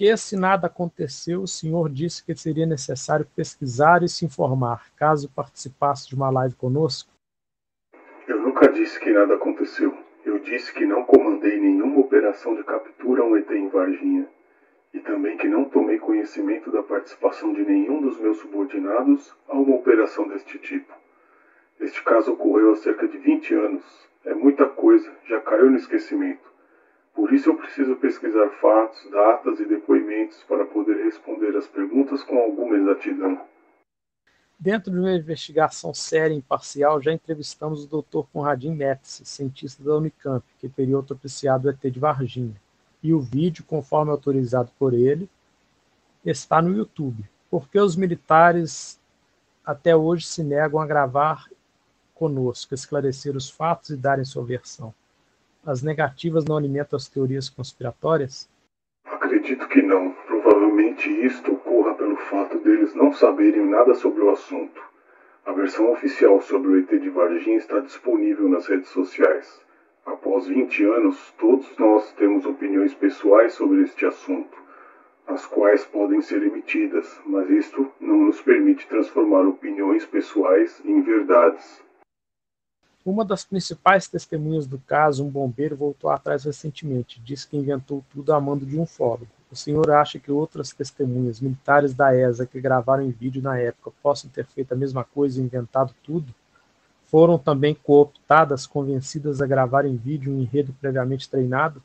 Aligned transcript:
Porque, 0.00 0.16
se 0.16 0.34
nada 0.34 0.66
aconteceu, 0.66 1.42
o 1.42 1.46
senhor 1.46 1.90
disse 1.90 2.24
que 2.24 2.34
seria 2.34 2.64
necessário 2.64 3.26
pesquisar 3.36 4.02
e 4.02 4.08
se 4.08 4.24
informar, 4.24 4.90
caso 4.96 5.28
participasse 5.28 6.08
de 6.08 6.14
uma 6.14 6.30
live 6.30 6.54
conosco? 6.54 7.12
Eu 8.26 8.40
nunca 8.40 8.72
disse 8.72 8.98
que 8.98 9.12
nada 9.12 9.34
aconteceu. 9.34 9.94
Eu 10.24 10.38
disse 10.38 10.72
que 10.72 10.86
não 10.86 11.04
comandei 11.04 11.60
nenhuma 11.60 12.00
operação 12.00 12.56
de 12.56 12.64
captura 12.64 13.20
a 13.20 13.26
um 13.26 13.36
ET 13.36 13.50
em 13.50 13.68
Varginha. 13.68 14.26
E 14.94 15.00
também 15.00 15.36
que 15.36 15.46
não 15.46 15.66
tomei 15.66 15.98
conhecimento 15.98 16.72
da 16.72 16.82
participação 16.82 17.52
de 17.52 17.60
nenhum 17.62 18.00
dos 18.00 18.18
meus 18.18 18.38
subordinados 18.38 19.36
a 19.50 19.54
uma 19.54 19.76
operação 19.76 20.26
deste 20.28 20.58
tipo. 20.60 20.94
Este 21.78 22.02
caso 22.02 22.32
ocorreu 22.32 22.72
há 22.72 22.76
cerca 22.76 23.06
de 23.06 23.18
20 23.18 23.54
anos. 23.54 23.84
É 24.24 24.32
muita 24.32 24.64
coisa, 24.64 25.12
já 25.28 25.42
caiu 25.42 25.68
no 25.68 25.76
esquecimento. 25.76 26.49
Por 27.20 27.34
isso 27.34 27.50
eu 27.50 27.56
preciso 27.58 27.96
pesquisar 27.96 28.48
fatos, 28.62 28.98
datas 29.10 29.60
e 29.60 29.66
depoimentos 29.66 30.42
para 30.48 30.64
poder 30.64 31.04
responder 31.04 31.54
as 31.54 31.66
perguntas 31.66 32.24
com 32.24 32.38
alguma 32.38 32.74
exatidão. 32.74 33.38
Dentro 34.58 34.90
de 34.90 34.98
uma 34.98 35.12
investigação 35.12 35.92
séria 35.92 36.32
e 36.32 36.38
imparcial, 36.38 36.98
já 37.02 37.12
entrevistamos 37.12 37.84
o 37.84 38.02
Dr. 38.02 38.26
Conradin 38.32 38.74
Metz, 38.74 39.20
cientista 39.26 39.84
da 39.84 39.98
Unicamp, 39.98 40.42
que 40.58 40.94
autopsiado 40.94 41.68
o 41.68 41.70
ET 41.70 41.92
de 41.92 42.00
Varginha. 42.00 42.56
E 43.02 43.12
o 43.12 43.20
vídeo, 43.20 43.64
conforme 43.64 44.10
autorizado 44.10 44.70
por 44.78 44.94
ele, 44.94 45.28
está 46.24 46.62
no 46.62 46.74
YouTube. 46.74 47.22
Por 47.50 47.68
que 47.68 47.78
os 47.78 47.96
militares 47.96 48.98
até 49.62 49.94
hoje 49.94 50.26
se 50.26 50.42
negam 50.42 50.80
a 50.80 50.86
gravar 50.86 51.50
conosco, 52.14 52.72
esclarecer 52.72 53.36
os 53.36 53.50
fatos 53.50 53.90
e 53.90 53.96
darem 53.96 54.24
sua 54.24 54.42
versão? 54.42 54.94
As 55.64 55.82
negativas 55.82 56.44
não 56.44 56.56
alimentam 56.56 56.96
as 56.96 57.08
teorias 57.08 57.48
conspiratórias? 57.48 58.48
Acredito 59.04 59.68
que 59.68 59.82
não. 59.82 60.12
Provavelmente 60.26 61.08
isto 61.24 61.52
ocorra 61.52 61.94
pelo 61.94 62.16
fato 62.16 62.58
deles 62.58 62.94
não 62.94 63.12
saberem 63.12 63.66
nada 63.66 63.94
sobre 63.94 64.22
o 64.22 64.30
assunto. 64.30 64.80
A 65.44 65.52
versão 65.52 65.90
oficial 65.92 66.40
sobre 66.40 66.68
o 66.68 66.78
ET 66.78 66.88
de 66.88 67.10
Varginha 67.10 67.56
está 67.56 67.80
disponível 67.80 68.48
nas 68.48 68.66
redes 68.66 68.88
sociais. 68.90 69.60
Após 70.06 70.46
20 70.46 70.84
anos, 70.84 71.34
todos 71.38 71.76
nós 71.78 72.12
temos 72.12 72.46
opiniões 72.46 72.94
pessoais 72.94 73.52
sobre 73.54 73.82
este 73.82 74.06
assunto, 74.06 74.56
as 75.26 75.46
quais 75.46 75.84
podem 75.84 76.20
ser 76.20 76.42
emitidas, 76.42 77.20
mas 77.26 77.48
isto 77.50 77.90
não 78.00 78.16
nos 78.16 78.40
permite 78.40 78.86
transformar 78.86 79.46
opiniões 79.46 80.06
pessoais 80.06 80.80
em 80.84 81.02
verdades. 81.02 81.82
Uma 83.04 83.24
das 83.24 83.44
principais 83.44 84.06
testemunhas 84.06 84.66
do 84.66 84.78
caso, 84.78 85.24
um 85.24 85.30
bombeiro, 85.30 85.74
voltou 85.74 86.10
atrás 86.10 86.44
recentemente. 86.44 87.18
Disse 87.20 87.48
que 87.48 87.56
inventou 87.56 88.04
tudo 88.10 88.32
a 88.34 88.40
mando 88.40 88.66
de 88.66 88.78
um 88.78 88.84
fólogo. 88.84 89.28
O 89.50 89.56
senhor 89.56 89.90
acha 89.90 90.18
que 90.18 90.30
outras 90.30 90.70
testemunhas, 90.72 91.40
militares 91.40 91.94
da 91.94 92.14
ESA, 92.14 92.46
que 92.46 92.60
gravaram 92.60 93.02
em 93.02 93.10
vídeo 93.10 93.42
na 93.42 93.58
época, 93.58 93.90
possam 94.02 94.30
ter 94.30 94.44
feito 94.44 94.72
a 94.72 94.76
mesma 94.76 95.02
coisa 95.02 95.40
e 95.40 95.44
inventado 95.44 95.94
tudo? 96.04 96.32
Foram 97.06 97.38
também 97.38 97.74
cooptadas, 97.74 98.66
convencidas 98.66 99.40
a 99.40 99.46
gravar 99.46 99.86
em 99.86 99.96
vídeo 99.96 100.32
um 100.32 100.38
enredo 100.38 100.72
previamente 100.78 101.28
treinado? 101.28 101.82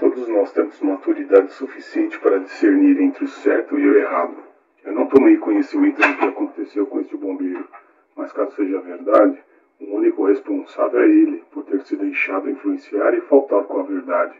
Todos 0.00 0.26
nós 0.26 0.50
temos 0.52 0.80
maturidade 0.80 1.52
suficiente 1.52 2.18
para 2.18 2.38
discernir 2.38 2.98
entre 2.98 3.24
o 3.24 3.28
certo 3.28 3.78
e 3.78 3.86
o 3.86 3.98
errado. 3.98 4.36
Eu 4.82 4.94
não 4.94 5.06
tomei 5.06 5.36
conhecimento 5.36 5.96
do 5.96 6.16
que 6.16 6.24
aconteceu 6.24 6.86
com 6.86 6.98
este 7.00 7.16
bombeiro, 7.16 7.68
mas 8.16 8.32
caso 8.32 8.56
seja 8.56 8.80
verdade, 8.80 9.38
o 9.88 9.96
único 9.96 10.24
responsável 10.26 11.00
é 11.00 11.08
ele, 11.08 11.42
por 11.52 11.64
ter 11.64 11.82
se 11.82 11.96
deixado 11.96 12.50
influenciar 12.50 13.14
e 13.14 13.20
faltado 13.22 13.64
com 13.64 13.80
a 13.80 13.82
verdade. 13.82 14.34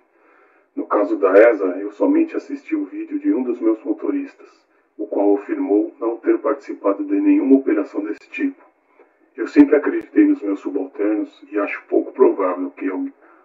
No 0.75 0.87
caso 0.87 1.17
da 1.17 1.33
ESA, 1.33 1.67
eu 1.79 1.93
somente 1.93 2.37
assisti 2.37 2.75
o 2.75 2.87
vídeo 2.87 3.19
de 3.19 3.33
um 3.33 3.43
dos 3.43 3.61
meus 3.61 3.83
motoristas, 3.85 4.49
o 4.99 5.07
qual 5.07 5.37
afirmou 5.37 5.95
não 6.01 6.17
ter 6.17 6.39
participado 6.39 7.05
de 7.05 7.21
nenhuma 7.21 7.57
operação 7.57 8.03
desse 8.05 8.29
tipo. 8.31 8.63
Eu 9.37 9.47
sempre 9.47 9.77
acreditei 9.77 10.25
nos 10.25 10.41
meus 10.43 10.61
subalternos 10.61 11.45
e 11.51 11.59
acho 11.59 11.83
pouco 11.89 12.13
provável 12.13 12.71
que 12.71 12.89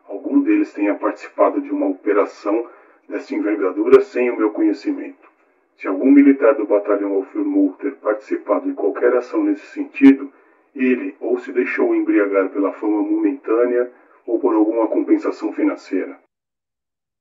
algum 0.08 0.42
deles 0.42 0.74
tenha 0.74 0.96
participado 0.96 1.62
de 1.62 1.72
uma 1.72 1.88
operação 1.88 2.68
dessa 3.08 3.34
envergadura 3.34 4.02
sem 4.02 4.30
o 4.30 4.38
meu 4.38 4.52
conhecimento. 4.52 5.30
Se 5.78 5.88
algum 5.88 6.12
militar 6.12 6.56
do 6.56 6.66
batalhão 6.66 7.22
afirmou 7.22 7.74
ter 7.74 7.96
participado 7.96 8.68
de 8.68 8.74
qualquer 8.74 9.16
ação 9.16 9.44
nesse 9.44 9.66
sentido, 9.68 10.32
ele 10.80 11.16
ou 11.20 11.38
se 11.38 11.52
deixou 11.52 11.94
embriagar 11.94 12.50
pela 12.50 12.72
fama 12.74 13.02
momentânea 13.02 13.92
ou 14.26 14.40
por 14.40 14.56
alguma 14.56 14.88
compensação 14.88 15.52
financeira. 15.52 16.18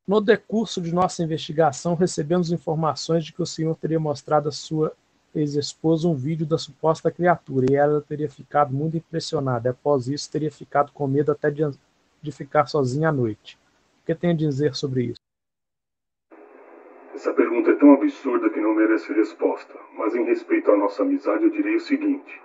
No 0.07 0.21
decurso 0.21 0.81
de 0.81 0.95
nossa 0.95 1.23
investigação, 1.23 1.95
recebemos 1.95 2.51
informações 2.51 3.25
de 3.25 3.33
que 3.33 3.43
o 3.43 3.47
senhor 3.47 3.75
teria 3.77 4.01
mostrado 4.01 4.49
à 4.49 4.53
sua 4.53 4.95
ex-esposa 5.35 6.09
um 6.09 6.15
vídeo 6.15 6.47
da 6.47 6.57
suposta 6.57 7.11
criatura 7.11 7.67
e 7.71 7.75
ela 7.75 8.01
teria 8.01 8.31
ficado 8.31 8.73
muito 8.73 8.97
impressionada. 8.97 9.71
Após 9.71 10.09
isso, 10.09 10.31
teria 10.31 10.51
ficado 10.51 10.93
com 10.93 11.07
medo 11.07 11.33
até 11.33 11.51
de, 11.51 11.63
de 12.23 12.33
ficar 12.33 12.67
sozinha 12.67 13.11
à 13.11 13.13
noite. 13.13 13.59
O 14.03 14.07
que 14.07 14.15
tem 14.15 14.31
a 14.31 14.35
dizer 14.35 14.75
sobre 14.75 15.05
isso? 15.05 15.21
Essa 17.15 17.35
pergunta 17.35 17.71
é 17.73 17.75
tão 17.75 17.93
absurda 17.93 18.49
que 18.49 18.61
não 18.61 18.75
merece 18.75 19.13
resposta, 19.13 19.75
mas 19.99 20.15
em 20.15 20.25
respeito 20.25 20.71
à 20.71 20.77
nossa 20.77 21.03
amizade 21.03 21.45
eu 21.45 21.51
direi 21.51 21.77
o 21.77 21.81
seguinte. 21.81 22.41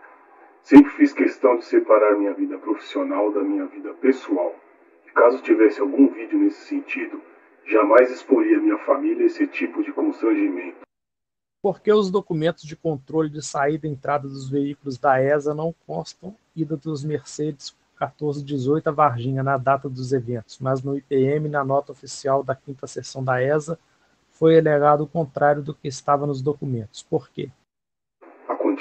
Sempre 0.63 0.91
fiz 0.91 1.11
questão 1.11 1.57
de 1.57 1.65
separar 1.65 2.17
minha 2.17 2.33
vida 2.33 2.57
profissional 2.57 3.33
da 3.33 3.41
minha 3.41 3.65
vida 3.65 3.93
pessoal. 3.95 4.55
E 5.05 5.11
caso 5.11 5.41
tivesse 5.41 5.81
algum 5.81 6.07
vídeo 6.07 6.39
nesse 6.39 6.61
sentido, 6.61 7.21
jamais 7.65 8.09
exporia 8.09 8.61
minha 8.61 8.77
família 8.79 9.23
a 9.23 9.25
esse 9.25 9.45
tipo 9.45 9.83
de 9.83 9.91
constrangimento. 9.91 10.77
Por 11.61 11.81
que 11.81 11.91
os 11.91 12.09
documentos 12.09 12.63
de 12.63 12.77
controle 12.77 13.29
de 13.29 13.41
saída 13.41 13.87
e 13.87 13.91
entrada 13.91 14.25
dos 14.25 14.49
veículos 14.49 14.97
da 14.97 15.21
ESA 15.21 15.53
não 15.53 15.75
constam 15.85 16.33
ida 16.55 16.77
dos 16.77 17.03
Mercedes 17.03 17.75
1418 17.99 18.87
a 18.87 18.91
Varginha 18.91 19.43
na 19.43 19.57
data 19.57 19.89
dos 19.89 20.13
eventos, 20.13 20.59
mas 20.59 20.81
no 20.81 20.97
IPM, 20.97 21.49
na 21.49 21.63
nota 21.65 21.91
oficial 21.91 22.41
da 22.41 22.55
quinta 22.55 22.87
sessão 22.87 23.21
da 23.21 23.41
ESA, 23.43 23.77
foi 24.31 24.57
alegado 24.57 25.01
o 25.01 25.07
contrário 25.07 25.61
do 25.61 25.73
que 25.73 25.89
estava 25.89 26.25
nos 26.25 26.41
documentos. 26.41 27.03
Por 27.03 27.29
quê? 27.29 27.49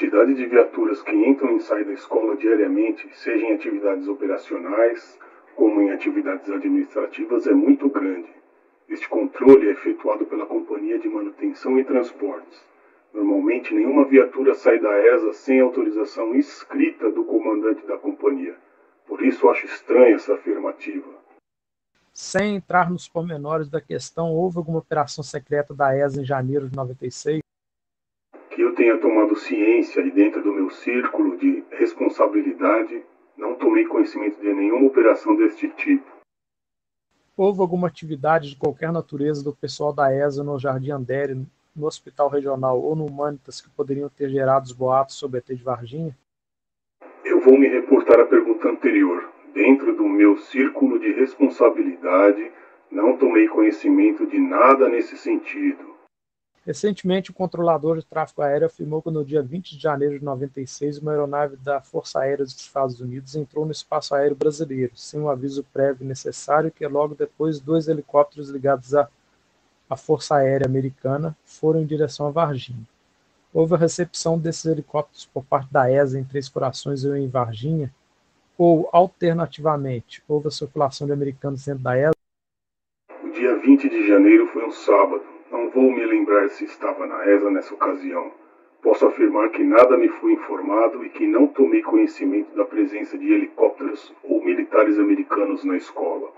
Quantidade 0.02 0.34
de 0.34 0.46
viaturas 0.46 1.00
que 1.00 1.14
entram 1.14 1.56
e 1.56 1.60
saem 1.60 1.84
da 1.84 1.92
escola 1.92 2.36
diariamente, 2.36 3.08
seja 3.12 3.46
em 3.46 3.54
atividades 3.54 4.08
operacionais 4.08 5.16
como 5.54 5.80
em 5.80 5.92
atividades 5.92 6.50
administrativas, 6.50 7.46
é 7.46 7.52
muito 7.52 7.88
grande. 7.88 8.28
Este 8.88 9.08
controle 9.08 9.68
é 9.68 9.70
efetuado 9.70 10.26
pela 10.26 10.44
Companhia 10.44 10.98
de 10.98 11.08
Manutenção 11.08 11.78
e 11.78 11.84
Transportes. 11.84 12.66
Normalmente, 13.14 13.72
nenhuma 13.72 14.04
viatura 14.04 14.54
sai 14.54 14.80
da 14.80 14.90
ESA 15.14 15.32
sem 15.34 15.60
autorização 15.60 16.34
escrita 16.34 17.08
do 17.08 17.22
comandante 17.24 17.86
da 17.86 17.96
companhia. 17.96 18.56
Por 19.06 19.24
isso, 19.24 19.48
acho 19.50 19.66
estranha 19.66 20.16
essa 20.16 20.34
afirmativa. 20.34 21.12
Sem 22.12 22.56
entrar 22.56 22.90
nos 22.90 23.08
pormenores 23.08 23.68
da 23.68 23.80
questão, 23.80 24.32
houve 24.32 24.58
alguma 24.58 24.80
operação 24.80 25.22
secreta 25.22 25.72
da 25.72 25.96
ESA 25.96 26.22
em 26.22 26.24
janeiro 26.24 26.68
de 26.68 26.74
96? 26.74 27.41
Tenha 28.82 28.98
tomado 28.98 29.36
ciência 29.36 30.00
e 30.00 30.10
dentro 30.10 30.42
do 30.42 30.52
meu 30.52 30.70
círculo 30.70 31.36
de 31.36 31.62
responsabilidade, 31.70 33.02
não 33.36 33.54
tomei 33.54 33.84
conhecimento 33.84 34.40
de 34.40 34.52
nenhuma 34.52 34.86
operação 34.86 35.36
deste 35.36 35.68
tipo. 35.68 36.10
Houve 37.36 37.60
alguma 37.60 37.88
atividade 37.88 38.50
de 38.50 38.56
qualquer 38.56 38.92
natureza 38.92 39.42
do 39.42 39.54
pessoal 39.54 39.92
da 39.92 40.14
ESA 40.14 40.44
no 40.44 40.58
Jardim 40.58 40.90
Andere, 40.90 41.46
no 41.74 41.86
Hospital 41.86 42.28
Regional 42.28 42.80
ou 42.80 42.94
no 42.94 43.06
Humanitas 43.06 43.60
que 43.60 43.70
poderiam 43.70 44.08
ter 44.08 44.28
gerado 44.28 44.66
os 44.66 44.72
boatos 44.72 45.16
sobre 45.16 45.38
a 45.38 45.40
ET 45.40 45.56
de 45.56 45.64
Varginha? 45.64 46.16
Eu 47.24 47.40
vou 47.40 47.58
me 47.58 47.68
reportar 47.68 48.20
à 48.20 48.26
pergunta 48.26 48.68
anterior. 48.68 49.30
Dentro 49.54 49.94
do 49.96 50.04
meu 50.04 50.36
círculo 50.36 50.98
de 50.98 51.12
responsabilidade, 51.12 52.50
não 52.90 53.16
tomei 53.16 53.48
conhecimento 53.48 54.26
de 54.26 54.38
nada 54.38 54.88
nesse 54.88 55.16
sentido. 55.16 55.92
Recentemente, 56.64 57.32
o 57.32 57.34
controlador 57.34 57.98
de 57.98 58.04
tráfego 58.04 58.40
aéreo 58.40 58.66
afirmou 58.66 59.02
que 59.02 59.10
no 59.10 59.24
dia 59.24 59.42
20 59.42 59.76
de 59.76 59.82
janeiro 59.82 60.16
de 60.16 60.24
96, 60.24 60.98
uma 60.98 61.10
aeronave 61.10 61.56
da 61.56 61.80
Força 61.80 62.20
Aérea 62.20 62.44
dos 62.44 62.54
Estados 62.54 63.00
Unidos 63.00 63.34
entrou 63.34 63.66
no 63.66 63.72
espaço 63.72 64.14
aéreo 64.14 64.36
brasileiro, 64.36 64.92
sem 64.94 65.20
o 65.20 65.28
aviso 65.28 65.64
prévio 65.72 66.06
necessário, 66.06 66.70
que 66.70 66.86
logo 66.86 67.16
depois 67.16 67.58
dois 67.58 67.88
helicópteros 67.88 68.48
ligados 68.48 68.94
à, 68.94 69.08
à 69.90 69.96
Força 69.96 70.36
Aérea 70.36 70.64
Americana 70.64 71.36
foram 71.44 71.82
em 71.82 71.86
direção 71.86 72.28
a 72.28 72.30
Varginha. 72.30 72.86
Houve 73.52 73.74
a 73.74 73.78
recepção 73.78 74.38
desses 74.38 74.64
helicópteros 74.64 75.26
por 75.26 75.44
parte 75.44 75.70
da 75.72 75.90
ESA 75.90 76.20
em 76.20 76.24
Três 76.24 76.48
Corações 76.48 77.02
e 77.02 77.08
em 77.08 77.28
Varginha, 77.28 77.92
ou, 78.56 78.88
alternativamente, 78.92 80.22
houve 80.28 80.46
a 80.46 80.50
circulação 80.52 81.08
de 81.08 81.12
americanos 81.12 81.64
dentro 81.64 81.82
da 81.82 81.98
ESA? 81.98 82.12
O 83.24 83.30
dia 83.32 83.58
20 83.58 83.88
de 83.88 84.06
janeiro 84.06 84.46
foi 84.46 84.64
um 84.64 84.70
sábado. 84.70 85.31
Não 85.52 85.68
vou 85.68 85.92
me 85.92 86.02
lembrar 86.06 86.48
se 86.48 86.64
estava 86.64 87.06
na 87.06 87.26
ESA 87.30 87.50
nessa 87.50 87.74
ocasião. 87.74 88.32
Posso 88.82 89.04
afirmar 89.04 89.50
que 89.50 89.62
nada 89.62 89.98
me 89.98 90.08
foi 90.08 90.32
informado 90.32 91.04
e 91.04 91.10
que 91.10 91.26
não 91.26 91.46
tomei 91.46 91.82
conhecimento 91.82 92.56
da 92.56 92.64
presença 92.64 93.18
de 93.18 93.30
helicópteros 93.30 94.14
ou 94.24 94.42
militares 94.42 94.98
americanos 94.98 95.62
na 95.62 95.76
escola. 95.76 96.32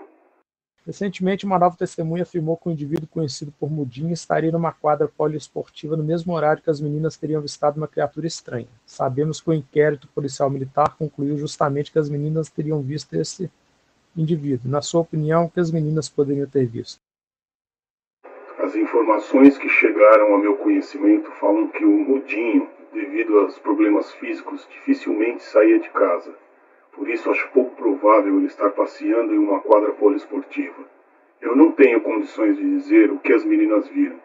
Recentemente, 0.85 1.45
uma 1.45 1.57
nova 1.57 1.77
testemunha 1.77 2.23
afirmou 2.23 2.57
que 2.57 2.67
um 2.67 2.73
indivíduo 2.73 3.07
conhecido 3.07 3.53
por 3.57 3.71
Mudinha 3.71 4.13
estaria 4.13 4.51
numa 4.51 4.73
quadra 4.73 5.07
poliesportiva 5.07 5.95
no 5.95 6.03
mesmo 6.03 6.33
horário 6.33 6.61
que 6.61 6.69
as 6.69 6.81
meninas 6.81 7.15
teriam 7.15 7.39
avistado 7.39 7.77
uma 7.77 7.87
criatura 7.87 8.27
estranha. 8.27 8.67
Sabemos 8.85 9.39
que 9.39 9.49
o 9.49 9.53
inquérito 9.53 10.09
policial 10.09 10.49
militar 10.49 10.93
concluiu 10.97 11.37
justamente 11.37 11.89
que 11.89 11.97
as 11.97 12.09
meninas 12.09 12.49
teriam 12.49 12.81
visto 12.81 13.13
esse 13.13 13.49
indivíduo. 14.15 14.69
Na 14.69 14.81
sua 14.81 14.99
opinião, 14.99 15.45
o 15.45 15.49
que 15.49 15.61
as 15.61 15.71
meninas 15.71 16.09
poderiam 16.09 16.47
ter 16.47 16.65
visto? 16.65 17.04
As 18.65 18.75
informações 18.75 19.59
que 19.59 19.69
chegaram 19.69 20.33
ao 20.33 20.39
meu 20.39 20.55
conhecimento 20.55 21.29
falam 21.33 21.67
que 21.67 21.85
o 21.85 21.87
Mudinho, 21.87 22.67
devido 22.91 23.37
aos 23.37 23.59
problemas 23.59 24.11
físicos, 24.15 24.67
dificilmente 24.71 25.43
saía 25.43 25.77
de 25.77 25.87
casa. 25.91 26.33
Por 26.91 27.07
isso 27.07 27.29
acho 27.29 27.47
pouco 27.51 27.75
provável 27.75 28.35
ele 28.35 28.47
estar 28.47 28.71
passeando 28.71 29.35
em 29.35 29.37
uma 29.37 29.59
quadra 29.59 29.91
poliesportiva. 29.91 30.83
Eu 31.39 31.55
não 31.55 31.73
tenho 31.73 32.01
condições 32.01 32.57
de 32.57 32.63
dizer 32.63 33.11
o 33.11 33.19
que 33.19 33.33
as 33.33 33.45
meninas 33.45 33.87
viram. 33.87 34.19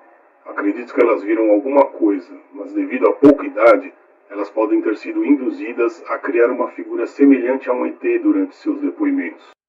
Acredito 0.46 0.94
que 0.94 1.02
elas 1.02 1.22
viram 1.22 1.50
alguma 1.50 1.84
coisa, 1.84 2.32
mas 2.54 2.72
devido 2.72 3.10
à 3.10 3.12
pouca 3.12 3.44
idade, 3.44 3.92
elas 4.30 4.48
podem 4.48 4.80
ter 4.80 4.96
sido 4.96 5.22
induzidas 5.22 6.02
a 6.08 6.16
criar 6.16 6.50
uma 6.50 6.68
figura 6.68 7.06
semelhante 7.06 7.68
a 7.68 7.74
um 7.74 7.84
ET 7.84 8.22
durante 8.22 8.56
seus 8.56 8.80
depoimentos. 8.80 9.59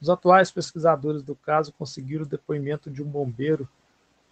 Os 0.00 0.08
atuais 0.08 0.50
pesquisadores 0.50 1.22
do 1.22 1.34
caso 1.34 1.72
conseguiram 1.72 2.24
o 2.24 2.28
depoimento 2.28 2.88
de 2.88 3.02
um 3.02 3.06
bombeiro 3.06 3.68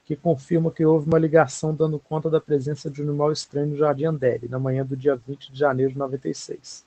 que 0.04 0.14
confirma 0.14 0.70
que 0.70 0.86
houve 0.86 1.08
uma 1.08 1.18
ligação 1.18 1.74
dando 1.74 1.98
conta 1.98 2.30
da 2.30 2.40
presença 2.40 2.88
de 2.88 3.02
um 3.02 3.08
animal 3.08 3.32
estranho 3.32 3.70
no 3.70 3.76
Jardim 3.76 4.04
Andere, 4.04 4.48
na 4.48 4.60
manhã 4.60 4.86
do 4.86 4.96
dia 4.96 5.16
20 5.16 5.50
de 5.50 5.58
janeiro 5.58 5.92
de 5.92 5.98
96. 5.98 6.86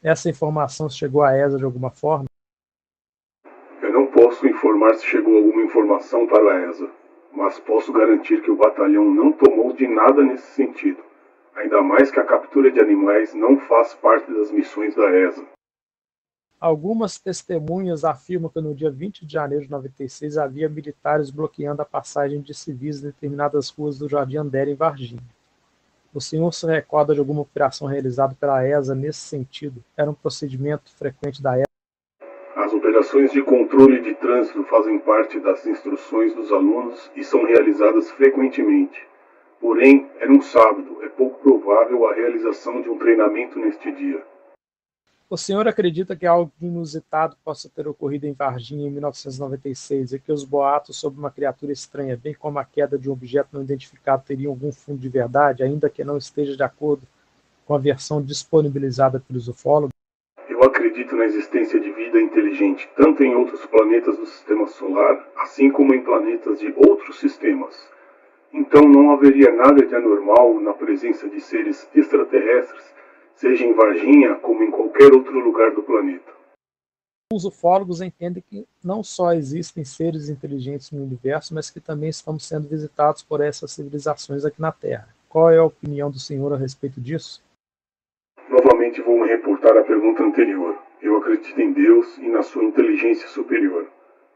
Essa 0.00 0.30
informação 0.30 0.88
chegou 0.88 1.22
à 1.22 1.36
ESA 1.36 1.58
de 1.58 1.64
alguma 1.64 1.90
forma? 1.90 2.26
Eu 3.82 3.92
não 3.92 4.06
posso 4.06 4.46
informar 4.46 4.94
se 4.94 5.04
chegou 5.04 5.36
alguma 5.38 5.64
informação 5.64 6.24
para 6.28 6.52
a 6.52 6.70
ESA, 6.70 6.88
mas 7.32 7.58
posso 7.58 7.92
garantir 7.92 8.40
que 8.42 8.50
o 8.52 8.56
batalhão 8.56 9.12
não 9.12 9.32
tomou 9.32 9.72
de 9.72 9.88
nada 9.88 10.22
nesse 10.22 10.46
sentido, 10.52 11.02
ainda 11.56 11.82
mais 11.82 12.12
que 12.12 12.20
a 12.20 12.24
captura 12.24 12.70
de 12.70 12.78
animais 12.78 13.34
não 13.34 13.58
faz 13.58 13.92
parte 13.94 14.32
das 14.32 14.52
missões 14.52 14.94
da 14.94 15.10
ESA. 15.10 15.44
Algumas 16.62 17.18
testemunhas 17.18 18.04
afirmam 18.04 18.48
que 18.48 18.60
no 18.60 18.72
dia 18.72 18.88
20 18.88 19.26
de 19.26 19.32
janeiro 19.32 19.64
de 19.64 19.70
96 19.72 20.38
havia 20.38 20.68
militares 20.68 21.28
bloqueando 21.28 21.82
a 21.82 21.84
passagem 21.84 22.40
de 22.40 22.54
civis 22.54 23.00
em 23.00 23.06
determinadas 23.06 23.68
ruas 23.68 23.98
do 23.98 24.08
Jardim 24.08 24.36
Andere, 24.36 24.70
em 24.70 24.76
Varginha. 24.76 25.20
O 26.14 26.20
senhor 26.20 26.54
se 26.54 26.64
recorda 26.64 27.14
de 27.14 27.18
alguma 27.18 27.40
operação 27.40 27.88
realizada 27.88 28.36
pela 28.38 28.64
ESA 28.64 28.94
nesse 28.94 29.18
sentido? 29.18 29.82
Era 29.96 30.08
um 30.08 30.14
procedimento 30.14 30.94
frequente 30.94 31.42
da 31.42 31.58
ESA? 31.58 31.66
As 32.54 32.72
operações 32.72 33.32
de 33.32 33.42
controle 33.42 34.00
de 34.00 34.14
trânsito 34.14 34.62
fazem 34.62 35.00
parte 35.00 35.40
das 35.40 35.66
instruções 35.66 36.32
dos 36.32 36.52
alunos 36.52 37.10
e 37.16 37.24
são 37.24 37.44
realizadas 37.44 38.08
frequentemente. 38.12 39.04
Porém, 39.60 40.08
era 40.20 40.30
um 40.30 40.40
sábado, 40.40 41.02
é 41.02 41.08
pouco 41.08 41.40
provável 41.40 42.06
a 42.06 42.14
realização 42.14 42.80
de 42.80 42.88
um 42.88 42.98
treinamento 42.98 43.58
neste 43.58 43.90
dia. 43.90 44.22
O 45.32 45.36
senhor 45.38 45.66
acredita 45.66 46.14
que 46.14 46.26
algo 46.26 46.52
inusitado 46.60 47.34
possa 47.42 47.66
ter 47.66 47.88
ocorrido 47.88 48.26
em 48.26 48.34
Varginha 48.34 48.86
em 48.86 48.90
1996 48.90 50.12
e 50.12 50.18
que 50.18 50.30
os 50.30 50.44
boatos 50.44 51.00
sobre 51.00 51.18
uma 51.18 51.30
criatura 51.30 51.72
estranha, 51.72 52.20
bem 52.22 52.34
como 52.34 52.58
a 52.58 52.64
queda 52.66 52.98
de 52.98 53.08
um 53.08 53.14
objeto 53.14 53.48
não 53.50 53.62
identificado, 53.62 54.24
teriam 54.26 54.52
algum 54.52 54.70
fundo 54.70 54.98
de 54.98 55.08
verdade, 55.08 55.62
ainda 55.62 55.88
que 55.88 56.04
não 56.04 56.18
esteja 56.18 56.54
de 56.54 56.62
acordo 56.62 57.04
com 57.64 57.74
a 57.74 57.78
versão 57.78 58.20
disponibilizada 58.20 59.20
pelos 59.20 59.48
ufólogos? 59.48 59.94
Eu 60.50 60.62
acredito 60.64 61.16
na 61.16 61.24
existência 61.24 61.80
de 61.80 61.90
vida 61.92 62.20
inteligente, 62.20 62.86
tanto 62.94 63.24
em 63.24 63.34
outros 63.34 63.64
planetas 63.64 64.18
do 64.18 64.26
sistema 64.26 64.66
solar, 64.66 65.26
assim 65.38 65.70
como 65.70 65.94
em 65.94 66.04
planetas 66.04 66.60
de 66.60 66.74
outros 66.76 67.18
sistemas. 67.18 67.74
Então 68.52 68.82
não 68.82 69.12
haveria 69.12 69.50
nada 69.50 69.82
de 69.82 69.94
anormal 69.94 70.60
na 70.60 70.74
presença 70.74 71.26
de 71.26 71.40
seres 71.40 71.88
extraterrestres 71.94 72.91
seja 73.42 73.64
em 73.64 73.72
Varginha 73.72 74.36
como 74.36 74.62
em 74.62 74.70
qualquer 74.70 75.12
outro 75.12 75.36
lugar 75.40 75.72
do 75.72 75.82
planeta. 75.82 76.30
Os 77.32 77.44
ufólogos 77.44 78.00
entendem 78.00 78.44
que 78.48 78.64
não 78.84 79.02
só 79.02 79.32
existem 79.32 79.84
seres 79.84 80.28
inteligentes 80.28 80.92
no 80.92 81.02
universo, 81.02 81.52
mas 81.52 81.68
que 81.68 81.80
também 81.80 82.08
estamos 82.08 82.46
sendo 82.46 82.68
visitados 82.68 83.24
por 83.24 83.40
essas 83.40 83.72
civilizações 83.72 84.44
aqui 84.44 84.60
na 84.60 84.70
Terra. 84.70 85.08
Qual 85.28 85.50
é 85.50 85.58
a 85.58 85.64
opinião 85.64 86.08
do 86.08 86.20
senhor 86.20 86.52
a 86.52 86.56
respeito 86.56 87.00
disso? 87.00 87.42
Novamente 88.48 89.00
vou 89.00 89.18
me 89.18 89.26
reportar 89.26 89.76
à 89.76 89.82
pergunta 89.82 90.22
anterior. 90.22 90.78
Eu 91.00 91.16
acredito 91.16 91.60
em 91.60 91.72
Deus 91.72 92.18
e 92.18 92.28
na 92.28 92.42
sua 92.44 92.62
inteligência 92.62 93.26
superior. 93.26 93.88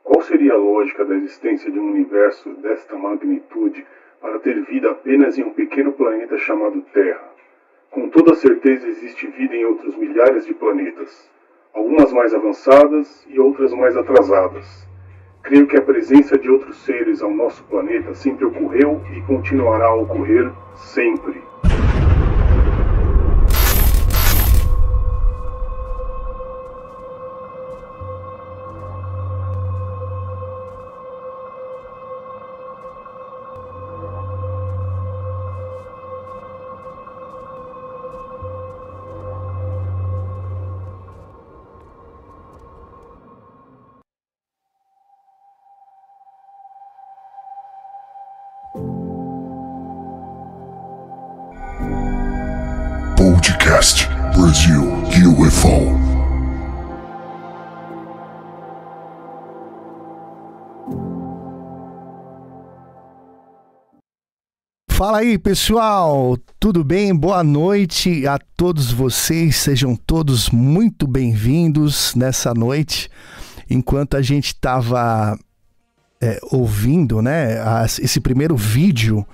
Qual 0.03 0.21
seria 0.23 0.55
a 0.55 0.59
lógica 0.59 1.05
da 1.05 1.15
existência 1.15 1.71
de 1.71 1.79
um 1.79 1.93
universo 1.93 2.55
desta 2.55 2.97
magnitude 2.97 3.87
para 4.21 4.41
ter 4.41 4.65
vida 4.65 4.91
apenas 4.91 5.39
em 5.39 5.45
um 5.45 5.53
pequeno 5.53 5.93
planeta 5.93 6.37
chamado 6.39 6.83
Terra? 6.93 7.37
Com 7.97 8.11
toda 8.11 8.35
certeza 8.35 8.87
existe 8.87 9.27
vida 9.27 9.57
em 9.57 9.65
outros 9.65 9.97
milhares 9.97 10.45
de 10.45 10.53
planetas, 10.53 11.31
algumas 11.73 12.13
mais 12.13 12.35
avançadas 12.35 13.27
e 13.27 13.41
outras 13.41 13.73
mais 13.73 13.97
atrasadas. 13.97 14.87
Creio 15.43 15.67
que 15.67 15.79
a 15.79 15.81
presença 15.81 16.37
de 16.37 16.51
outros 16.51 16.77
seres 16.85 17.23
ao 17.23 17.31
nosso 17.31 17.65
planeta 17.65 18.13
sempre 18.13 18.45
ocorreu 18.45 19.01
e 19.17 19.23
continuará 19.23 19.87
a 19.87 19.95
ocorrer 19.95 20.53
sempre. 20.75 21.43
Fala 65.17 65.25
aí, 65.29 65.39
pessoal, 65.39 66.37
tudo 66.61 66.85
bem? 66.85 67.17
Boa 67.17 67.43
noite 67.43 68.27
a 68.27 68.39
todos 68.55 68.93
vocês, 68.93 69.57
sejam 69.57 69.97
todos 69.97 70.51
muito 70.51 71.07
bem-vindos 71.07 72.15
nessa 72.15 72.53
noite. 72.53 73.09
Enquanto 73.71 74.15
a 74.19 74.21
gente 74.21 74.49
estava 74.49 75.39
é, 76.21 76.39
ouvindo, 76.53 77.23
né, 77.23 77.57
esse 77.99 78.21
primeiro 78.21 78.59
vídeo 78.59 79.27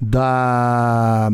da 0.00 1.32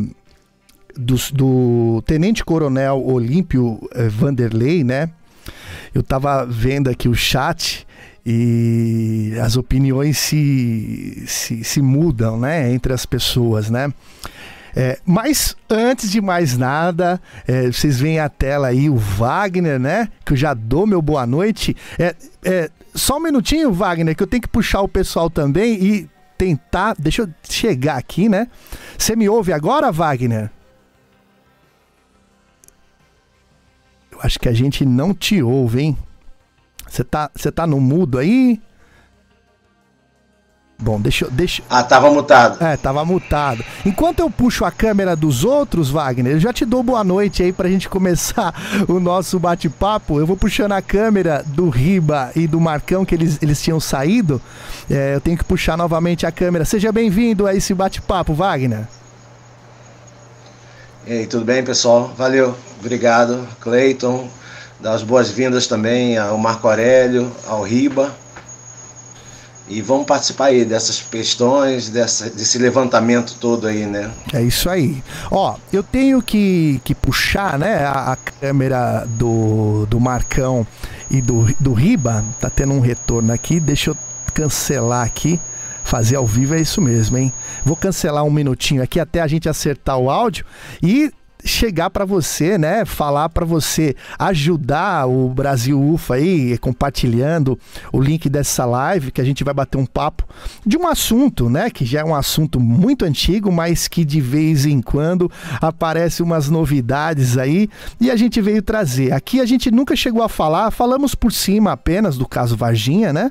do, 0.96 1.16
do 1.34 2.02
Tenente 2.06 2.42
Coronel 2.42 3.06
Olímpio 3.06 3.86
eh, 3.92 4.08
Vanderlei, 4.08 4.82
né? 4.82 5.10
Eu 5.94 6.02
tava 6.02 6.46
vendo 6.46 6.88
aqui 6.88 7.06
o 7.06 7.14
chat 7.14 7.86
e 8.24 9.32
as 9.42 9.56
opiniões 9.56 10.18
se, 10.18 11.24
se, 11.26 11.64
se 11.64 11.82
mudam, 11.82 12.38
né? 12.38 12.72
Entre 12.72 12.92
as 12.92 13.06
pessoas, 13.06 13.70
né? 13.70 13.92
É, 14.74 14.98
mas 15.04 15.56
antes 15.68 16.10
de 16.10 16.20
mais 16.20 16.56
nada, 16.56 17.20
é, 17.46 17.66
vocês 17.66 17.98
veem 17.98 18.20
a 18.20 18.28
tela 18.28 18.68
aí 18.68 18.88
o 18.88 18.96
Wagner, 18.96 19.78
né? 19.78 20.08
Que 20.24 20.32
eu 20.32 20.36
já 20.36 20.54
dou 20.54 20.86
meu 20.86 21.02
boa 21.02 21.26
noite. 21.26 21.76
É, 21.98 22.14
é, 22.44 22.70
só 22.94 23.16
um 23.16 23.20
minutinho, 23.20 23.72
Wagner, 23.72 24.14
que 24.14 24.22
eu 24.22 24.26
tenho 24.26 24.42
que 24.42 24.48
puxar 24.48 24.82
o 24.82 24.88
pessoal 24.88 25.28
também 25.28 25.74
e 25.82 26.10
tentar. 26.36 26.94
Deixa 26.98 27.22
eu 27.22 27.28
chegar 27.48 27.96
aqui, 27.96 28.28
né? 28.28 28.48
Você 28.96 29.16
me 29.16 29.28
ouve 29.28 29.52
agora, 29.52 29.90
Wagner? 29.90 30.50
Eu 34.12 34.18
acho 34.22 34.38
que 34.38 34.48
a 34.48 34.52
gente 34.52 34.84
não 34.84 35.14
te 35.14 35.42
ouve, 35.42 35.80
hein? 35.82 35.98
Você 36.90 37.04
tá, 37.04 37.30
você 37.34 37.52
tá 37.52 37.66
no 37.66 37.80
mudo 37.80 38.18
aí? 38.18 38.60
Bom, 40.76 40.98
deixa 40.98 41.26
eu. 41.26 41.30
Deixa... 41.30 41.62
Ah, 41.68 41.84
tava 41.84 42.10
mutado. 42.10 42.64
É, 42.64 42.76
tava 42.76 43.04
mutado. 43.04 43.62
Enquanto 43.84 44.20
eu 44.20 44.30
puxo 44.30 44.64
a 44.64 44.72
câmera 44.72 45.14
dos 45.14 45.44
outros, 45.44 45.90
Wagner, 45.90 46.32
eu 46.32 46.40
já 46.40 46.52
te 46.52 46.64
dou 46.64 46.82
boa 46.82 47.04
noite 47.04 47.42
aí 47.42 47.52
pra 47.52 47.68
gente 47.68 47.88
começar 47.88 48.52
o 48.88 48.98
nosso 48.98 49.38
bate-papo. 49.38 50.18
Eu 50.18 50.26
vou 50.26 50.36
puxando 50.36 50.72
a 50.72 50.82
câmera 50.82 51.44
do 51.46 51.68
Riba 51.68 52.32
e 52.34 52.46
do 52.46 52.58
Marcão, 52.58 53.04
que 53.04 53.14
eles, 53.14 53.38
eles 53.40 53.62
tinham 53.62 53.78
saído. 53.78 54.40
É, 54.90 55.14
eu 55.14 55.20
tenho 55.20 55.36
que 55.36 55.44
puxar 55.44 55.76
novamente 55.76 56.26
a 56.26 56.32
câmera. 56.32 56.64
Seja 56.64 56.90
bem-vindo 56.90 57.46
a 57.46 57.54
esse 57.54 57.72
bate-papo, 57.74 58.32
Wagner. 58.32 58.88
E 61.06 61.12
aí, 61.12 61.26
tudo 61.26 61.44
bem, 61.44 61.62
pessoal? 61.62 62.12
Valeu. 62.16 62.56
Obrigado, 62.80 63.46
Cleiton. 63.60 64.39
Dá 64.82 64.92
as 64.92 65.02
boas-vindas 65.02 65.66
também 65.66 66.16
ao 66.16 66.38
Marco 66.38 66.66
Aurélio, 66.66 67.30
ao 67.46 67.62
Riba 67.62 68.14
e 69.70 69.80
vamos 69.80 70.04
participar 70.04 70.46
aí 70.46 70.64
dessas 70.64 71.00
questões, 71.00 71.88
dessa, 71.88 72.28
desse 72.28 72.58
levantamento 72.58 73.36
todo 73.38 73.68
aí, 73.68 73.86
né? 73.86 74.10
É 74.32 74.42
isso 74.42 74.68
aí. 74.68 75.00
Ó, 75.30 75.54
eu 75.72 75.80
tenho 75.80 76.20
que, 76.20 76.80
que 76.82 76.92
puxar, 76.92 77.56
né, 77.56 77.84
a, 77.84 78.12
a 78.12 78.16
câmera 78.16 79.06
do, 79.06 79.86
do 79.86 80.00
Marcão 80.00 80.66
e 81.08 81.22
do, 81.22 81.46
do 81.60 81.72
Riba. 81.72 82.24
Tá 82.40 82.50
tendo 82.50 82.72
um 82.72 82.80
retorno 82.80 83.32
aqui. 83.32 83.60
Deixa 83.60 83.90
eu 83.90 83.96
cancelar 84.34 85.06
aqui. 85.06 85.38
Fazer 85.84 86.16
ao 86.16 86.26
vivo 86.26 86.54
é 86.54 86.60
isso 86.60 86.80
mesmo, 86.80 87.16
hein? 87.16 87.32
Vou 87.64 87.76
cancelar 87.76 88.24
um 88.24 88.30
minutinho 88.30 88.82
aqui 88.82 88.98
até 88.98 89.20
a 89.20 89.26
gente 89.28 89.48
acertar 89.48 89.98
o 89.98 90.10
áudio 90.10 90.44
e 90.82 91.12
chegar 91.44 91.90
para 91.90 92.04
você, 92.04 92.58
né? 92.58 92.84
Falar 92.84 93.28
para 93.28 93.44
você 93.44 93.94
ajudar 94.18 95.06
o 95.06 95.28
Brasil 95.28 95.80
UFA 95.80 96.14
aí, 96.14 96.58
compartilhando 96.58 97.58
o 97.92 98.00
link 98.00 98.28
dessa 98.28 98.64
live 98.64 99.10
que 99.10 99.20
a 99.20 99.24
gente 99.24 99.44
vai 99.44 99.54
bater 99.54 99.78
um 99.78 99.86
papo 99.86 100.26
de 100.64 100.76
um 100.76 100.86
assunto, 100.86 101.48
né? 101.48 101.70
Que 101.70 101.84
já 101.84 102.00
é 102.00 102.04
um 102.04 102.14
assunto 102.14 102.60
muito 102.60 103.04
antigo, 103.04 103.50
mas 103.50 103.88
que 103.88 104.04
de 104.04 104.20
vez 104.20 104.66
em 104.66 104.80
quando 104.80 105.30
aparece 105.60 106.22
umas 106.22 106.48
novidades 106.48 107.38
aí 107.38 107.68
e 108.00 108.10
a 108.10 108.16
gente 108.16 108.40
veio 108.40 108.62
trazer. 108.62 109.12
Aqui 109.12 109.40
a 109.40 109.46
gente 109.46 109.70
nunca 109.70 109.96
chegou 109.96 110.22
a 110.22 110.28
falar, 110.28 110.70
falamos 110.70 111.14
por 111.14 111.32
cima 111.32 111.72
apenas 111.72 112.16
do 112.16 112.26
caso 112.26 112.56
Varginha, 112.56 113.12
né? 113.12 113.30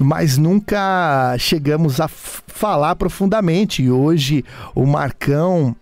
mas 0.00 0.36
nunca 0.36 1.36
chegamos 1.38 2.00
a 2.00 2.08
falar 2.08 2.96
profundamente. 2.96 3.82
E 3.82 3.90
hoje 3.90 4.44
o 4.74 4.86
Marcão 4.86 5.74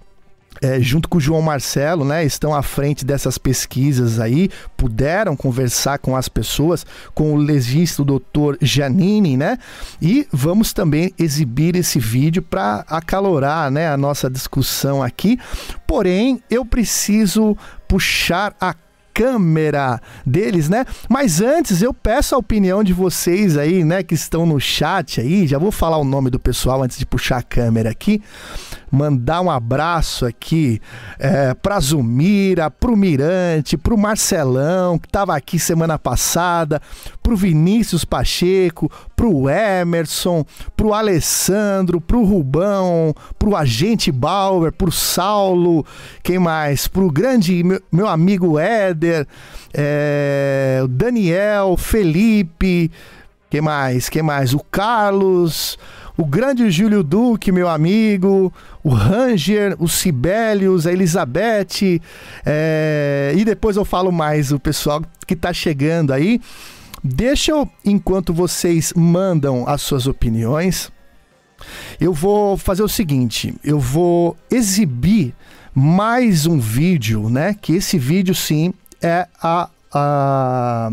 é, 0.63 0.81
junto 0.81 1.09
com 1.09 1.19
o 1.19 1.21
João 1.21 1.43
Marcelo, 1.43 2.05
né, 2.05 2.25
estão 2.25 2.55
à 2.55 2.63
frente 2.63 3.05
dessas 3.05 3.39
pesquisas 3.39 4.19
aí, 4.19 4.51
puderam 4.77 5.37
conversar 5.37 5.99
com 5.99 6.17
as 6.17 6.29
pessoas, 6.29 6.85
com 7.15 7.33
o 7.33 7.37
legista, 7.37 8.03
o 8.03 8.05
doutor 8.05 8.57
Janine, 8.61 9.37
né, 9.37 9.59
e 10.01 10.27
vamos 10.33 10.73
também 10.73 11.13
exibir 11.19 11.77
esse 11.77 11.99
vídeo 11.99 12.43
para 12.43 12.85
acalorar, 12.89 13.71
né, 13.71 13.89
a 13.89 13.97
nossa 13.97 14.31
discussão 14.31 15.03
aqui. 15.03 15.39
Porém, 15.87 16.43
eu 16.51 16.65
preciso 16.65 17.57
puxar 17.87 18.55
a 18.61 18.75
câmera 19.15 20.01
deles, 20.27 20.69
né? 20.69 20.85
Mas 21.09 21.41
antes 21.41 21.81
eu 21.81 21.95
peço 21.95 22.35
a 22.35 22.39
opinião 22.39 22.83
de 22.83 22.93
vocês 22.93 23.57
aí, 23.57 23.85
né, 23.85 24.03
que 24.03 24.15
estão 24.15 24.45
no 24.45 24.59
chat 24.59 25.21
aí. 25.21 25.47
Já 25.47 25.57
vou 25.57 25.71
falar 25.71 25.99
o 25.99 26.05
nome 26.05 26.31
do 26.31 26.41
pessoal 26.41 26.83
antes 26.83 26.99
de 26.99 27.07
puxar 27.07 27.39
a 27.39 27.43
câmera 27.43 27.91
aqui 27.91 28.21
mandar 28.95 29.41
um 29.41 29.51
abraço 29.51 30.25
aqui 30.25 30.81
é, 31.19 31.53
para 31.53 31.81
Zumira, 31.81 32.71
o 32.85 32.97
Mirante, 32.97 33.77
para 33.77 33.93
o 33.93 33.99
Marcelão, 33.99 34.99
que 34.99 35.07
estava 35.07 35.37
aqui 35.37 35.59
semana 35.59 35.99
passada, 35.99 36.81
para 37.23 37.33
o 37.33 37.37
Vinícius 37.37 38.05
Pacheco, 38.05 38.91
para 39.17 39.27
o 39.27 39.51
Emerson, 39.51 40.45
para 40.77 40.87
o 40.87 40.95
Alessandro, 40.95 42.01
para 42.01 42.17
o 42.17 42.25
Rubão, 42.25 43.13
para 43.39 43.49
o 43.49 43.57
Agente 43.57 44.13
Bauer, 44.13 44.73
o 44.81 44.93
Saulo, 44.93 45.85
quem 46.23 46.39
mais? 46.39 46.87
Para 46.87 47.03
o 47.03 47.11
grande 47.11 47.65
meu, 47.65 47.83
meu, 47.91 48.07
amigo 48.07 48.59
Éder, 48.59 49.27
é, 49.73 50.85
Daniel, 50.89 51.77
Felipe, 51.77 52.91
quem 53.51 53.61
mais? 53.61 54.09
Quem 54.09 54.23
mais? 54.23 54.53
O 54.53 54.61
Carlos 54.61 55.79
o 56.17 56.25
grande 56.25 56.71
Júlio 56.71 57.03
Duque, 57.03 57.51
meu 57.51 57.69
amigo, 57.69 58.53
o 58.83 58.91
Ranger, 58.91 59.77
o 59.79 59.89
Sibelius, 59.89 60.87
a 60.87 60.93
Elizabeth, 60.93 62.01
é... 62.45 63.33
e 63.37 63.45
depois 63.45 63.77
eu 63.77 63.85
falo 63.85 64.13
mais 64.13 64.53
o 64.53 64.61
pessoal 64.61 65.03
que 65.27 65.35
está 65.35 65.53
chegando 65.53 66.13
aí. 66.13 66.41
Deixa 67.03 67.51
eu, 67.51 67.69
enquanto 67.85 68.33
vocês 68.33 68.93
mandam 68.97 69.69
as 69.69 69.83
suas 69.83 70.07
opiniões, 70.07 70.91
eu 72.01 72.13
vou 72.13 72.57
fazer 72.57 72.83
o 72.83 72.89
seguinte: 72.89 73.55
eu 73.63 73.79
vou 73.79 74.37
exibir 74.51 75.35
mais 75.75 76.47
um 76.47 76.59
vídeo, 76.59 77.29
né? 77.29 77.55
Que 77.61 77.75
esse 77.75 77.99
vídeo 77.99 78.35
sim 78.35 78.73
é 79.03 79.27
a, 79.43 79.69
a 79.93 80.91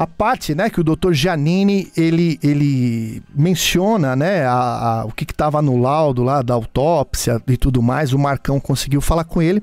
a 0.00 0.06
parte, 0.06 0.54
né, 0.54 0.70
que 0.70 0.80
o 0.80 0.82
Dr. 0.82 1.12
Giannini 1.12 1.92
ele, 1.94 2.40
ele 2.42 3.22
menciona, 3.34 4.16
né, 4.16 4.46
a, 4.46 4.52
a 5.00 5.04
o 5.04 5.12
que 5.12 5.24
estava 5.24 5.60
no 5.60 5.78
laudo 5.78 6.22
lá 6.22 6.40
da 6.40 6.54
autópsia 6.54 7.38
e 7.46 7.54
tudo 7.54 7.82
mais. 7.82 8.14
O 8.14 8.18
Marcão 8.18 8.58
conseguiu 8.58 9.02
falar 9.02 9.24
com 9.24 9.42
ele. 9.42 9.62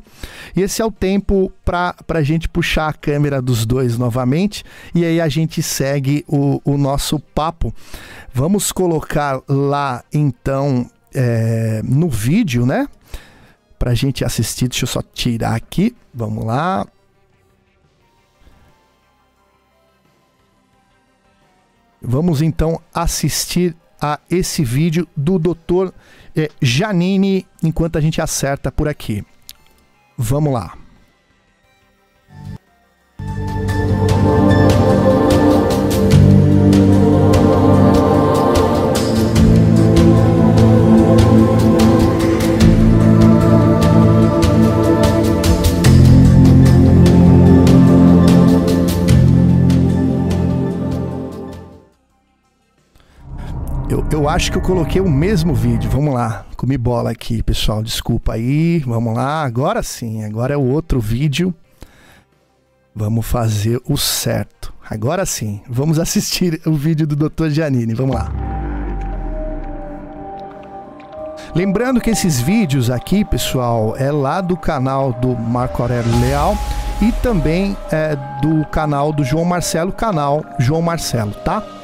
E 0.55 0.61
esse 0.61 0.79
é 0.79 0.85
o 0.85 0.91
tempo 0.91 1.51
para 1.65 1.95
a 2.07 2.21
gente 2.21 2.47
puxar 2.47 2.87
a 2.87 2.93
câmera 2.93 3.41
dos 3.41 3.65
dois 3.65 3.97
novamente 3.97 4.63
e 4.93 5.03
aí 5.03 5.19
a 5.19 5.27
gente 5.27 5.63
segue 5.63 6.23
o, 6.27 6.61
o 6.63 6.77
nosso 6.77 7.17
papo. 7.19 7.73
Vamos 8.31 8.71
colocar 8.71 9.41
lá 9.49 10.03
então 10.13 10.87
é, 11.15 11.81
no 11.83 12.09
vídeo, 12.09 12.63
né? 12.63 12.87
Para 13.79 13.89
a 13.89 13.95
gente 13.95 14.23
assistir. 14.23 14.67
Deixa 14.67 14.83
eu 14.83 14.87
só 14.87 15.01
tirar 15.01 15.55
aqui. 15.55 15.95
Vamos 16.13 16.45
lá. 16.45 16.85
Vamos 22.01 22.41
então 22.41 22.81
assistir 22.93 23.75
a 23.99 24.19
esse 24.29 24.63
vídeo 24.63 25.07
do 25.15 25.39
Dr. 25.39 25.91
Eh, 26.35 26.49
Janine 26.61 27.47
enquanto 27.63 27.97
a 27.97 28.01
gente 28.01 28.21
acerta 28.21 28.71
por 28.71 28.87
aqui. 28.87 29.25
Vamos 30.17 30.53
lá. 30.53 30.77
Eu 54.09 54.29
acho 54.29 54.51
que 54.51 54.57
eu 54.57 54.61
coloquei 54.61 55.01
o 55.01 55.09
mesmo 55.09 55.53
vídeo. 55.53 55.89
Vamos 55.89 56.13
lá. 56.13 56.45
Comi 56.55 56.77
bola 56.77 57.11
aqui, 57.11 57.43
pessoal. 57.43 57.83
Desculpa 57.83 58.33
aí. 58.33 58.79
Vamos 58.79 59.13
lá. 59.13 59.43
Agora 59.43 59.83
sim. 59.83 60.23
Agora 60.23 60.53
é 60.53 60.57
o 60.57 60.63
outro 60.63 60.99
vídeo. 60.99 61.53
Vamos 62.95 63.27
fazer 63.27 63.81
o 63.85 63.97
certo. 63.97 64.73
Agora 64.89 65.25
sim. 65.25 65.61
Vamos 65.69 65.99
assistir 65.99 66.61
o 66.65 66.73
vídeo 66.73 67.05
do 67.05 67.29
Dr. 67.29 67.49
Giannini. 67.49 67.93
Vamos 67.93 68.15
lá. 68.15 68.31
Lembrando 71.53 71.99
que 71.99 72.09
esses 72.09 72.39
vídeos 72.39 72.89
aqui, 72.89 73.25
pessoal, 73.25 73.95
é 73.97 74.11
lá 74.11 74.39
do 74.41 74.55
canal 74.55 75.11
do 75.11 75.35
Marco 75.35 75.81
Aurélio 75.81 76.21
Leal 76.21 76.57
e 77.01 77.11
também 77.23 77.75
é 77.91 78.15
do 78.41 78.65
canal 78.67 79.11
do 79.11 79.23
João 79.23 79.43
Marcelo, 79.43 79.91
canal 79.91 80.45
João 80.59 80.81
Marcelo, 80.81 81.31
tá? 81.43 81.76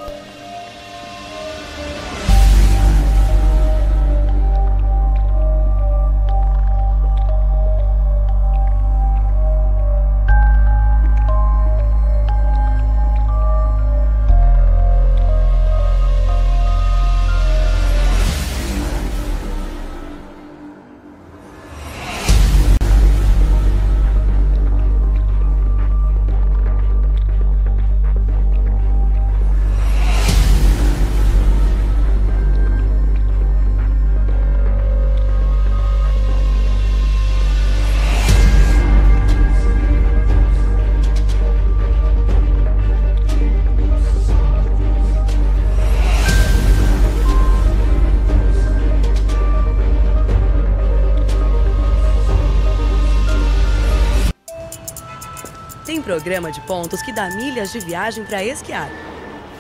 Programa 56.14 56.52
de 56.52 56.62
pontos 56.62 57.02
que 57.02 57.12
dá 57.12 57.28
milhas 57.32 57.72
de 57.72 57.80
viagem 57.80 58.24
para 58.24 58.44
esquiar. 58.44 58.88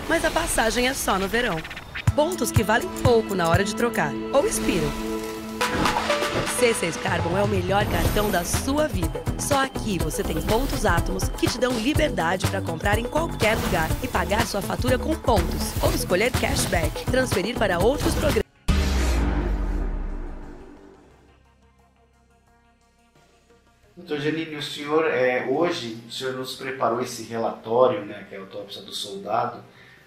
Mas 0.08 0.24
a 0.24 0.30
passagem 0.30 0.88
é 0.88 0.94
só 0.94 1.18
no 1.18 1.28
verão. 1.28 1.58
Pontos 2.16 2.52
que 2.52 2.62
valem 2.62 2.88
pouco 3.02 3.34
na 3.34 3.50
hora 3.50 3.63
de 3.63 3.76
trocar 3.76 4.13
ou 4.32 4.46
expiram. 4.46 4.88
C6 6.60 7.02
Carbon 7.02 7.36
é 7.36 7.42
o 7.42 7.48
melhor 7.48 7.84
cartão 7.88 8.30
da 8.30 8.46
sua 8.46 8.88
vida. 8.88 9.24
Só 9.39 9.63
aqui 9.63 9.98
você 9.98 10.22
tem 10.22 10.39
pontos 10.44 10.86
átomos 10.86 11.28
que 11.28 11.48
te 11.48 11.58
dão 11.58 11.72
liberdade 11.72 12.46
para 12.46 12.62
comprar 12.62 13.00
em 13.00 13.06
qualquer 13.06 13.58
lugar 13.58 13.89
e 14.04 14.08
pagar 14.08 14.46
sua 14.46 14.62
fatura 14.62 15.00
com 15.00 15.16
pontos. 15.16 15.74
Ou 15.82 15.89
escolher 15.89 16.32
cashback, 16.32 17.04
transferir 17.06 17.58
para 17.58 17.80
outros 17.80 18.13
programas. 18.13 18.42
Doutor 24.06 24.22
Janine, 24.22 24.58
o 24.58 24.62
senhor, 24.62 25.06
é, 25.06 25.48
hoje, 25.50 25.98
o 26.06 26.12
senhor 26.12 26.34
nos 26.34 26.58
preparou 26.58 27.00
esse 27.00 27.24
relatório, 27.24 28.02
né, 28.02 28.26
que 28.28 28.36
é 28.36 28.38
a 28.38 28.42
autópsia 28.42 28.82
do 28.82 28.92
soldado, 28.92 29.63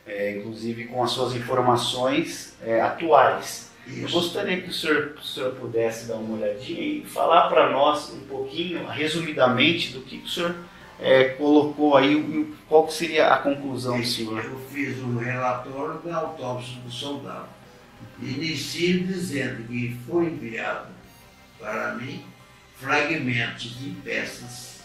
é, 0.07 0.37
inclusive 0.37 0.85
com 0.85 1.03
as 1.03 1.13
suas 1.13 1.35
informações 1.35 2.55
é, 2.63 2.79
atuais. 2.79 3.73
Isso. 3.87 4.01
Eu 4.01 4.11
gostaria 4.11 4.61
que 4.61 4.69
o 4.69 4.73
senhor, 4.73 5.17
o 5.19 5.25
senhor 5.25 5.53
pudesse 5.55 6.09
dar 6.09 6.17
uma 6.17 6.37
olhadinha 6.37 6.79
e 6.79 7.07
falar 7.07 7.49
para 7.49 7.71
nós 7.71 8.13
um 8.13 8.21
pouquinho, 8.27 8.87
resumidamente, 8.87 9.95
do 9.95 10.03
que 10.03 10.19
o 10.19 10.29
senhor 10.29 10.55
é, 11.01 11.31
colocou 11.31 11.97
aí, 11.97 12.55
qual 12.69 12.91
seria 12.91 13.29
a 13.29 13.39
conclusão 13.39 13.99
do 13.99 14.07
senhor? 14.07 14.45
Eu 14.45 14.59
fiz 14.71 15.03
um 15.03 15.17
relatório 15.17 16.01
da 16.01 16.17
autópsia 16.19 16.79
do 16.83 16.91
soldado. 16.91 17.49
Inicio 18.21 19.07
dizendo 19.07 19.67
que 19.67 19.97
foi 20.07 20.27
enviado 20.27 20.89
para 21.59 21.95
mim 21.95 22.36
fragmentos 22.77 23.79
de 23.79 23.91
peças, 24.03 24.85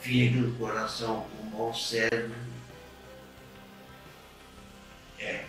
fígado, 0.00 0.52
coração, 0.52 1.26
pulmão, 1.36 1.74
cérebro. 1.74 2.34
É. 5.18 5.44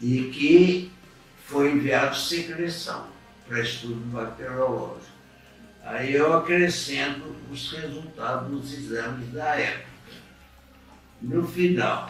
E 0.00 0.30
que 0.30 0.92
foi 1.46 1.72
enviado 1.72 2.16
secreção 2.16 3.08
para 3.46 3.60
estudo 3.60 4.00
bacteriológico. 4.12 5.10
Aí 5.82 6.14
eu 6.14 6.32
acrescento 6.36 7.34
os 7.50 7.72
resultados 7.72 8.50
dos 8.50 8.72
exames 8.72 9.32
da 9.32 9.56
época. 9.56 9.90
No 11.22 11.46
final 11.46 12.08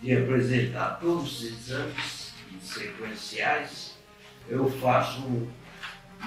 de 0.00 0.16
apresentar 0.16 0.98
todos 1.00 1.40
os 1.40 1.44
exames 1.44 2.34
sequenciais, 2.60 3.94
eu 4.48 4.70
faço 4.80 5.20
um 5.22 5.50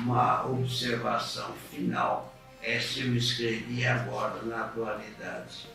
uma 0.03 0.45
observação 0.45 1.53
final. 1.71 2.33
Essa 2.61 2.99
eu 2.99 3.15
escrevi 3.15 3.85
agora 3.85 4.41
na 4.43 4.65
atualidade. 4.65 5.67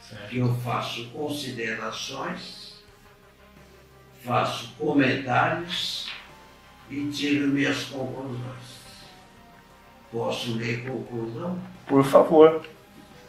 Certo. 0.00 0.28
Que 0.28 0.38
eu 0.38 0.54
faço 0.56 1.08
considerações, 1.10 2.82
faço 4.24 4.74
comentários 4.78 6.10
e 6.90 7.06
tiro 7.10 7.48
minhas 7.48 7.84
conclusões. 7.84 8.80
Posso 10.10 10.56
ler 10.56 10.84
conclusão? 10.84 11.60
Por 11.86 12.04
favor. 12.04 12.66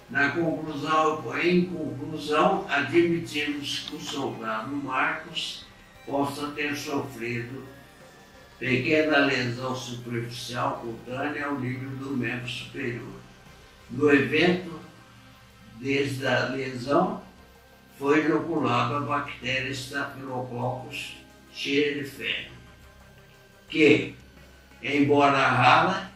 Na 0.09 0.31
conclusão, 0.31 1.23
em 1.39 1.65
conclusão, 1.65 2.65
admitimos 2.67 3.85
que 3.87 3.95
o 3.95 3.99
soldado 3.99 4.75
Marcos 4.75 5.65
possa 6.05 6.47
ter 6.47 6.75
sofrido 6.75 7.63
pequena 8.62 9.26
lesão 9.26 9.76
superficial 9.76 10.78
cutânea 10.82 11.47
ao 11.47 11.60
nível 11.60 11.89
do 11.97 12.15
membro 12.15 12.47
superior. 12.47 13.19
No 13.89 14.13
evento, 14.13 14.80
desde 15.78 16.28
a 16.28 16.50
lesão, 16.50 17.24
foi 17.97 18.26
inoculada 18.26 18.97
a 18.97 19.02
bactéria 19.02 19.71
Staphylococcus 19.71 21.17
feno, 21.52 22.52
que, 23.67 24.15
embora 24.84 25.47
rara, 25.47 26.12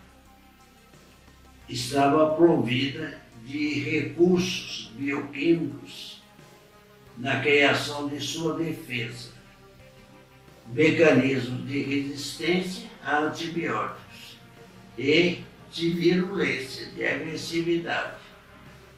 estava 1.67 2.35
provida 2.35 3.19
de 3.43 3.79
recursos 3.79 4.91
bioquímicos 4.93 6.21
na 7.17 7.39
criação 7.39 8.07
de 8.07 8.19
sua 8.19 8.53
defesa 8.55 9.34
mecanismos 10.67 11.67
de 11.67 11.83
resistência 11.83 12.89
a 13.03 13.19
antibióticos 13.19 14.37
e 14.97 15.43
de 15.71 15.89
virulência, 15.91 16.87
de 16.87 17.05
agressividade, 17.05 18.15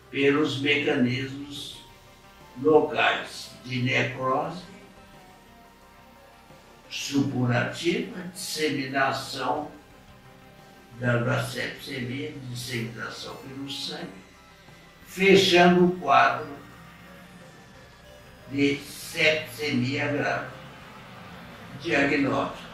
pelos 0.10 0.62
mecanismos 0.62 1.84
locais 2.62 3.52
de 3.66 3.82
necrose, 3.82 4.64
supurativa, 6.90 8.22
disseminação 8.34 9.70
da 11.00 11.44
sepsemia, 11.44 12.34
disseminação 12.50 13.36
pelo 13.38 13.70
sangue, 13.70 14.08
fechando 15.06 15.86
o 15.86 16.00
quadro 16.00 16.48
de 18.52 18.78
sepsemia 18.78 20.08
grave 20.08 20.57
diagnóstico. 21.82 22.68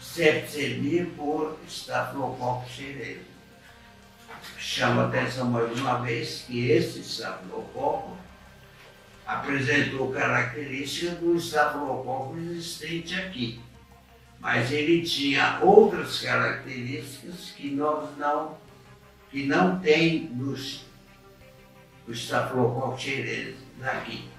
Sepsemia 0.00 1.06
por 1.16 1.58
estafilococcus 1.66 2.72
xerez. 2.72 3.18
Chama 4.58 5.06
atenção 5.06 5.46
mais 5.50 5.78
uma 5.78 5.98
vez 6.00 6.44
que 6.46 6.70
esse 6.70 7.00
estafilococo 7.00 8.16
apresentou 9.26 10.12
características 10.12 11.18
do 11.18 11.36
estafilococo 11.36 12.36
existente 12.38 13.14
aqui. 13.14 13.60
Mas 14.40 14.72
ele 14.72 15.02
tinha 15.02 15.60
outras 15.62 16.20
características 16.20 17.52
que 17.56 17.70
nós 17.70 18.16
não, 18.18 18.58
que 19.30 19.46
não 19.46 19.78
tem 19.78 20.24
nos, 20.24 20.84
no 22.06 22.12
estafilococcus 22.12 23.54
daqui 23.78 24.31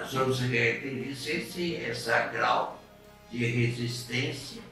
as 0.00 0.12
características, 0.12 1.26
esse, 1.26 1.74
esse 1.74 2.10
grau 2.32 2.80
de 3.30 3.44
resistência 3.46 4.62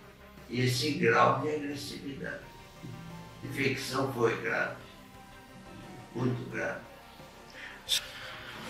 e 0.51 0.63
esse 0.63 0.93
grau 0.93 1.41
de 1.41 1.49
agressividade. 1.49 2.41
A 3.43 3.47
infecção 3.47 4.13
foi 4.13 4.41
grave, 4.41 4.77
muito 6.15 6.51
grave. 6.51 6.81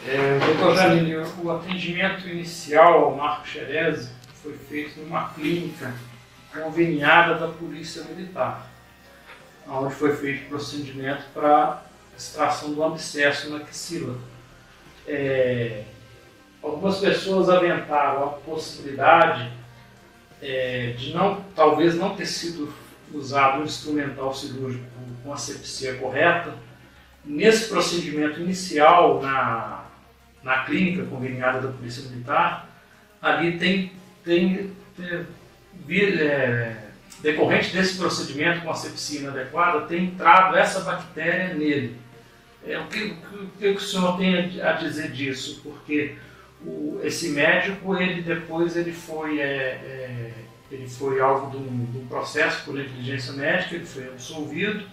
É, 0.06 0.38
doutor 0.38 0.76
Janine, 0.76 1.16
o 1.16 1.50
atendimento 1.50 2.28
inicial 2.28 3.04
ao 3.04 3.16
Marco 3.16 3.46
Xerez 3.46 4.10
foi 4.42 4.56
feito 4.56 5.00
numa 5.00 5.32
clínica 5.32 5.94
conveniada 6.52 7.38
da 7.38 7.48
Polícia 7.48 8.02
Militar, 8.04 8.68
onde 9.66 9.94
foi 9.94 10.14
feito 10.16 10.46
o 10.46 10.48
procedimento 10.48 11.22
para 11.32 11.84
extração 12.16 12.74
do 12.74 12.82
abscesso 12.82 13.50
na 13.50 13.58
axila. 13.58 14.18
É, 15.06 15.84
algumas 16.62 16.98
pessoas 16.98 17.48
aventaram 17.48 18.24
a 18.24 18.28
possibilidade 18.28 19.50
é, 20.40 20.94
de 20.96 21.12
não, 21.12 21.44
talvez 21.54 21.94
não 21.94 22.14
ter 22.14 22.26
sido 22.26 22.72
usado 23.12 23.60
um 23.60 23.64
instrumental 23.64 24.32
cirúrgico 24.32 24.84
com 25.22 25.32
a 25.32 25.36
correta. 25.98 26.54
Nesse 27.24 27.68
procedimento 27.68 28.40
inicial 28.40 29.20
na, 29.20 29.84
na 30.42 30.64
clínica 30.64 31.04
conveniada 31.04 31.60
da 31.60 31.72
Polícia 31.72 32.08
Militar, 32.08 32.68
ali 33.20 33.58
tem, 33.58 33.92
tem, 34.24 34.72
tem 34.96 35.26
é, 36.20 36.76
decorrente 37.20 37.72
desse 37.72 37.96
procedimento 37.96 38.62
com 38.62 38.70
a 38.70 38.74
inadequada, 39.20 39.86
tem 39.86 40.06
entrado 40.06 40.56
essa 40.56 40.80
bactéria 40.80 41.54
nele. 41.54 41.96
É, 42.66 42.78
o, 42.78 42.86
que, 42.86 43.16
o 43.32 43.50
que 43.58 43.68
o 43.68 43.80
senhor 43.80 44.16
tem 44.16 44.60
a 44.60 44.72
dizer 44.72 45.12
disso? 45.12 45.60
Porque 45.62 46.16
o, 46.64 47.00
esse 47.02 47.30
médico, 47.30 47.96
ele 47.96 48.22
depois 48.22 48.76
ele 48.76 48.92
foi, 48.92 49.40
é, 49.40 49.44
é, 49.44 50.32
ele 50.70 50.88
foi 50.88 51.20
alvo 51.20 51.50
de 51.50 51.56
um, 51.56 51.84
de 51.86 51.98
um, 51.98 52.06
processo 52.06 52.64
por 52.64 52.74
negligência 52.74 53.32
médica, 53.32 53.76
ele 53.76 53.86
foi 53.86 54.08
absolvido. 54.08 54.86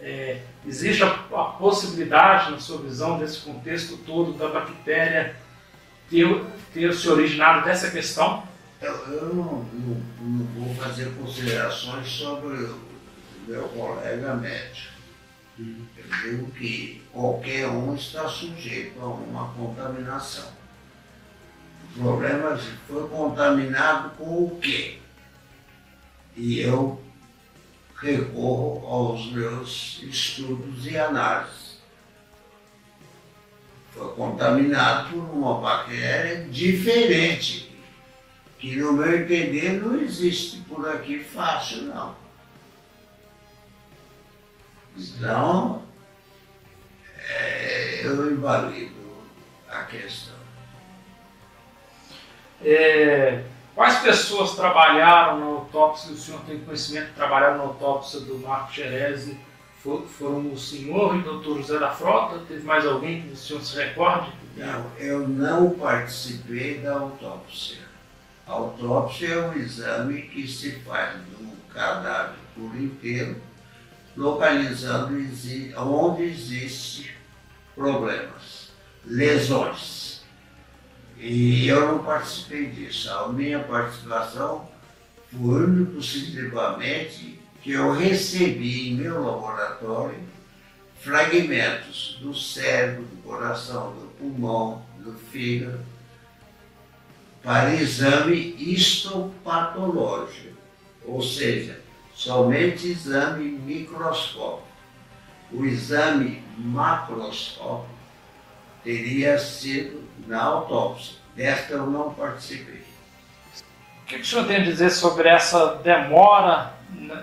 É, 0.00 0.40
existe 0.66 1.02
a, 1.02 1.08
a, 1.08 1.44
possibilidade, 1.58 2.50
na 2.50 2.58
sua 2.58 2.82
visão, 2.82 3.18
desse 3.18 3.40
contexto 3.40 3.96
todo 3.98 4.32
da 4.36 4.48
bactéria 4.48 5.36
ter, 6.10 6.44
ter 6.72 6.92
se 6.92 7.08
originado 7.08 7.64
dessa 7.64 7.90
questão? 7.90 8.42
Eu, 8.80 8.92
eu 8.92 9.34
não, 9.34 9.64
não, 9.72 10.02
não, 10.20 10.46
vou 10.46 10.74
fazer 10.74 11.10
considerações 11.14 12.06
sobre 12.06 12.54
o 12.54 12.80
meu 13.46 13.62
colega 13.68 14.34
médico. 14.34 14.94
Uhum. 15.58 15.86
Eu 15.96 16.04
digo 16.22 16.50
que 16.52 17.02
qualquer 17.12 17.68
um 17.68 17.94
está 17.94 18.28
sujeito 18.28 19.00
a 19.00 19.06
uma 19.06 19.48
contaminação. 19.54 20.53
O 21.96 22.00
problema 22.00 22.58
foi 22.88 23.08
contaminado 23.08 24.10
com 24.16 24.44
o 24.46 24.58
quê? 24.60 24.98
E 26.36 26.58
eu 26.60 27.00
recorro 27.96 28.86
aos 28.86 29.32
meus 29.32 30.02
estudos 30.02 30.86
e 30.86 30.98
análises. 30.98 31.78
Foi 33.92 34.12
contaminado 34.14 35.10
por 35.10 35.20
uma 35.20 35.60
bactéria 35.60 36.48
diferente, 36.48 37.72
que 38.58 38.74
no 38.74 38.94
meu 38.94 39.22
entender 39.22 39.80
não 39.80 40.00
existe 40.00 40.62
por 40.62 40.88
aqui 40.88 41.22
fácil 41.22 41.82
não. 41.82 42.16
Então, 44.96 45.82
é, 47.16 48.04
eu 48.04 48.32
invalido 48.32 48.94
a 49.68 49.84
questão. 49.84 50.33
É, 52.62 53.42
quais 53.74 53.98
pessoas 54.00 54.52
trabalharam 54.52 55.40
na 55.40 55.46
autópsia, 55.46 56.12
o 56.12 56.16
senhor 56.16 56.40
tem 56.42 56.60
conhecimento 56.60 57.08
que 57.08 57.14
trabalharam 57.14 57.58
na 57.58 57.64
autópsia 57.64 58.20
do 58.20 58.38
Marco 58.38 58.72
Xerezi? 58.72 59.38
For, 59.82 60.02
foram 60.06 60.52
o 60.52 60.58
senhor 60.58 61.14
e 61.14 61.18
o 61.18 61.22
doutor 61.22 61.58
José 61.58 61.78
da 61.78 61.90
Frota? 61.90 62.40
Teve 62.48 62.62
mais 62.62 62.86
alguém 62.86 63.22
que 63.22 63.32
o 63.32 63.36
senhor 63.36 63.62
se 63.62 63.76
recorde? 63.76 64.32
Não, 64.56 64.86
eu 64.98 65.28
não 65.28 65.70
participei 65.70 66.78
da 66.78 66.94
autópsia. 66.94 67.78
A 68.46 68.52
autópsia 68.52 69.28
é 69.28 69.48
um 69.48 69.52
exame 69.54 70.22
que 70.22 70.46
se 70.46 70.72
faz 70.80 71.16
do 71.16 71.52
cadáver 71.72 72.36
por 72.54 72.74
inteiro, 72.76 73.36
localizando 74.16 75.14
onde 75.76 76.22
existem 76.22 77.10
problemas, 77.74 78.70
lesões. 79.04 79.93
E 81.26 81.66
eu 81.68 81.88
não 81.88 82.04
participei 82.04 82.66
disso. 82.66 83.10
A 83.10 83.28
minha 83.28 83.60
participação 83.60 84.68
foi 85.32 85.64
único 85.64 85.98
exclusivamente 85.98 87.40
que 87.62 87.72
eu 87.72 87.92
recebi 87.92 88.90
em 88.90 88.96
meu 88.96 89.24
laboratório 89.24 90.20
fragmentos 91.00 92.18
do 92.20 92.34
cérebro, 92.34 93.04
do 93.04 93.22
coração, 93.22 93.94
do 93.94 94.08
pulmão, 94.18 94.84
do 94.98 95.14
fígado, 95.14 95.80
para 97.42 97.74
exame 97.74 98.54
histopatológico, 98.58 100.58
ou 101.06 101.22
seja, 101.22 101.80
somente 102.14 102.88
exame 102.88 103.48
microscópico. 103.48 104.68
O 105.50 105.64
exame 105.64 106.44
macroscópico 106.58 107.88
teria 108.82 109.38
sido 109.38 110.03
na 110.26 110.42
autópsia. 110.42 111.16
Desta 111.36 111.74
eu 111.74 111.86
não 111.86 112.14
participei. 112.14 112.84
O 114.02 114.06
que 114.06 114.16
o 114.16 114.24
senhor 114.24 114.46
tem 114.46 114.56
a 114.56 114.64
dizer 114.64 114.90
sobre 114.90 115.28
essa 115.28 115.76
demora 115.76 116.74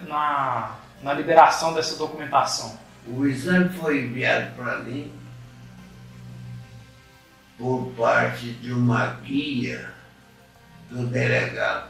na, 0.08 0.76
na 1.02 1.14
liberação 1.14 1.74
dessa 1.74 1.96
documentação? 1.96 2.78
O 3.08 3.26
exame 3.26 3.70
foi 3.70 4.02
enviado 4.02 4.56
para 4.56 4.80
mim 4.80 5.12
por 7.58 7.92
parte 7.96 8.52
de 8.54 8.74
uma 8.74 9.06
guia 9.24 9.94
do 10.90 11.06
delegado. 11.08 11.90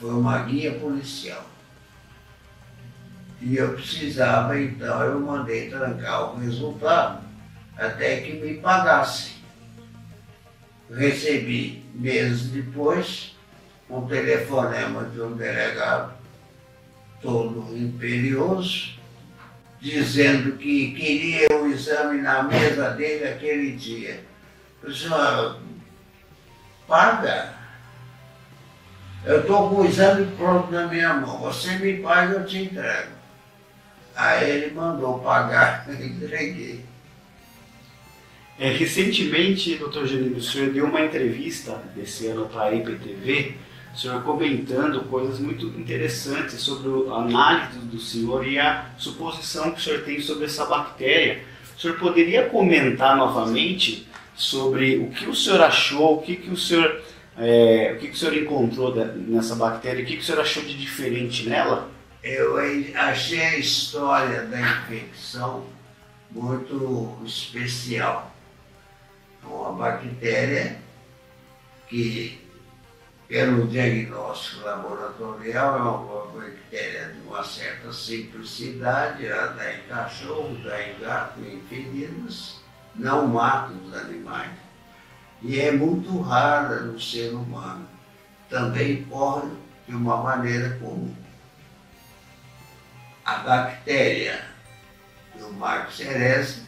Foi 0.00 0.10
uma 0.10 0.42
guia 0.42 0.74
policial. 0.78 1.44
E 3.40 3.56
eu 3.56 3.72
precisava, 3.72 4.60
então, 4.60 5.02
eu 5.02 5.20
mandei 5.20 5.70
trancar 5.70 6.32
o 6.32 6.38
resultado 6.38 7.22
até 7.76 8.20
que 8.20 8.34
me 8.34 8.54
pagassem. 8.54 9.39
Recebi 10.90 11.84
meses 11.94 12.48
depois 12.50 13.36
um 13.88 14.06
telefonema 14.06 15.04
de 15.04 15.20
um 15.20 15.36
delegado 15.36 16.14
todo 17.22 17.76
imperioso, 17.76 18.98
dizendo 19.80 20.56
que 20.56 20.92
queria 20.92 21.46
o 21.60 21.68
exame 21.68 22.20
na 22.20 22.42
mesa 22.42 22.90
dele 22.90 23.28
aquele 23.28 23.72
dia. 23.72 24.24
Eu 24.82 24.90
disse, 24.90 25.08
paga. 26.86 27.54
Eu 29.24 29.40
estou 29.42 29.68
com 29.68 29.76
o 29.76 29.86
exame 29.86 30.26
pronto 30.36 30.72
na 30.72 30.86
minha 30.86 31.14
mão, 31.14 31.38
você 31.38 31.78
me 31.78 31.98
paga, 31.98 32.34
eu 32.34 32.46
te 32.46 32.64
entrego. 32.64 33.12
Aí 34.16 34.50
ele 34.50 34.74
mandou 34.74 35.20
pagar, 35.20 35.86
entreguei. 35.88 36.89
É, 38.60 38.68
recentemente, 38.72 39.76
doutor 39.76 40.06
Genildo, 40.06 40.36
o 40.36 40.42
senhor 40.42 40.68
deu 40.68 40.84
uma 40.84 41.00
entrevista 41.00 41.82
desse 41.96 42.26
ano 42.26 42.44
para 42.44 42.64
a 42.64 42.74
IPTV, 42.74 43.54
o 43.94 43.96
senhor 43.96 44.22
comentando 44.22 45.00
coisas 45.04 45.40
muito 45.40 45.64
interessantes 45.80 46.60
sobre 46.60 47.10
a 47.10 47.14
análise 47.14 47.78
do 47.78 47.98
senhor 47.98 48.46
e 48.46 48.58
a 48.58 48.90
suposição 48.98 49.70
que 49.70 49.80
o 49.80 49.82
senhor 49.82 50.02
tem 50.02 50.20
sobre 50.20 50.44
essa 50.44 50.66
bactéria. 50.66 51.42
O 51.74 51.80
senhor 51.80 51.98
poderia 51.98 52.50
comentar 52.50 53.16
novamente 53.16 54.06
sobre 54.34 54.98
o 54.98 55.08
que 55.08 55.26
o 55.26 55.34
senhor 55.34 55.62
achou, 55.62 56.18
o 56.18 56.22
que, 56.22 56.36
que 56.36 56.50
o 56.50 56.56
senhor 56.56 57.00
é, 57.38 57.94
o 57.96 57.98
que, 57.98 58.08
que 58.08 58.14
o 58.14 58.18
senhor 58.18 58.36
encontrou 58.36 58.94
nessa 58.94 59.54
bactéria, 59.54 60.04
o 60.04 60.06
que, 60.06 60.16
que 60.16 60.22
o 60.22 60.24
senhor 60.24 60.42
achou 60.42 60.62
de 60.62 60.76
diferente 60.76 61.48
nela? 61.48 61.88
Eu 62.22 62.58
achei 62.94 63.40
a 63.40 63.56
história 63.56 64.42
da 64.42 64.60
infecção 64.60 65.64
muito 66.30 67.18
especial. 67.24 68.29
Uma 69.44 69.72
bactéria 69.72 70.78
que, 71.88 72.46
pelo 73.28 73.66
diagnóstico 73.66 74.64
laboratorial, 74.64 75.76
é 75.76 75.82
uma 75.82 76.40
bactéria 76.40 77.08
de 77.08 77.20
uma 77.26 77.42
certa 77.44 77.92
simplicidade, 77.92 79.26
ela 79.26 79.52
dá 79.52 79.74
em 79.74 79.82
cachorro, 79.82 80.56
dá 80.64 80.82
em 80.82 80.98
gato, 81.00 81.40
em 81.40 81.60
felinos, 81.68 82.60
não 82.94 83.26
mata 83.26 83.72
os 83.72 83.94
animais 83.94 84.70
e 85.42 85.58
é 85.58 85.72
muito 85.72 86.20
rara 86.20 86.80
no 86.80 87.00
ser 87.00 87.32
humano. 87.32 87.88
Também 88.48 89.04
corre 89.04 89.50
de 89.86 89.94
uma 89.94 90.18
maneira 90.18 90.76
comum. 90.78 91.14
A 93.24 93.36
bactéria 93.38 94.44
do 95.38 95.52
Marcos 95.52 95.96
Ceres 95.96 96.62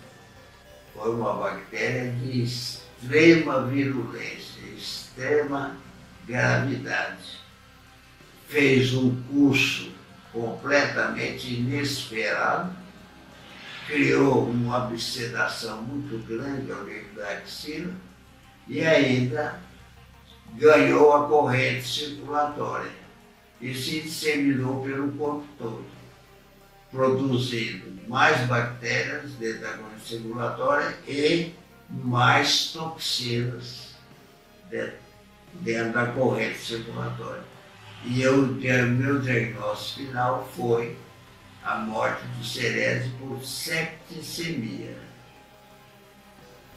foi 1.02 1.16
uma 1.16 1.34
bactéria 1.34 2.12
de 2.12 2.44
extrema 2.44 3.66
virulência, 3.66 4.62
extrema 4.76 5.76
gravidade. 6.28 7.40
Fez 8.46 8.94
um 8.94 9.20
curso 9.24 9.90
completamente 10.32 11.54
inesperado, 11.54 12.72
criou 13.88 14.48
uma 14.48 14.86
obsedação 14.86 15.82
muito 15.82 16.24
grande 16.24 16.70
ao 16.70 16.84
nível 16.84 17.14
da 17.16 17.30
axila, 17.32 17.92
e 18.68 18.80
ainda 18.82 19.58
ganhou 20.54 21.12
a 21.16 21.26
corrente 21.26 21.82
circulatória 21.84 22.92
e 23.60 23.74
se 23.74 24.02
disseminou 24.02 24.84
pelo 24.84 25.10
corpo 25.12 25.44
todo, 25.58 25.84
produzindo 26.92 28.08
mais 28.08 28.46
bactérias 28.46 29.32
dentro 29.32 29.62
da 29.62 29.72
corrente 29.72 30.06
circulatória 30.06 30.98
e 31.08 31.54
mais 31.88 32.72
toxinas 32.72 33.96
dentro 34.70 35.92
da 35.92 36.06
corrente 36.06 36.58
circulatória. 36.58 37.42
E 38.04 38.22
eu, 38.22 38.46
meu 38.46 39.20
diagnóstico 39.20 40.06
final 40.06 40.48
foi 40.54 40.96
a 41.64 41.76
morte 41.76 42.24
do 42.38 42.44
Cerese 42.44 43.08
por 43.18 43.42
septicemia 43.44 44.96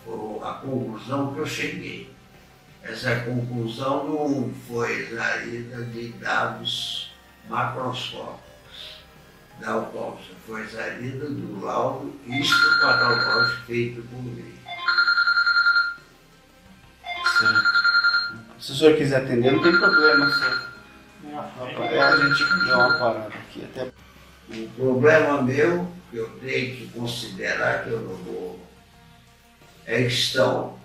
foi 0.05 0.39
a 0.43 0.53
conclusão 0.53 1.33
que 1.33 1.39
eu 1.39 1.47
cheguei. 1.47 2.13
Essa 2.83 3.21
conclusão 3.21 4.07
não 4.07 4.53
foi 4.67 5.01
extraída 5.01 5.83
de 5.85 6.09
dados 6.09 7.11
macroscópicos 7.49 8.44
da 9.59 9.71
autópsia, 9.71 10.35
foi 10.45 10.63
extraída 10.63 11.29
do 11.29 11.63
laudo 11.63 12.13
histopatológico 12.25 13.65
feito 13.65 14.01
por 14.03 14.21
mim. 14.21 14.53
Certo. 17.39 17.75
Se 18.59 18.71
o 18.71 18.75
senhor 18.75 18.97
quiser 18.97 19.23
atender, 19.23 19.51
não 19.51 19.61
tem 19.61 19.77
problema, 19.77 20.29
senhor. 20.31 20.75
É, 21.91 21.99
a 21.99 22.15
gente 22.17 22.43
dá 22.67 22.87
uma 22.87 22.99
parada 22.99 23.27
aqui 23.27 23.63
até. 23.63 23.91
O 24.49 24.69
problema 24.69 25.41
meu, 25.41 25.91
que 26.11 26.17
eu 26.17 26.29
tenho 26.39 26.75
que 26.75 26.87
considerar 26.93 27.83
que 27.83 27.89
eu 27.89 28.01
não 28.01 28.15
vou 28.15 28.59
é 29.85 30.01
que 30.03 30.07
estão 30.07 30.77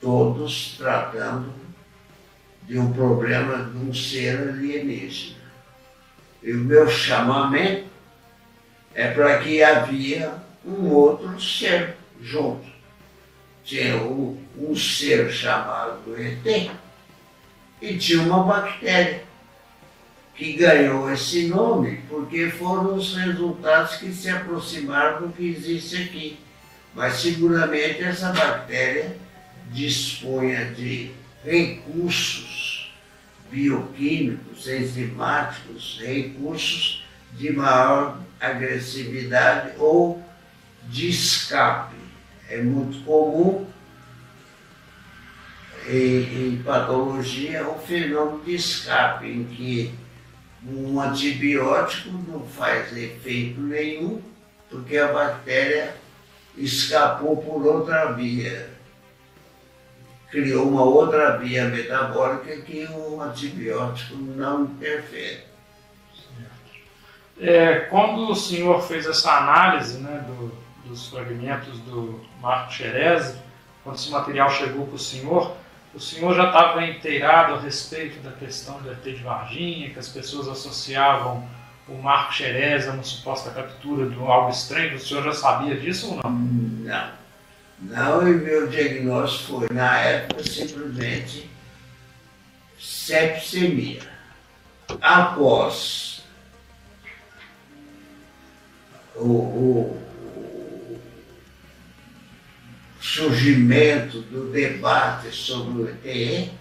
todos 0.00 0.76
tratando 0.78 1.52
de 2.62 2.78
um 2.78 2.92
problema 2.92 3.64
de 3.64 3.76
um 3.76 3.92
ser 3.92 4.48
alienígena. 4.48 5.43
E 6.44 6.52
o 6.52 6.58
meu 6.58 6.86
chamamento 6.86 7.86
é 8.94 9.10
para 9.10 9.38
que 9.38 9.62
havia 9.62 10.34
um 10.62 10.90
outro 10.90 11.40
ser 11.40 11.96
junto. 12.20 12.66
Tinha 13.64 13.96
um, 13.96 14.38
um 14.58 14.76
ser 14.76 15.32
chamado 15.32 16.14
ET 16.18 16.70
e 17.80 17.96
tinha 17.96 18.20
uma 18.20 18.44
bactéria. 18.44 19.24
que 20.34 20.52
ganhou 20.52 21.10
esse 21.10 21.46
nome 21.46 22.02
porque 22.08 22.50
foram 22.50 22.96
os 22.96 23.16
resultados 23.16 23.96
que 23.96 24.12
se 24.12 24.28
aproximaram 24.28 25.22
do 25.22 25.32
que 25.32 25.48
existe 25.48 25.96
aqui. 25.96 26.38
Mas 26.94 27.14
seguramente 27.14 28.02
essa 28.02 28.32
bactéria 28.32 29.16
dispunha 29.72 30.66
de 30.72 31.10
recursos 31.42 32.73
bioquímicos, 33.54 34.66
enzimáticos, 34.66 36.00
recursos 36.02 37.04
de 37.32 37.52
maior 37.52 38.18
agressividade 38.40 39.74
ou 39.78 40.20
de 40.88 41.08
escape. 41.08 41.94
É 42.48 42.60
muito 42.60 43.02
comum 43.04 43.66
em, 45.88 46.48
em 46.54 46.62
patologia 46.64 47.66
o 47.68 47.78
fenômeno 47.78 48.42
de 48.44 48.56
escape, 48.56 49.26
em 49.26 49.44
que 49.44 49.94
um 50.66 51.00
antibiótico 51.00 52.10
não 52.28 52.44
faz 52.46 52.94
efeito 52.96 53.60
nenhum, 53.60 54.20
porque 54.68 54.96
a 54.96 55.12
bactéria 55.12 55.94
escapou 56.56 57.36
por 57.36 57.64
outra 57.64 58.12
via. 58.12 58.73
Criou 60.34 60.66
uma 60.66 60.82
outra 60.82 61.36
via 61.36 61.66
metabólica 61.66 62.56
que 62.62 62.88
o 62.90 63.22
antibiótico 63.22 64.16
não 64.16 64.64
interfere. 64.64 65.44
É, 67.40 67.76
quando 67.88 68.28
o 68.28 68.34
senhor 68.34 68.82
fez 68.82 69.06
essa 69.06 69.30
análise 69.30 69.98
né, 69.98 70.24
do, 70.26 70.52
dos 70.88 71.06
fragmentos 71.08 71.78
do 71.82 72.20
Marco 72.40 72.72
Xerez, 72.72 73.36
quando 73.84 73.94
esse 73.94 74.10
material 74.10 74.50
chegou 74.50 74.88
para 74.88 74.96
o 74.96 74.98
senhor, 74.98 75.56
o 75.94 76.00
senhor 76.00 76.34
já 76.34 76.48
estava 76.48 76.84
inteirado 76.84 77.54
a 77.54 77.60
respeito 77.60 78.20
da 78.20 78.32
questão 78.32 78.82
do 78.82 78.90
ET 78.90 79.04
de 79.04 79.22
Varginha, 79.22 79.90
que 79.90 80.00
as 80.00 80.08
pessoas 80.08 80.48
associavam 80.48 81.48
o 81.88 81.94
Marco 81.94 82.34
Xerez 82.34 82.88
a 82.88 82.92
uma 82.92 83.04
suposta 83.04 83.50
captura 83.50 84.10
de 84.10 84.18
algo 84.18 84.50
estranho? 84.50 84.96
O 84.96 84.98
senhor 84.98 85.22
já 85.22 85.32
sabia 85.32 85.76
disso 85.76 86.10
ou 86.10 86.20
não? 86.24 86.30
Não. 86.32 87.23
Não, 87.80 88.26
e 88.28 88.34
meu 88.34 88.68
diagnóstico 88.68 89.60
foi, 89.60 89.68
na 89.70 89.98
época, 89.98 90.42
simplesmente 90.44 91.50
sepsemia. 92.78 94.02
Após 95.00 96.22
o, 99.16 99.28
o 99.28 100.04
surgimento 103.00 104.20
do 104.22 104.50
debate 104.50 105.30
sobre 105.30 105.82
o 105.82 105.88
ETE, 105.88 106.52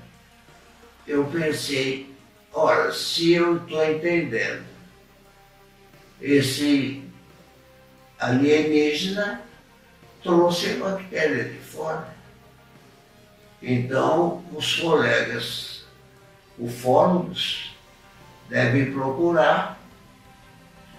eu 1.07 1.25
pensei, 1.25 2.13
ora, 2.51 2.91
se 2.91 3.33
eu 3.33 3.57
estou 3.57 3.83
entendendo, 3.83 4.63
esse 6.21 7.03
alienígena 8.19 9.41
trouxe 10.23 10.71
a 10.71 10.89
bactéria 10.89 11.43
de 11.45 11.59
fora. 11.59 12.07
Então, 13.61 14.43
os 14.53 14.75
colegas 14.75 15.83
ufólogos 16.57 17.75
devem 18.49 18.91
procurar 18.91 19.79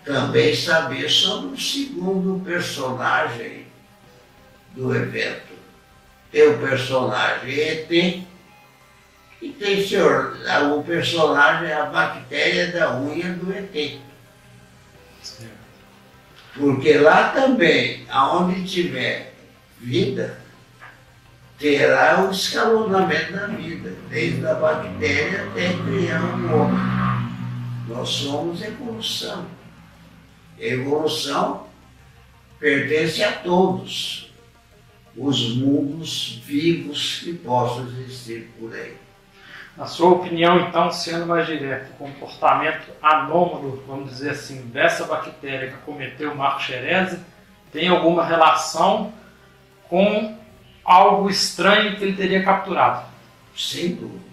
também 0.04 0.54
saber 0.54 1.08
sobre 1.08 1.54
o 1.54 1.60
segundo 1.60 2.44
personagem 2.44 3.66
do 4.74 4.94
evento. 4.94 5.54
Tem 6.30 6.48
o 6.48 6.58
personagem 6.58 7.58
ET 7.58 7.90
e 9.40 9.50
tem 9.50 9.86
senhor, 9.86 10.36
o 10.74 10.82
personagem, 10.82 11.72
a 11.72 11.86
bactéria 11.86 12.72
da 12.72 12.98
unha 12.98 13.32
do 13.32 13.52
ET. 13.52 14.00
Porque 16.56 16.98
lá 16.98 17.30
também, 17.30 18.04
aonde 18.08 18.64
tiver 18.64 19.34
vida, 19.80 20.38
terá 21.58 22.24
o 22.24 22.30
escalonamento 22.30 23.32
da 23.32 23.46
vida, 23.48 23.92
desde 24.08 24.46
a 24.46 24.54
bactéria 24.54 25.44
até 25.44 25.72
criar 25.72 26.22
um 26.22 26.54
homem. 26.54 26.80
Nós 27.88 28.08
somos 28.08 28.62
evolução. 28.62 29.46
Evolução 30.58 31.66
pertence 32.60 33.22
a 33.22 33.32
todos 33.32 34.32
os 35.16 35.56
mundos 35.56 36.40
vivos 36.44 37.20
que 37.22 37.34
possam 37.34 37.86
existir 37.88 38.48
por 38.58 38.72
aí. 38.72 39.03
Na 39.76 39.86
sua 39.86 40.10
opinião, 40.10 40.60
então, 40.60 40.90
sendo 40.92 41.26
mais 41.26 41.46
direto, 41.46 41.90
o 41.90 41.96
comportamento 41.96 42.92
anômalo, 43.02 43.82
vamos 43.86 44.10
dizer 44.10 44.30
assim, 44.30 44.62
dessa 44.66 45.04
bactéria 45.04 45.72
que 45.72 45.78
cometeu 45.78 46.32
o 46.32 46.36
Marco 46.36 46.62
Xerese 46.62 47.18
tem 47.72 47.88
alguma 47.88 48.24
relação 48.24 49.12
com 49.88 50.38
algo 50.84 51.28
estranho 51.28 51.96
que 51.96 52.04
ele 52.04 52.16
teria 52.16 52.44
capturado? 52.44 53.04
Sem 53.56 53.96
dúvida. 53.96 54.24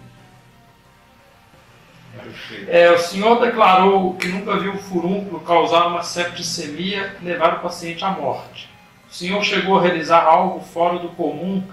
É, 2.68 2.92
o 2.92 2.98
senhor 2.98 3.40
declarou 3.40 4.14
que 4.14 4.28
nunca 4.28 4.58
viu 4.58 4.74
o 4.74 4.78
furúnculo 4.78 5.40
causar 5.40 5.88
uma 5.88 6.02
septicemia 6.02 7.16
e 7.20 7.24
levar 7.24 7.54
o 7.54 7.60
paciente 7.60 8.04
à 8.04 8.10
morte. 8.10 8.70
O 9.10 9.14
senhor 9.14 9.42
chegou 9.42 9.78
a 9.78 9.82
realizar 9.82 10.22
algo 10.22 10.60
fora 10.60 10.98
do 10.98 11.08
comum 11.10 11.64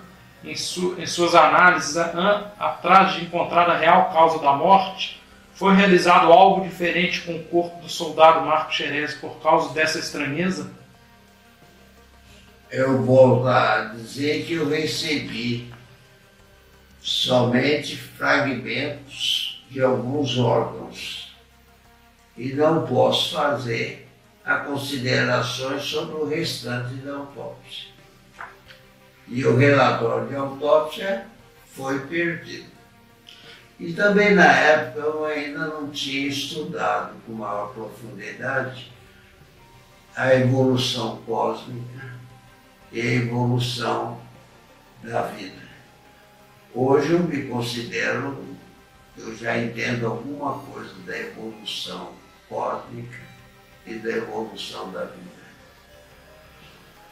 em, 0.44 0.56
su 0.56 0.96
em 1.00 1.06
suas 1.06 1.36
análises 1.36 1.98
atrás 1.98 3.14
de 3.14 3.26
encontrar 3.26 3.70
a 3.70 3.78
real 3.78 4.12
causa 4.12 4.40
da 4.40 4.54
morte? 4.54 5.20
Foi 5.54 5.76
realizado 5.76 6.32
algo 6.32 6.64
diferente 6.64 7.22
com 7.22 7.36
o 7.36 7.44
corpo 7.44 7.82
do 7.82 7.90
soldado 7.90 8.46
Marco 8.46 8.74
Xerez 8.74 9.16
por 9.16 9.42
causa 9.42 9.74
dessa 9.74 10.00
estranheza? 10.00 10.72
Eu 12.72 13.04
a 13.48 13.92
dizer 13.96 14.46
que 14.46 14.54
eu 14.54 14.70
recebi 14.70 15.74
somente 17.02 17.98
fragmentos 17.98 19.64
de 19.70 19.82
alguns 19.82 20.38
órgãos 20.38 21.36
e 22.38 22.54
não 22.54 22.86
posso 22.86 23.36
fazer 23.36 24.08
a 24.46 24.58
considerações 24.60 25.84
sobre 25.84 26.16
o 26.16 26.28
restante 26.28 26.94
da 26.96 27.16
autópsia. 27.16 27.89
E 29.30 29.46
o 29.46 29.56
relatório 29.56 30.28
de 30.28 30.36
autópsia 30.36 31.26
foi 31.76 32.00
perdido. 32.08 32.70
E 33.80 33.94
também 33.94 34.34
na 34.36 34.52
época 34.52 35.00
eu 35.00 35.26
ainda 35.26 35.68
não 35.68 35.90
tinha 35.90 36.28
estudado 36.28 37.14
com 37.26 37.34
maior 37.34 37.74
profundidade 37.74 38.92
a 40.16 40.36
evolução 40.36 41.22
cósmica 41.26 42.14
e 42.92 43.00
a 43.00 43.06
evolução 43.06 44.20
da 45.02 45.22
vida. 45.22 45.62
Hoje 46.74 47.14
eu 47.14 47.20
me 47.20 47.44
considero, 47.48 48.44
eu 49.18 49.36
já 49.38 49.58
entendo 49.58 50.08
alguma 50.08 50.60
coisa 50.60 50.94
da 51.06 51.18
evolução 51.18 52.12
cósmica 52.50 53.18
e 53.86 53.96
da 53.96 54.10
evolução 54.10 54.92
da 54.92 55.06
vida. 55.06 55.39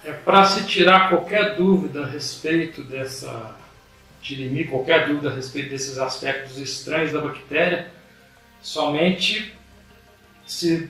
É 0.03 0.11
para 0.11 0.45
se 0.45 0.65
tirar 0.65 1.09
qualquer 1.09 1.55
dúvida 1.55 2.03
a 2.03 2.07
respeito 2.07 2.83
dessa 2.83 3.55
tirimi, 4.21 4.65
qualquer 4.65 5.07
dúvida 5.07 5.29
a 5.29 5.33
respeito 5.33 5.69
desses 5.69 5.97
aspectos 5.97 6.57
estranhos 6.57 7.11
da 7.11 7.21
bactéria, 7.21 7.87
somente 8.61 9.53
se 10.45 10.89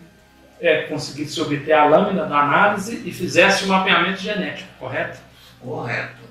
é, 0.59 0.83
conseguisse 0.83 1.39
obter 1.41 1.73
a 1.73 1.85
lâmina 1.85 2.25
da 2.25 2.39
análise 2.39 3.01
e 3.05 3.11
fizesse 3.11 3.65
o 3.65 3.67
mapeamento 3.67 4.21
genético, 4.21 4.69
correto? 4.79 5.19
Correto. 5.59 6.27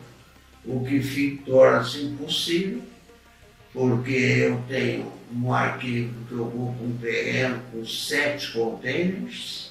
O 0.64 0.84
que 0.84 1.42
torna-se 1.46 2.02
impossível, 2.02 2.82
porque 3.72 4.12
eu 4.12 4.62
tenho 4.68 5.12
um 5.32 5.52
arquivo 5.52 6.24
que 6.26 6.34
ocupa 6.34 6.82
um 6.82 6.96
terreno 7.00 7.60
com 7.70 7.84
sete 7.84 8.52
containers 8.52 9.65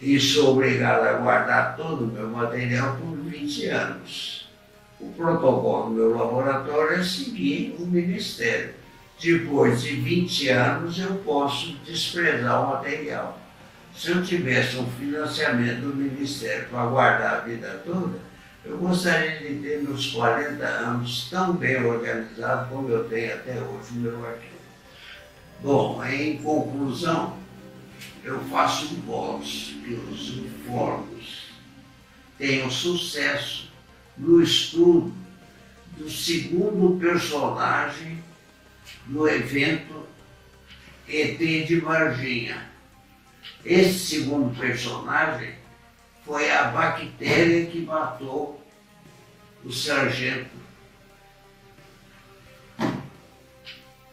e 0.00 0.18
sou 0.18 0.52
obrigado 0.52 1.04
a 1.04 1.12
guardar 1.14 1.76
todo 1.76 2.04
o 2.04 2.06
meu 2.06 2.28
material 2.28 2.96
por 2.96 3.16
20 3.18 3.66
anos. 3.66 4.48
O 4.98 5.10
protocolo 5.12 5.90
do 5.90 5.94
meu 5.94 6.16
laboratório 6.16 7.00
é 7.00 7.04
seguir 7.04 7.76
o 7.78 7.86
Ministério. 7.86 8.74
Depois 9.22 9.82
de 9.82 9.96
20 9.96 10.48
anos 10.48 10.98
eu 10.98 11.16
posso 11.16 11.74
desprezar 11.84 12.64
o 12.64 12.70
material. 12.76 13.38
Se 13.94 14.10
eu 14.10 14.22
tivesse 14.22 14.78
um 14.78 14.90
financiamento 14.92 15.80
do 15.80 15.96
Ministério 15.96 16.68
para 16.70 16.86
guardar 16.86 17.34
a 17.34 17.40
vida 17.40 17.82
toda, 17.84 18.18
eu 18.64 18.78
gostaria 18.78 19.38
de 19.38 19.56
ter 19.56 19.82
meus 19.82 20.12
40 20.12 20.64
anos 20.64 21.28
tão 21.30 21.54
bem 21.54 21.84
organizados 21.84 22.68
como 22.68 22.88
eu 22.88 23.04
tenho 23.04 23.34
até 23.34 23.52
hoje 23.52 23.92
no 23.94 24.00
meu 24.00 24.26
arquivo. 24.26 24.60
Bom, 25.62 26.02
em 26.04 26.38
conclusão, 26.38 27.39
eu 28.22 28.40
faço 28.44 28.94
votos 29.06 29.74
que 29.84 29.94
os 29.94 30.38
ufólogos 30.38 31.46
tenham 32.38 32.70
sucesso 32.70 33.70
no 34.16 34.42
estudo 34.42 35.14
do 35.96 36.10
segundo 36.10 36.98
personagem 36.98 38.22
do 39.06 39.28
evento 39.28 40.06
ET 41.08 41.38
de 41.38 41.80
Varginha. 41.80 42.70
Esse 43.64 44.16
segundo 44.16 44.56
personagem 44.58 45.54
foi 46.24 46.50
a 46.50 46.64
bactéria 46.64 47.66
que 47.66 47.80
matou 47.80 48.64
o 49.64 49.72
sargento. 49.72 50.60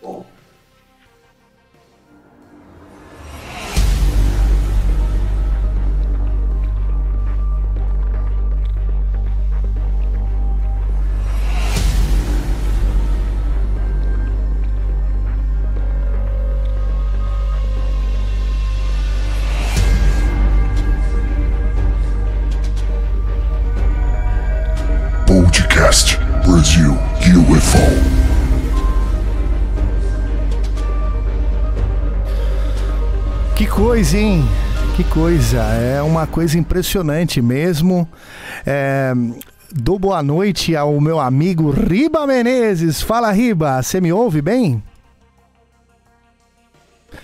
Bom, 0.01 0.25
coisa, 33.97 34.17
hein? 34.19 34.43
Que 34.95 35.03
coisa. 35.05 35.57
É 35.63 36.03
uma 36.03 36.27
coisa 36.27 36.55
impressionante 36.55 37.41
mesmo. 37.41 38.07
É, 38.63 39.11
dou 39.73 39.97
boa 39.97 40.21
noite 40.21 40.75
ao 40.75 41.01
meu 41.01 41.19
amigo 41.19 41.71
Riba 41.71 42.27
Menezes. 42.27 43.01
Fala, 43.01 43.31
Riba. 43.31 43.81
Você 43.81 43.99
me 43.99 44.13
ouve 44.13 44.39
bem? 44.39 44.83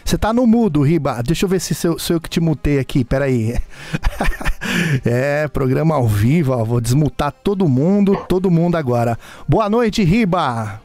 Você 0.03 0.17
tá 0.17 0.33
no 0.33 0.47
mudo, 0.47 0.81
Riba. 0.81 1.21
Deixa 1.21 1.45
eu 1.45 1.49
ver 1.49 1.59
se 1.59 1.75
sou, 1.75 1.99
sou 1.99 2.15
eu 2.15 2.21
que 2.21 2.27
te 2.27 2.39
mutei 2.39 2.79
aqui. 2.79 3.05
Peraí. 3.05 3.55
é, 5.05 5.47
programa 5.49 5.93
ao 5.93 6.07
vivo. 6.07 6.53
Ó. 6.53 6.63
Vou 6.65 6.81
desmutar 6.81 7.31
todo 7.31 7.69
mundo, 7.69 8.17
todo 8.27 8.49
mundo 8.49 8.77
agora. 8.77 9.15
Boa 9.47 9.69
noite, 9.69 10.03
Riba. 10.03 10.81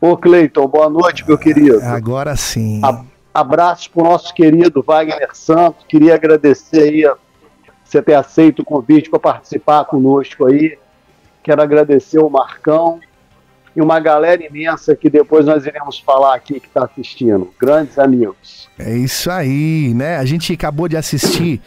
Ô 0.00 0.16
Cleiton, 0.16 0.66
boa 0.66 0.90
noite, 0.90 1.24
meu 1.24 1.38
querido. 1.38 1.80
Agora 1.84 2.34
sim. 2.34 2.80
A- 2.82 3.13
Abraços 3.34 3.88
para 3.88 4.00
o 4.00 4.04
nosso 4.04 4.32
querido 4.32 4.80
Wagner 4.80 5.34
Santos. 5.34 5.84
Queria 5.88 6.14
agradecer 6.14 6.82
aí 6.82 7.16
você 7.84 8.00
ter 8.00 8.14
aceito 8.14 8.62
o 8.62 8.64
convite 8.64 9.10
para 9.10 9.18
participar 9.18 9.84
conosco 9.86 10.46
aí. 10.46 10.78
Quero 11.42 11.60
agradecer 11.60 12.20
o 12.20 12.30
Marcão 12.30 13.00
e 13.76 13.80
uma 13.80 13.98
galera 13.98 14.44
imensa 14.44 14.94
que 14.94 15.10
depois 15.10 15.46
nós 15.46 15.66
iremos 15.66 15.98
falar 15.98 16.34
aqui 16.34 16.60
que 16.60 16.66
está 16.66 16.84
assistindo. 16.84 17.52
Grandes 17.60 17.98
amigos. 17.98 18.68
É 18.78 18.96
isso 18.96 19.30
aí, 19.30 19.92
né? 19.94 20.16
A 20.16 20.24
gente 20.24 20.52
acabou 20.52 20.88
de 20.88 20.96
assistir 20.96 21.60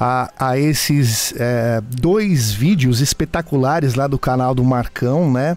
a, 0.00 0.30
a 0.38 0.58
esses 0.58 1.34
é, 1.38 1.80
dois 1.82 2.52
vídeos 2.52 3.00
espetaculares 3.00 3.94
lá 3.94 4.06
do 4.06 4.18
canal 4.18 4.54
do 4.54 4.64
Marcão, 4.64 5.30
né? 5.30 5.56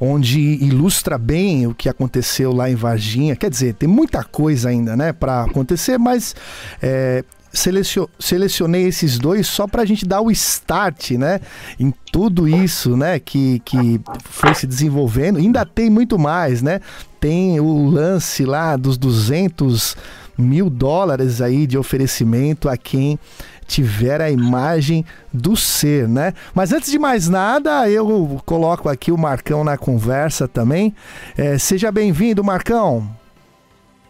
Onde 0.00 0.40
ilustra 0.40 1.18
bem 1.18 1.66
o 1.66 1.74
que 1.74 1.88
aconteceu 1.88 2.52
lá 2.52 2.70
em 2.70 2.74
Varginha. 2.74 3.36
Quer 3.36 3.50
dizer, 3.50 3.74
tem 3.74 3.88
muita 3.88 4.24
coisa 4.24 4.68
ainda, 4.68 4.96
né, 4.96 5.12
para 5.12 5.44
acontecer, 5.44 5.98
mas 5.98 6.34
é, 6.82 7.24
selecio- 7.52 8.08
selecionei 8.18 8.84
esses 8.86 9.18
dois 9.18 9.46
só 9.46 9.66
pra 9.66 9.84
gente 9.84 10.06
dar 10.06 10.20
o 10.20 10.30
start, 10.30 11.12
né? 11.12 11.40
Em 11.78 11.92
tudo 12.12 12.48
isso, 12.48 12.96
né? 12.96 13.18
Que, 13.18 13.60
que 13.64 14.00
foi 14.24 14.54
se 14.54 14.66
desenvolvendo. 14.66 15.38
Ainda 15.38 15.64
tem 15.64 15.88
muito 15.90 16.18
mais, 16.18 16.62
né? 16.62 16.80
Tem 17.20 17.58
o 17.60 17.86
lance 17.88 18.44
lá 18.44 18.76
dos 18.76 18.96
200 18.98 19.96
mil 20.38 20.68
dólares 20.68 21.40
aí 21.40 21.66
de 21.66 21.78
oferecimento 21.78 22.68
a 22.68 22.76
quem 22.76 23.18
tiver 23.66 24.20
a 24.20 24.30
imagem 24.30 25.04
do 25.32 25.56
ser, 25.56 26.06
né? 26.06 26.34
Mas 26.54 26.72
antes 26.72 26.90
de 26.90 26.98
mais 26.98 27.28
nada, 27.28 27.90
eu 27.90 28.40
coloco 28.46 28.88
aqui 28.88 29.10
o 29.10 29.18
Marcão 29.18 29.64
na 29.64 29.76
conversa 29.76 30.46
também. 30.46 30.94
É, 31.36 31.58
seja 31.58 31.90
bem-vindo, 31.90 32.44
Marcão. 32.44 33.08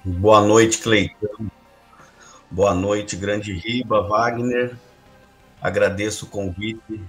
Boa 0.04 0.40
noite, 0.42 0.78
Cleitão. 0.78 1.50
Boa 2.50 2.74
noite, 2.74 3.16
grande 3.16 3.52
Riba, 3.52 4.06
Wagner. 4.06 4.76
Agradeço 5.60 6.26
o 6.26 6.28
convite 6.28 7.00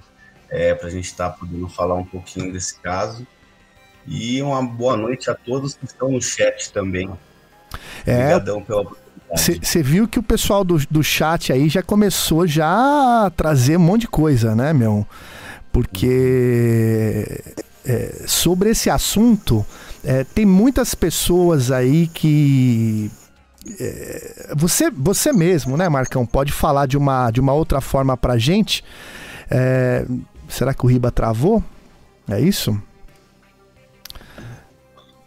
para 0.50 0.88
a 0.88 0.90
gente 0.90 1.06
estar 1.06 1.32
podendo 1.32 1.68
falar 1.68 1.96
um 1.96 2.06
pouquinho 2.06 2.52
desse 2.52 2.80
caso. 2.80 3.26
E 4.08 4.42
uma 4.42 4.64
boa 4.64 4.96
noite 4.96 5.30
a 5.30 5.36
todos 5.36 5.76
que 5.76 5.86
estão 5.86 6.12
no 6.12 6.22
chat 6.22 6.72
também. 6.72 7.10
É, 8.06 8.14
Obrigadão 8.14 8.64
pela 8.64 8.82
oportunidade. 8.82 9.08
Você 9.62 9.84
viu 9.84 10.08
que 10.08 10.18
o 10.18 10.24
pessoal 10.24 10.64
do, 10.64 10.78
do 10.90 11.04
chat 11.04 11.52
aí 11.52 11.68
já 11.68 11.84
começou 11.84 12.48
já 12.48 13.26
a 13.26 13.30
trazer 13.30 13.78
um 13.78 13.82
monte 13.82 14.02
de 14.02 14.08
coisa, 14.08 14.56
né, 14.56 14.72
meu? 14.72 15.06
Porque 15.72 17.44
é, 17.86 18.24
sobre 18.26 18.70
esse 18.70 18.90
assunto, 18.90 19.66
é, 20.04 20.24
tem 20.24 20.46
muitas 20.46 20.96
pessoas 20.96 21.72
aí 21.72 22.08
que. 22.08 23.12
Você, 24.55 24.89
você 24.89 25.32
mesmo, 25.32 25.78
né, 25.78 25.89
Marcão, 25.89 26.26
pode 26.26 26.51
falar 26.51 26.86
de 26.86 26.97
uma, 26.97 27.32
de 27.32 27.39
uma 27.39 27.53
outra 27.53 27.82
forma 27.82 28.15
pra 28.15 28.38
gente. 28.38 28.84
É, 29.49 30.05
será 30.47 30.74
que 30.74 30.86
o 30.86 30.89
Riba 30.89 31.11
travou? 31.11 31.63
É 32.30 32.39
isso? 32.39 32.80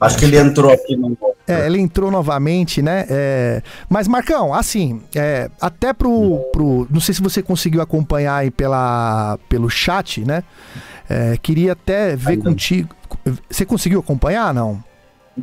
Acho 0.00 0.16
que 0.16 0.24
ele 0.24 0.38
entrou 0.38 0.72
aqui 0.72 0.96
no. 0.96 1.16
É, 1.46 1.66
ele 1.66 1.78
entrou 1.78 2.10
novamente, 2.10 2.80
né? 2.80 3.04
É, 3.10 3.62
mas, 3.88 4.08
Marcão, 4.08 4.54
assim, 4.54 5.02
é, 5.14 5.50
até 5.60 5.92
pro, 5.92 6.38
pro. 6.52 6.86
Não 6.90 7.00
sei 7.00 7.14
se 7.14 7.20
você 7.20 7.42
conseguiu 7.42 7.82
acompanhar 7.82 8.36
aí 8.36 8.50
pela, 8.50 9.38
pelo 9.48 9.68
chat, 9.68 10.24
né? 10.24 10.42
É, 11.08 11.36
queria 11.36 11.72
até 11.72 12.16
ver 12.16 12.32
Ainda. 12.32 12.44
contigo. 12.44 12.94
Você 13.50 13.66
conseguiu 13.66 14.00
acompanhar, 14.00 14.54
não? 14.54 14.82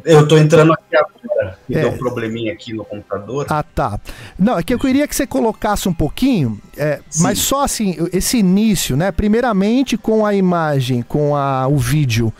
Eu 0.03 0.23
estou 0.23 0.37
entrando 0.37 0.73
aqui 0.73 0.95
agora. 0.95 1.57
Me 1.67 1.75
É. 1.75 1.81
deu 1.81 1.91
um 1.91 1.97
probleminha 1.97 2.53
aqui 2.53 2.73
no 2.73 2.83
computador. 2.85 3.45
Ah, 3.49 3.63
tá. 3.63 3.99
Não, 4.37 4.57
é 4.57 4.63
que 4.63 4.73
eu 4.73 4.79
queria 4.79 5.07
que 5.07 5.15
você 5.15 5.25
colocasse 5.25 5.87
um 5.89 5.93
pouquinho, 5.93 6.59
é, 6.75 6.99
mas 7.19 7.39
só 7.39 7.63
assim, 7.63 7.95
esse 8.13 8.37
início, 8.37 8.95
né? 8.97 9.11
Primeiramente 9.11 9.97
com 9.97 10.25
a 10.25 10.33
imagem, 10.35 11.01
com 11.01 11.35
a, 11.35 11.67
o 11.67 11.77
vídeo 11.77 12.33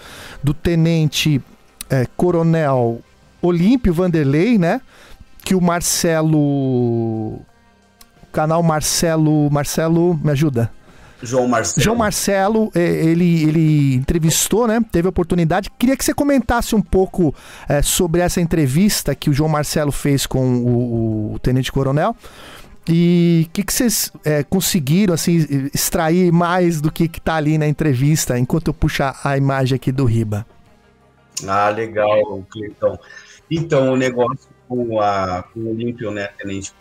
do 0.43 0.53
tenente 0.53 1.41
é, 1.89 2.05
coronel 2.17 3.01
Olímpio 3.41 3.93
Vanderlei, 3.93 4.57
né? 4.57 4.81
Que 5.43 5.55
o 5.55 5.61
Marcelo. 5.61 6.37
O 6.37 7.45
canal 8.31 8.61
Marcelo. 8.61 9.49
Marcelo, 9.49 10.19
me 10.21 10.31
ajuda. 10.31 10.69
João 11.21 11.47
Marcelo. 11.47 11.83
João 11.83 11.95
Marcelo, 11.95 12.71
eh, 12.75 13.05
ele, 13.05 13.43
ele 13.43 13.95
entrevistou, 13.95 14.67
né? 14.67 14.79
Teve 14.91 15.07
a 15.07 15.09
oportunidade. 15.09 15.69
Queria 15.77 15.97
que 15.97 16.05
você 16.05 16.13
comentasse 16.13 16.75
um 16.75 16.81
pouco 16.81 17.33
eh, 17.67 17.81
sobre 17.81 18.21
essa 18.21 18.39
entrevista 18.39 19.15
que 19.15 19.29
o 19.29 19.33
João 19.33 19.49
Marcelo 19.49 19.91
fez 19.91 20.25
com 20.27 20.57
o, 20.57 21.33
o 21.33 21.39
Tenente 21.39 21.71
Coronel. 21.71 22.15
E 22.89 23.45
o 23.47 23.51
que, 23.51 23.63
que 23.63 23.73
vocês 23.73 24.11
eh, 24.23 24.43
conseguiram 24.43 25.13
assim, 25.13 25.69
extrair 25.73 26.31
mais 26.31 26.79
do 26.79 26.91
que, 26.91 27.07
que 27.07 27.19
tá 27.19 27.35
ali 27.35 27.57
na 27.57 27.67
entrevista, 27.67 28.37
enquanto 28.39 28.67
eu 28.69 28.73
puxo 28.73 29.03
a- 29.03 29.37
imagem 29.37 29.75
aqui 29.75 29.91
do 29.91 30.05
Riba? 30.05 30.45
Ah, 31.47 31.69
legal, 31.69 32.45
Cleitão. 32.49 32.97
Então, 33.51 33.91
o 33.91 33.97
negócio 33.97 34.47
com, 34.69 35.01
a, 35.01 35.43
com 35.53 35.59
o 35.59 35.69
Olímpio, 35.71 36.11
né, 36.11 36.29
Tenente 36.37 36.71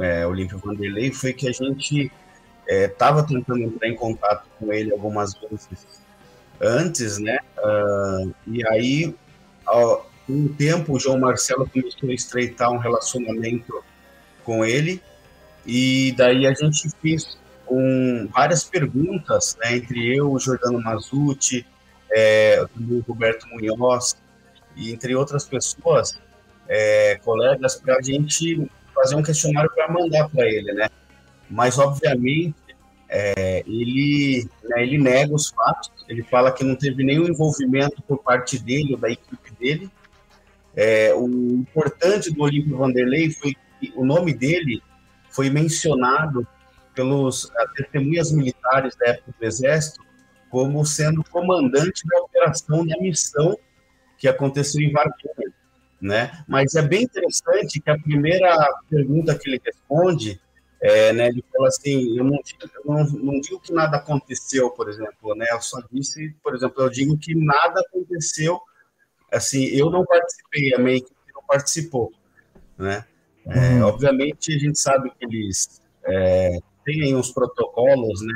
é, 0.00 0.26
Olímpio 0.26 0.58
Vanderlei, 0.58 1.12
foi 1.12 1.32
que 1.32 1.48
a 1.48 1.52
gente 1.52 2.10
estava 2.68 3.26
tentando 3.26 3.62
entrar 3.62 3.88
em 3.88 3.94
contato 3.94 4.48
com 4.58 4.72
ele 4.72 4.92
algumas 4.92 5.34
vezes 5.34 5.68
antes, 6.60 7.18
né? 7.18 7.38
ah, 7.58 8.24
e 8.46 8.66
aí, 8.68 9.14
com 10.26 10.46
o 10.46 10.48
tempo, 10.48 10.94
o 10.94 10.98
João 10.98 11.18
Marcelo 11.18 11.68
começou 11.68 12.10
a 12.10 12.14
estreitar 12.14 12.70
um 12.70 12.78
relacionamento 12.78 13.84
com 14.44 14.64
ele, 14.64 15.02
e 15.66 16.14
daí 16.16 16.46
a 16.46 16.54
gente 16.54 16.88
fez 17.02 17.38
um, 17.68 18.28
várias 18.32 18.64
perguntas, 18.64 19.56
né, 19.60 19.76
entre 19.76 20.16
eu, 20.16 20.32
o 20.32 20.38
Jordano 20.38 20.80
Mazuti, 20.80 21.66
é, 22.10 22.64
do 22.74 23.00
Roberto 23.00 23.46
Munhoz, 23.48 24.16
e 24.76 24.92
entre 24.92 25.14
outras 25.14 25.44
pessoas, 25.44 26.18
é, 26.68 27.18
colegas, 27.24 27.76
para 27.76 27.96
a 27.96 28.02
gente 28.02 28.70
fazer 28.94 29.16
um 29.16 29.22
questionário 29.22 29.70
para 29.74 29.92
mandar 29.92 30.28
para 30.28 30.46
ele, 30.46 30.72
né? 30.72 30.88
Mas, 31.50 31.78
obviamente, 31.78 32.54
é, 33.08 33.62
ele, 33.66 34.48
né, 34.64 34.82
ele 34.82 34.98
nega 34.98 35.34
os 35.34 35.48
fatos, 35.50 35.90
ele 36.08 36.22
fala 36.22 36.52
que 36.52 36.64
não 36.64 36.74
teve 36.74 37.04
nenhum 37.04 37.26
envolvimento 37.26 38.02
por 38.02 38.18
parte 38.18 38.58
dele 38.58 38.94
ou 38.94 38.98
da 38.98 39.10
equipe 39.10 39.52
dele. 39.58 39.90
É, 40.74 41.14
o 41.14 41.26
importante 41.26 42.32
do 42.32 42.42
Olímpio 42.42 42.76
Vanderlei 42.76 43.30
foi 43.30 43.54
que 43.80 43.92
o 43.94 44.04
nome 44.04 44.34
dele 44.34 44.82
foi 45.30 45.50
mencionado 45.50 46.46
pelos 46.94 47.50
ah, 47.56 47.66
testemunhas 47.76 48.32
militares 48.32 48.96
da 48.96 49.08
época 49.08 49.34
do 49.38 49.46
Exército 49.46 50.04
como 50.50 50.84
sendo 50.84 51.22
comandante 51.24 52.02
da 52.06 52.18
operação 52.22 52.86
da 52.86 52.98
missão 52.98 53.58
que 54.16 54.26
aconteceu 54.26 54.80
em 54.80 54.90
Varginha, 54.90 55.52
né? 56.00 56.44
Mas 56.48 56.74
é 56.74 56.82
bem 56.82 57.02
interessante 57.02 57.80
que 57.80 57.90
a 57.90 57.98
primeira 57.98 58.56
pergunta 58.88 59.38
que 59.38 59.48
ele 59.48 59.60
responde, 59.62 60.40
é, 60.86 61.12
né, 61.12 61.28
ele 61.28 61.44
fala 61.52 61.68
assim, 61.68 62.16
eu 62.16 62.24
não, 62.24 62.36
eu 62.36 62.84
não, 62.84 63.04
não 63.04 63.40
digo 63.40 63.58
que 63.58 63.72
nada 63.72 63.96
aconteceu, 63.96 64.70
por 64.70 64.88
exemplo, 64.88 65.34
né? 65.34 65.46
Eu 65.50 65.60
só 65.60 65.82
disse, 65.90 66.34
por 66.42 66.54
exemplo, 66.54 66.82
eu 66.82 66.88
digo 66.88 67.18
que 67.18 67.34
nada 67.34 67.80
aconteceu, 67.80 68.60
assim, 69.32 69.64
eu 69.66 69.90
não 69.90 70.04
participei, 70.04 70.74
a 70.74 70.78
minha 70.78 70.98
equipe 70.98 71.16
não 71.34 71.42
participou, 71.42 72.12
né? 72.78 73.04
É, 73.46 73.74
uhum. 73.74 73.82
obviamente 73.82 74.54
a 74.54 74.58
gente 74.58 74.78
sabe 74.78 75.10
que 75.10 75.24
eles 75.24 75.80
é, 76.04 76.58
têm 76.84 77.16
uns 77.16 77.30
protocolos, 77.32 78.20
né, 78.22 78.34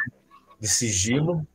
de 0.58 0.68
sigilo. 0.68 1.46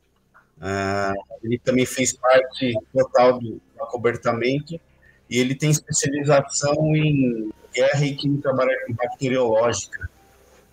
Uh, 0.58 1.12
ele 1.42 1.58
também 1.58 1.84
fez 1.84 2.14
parte 2.14 2.74
total 2.92 3.38
do 3.38 3.60
acobertamento 3.78 4.80
e 5.28 5.38
ele 5.38 5.54
tem 5.54 5.70
especialização 5.70 6.96
em 6.96 7.50
guerra 7.74 8.06
e 8.06 8.14
química 8.14 8.50
bacteriológica, 8.90 10.08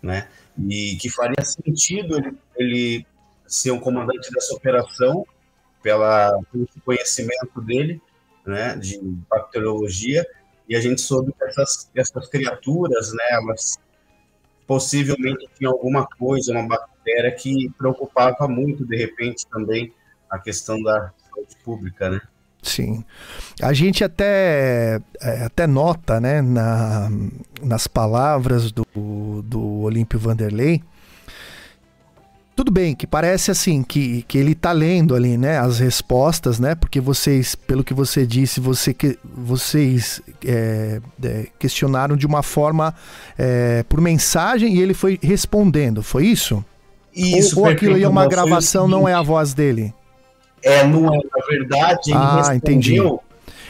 né? 0.04 0.28
E 0.68 0.98
que 0.98 1.10
faria 1.10 1.44
sentido 1.44 2.18
ele, 2.18 2.38
ele 2.58 3.08
ser 3.48 3.72
um 3.72 3.80
comandante 3.80 4.30
dessa 4.32 4.54
operação 4.54 5.26
pela, 5.82 6.38
pelo 6.52 6.68
conhecimento 6.84 7.62
dele, 7.62 8.02
né, 8.46 8.76
de 8.76 9.00
bacteriologia, 9.30 10.26
e 10.68 10.76
a 10.76 10.82
gente 10.82 11.02
soube 11.02 11.34
que 11.34 11.44
essas, 11.46 11.90
essas 11.96 12.28
criaturas, 12.28 13.14
né, 13.14 13.24
elas 13.32 13.78
possivelmente 14.68 15.48
tinham 15.58 15.72
alguma 15.72 16.06
coisa, 16.06 16.52
uma 16.52 16.68
bactéria 16.68 17.32
que 17.32 17.70
preocupava 17.78 18.48
muito, 18.48 18.86
de 18.86 18.96
repente, 18.96 19.46
também 19.48 19.94
a 20.30 20.40
questão 20.40 20.82
da 20.82 21.12
saúde 21.30 21.56
pública, 21.64 22.10
né? 22.10 22.22
Sim. 22.64 23.04
A 23.62 23.74
gente 23.74 24.04
até, 24.04 25.00
é, 25.22 25.44
até 25.46 25.68
nota, 25.68 26.20
né, 26.20 26.42
na, 26.42 27.12
nas 27.62 27.88
palavras 27.88 28.72
do, 28.72 28.86
do 29.44 29.82
Olímpio 29.82 30.18
Vanderlei, 30.18 30.82
tudo 32.56 32.72
bem, 32.72 32.96
que 32.96 33.06
parece 33.06 33.52
assim, 33.52 33.84
que, 33.84 34.24
que 34.28 34.38
ele 34.38 34.56
tá 34.56 34.72
lendo 34.72 35.14
ali, 35.14 35.38
né, 35.38 35.58
as 35.58 35.80
respostas, 35.80 36.60
né, 36.60 36.74
porque 36.74 37.02
vocês, 37.02 37.54
pelo 37.54 37.84
que 37.84 37.94
você 37.94 38.26
disse, 38.26 38.60
você, 38.60 38.94
que, 38.94 39.20
vocês 39.24 40.22
é, 40.46 41.02
é, 41.22 41.48
questionaram 41.60 42.16
de 42.16 42.26
uma 42.26 42.42
forma 42.44 42.94
é, 43.38 43.84
por 43.90 44.00
mensagem 44.00 44.76
e 44.76 44.82
ele 44.82 44.94
foi 44.94 45.20
respondendo, 45.22 46.02
foi 46.02 46.28
isso? 46.28 46.64
Isso. 47.14 47.60
Ou, 47.60 47.66
ou 47.66 47.72
aquilo 47.72 47.96
aí 47.96 48.04
é 48.04 48.08
uma 48.08 48.28
gravação, 48.28 48.88
não 48.88 49.08
é 49.08 49.14
a 49.14 49.22
voz 49.22 49.54
dele? 49.54 49.94
É, 50.64 50.86
não 50.86 51.14
é, 51.14 51.18
na 51.18 51.46
verdade, 51.48 52.12
ele 52.12 52.18
ah, 52.18 52.36
respondeu... 52.38 52.56
Entendi. 52.56 53.02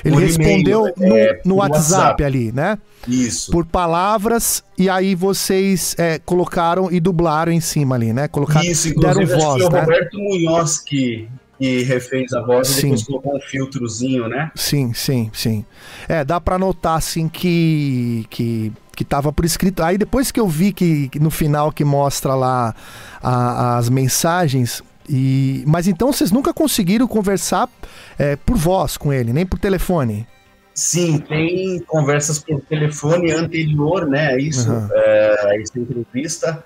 Ele 0.05 0.17
respondeu 0.17 0.93
no, 0.97 1.15
é, 1.15 1.41
no 1.45 1.55
WhatsApp, 1.55 1.93
WhatsApp 1.93 2.23
ali, 2.25 2.51
né? 2.51 2.77
Isso. 3.07 3.51
Por 3.51 3.65
palavras, 3.65 4.63
e 4.77 4.89
aí 4.89 5.15
vocês 5.15 5.95
é, 5.97 6.19
colocaram 6.19 6.91
e 6.91 6.99
dublaram 6.99 7.51
em 7.51 7.61
cima 7.61 7.95
ali, 7.95 8.11
né? 8.11 8.27
Colocaram, 8.27 8.65
Isso, 8.65 8.93
deram 8.95 9.25
voz, 9.25 9.39
foi 9.39 9.59
né? 9.59 9.65
o 9.65 9.81
Roberto 9.81 10.17
Munhoz 10.17 10.79
que, 10.79 11.27
que 11.57 11.83
refez 11.83 12.33
a 12.33 12.41
voz 12.41 12.67
sim. 12.67 12.79
e 12.79 12.81
depois 12.83 13.03
colocou 13.03 13.37
um 13.37 13.41
filtrozinho, 13.41 14.27
né? 14.27 14.51
Sim, 14.55 14.93
sim, 14.93 15.29
sim. 15.33 15.65
É, 16.07 16.23
dá 16.23 16.39
para 16.39 16.57
notar, 16.57 16.97
assim, 16.97 17.29
que, 17.29 18.25
que, 18.29 18.73
que 18.95 19.05
tava 19.05 19.31
por 19.31 19.45
escrito. 19.45 19.83
Aí 19.83 19.97
depois 19.97 20.31
que 20.31 20.39
eu 20.39 20.47
vi 20.47 20.73
que, 20.73 21.07
que 21.09 21.19
no 21.19 21.31
final 21.31 21.71
que 21.71 21.85
mostra 21.85 22.35
lá 22.35 22.75
a, 23.21 23.77
as 23.77 23.89
mensagens, 23.89 24.83
e, 25.09 25.63
mas 25.67 25.87
então 25.87 26.11
vocês 26.11 26.31
nunca 26.31 26.53
conseguiram 26.53 27.07
conversar 27.07 27.69
é, 28.17 28.35
por 28.35 28.57
voz 28.57 28.97
com 28.97 29.11
ele, 29.11 29.33
nem 29.33 29.45
por 29.45 29.59
telefone? 29.59 30.27
Sim, 30.73 31.19
tem 31.19 31.79
conversas 31.81 32.39
por 32.39 32.59
telefone 32.61 33.31
anterior, 33.31 34.07
né? 34.07 34.37
Isso, 34.39 34.71
uhum. 34.71 34.89
é, 34.91 35.61
essa 35.61 35.79
entrevista. 35.79 36.63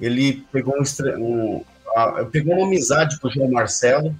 Ele 0.00 0.44
pegou 0.50 0.74
um, 0.74 1.22
um 1.22 1.64
a, 1.94 2.24
pegou 2.24 2.54
uma 2.54 2.66
amizade 2.66 3.18
com 3.20 3.28
o 3.28 3.30
João 3.30 3.50
Marcelo 3.50 4.14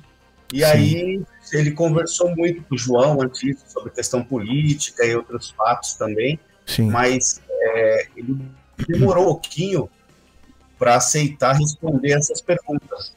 e 0.53 0.59
Sim. 0.59 0.65
aí 0.65 1.23
ele 1.53 1.71
conversou 1.71 2.35
muito 2.37 2.63
com 2.63 2.75
o 2.75 2.79
João 2.79 3.23
antes 3.23 3.59
sobre 3.69 3.91
questão 3.91 4.23
política 4.23 5.05
e 5.05 5.15
outros 5.15 5.51
fatos 5.51 5.95
também. 5.95 6.39
Sim. 6.67 6.91
Mas 6.91 7.41
é, 7.49 8.07
ele 8.17 8.39
demorou 8.89 9.25
um 9.25 9.35
pouquinho 9.35 9.89
para 10.79 10.97
aceitar 10.97 11.53
responder 11.53 12.13
essas 12.13 12.41
perguntas, 12.41 13.13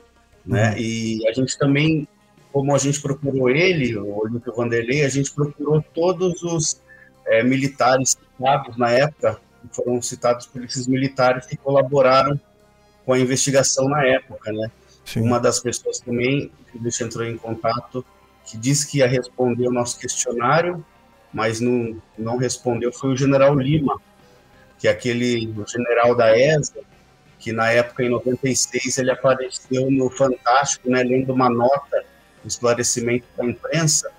né? 0.45 0.71
Uhum. 0.71 0.77
E 0.77 1.27
a 1.27 1.33
gente 1.33 1.57
também 1.57 2.07
como 2.53 2.75
a 2.75 2.77
gente 2.77 3.01
procurou 3.01 3.49
ele, 3.49 3.97
o 3.97 4.19
Olímpio 4.19 4.53
Vanderlei, 4.55 5.03
a 5.03 5.09
gente 5.09 5.33
procurou 5.33 5.83
todos 5.91 6.43
os 6.43 6.79
é, 7.25 7.43
militares 7.43 8.11
citados 8.11 8.77
na 8.77 8.91
época, 8.91 9.41
que 9.59 9.75
foram 9.75 9.99
citados 10.03 10.45
por 10.45 10.63
esses 10.63 10.85
militares 10.85 11.47
que 11.47 11.57
colaboraram 11.57 12.39
com 13.03 13.13
a 13.13 13.19
investigação 13.19 13.89
na 13.89 14.05
época, 14.05 14.51
né? 14.51 14.69
Sim. 15.03 15.21
Uma 15.21 15.39
das 15.39 15.59
pessoas 15.59 15.99
também 15.99 16.51
que 16.71 16.77
a 16.77 16.83
gente 16.83 17.03
entrou 17.03 17.25
em 17.25 17.35
contato, 17.35 18.05
que 18.45 18.55
disse 18.55 18.87
que 18.87 18.99
ia 18.99 19.07
responder 19.07 19.67
o 19.67 19.71
nosso 19.71 19.97
questionário, 19.99 20.85
mas 21.33 21.59
não, 21.59 21.99
não 22.15 22.37
respondeu, 22.37 22.93
foi 22.93 23.13
o 23.13 23.17
general 23.17 23.55
Lima, 23.55 23.99
que 24.77 24.87
é 24.87 24.91
aquele 24.91 25.51
general 25.67 26.15
da 26.15 26.37
ESA, 26.37 26.75
que 27.43 27.51
na 27.51 27.69
época, 27.69 28.03
em 28.03 28.09
96, 28.09 28.97
ele 28.99 29.11
apareceu 29.11 29.91
no 29.91 30.09
Fantástico, 30.09 30.89
né, 30.89 31.03
lendo 31.03 31.33
uma 31.33 31.49
nota 31.49 32.05
esclarecimento 32.45 33.25
da 33.37 33.45
imprensa 33.45 34.09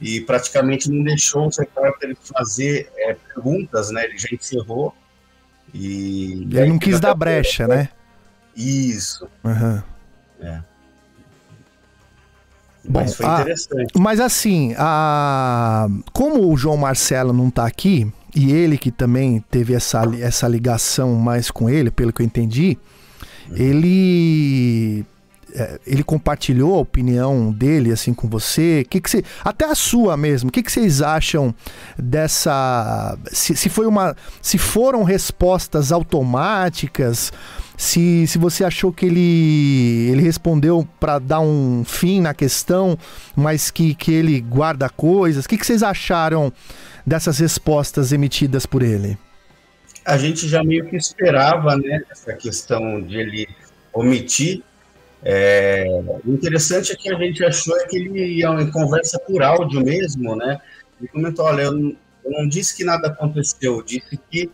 e 0.00 0.20
praticamente 0.22 0.90
não 0.90 1.04
deixou 1.04 1.46
os 1.46 1.56
repórteres 1.56 2.18
fazer 2.36 2.90
é, 2.96 3.14
perguntas, 3.14 3.92
né? 3.92 4.04
Ele 4.04 4.18
já 4.18 4.28
encerrou. 4.32 4.92
E, 5.72 6.48
ele 6.50 6.66
não 6.66 6.78
quis 6.78 6.98
dar 6.98 7.14
brecha, 7.14 7.68
né? 7.68 7.88
Isso. 8.56 9.28
Uhum. 9.44 9.82
É. 10.40 10.60
Bom, 12.86 13.00
mas 13.00 13.14
foi 13.14 13.26
ah, 13.26 13.40
interessante. 13.40 13.92
Mas 13.96 14.18
assim, 14.18 14.74
a... 14.76 15.86
como 16.12 16.52
o 16.52 16.56
João 16.56 16.76
Marcelo 16.76 17.32
não 17.32 17.48
está 17.48 17.66
aqui, 17.66 18.12
e 18.34 18.52
ele 18.52 18.76
que 18.76 18.90
também 18.90 19.42
teve 19.50 19.74
essa, 19.74 20.02
essa 20.20 20.48
ligação 20.48 21.14
mais 21.14 21.50
com 21.50 21.70
ele, 21.70 21.90
pelo 21.90 22.12
que 22.12 22.22
eu 22.22 22.26
entendi, 22.26 22.76
uhum. 23.48 23.56
ele 23.56 25.04
ele 25.86 26.02
compartilhou 26.02 26.74
a 26.74 26.80
opinião 26.80 27.52
dele 27.52 27.92
assim 27.92 28.12
com 28.12 28.28
você? 28.28 28.84
Que 28.88 29.00
que 29.00 29.08
você, 29.08 29.22
até 29.44 29.64
a 29.64 29.74
sua 29.74 30.16
mesmo. 30.16 30.48
O 30.48 30.52
que, 30.52 30.62
que 30.62 30.72
vocês 30.72 31.00
acham 31.00 31.54
dessa? 31.96 33.16
Se, 33.32 33.56
se 33.56 33.68
foi 33.68 33.86
uma, 33.86 34.16
se 34.42 34.58
foram 34.58 35.04
respostas 35.04 35.92
automáticas? 35.92 37.32
Se, 37.76 38.26
se 38.26 38.38
você 38.38 38.64
achou 38.64 38.92
que 38.92 39.06
ele, 39.06 40.08
ele 40.10 40.22
respondeu 40.22 40.86
para 40.98 41.18
dar 41.18 41.40
um 41.40 41.82
fim 41.84 42.20
na 42.20 42.32
questão, 42.32 42.96
mas 43.34 43.70
que, 43.70 43.94
que 43.94 44.12
ele 44.12 44.40
guarda 44.40 44.88
coisas? 44.88 45.44
O 45.44 45.48
que, 45.48 45.58
que 45.58 45.66
vocês 45.66 45.82
acharam 45.82 46.52
dessas 47.06 47.38
respostas 47.38 48.12
emitidas 48.12 48.64
por 48.64 48.82
ele? 48.82 49.18
A 50.04 50.16
gente 50.18 50.48
já 50.48 50.62
meio 50.62 50.84
que 50.86 50.96
esperava, 50.96 51.76
né, 51.76 52.02
essa 52.10 52.34
questão 52.34 53.00
de 53.00 53.16
ele 53.16 53.48
omitir 53.92 54.62
é, 55.24 55.86
o 56.24 56.32
interessante 56.32 56.92
é 56.92 56.96
que 56.96 57.10
a 57.10 57.18
gente 57.18 57.42
achou 57.42 57.74
é 57.78 57.86
que 57.86 57.96
ele 57.96 58.40
ia 58.40 58.48
em 58.60 58.70
conversa 58.70 59.18
por 59.18 59.42
áudio 59.42 59.82
mesmo, 59.82 60.36
né? 60.36 60.60
Ele 61.00 61.08
comentou, 61.08 61.46
olha, 61.46 61.62
eu 61.62 61.72
não, 61.72 61.96
eu 62.24 62.30
não 62.30 62.46
disse 62.46 62.76
que 62.76 62.84
nada 62.84 63.08
aconteceu, 63.08 63.76
eu 63.76 63.82
disse 63.82 64.20
que 64.30 64.50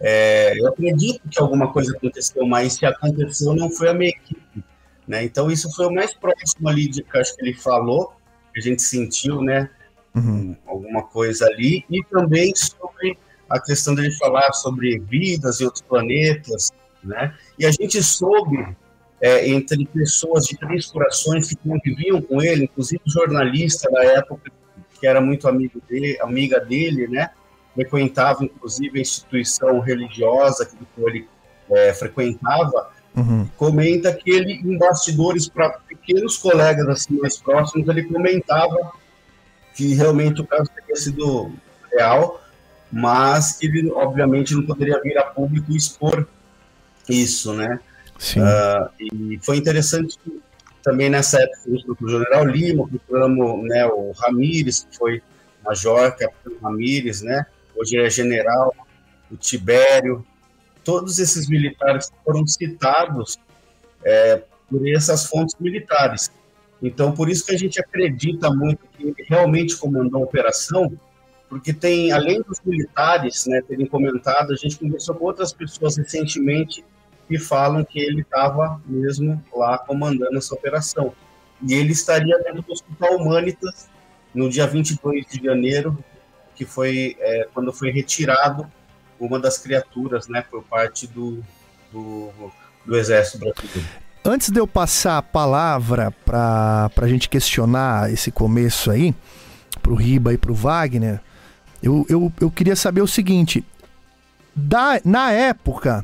é, 0.00 0.56
eu 0.56 0.68
acredito 0.68 1.20
que 1.28 1.40
alguma 1.40 1.72
coisa 1.72 1.96
aconteceu, 1.96 2.46
mas 2.46 2.74
se 2.74 2.86
aconteceu 2.86 3.54
não 3.54 3.68
foi 3.68 3.88
a 3.88 3.94
minha 3.94 4.10
equipe, 4.10 4.64
né? 5.06 5.24
Então 5.24 5.50
isso 5.50 5.68
foi 5.74 5.86
o 5.86 5.92
mais 5.92 6.14
próximo 6.14 6.68
ali 6.68 6.88
de 6.88 7.02
que 7.02 7.18
acho 7.18 7.34
que 7.34 7.42
ele 7.42 7.54
falou, 7.54 8.12
que 8.52 8.60
a 8.60 8.62
gente 8.62 8.82
sentiu, 8.82 9.42
né? 9.42 9.68
Uhum. 10.14 10.54
Alguma 10.64 11.02
coisa 11.02 11.46
ali 11.46 11.84
e 11.90 12.04
também 12.04 12.54
sobre 12.54 13.18
a 13.50 13.58
questão 13.60 13.96
dele 13.96 14.12
falar 14.12 14.52
sobre 14.52 14.96
vidas 15.00 15.60
em 15.60 15.64
outros 15.64 15.82
planetas, 15.82 16.70
né? 17.02 17.34
E 17.58 17.66
a 17.66 17.72
gente 17.72 18.00
soube 18.00 18.76
é, 19.20 19.48
entre 19.48 19.86
pessoas 19.86 20.44
de 20.44 20.56
três 20.56 20.86
corações 20.86 21.48
que 21.48 21.56
conviviam 21.56 22.20
com 22.20 22.42
ele, 22.42 22.64
inclusive 22.64 23.00
jornalista 23.06 23.90
da 23.90 24.04
época, 24.04 24.50
que 25.00 25.06
era 25.06 25.20
muito 25.20 25.48
amigo 25.48 25.80
dele, 25.88 26.18
amiga 26.20 26.60
dele, 26.60 27.08
né? 27.08 27.30
Frequentava, 27.74 28.44
inclusive, 28.44 28.98
a 28.98 29.02
instituição 29.02 29.80
religiosa 29.80 30.66
que 30.66 30.76
ele 30.98 31.28
é, 31.70 31.92
frequentava, 31.92 32.90
uhum. 33.16 33.48
comenta 33.56 34.12
que 34.12 34.30
ele, 34.30 34.54
em 34.54 34.78
bastidores 34.78 35.48
para 35.48 35.70
pequenos 35.70 36.36
colegas 36.36 36.86
assim, 36.88 37.18
mais 37.18 37.36
próximos, 37.38 37.88
ele 37.88 38.04
comentava 38.04 38.92
que 39.74 39.94
realmente 39.94 40.40
o 40.40 40.46
caso 40.46 40.70
teria 40.74 40.96
sido 40.96 41.52
real, 41.92 42.40
mas 42.90 43.52
que 43.52 43.66
ele, 43.66 43.90
obviamente, 43.90 44.54
não 44.54 44.64
poderia 44.64 45.00
vir 45.02 45.18
a 45.18 45.24
público 45.24 45.72
expor 45.72 46.26
isso, 47.08 47.52
né? 47.52 47.80
Uh, 48.16 48.90
e 49.00 49.38
foi 49.42 49.56
interessante 49.56 50.18
também 50.82 51.08
nessa 51.08 51.40
época, 51.40 51.60
o 52.00 52.08
General 52.08 52.44
Lima, 52.44 52.86
procuramos 52.86 53.68
né, 53.68 53.86
o 53.86 54.12
Ramires, 54.12 54.86
que 54.90 54.96
foi 54.96 55.22
Major 55.64 56.14
Capitão 56.16 56.52
Ramírez, 56.62 57.22
né? 57.22 57.46
Hoje 57.74 57.98
é 57.98 58.10
general, 58.10 58.74
o 59.30 59.36
Tibério, 59.36 60.24
todos 60.84 61.18
esses 61.18 61.48
militares 61.48 62.12
foram 62.22 62.46
citados 62.46 63.38
é, 64.04 64.42
por 64.70 64.86
essas 64.86 65.26
fontes 65.26 65.56
militares. 65.58 66.30
Então, 66.82 67.12
por 67.12 67.30
isso 67.30 67.46
que 67.46 67.54
a 67.54 67.58
gente 67.58 67.80
acredita 67.80 68.50
muito 68.50 68.80
que 68.94 69.04
ele 69.04 69.14
realmente 69.26 69.76
comandou 69.78 70.20
a 70.20 70.24
operação, 70.24 70.92
porque 71.48 71.72
tem, 71.72 72.12
além 72.12 72.42
dos 72.42 72.60
militares 72.62 73.46
né, 73.46 73.62
terem 73.66 73.86
comentado, 73.86 74.52
a 74.52 74.56
gente 74.56 74.78
conversou 74.78 75.14
com 75.14 75.24
outras 75.24 75.52
pessoas 75.52 75.96
recentemente 75.96 76.84
que 77.26 77.38
falam 77.38 77.84
que 77.84 77.98
ele 77.98 78.22
estava 78.22 78.80
mesmo 78.86 79.42
lá 79.54 79.78
comandando 79.78 80.36
essa 80.36 80.54
operação. 80.54 81.12
E 81.66 81.74
ele 81.74 81.92
estaria 81.92 82.38
dentro 82.38 82.62
do 82.62 82.72
Hospital 82.72 83.16
Humanitas 83.16 83.88
no 84.34 84.48
dia 84.50 84.66
22 84.66 85.26
de 85.26 85.44
janeiro, 85.44 85.96
que 86.54 86.64
foi 86.64 87.16
é, 87.20 87.48
quando 87.54 87.72
foi 87.72 87.90
retirado 87.90 88.70
uma 89.18 89.38
das 89.38 89.58
criaturas 89.58 90.28
né, 90.28 90.44
por 90.50 90.62
parte 90.64 91.06
do, 91.06 91.42
do, 91.92 92.30
do 92.84 92.96
Exército 92.96 93.38
Brasileiro. 93.38 93.88
Antes 94.24 94.50
de 94.50 94.58
eu 94.58 94.66
passar 94.66 95.18
a 95.18 95.22
palavra 95.22 96.10
para 96.24 96.90
a 96.96 97.08
gente 97.08 97.28
questionar 97.28 98.10
esse 98.12 98.30
começo 98.30 98.90
aí, 98.90 99.14
para 99.82 99.92
o 99.92 99.94
Riba 99.94 100.32
e 100.32 100.38
para 100.38 100.50
o 100.50 100.54
Wagner, 100.54 101.20
eu, 101.82 102.06
eu, 102.08 102.32
eu 102.40 102.50
queria 102.50 102.74
saber 102.74 103.02
o 103.02 103.06
seguinte: 103.06 103.62
da, 104.56 105.00
na 105.04 105.30
época, 105.30 106.02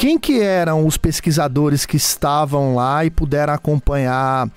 quem 0.00 0.18
que 0.18 0.40
eram 0.40 0.86
os 0.86 0.96
pesquisadores 0.96 1.84
que 1.84 1.98
estavam 1.98 2.74
lá 2.74 3.04
e 3.04 3.10
puderam 3.10 3.52
acompanhar 3.52 4.48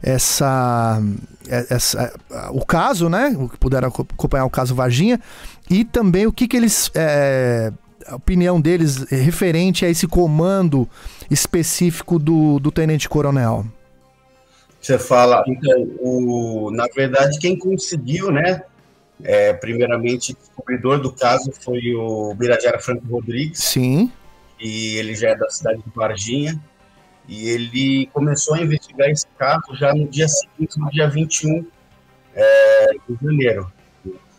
essa, 0.00 1.02
essa 1.48 2.14
o 2.52 2.64
caso, 2.64 3.08
né? 3.08 3.36
Puderam 3.58 3.88
acompanhar 3.88 4.44
o 4.44 4.50
caso 4.50 4.76
Varginha 4.76 5.18
e 5.68 5.84
também 5.84 6.24
o 6.24 6.32
que 6.32 6.46
que 6.46 6.56
eles 6.56 6.88
é, 6.94 7.72
a 8.06 8.14
opinião 8.14 8.60
deles 8.60 9.02
referente 9.10 9.84
a 9.84 9.88
esse 9.88 10.06
comando 10.06 10.88
específico 11.28 12.16
do, 12.16 12.60
do 12.60 12.70
Tenente 12.70 13.08
Coronel? 13.08 13.66
Você 14.80 15.00
fala, 15.00 15.42
então, 15.48 15.82
o, 15.98 16.70
na 16.70 16.86
verdade, 16.94 17.40
quem 17.40 17.58
conseguiu, 17.58 18.30
né? 18.30 18.62
É, 19.24 19.52
primeiramente, 19.52 20.30
o 20.32 20.36
descobridor 20.36 21.00
do 21.00 21.12
caso 21.12 21.50
foi 21.60 21.92
o 21.92 22.32
Birajara 22.36 22.78
Franco 22.78 23.04
Rodrigues. 23.08 23.58
Sim. 23.58 24.08
E 24.62 24.96
ele 24.96 25.14
já 25.14 25.30
é 25.30 25.34
da 25.34 25.50
cidade 25.50 25.82
de 25.82 25.90
Varginha. 25.94 26.58
E 27.28 27.48
ele 27.48 28.06
começou 28.12 28.54
a 28.54 28.60
investigar 28.60 29.08
esse 29.08 29.26
caso 29.38 29.74
já 29.74 29.94
no 29.94 30.08
dia 30.08 30.28
seguinte, 30.28 30.78
no 30.78 30.90
dia 30.90 31.08
21 31.08 31.66
é, 32.34 32.86
de 33.08 33.18
janeiro. 33.22 33.72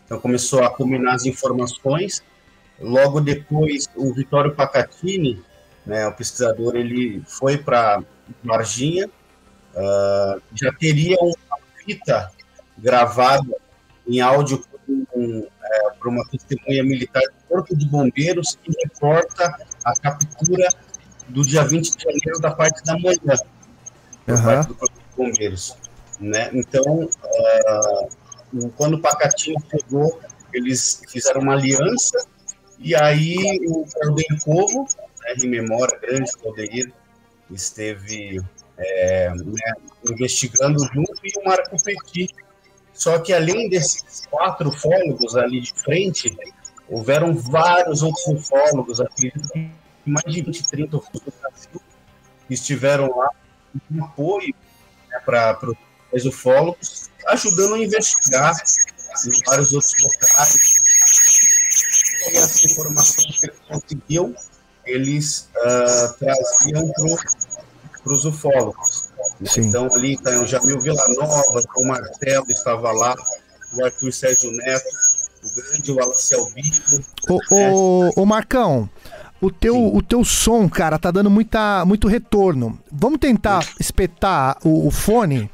Então, 0.04 0.20
começou 0.20 0.62
a 0.62 0.70
combinar 0.70 1.14
as 1.14 1.24
informações 1.24 2.22
Logo 2.80 3.20
depois, 3.20 3.88
o 3.94 4.12
Vitório 4.12 4.54
Pacatini, 4.54 5.42
né, 5.86 6.06
o 6.06 6.12
pesquisador, 6.12 6.74
ele 6.74 7.22
foi 7.26 7.56
para 7.56 8.02
Varginha, 8.42 9.06
uh, 9.06 10.42
já 10.54 10.72
teria 10.72 11.16
uma 11.20 11.58
fita 11.76 12.30
gravada 12.78 13.56
em 14.06 14.20
áudio 14.20 14.64
um, 14.88 15.46
é, 15.62 16.08
uma 16.08 16.24
testemunha 16.26 16.82
militar 16.82 17.22
do 17.22 17.48
Corpo 17.48 17.74
de 17.74 17.86
Bombeiros 17.86 18.58
que 18.62 18.70
reporta 18.82 19.56
a 19.84 19.94
captura 19.94 20.68
do 21.28 21.44
dia 21.44 21.64
20 21.64 21.96
de 21.96 22.02
janeiro 22.02 22.40
da 22.40 22.50
parte 22.50 22.82
da 22.84 22.98
manhã, 22.98 23.16
por 24.24 24.34
uhum. 24.34 24.42
parte 24.42 24.68
do 24.68 24.74
Corpo 24.74 24.94
de 24.94 25.16
Bombeiros. 25.16 25.76
Né? 26.20 26.50
Então, 26.52 27.02
uh, 27.02 28.70
quando 28.76 28.94
o 28.94 29.00
Pacatinho 29.00 29.56
chegou, 29.70 30.20
eles 30.52 31.02
fizeram 31.08 31.40
uma 31.40 31.54
aliança 31.54 32.24
e 32.78 32.94
aí 32.94 33.58
o 33.66 33.84
Caldeiro 33.86 34.36
Povo, 34.44 34.86
né, 35.22 35.34
em 35.42 35.48
memória, 35.48 35.98
grande 35.98 36.30
Caldeiro, 36.32 36.92
esteve 37.50 38.40
é, 38.76 39.30
né, 39.34 39.72
investigando 40.10 40.78
junto 40.92 41.12
e 41.24 41.38
o 41.38 41.44
Marco 41.44 41.76
Petit. 41.82 42.34
Só 42.92 43.18
que 43.18 43.32
além 43.32 43.68
desses 43.68 44.24
quatro 44.30 44.68
ufólogos 44.68 45.36
ali 45.36 45.60
de 45.60 45.72
frente, 45.72 46.36
houveram 46.88 47.34
vários 47.34 48.02
outros 48.02 48.26
ufólogos, 48.26 49.00
acredito 49.00 49.48
que 49.48 49.70
mais 50.04 50.24
de 50.26 50.42
20, 50.42 50.68
30 50.68 50.96
ufólogos 50.96 51.22
do 51.22 51.32
Brasil 51.40 51.82
estiveram 52.50 53.16
lá 53.16 53.30
em 53.90 54.00
apoio 54.00 54.54
né, 55.10 55.20
para 55.24 55.58
os 56.12 56.24
ufólogos, 56.24 57.10
ajudando 57.28 57.74
a 57.74 57.78
investigar 57.78 58.54
em 59.26 59.44
vários 59.46 59.72
outros 59.72 59.94
locais 60.02 60.84
e 62.30 62.38
as 62.38 62.64
informações 62.64 63.40
que 63.40 63.46
eles 63.46 63.58
conseguiam, 63.68 64.34
eles 64.86 65.48
uh, 65.56 66.14
traziam 66.18 66.92
para 68.02 68.12
os 68.12 68.24
ufólogos. 68.24 69.10
Sim. 69.44 69.62
Então, 69.62 69.88
ali 69.94 70.14
está 70.14 70.30
o 70.30 70.46
Jamil 70.46 70.80
Villanova, 70.80 71.64
o 71.76 71.86
Marcelo 71.86 72.46
estava 72.48 72.92
lá, 72.92 73.14
o 73.72 73.84
Arthur 73.84 74.12
Sérgio 74.12 74.50
Neto, 74.52 74.84
o 75.44 75.54
grande 75.54 75.92
Wallace 75.92 76.34
Albino. 76.34 77.04
Ô, 77.28 77.38
ô, 77.50 78.22
ô 78.22 78.26
Marcão, 78.26 78.88
o 79.40 79.50
teu, 79.50 79.94
o 79.94 80.00
teu 80.02 80.24
som, 80.24 80.68
cara, 80.68 80.98
tá 80.98 81.10
dando 81.10 81.30
muita, 81.30 81.84
muito 81.84 82.08
retorno. 82.08 82.78
Vamos 82.90 83.18
tentar 83.18 83.62
Sim. 83.62 83.74
espetar 83.78 84.56
o, 84.64 84.86
o 84.86 84.90
fone? 84.90 85.50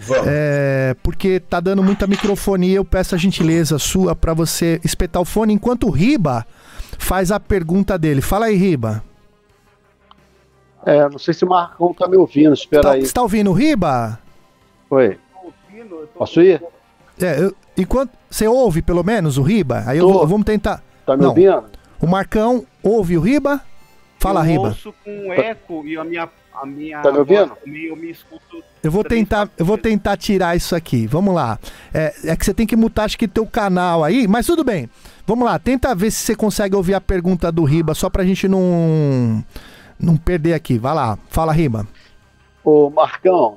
Vamos. 0.00 0.24
É, 0.26 0.94
porque 1.02 1.40
tá 1.40 1.60
dando 1.60 1.82
muita 1.82 2.06
microfonia, 2.06 2.76
eu 2.76 2.84
peço 2.84 3.14
a 3.14 3.18
gentileza 3.18 3.78
sua 3.78 4.14
para 4.14 4.32
você 4.34 4.80
espetar 4.84 5.20
o 5.20 5.24
fone 5.24 5.52
enquanto 5.52 5.86
o 5.86 5.90
Riba 5.90 6.46
faz 6.98 7.30
a 7.30 7.40
pergunta 7.40 7.98
dele. 7.98 8.20
Fala 8.20 8.46
aí, 8.46 8.56
Riba. 8.56 9.02
É, 10.84 11.06
não 11.08 11.18
sei 11.18 11.34
se 11.34 11.44
o 11.44 11.48
Marcão 11.48 11.92
tá 11.92 12.08
me 12.08 12.16
ouvindo, 12.16 12.54
espera 12.54 12.82
tá, 12.82 12.92
aí. 12.92 13.04
Você 13.04 13.12
tá 13.12 13.22
ouvindo 13.22 13.50
o 13.50 13.54
Riba? 13.54 14.18
Oi. 14.88 15.18
Posso 16.14 16.40
ir? 16.40 16.62
É, 17.20 17.44
eu, 17.44 17.54
enquanto 17.76 18.10
você 18.30 18.46
ouve 18.46 18.82
pelo 18.82 19.02
menos 19.02 19.38
o 19.38 19.42
Riba, 19.42 19.84
aí 19.86 19.98
eu 19.98 20.10
vou, 20.10 20.26
vamos 20.26 20.44
tentar. 20.44 20.82
Tá 21.04 21.16
me 21.16 21.22
não. 21.22 21.30
ouvindo? 21.30 21.64
O 22.00 22.06
Marcão 22.06 22.64
ouve 22.82 23.16
o 23.16 23.20
Riba? 23.20 23.60
Fala, 24.18 24.40
eu 24.40 24.44
Riba. 24.44 24.62
Eu 24.62 24.68
ouço 24.68 24.94
com 25.04 25.32
eco 25.32 25.86
e 25.86 25.96
a 25.96 26.04
minha 26.04 26.28
a 26.52 26.66
minha 26.66 27.00
tá 27.00 27.10
me 27.10 27.18
ouvindo? 27.18 27.56
eu 27.64 27.96
me 27.96 28.10
escuto. 28.10 28.62
Eu 28.82 28.90
vou 28.90 29.04
tentar, 29.04 29.48
eu 29.56 29.64
vou 29.64 29.78
tentar 29.78 30.16
tirar 30.16 30.56
isso 30.56 30.74
aqui. 30.74 31.06
Vamos 31.06 31.34
lá. 31.34 31.58
É, 31.92 32.14
é, 32.24 32.36
que 32.36 32.44
você 32.44 32.52
tem 32.52 32.66
que 32.66 32.76
mutar 32.76 33.04
acho 33.04 33.16
que 33.16 33.28
teu 33.28 33.46
canal 33.46 34.04
aí, 34.04 34.26
mas 34.26 34.46
tudo 34.46 34.64
bem. 34.64 34.88
Vamos 35.26 35.44
lá, 35.44 35.58
tenta 35.58 35.94
ver 35.94 36.10
se 36.10 36.18
você 36.18 36.34
consegue 36.34 36.74
ouvir 36.74 36.94
a 36.94 37.00
pergunta 37.00 37.52
do 37.52 37.64
Riba, 37.64 37.94
só 37.94 38.10
pra 38.10 38.24
gente 38.24 38.48
não 38.48 39.44
não 39.98 40.16
perder 40.16 40.54
aqui. 40.54 40.78
Vai 40.78 40.94
lá, 40.94 41.18
fala 41.28 41.52
Riba. 41.52 41.86
Ô 42.64 42.90
Marcão, 42.90 43.56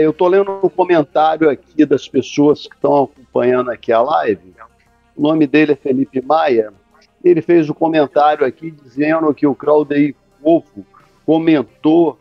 eu 0.00 0.12
tô 0.12 0.28
lendo 0.28 0.60
um 0.62 0.68
comentário 0.68 1.48
aqui 1.48 1.84
das 1.84 2.08
pessoas 2.08 2.66
que 2.66 2.74
estão 2.74 3.04
acompanhando 3.04 3.70
aqui 3.70 3.92
a 3.92 4.00
live. 4.00 4.54
O 5.16 5.22
nome 5.22 5.46
dele 5.46 5.72
é 5.72 5.76
Felipe 5.76 6.20
Maia. 6.20 6.72
Ele 7.24 7.42
fez 7.42 7.68
um 7.68 7.74
comentário 7.74 8.46
aqui 8.46 8.70
dizendo 8.70 9.32
que 9.34 9.46
o 9.46 9.54
Claudio 9.54 10.14
Wolfo 10.40 10.84
comentou 11.24 12.18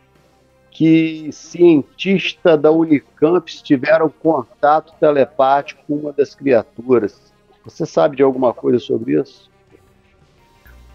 que 0.72 1.30
cientista 1.34 2.58
da 2.58 2.72
Unicamp 2.72 3.50
estiveram 3.52 4.10
contato 4.10 4.94
telepático 5.00 5.84
com 5.86 5.96
uma 5.96 6.14
das 6.14 6.34
criaturas. 6.34 7.32
Você 7.66 7.86
sabe 7.86 8.16
de 8.16 8.24
alguma 8.24 8.54
coisa 8.54 8.80
sobre 8.80 9.20
isso? 9.20 9.51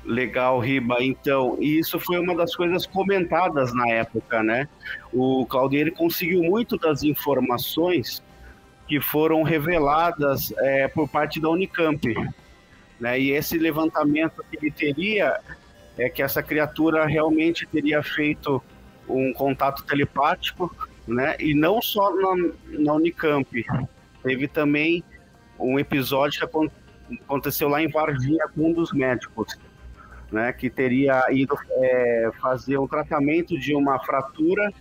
Legal, 0.06 0.60
Riba. 0.60 1.02
Então, 1.02 1.58
isso 1.60 1.98
foi 1.98 2.18
uma 2.18 2.34
das 2.34 2.54
coisas 2.54 2.86
comentadas 2.86 3.74
na 3.74 3.88
época, 3.88 4.42
né? 4.42 4.68
O 5.12 5.44
Claudier 5.46 5.92
conseguiu 5.92 6.42
muito 6.44 6.78
das 6.78 7.02
informações 7.02 8.22
que 8.86 9.00
foram 9.00 9.42
reveladas 9.42 10.52
é, 10.58 10.86
por 10.86 11.08
parte 11.08 11.40
da 11.40 11.50
Unicamp. 11.50 12.14
Né? 13.00 13.20
E 13.20 13.30
esse 13.32 13.58
levantamento 13.58 14.44
que 14.48 14.56
ele 14.56 14.70
teria 14.70 15.40
é 15.98 16.08
que 16.08 16.22
essa 16.22 16.40
criatura 16.40 17.04
realmente 17.04 17.66
teria 17.66 18.00
feito 18.00 18.62
um 19.08 19.32
contato 19.32 19.82
telepático, 19.84 20.74
né? 21.06 21.36
E 21.40 21.54
não 21.54 21.82
só 21.82 22.14
na, 22.14 22.52
na 22.78 22.94
Unicamp, 22.94 23.64
teve 24.22 24.46
também 24.46 25.02
um 25.58 25.78
episódio 25.78 26.48
que 26.48 26.70
aconteceu 27.24 27.68
lá 27.68 27.82
em 27.82 27.88
Varginha 27.88 28.46
com 28.54 28.70
um 28.70 28.72
dos 28.72 28.92
médicos, 28.92 29.56
né? 30.30 30.52
Que 30.52 30.68
teria 30.68 31.24
ido 31.30 31.56
é, 31.70 32.30
fazer 32.40 32.78
um 32.78 32.86
tratamento 32.86 33.58
de 33.58 33.74
uma 33.74 33.98
fratura 34.00 34.72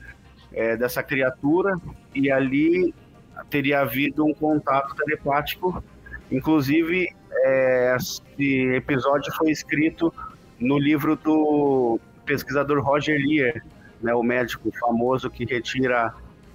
é, 0.53 0.75
dessa 0.77 1.03
criatura 1.03 1.77
e 2.13 2.31
ali 2.31 2.93
teria 3.49 3.81
havido 3.81 4.25
um 4.25 4.33
contato 4.33 4.95
telepático. 4.95 5.83
Inclusive, 6.31 7.13
é, 7.31 7.95
esse 7.95 8.75
episódio 8.75 9.33
foi 9.33 9.51
escrito 9.51 10.13
no 10.59 10.79
livro 10.79 11.15
do 11.15 11.99
pesquisador 12.25 12.81
Roger 12.81 13.19
Lear, 13.19 13.63
né, 14.01 14.13
o 14.15 14.23
médico 14.23 14.71
famoso 14.79 15.29
que 15.29 15.45
retira 15.45 16.13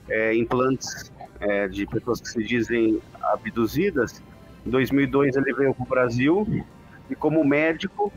é, 0.09 0.35
implantes 0.35 1.13
é, 1.41 1.69
de 1.69 1.87
pessoas 1.87 2.21
que 2.21 2.29
se 2.29 2.43
dizem 2.43 3.01
abduzidas, 3.23 4.23
Em 4.67 4.71
2002 4.71 5.37
ele 5.37 5.55
veio 5.55 5.75
para 5.75 5.83
o 5.83 5.87
Brasil 5.87 6.65
e 7.09 7.15
como 7.15 7.45
médico 7.45 8.13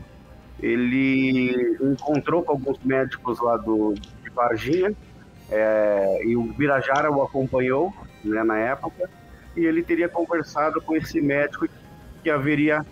ele 0.60 1.76
encontrou 1.80 2.42
com 2.42 2.52
alguns 2.52 2.78
médicos 2.84 3.40
lá 3.40 3.56
do, 3.56 3.94
de 3.94 4.30
Varginha 4.30 4.94
é, 5.50 6.20
e 6.24 6.36
o 6.36 6.44
Birajara 6.44 7.10
o 7.10 7.22
acompanhou 7.22 7.92
né, 8.24 8.42
na 8.42 8.58
época 8.58 9.08
e 9.56 9.64
ele 9.64 9.82
teria 9.82 10.08
conversado 10.08 10.80
com 10.80 10.96
esse 10.96 11.20
médico 11.20 11.68
que 12.22 12.30
haveria 12.30 12.84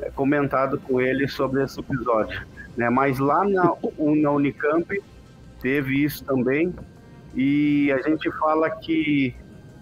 é, 0.00 0.10
comentado 0.10 0.78
com 0.78 1.00
ele 1.00 1.26
sobre 1.28 1.62
esse 1.62 1.80
episódio. 1.80 2.46
Né? 2.76 2.90
Mas 2.90 3.18
lá 3.18 3.44
na, 3.44 3.72
na 3.98 4.30
Unicamp 4.30 5.02
teve 5.60 6.04
isso 6.04 6.24
também 6.24 6.74
e 7.34 7.90
a 7.92 8.00
gente 8.02 8.30
fala 8.38 8.70
que 8.70 9.34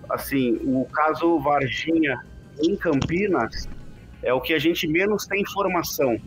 assim 0.09 0.59
o 0.63 0.87
caso 0.93 1.41
Varginha 1.41 2.23
em 2.63 2.77
Campinas 2.77 3.69
é 4.23 4.33
o 4.33 4.41
que 4.41 4.55
a 4.55 4.59
gente 4.59 4.87
menos 4.87 5.27
tem 5.27 5.43
informação. 5.43 6.19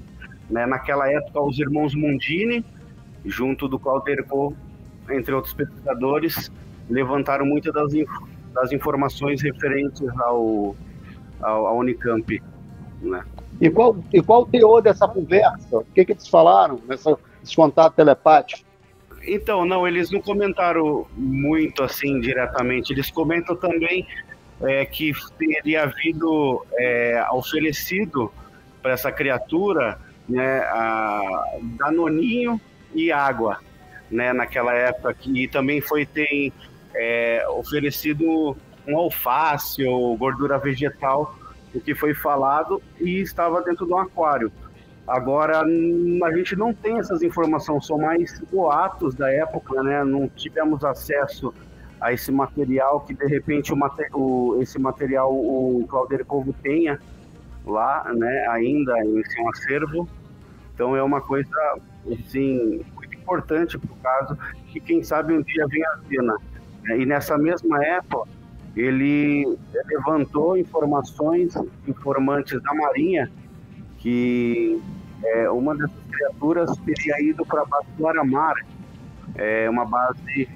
Né? 0.50 0.66
Naquela 0.66 1.12
época, 1.12 1.42
os 1.42 1.60
irmãos 1.60 1.96
Mundini, 1.96 2.64
junto 3.26 3.68
do 3.68 3.80
Clauderco, 3.80 4.56
entre 5.10 5.34
outros 5.34 5.54
pesquisadores, 5.54 6.52
levantaram 6.90 7.46
muitas 7.46 7.74
das, 7.74 7.94
inf 7.94 8.10
das 8.54 8.72
informações 8.72 9.42
referentes 9.42 10.08
ao, 10.20 10.76
ao, 11.42 11.68
ao 11.68 11.78
Unicamp. 11.78 12.42
Né? 13.02 13.24
E, 13.60 13.70
qual, 13.70 13.98
e 14.14 14.22
qual 14.22 14.42
o 14.42 14.46
teor 14.46 14.82
dessa 14.82 15.08
conversa? 15.08 15.78
O 15.78 15.86
que, 15.94 16.06
que 16.06 16.12
eles 16.14 16.28
falaram 16.28 16.80
nessa, 16.88 17.18
nesse 17.42 17.56
contato 17.56 17.96
telepático? 17.96 18.66
Então, 19.28 19.66
não, 19.66 19.88
eles 19.88 20.12
não 20.12 20.22
comentaram 20.22 21.08
muito 21.16 21.82
assim 21.84 22.20
diretamente. 22.20 22.94
Eles 22.94 23.10
comentam 23.10 23.56
também 23.56 24.06
é, 24.62 24.86
que 24.86 25.12
teria 25.38 25.84
havido 25.84 26.64
é, 26.74 27.26
oferecido 27.32 28.32
para 28.82 28.92
essa 28.92 29.12
criatura 29.12 30.00
né, 30.28 30.60
a 30.60 31.58
danoninho 31.78 32.60
e 32.94 33.12
água, 33.12 33.60
né, 34.10 34.34
naquela 34.34 34.74
época 34.74 35.14
que 35.14 35.48
também 35.48 35.82
foi 35.82 36.06
tem 36.06 36.52
é, 36.96 37.46
oferecido 37.50 38.56
um 38.88 38.98
alface 38.98 39.84
ou 39.84 40.16
gordura 40.18 40.58
vegetal, 40.58 41.36
o 41.74 41.80
que 41.80 41.94
foi 41.94 42.14
falado 42.14 42.82
e 43.00 43.20
estava 43.20 43.62
dentro 43.62 43.86
do 43.86 43.98
aquário. 43.98 44.52
Agora, 45.08 45.62
a 45.62 46.36
gente 46.36 46.56
não 46.56 46.74
tem 46.74 46.98
essas 46.98 47.22
informações, 47.22 47.86
são 47.86 47.98
mais 47.98 48.40
boatos 48.52 49.14
da 49.14 49.32
época, 49.32 49.84
né? 49.84 50.04
Não 50.04 50.28
tivemos 50.28 50.84
acesso 50.84 51.54
a 52.02 52.12
esse 52.12 52.32
material 52.32 53.02
que, 53.02 53.14
de 53.14 53.26
repente, 53.28 53.72
o, 53.72 53.78
o 54.14 54.62
esse 54.62 54.80
material 54.80 55.32
o 55.32 55.86
Claudio 55.88 56.26
Povo 56.26 56.56
tenha 56.64 57.00
lá, 57.66 58.12
né? 58.14 58.48
Ainda 58.50 58.98
em 59.04 59.24
seu 59.26 59.50
acervo. 59.50 60.08
Então, 60.74 60.96
é 60.96 61.02
uma 61.02 61.22
coisa, 61.22 61.50
assim, 62.12 62.84
muito 62.96 63.16
importante 63.16 63.78
para 63.78 63.92
o 63.92 63.96
caso, 63.98 64.38
que 64.68 64.80
quem 64.80 65.04
sabe 65.04 65.34
um 65.34 65.42
dia 65.42 65.66
venha 65.68 65.90
à 65.90 66.00
cena. 66.08 66.38
E 66.98 67.06
nessa 67.06 67.38
mesma 67.38 67.84
época, 67.84 68.30
ele 68.76 69.58
levantou 69.86 70.58
informações 70.58 71.56
informantes 71.88 72.62
da 72.62 72.74
Marinha 72.74 73.32
que 74.06 74.80
é, 75.24 75.50
uma 75.50 75.76
dessas 75.76 76.04
criaturas 76.12 76.78
teria 76.86 77.20
ido 77.22 77.44
para 77.44 77.64
a 77.64 77.66
base 77.66 77.88
do 77.98 78.08
Aramar, 78.08 78.54
é 79.34 79.68
uma 79.68 79.84
base 79.84 80.48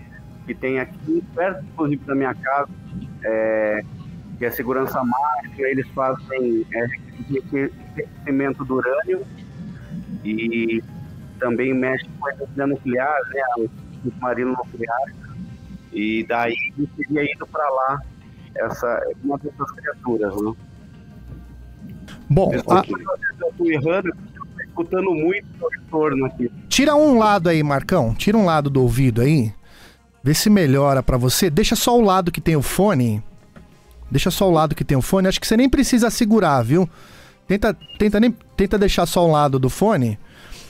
que 0.45 0.53
tem 0.53 0.79
aqui 0.79 1.23
perto, 1.33 1.65
inclusive, 1.65 2.05
da 2.05 2.13
minha 2.13 2.35
casa, 2.35 2.69
é, 3.23 3.83
que 4.39 4.45
é 4.45 4.51
segurança 4.51 5.03
máxima, 5.03 5.67
eles 5.67 5.87
fazem 5.89 6.65
é, 6.73 6.87
enriquecimento 7.29 8.63
do 8.63 8.75
urânio 8.75 9.21
e 10.23 10.81
também 11.39 11.73
mexe 11.73 12.07
com 12.17 12.27
a 12.27 12.33
energia 12.33 12.67
nuclear, 12.67 13.19
né, 13.33 13.41
o 13.57 13.69
submarino 14.01 14.51
nuclear, 14.51 15.13
e 15.91 16.25
daí 16.27 16.55
teria 16.95 17.31
ido 17.33 17.45
para 17.47 17.69
lá 17.69 18.01
essa, 18.55 19.01
uma 19.23 19.37
dessas 19.37 19.71
criaturas, 19.71 20.41
né? 20.41 20.53
Bom, 22.29 22.51
a... 22.51 22.83
eu 22.87 23.53
tô 23.57 23.69
errando, 23.69 24.07
eu 24.07 24.63
escutando 24.65 25.11
muito 25.11 25.47
o 25.59 25.69
retorno 25.69 26.25
aqui. 26.25 26.51
Tira 26.67 26.95
um 26.95 27.17
lado 27.17 27.49
aí, 27.49 27.63
Marcão. 27.63 28.13
Tira 28.13 28.37
um 28.37 28.45
lado 28.45 28.69
do 28.69 28.81
ouvido 28.81 29.21
aí. 29.21 29.51
Vê 30.23 30.33
se 30.33 30.49
melhora 30.49 31.01
para 31.01 31.17
você. 31.17 31.49
Deixa 31.49 31.75
só 31.75 31.97
o 31.97 32.01
lado 32.01 32.31
que 32.31 32.39
tem 32.39 32.55
o 32.55 32.61
fone. 32.61 33.23
Deixa 34.11 34.31
só 34.31 34.47
o 34.47 34.51
lado 34.51 34.75
que 34.75 34.83
tem 34.83 34.97
o 34.97 35.01
fone. 35.01 35.27
Acho 35.27 35.39
que 35.39 35.47
você 35.47 35.57
nem 35.57 35.69
precisa 35.69 36.09
segurar, 36.09 36.61
viu? 36.63 36.89
Tenta, 37.47 37.75
tenta, 37.97 38.19
nem, 38.19 38.35
tenta 38.55 38.77
deixar 38.77 39.05
só 39.05 39.27
o 39.27 39.31
lado 39.31 39.57
do 39.59 39.69
fone. 39.69 40.19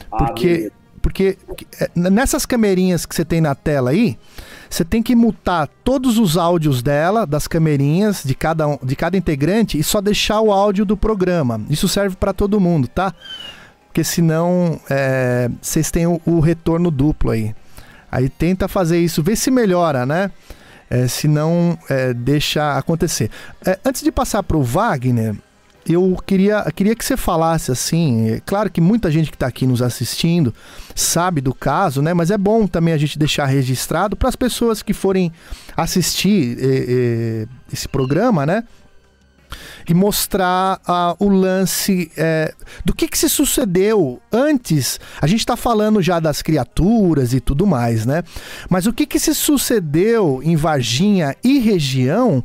Porque, 0.10 0.72
ah, 0.72 0.98
porque 1.02 1.38
é, 1.80 1.90
nessas 1.96 2.46
camerinhas 2.46 3.06
que 3.06 3.14
você 3.14 3.24
tem 3.24 3.42
na 3.42 3.54
tela 3.54 3.92
aí, 3.92 4.18
você 4.70 4.86
tem 4.86 5.02
que 5.02 5.16
mutar 5.16 5.68
todos 5.84 6.18
os 6.18 6.38
áudios 6.38 6.82
dela, 6.82 7.26
das 7.26 7.48
camerinhas, 7.48 8.24
de 8.24 8.36
cada, 8.36 8.78
de 8.84 8.96
cada 8.96 9.18
integrante, 9.18 9.78
e 9.78 9.84
só 9.84 10.00
deixar 10.00 10.42
o 10.42 10.52
áudio 10.52 10.86
do 10.86 10.96
programa. 10.96 11.62
Isso 11.70 11.88
serve 11.88 12.16
para 12.16 12.34
todo 12.34 12.60
mundo, 12.60 12.88
tá? 12.88 13.14
Porque 13.88 14.04
senão 14.04 14.80
é, 14.90 15.50
vocês 15.62 15.90
têm 15.90 16.06
o, 16.06 16.22
o, 16.26 16.40
retorno 16.40 16.92
duplo 16.92 17.32
aí. 17.32 17.56
Aí 18.12 18.30
tenta 18.30 18.68
fazer 18.68 19.00
isso, 19.00 19.24
vê 19.24 19.36
se 19.36 19.50
melhora, 19.50 20.06
né? 20.06 20.32
É, 20.90 21.08
se 21.08 21.28
não, 21.28 21.78
é, 21.90 22.14
deixa 22.14 22.78
acontecer. 22.78 23.30
É, 23.66 23.78
antes 23.86 24.02
de 24.02 24.12
passar 24.12 24.42
para 24.42 24.58
o 24.58 24.64
Wagner, 24.64 25.36
eu 25.88 26.16
queria, 26.26 26.64
queria 26.76 26.96
que 26.96 27.04
você 27.04 27.18
falasse 27.18 27.72
assim. 27.72 28.32
É 28.32 28.42
claro 28.46 28.70
que 28.70 28.80
muita 28.80 29.10
gente 29.10 29.30
que 29.30 29.36
está 29.36 29.48
aqui 29.48 29.66
nos 29.66 29.82
assistindo 29.82 30.54
sabe 30.94 31.42
do 31.42 31.54
caso, 31.54 32.02
né? 32.02 32.14
Mas 32.14 32.30
é 32.30 32.38
bom 32.38 32.68
também 32.68 32.94
a 32.94 32.98
gente 32.98 33.18
deixar 33.18 33.46
registrado 33.46 34.16
para 34.16 34.30
as 34.30 34.36
pessoas 34.36 34.84
que 34.84 34.94
forem 34.94 35.32
assistir 35.76 36.58
eh, 36.60 36.86
eh, 36.88 37.48
esse 37.74 37.88
programa, 37.88 38.46
né? 38.46 38.64
E 39.88 39.94
mostrar 39.94 40.80
uh, 40.88 41.24
o 41.24 41.30
lance 41.30 42.12
é, 42.18 42.54
do 42.84 42.94
que, 42.94 43.08
que 43.08 43.18
se 43.18 43.30
sucedeu 43.30 44.22
antes. 44.32 45.00
A 45.22 45.28
gente 45.28 45.40
está 45.40 45.56
falando 45.56 46.02
já 46.02 46.20
das 46.20 46.42
criaturas 46.42 47.34
e 47.34 47.40
tudo 47.40 47.66
mais, 47.66 48.06
né? 48.06 48.24
Mas 48.70 48.86
o 48.86 48.94
que, 48.94 49.06
que 49.06 49.20
se 49.20 49.34
sucedeu 49.34 50.42
em 50.44 50.56
Varginha 50.56 51.36
e 51.44 51.60
região 51.60 52.44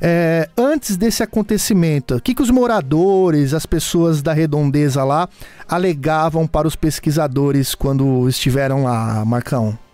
é, 0.00 0.48
antes 0.56 0.96
desse 0.96 1.22
acontecimento? 1.22 2.16
O 2.16 2.20
que, 2.20 2.34
que 2.34 2.42
os 2.42 2.50
moradores, 2.50 3.54
as 3.54 3.66
pessoas 3.66 4.22
da 4.22 4.32
redondeza 4.32 5.04
lá, 5.04 5.28
alegavam 5.68 6.46
para 6.46 6.68
os 6.68 6.76
pesquisadores 6.76 7.74
quando 7.74 8.28
estiveram 8.28 8.82
lá, 8.82 9.24
Marcão? 9.24 9.85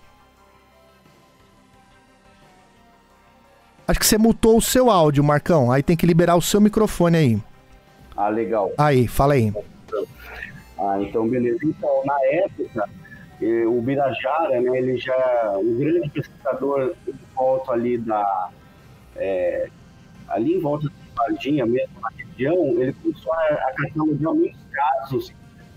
Acho 3.86 3.98
que 3.98 4.06
você 4.06 4.16
mutou 4.16 4.56
o 4.56 4.62
seu 4.62 4.90
áudio, 4.90 5.24
Marcão. 5.24 5.70
Aí 5.70 5.82
tem 5.82 5.96
que 5.96 6.06
liberar 6.06 6.36
o 6.36 6.42
seu 6.42 6.60
microfone 6.60 7.16
aí. 7.16 7.42
Ah, 8.16 8.28
legal. 8.28 8.70
Aí, 8.78 9.08
fala 9.08 9.34
aí. 9.34 9.52
Ah, 10.78 10.98
então 11.00 11.28
beleza. 11.28 11.58
Então, 11.64 12.02
na 12.04 12.16
época, 12.26 12.88
eh, 13.40 13.66
o 13.66 13.80
Birajara, 13.80 14.60
né, 14.60 14.78
ele 14.78 14.96
já 14.98 15.14
é 15.14 15.56
um 15.56 15.76
grande 15.76 16.10
pesquisador 16.10 16.94
de 17.06 17.14
volta 17.34 17.72
ali 17.72 17.98
da... 17.98 18.50
É, 19.16 19.68
ali 20.28 20.54
em 20.54 20.60
volta 20.60 20.88
de 20.88 20.94
Varginha 21.14 21.66
mesmo, 21.66 22.00
na 22.00 22.08
região, 22.16 22.56
ele 22.80 22.92
começou 22.94 23.32
a, 23.32 23.38
a 23.38 23.72
catalogar 23.76 24.34
muitos 24.34 24.60
casos 24.70 25.34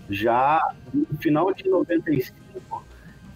já 0.08 0.74
no 0.94 1.18
final 1.18 1.52
de 1.52 1.68
95 1.68 2.45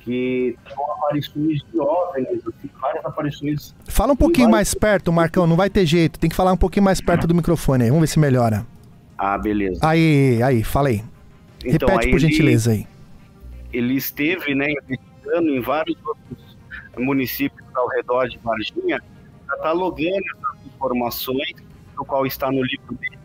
que 0.00 0.56
são 0.74 0.92
aparições 0.92 1.60
de 1.72 1.78
OVNIs, 1.78 2.46
assim, 2.46 2.70
várias 2.80 3.04
aparições. 3.04 3.74
Fala 3.86 4.12
um 4.12 4.16
pouquinho 4.16 4.50
mais 4.50 4.74
perto, 4.74 5.12
Marcão, 5.12 5.46
não 5.46 5.56
vai 5.56 5.70
ter 5.70 5.86
jeito, 5.86 6.18
tem 6.18 6.30
que 6.30 6.36
falar 6.36 6.52
um 6.52 6.56
pouquinho 6.56 6.84
mais 6.84 7.00
perto 7.00 7.26
do 7.26 7.34
microfone 7.34 7.84
aí, 7.84 7.90
vamos 7.90 8.02
ver 8.02 8.06
se 8.08 8.18
melhora. 8.18 8.66
Ah, 9.16 9.36
beleza. 9.36 9.80
Aí, 9.82 10.42
aí, 10.42 10.64
fala 10.64 10.88
aí. 10.88 11.02
Então, 11.64 11.88
Repete 11.88 12.06
aí 12.06 12.10
por 12.12 12.20
ele, 12.20 12.30
gentileza 12.30 12.72
aí. 12.72 12.86
Ele 13.72 13.94
esteve, 13.94 14.54
né, 14.54 14.66
investigando 14.70 15.50
em 15.50 15.60
vários 15.60 15.96
outros 16.04 16.56
municípios 16.98 17.66
ao 17.74 17.88
redor 17.88 18.28
de 18.28 18.38
Varginha, 18.38 19.00
catalogando 19.46 20.22
essas 20.36 20.66
informações, 20.66 21.52
do 21.94 22.04
qual 22.04 22.24
está 22.24 22.50
no 22.50 22.62
livro 22.62 22.94
dele, 22.94 23.18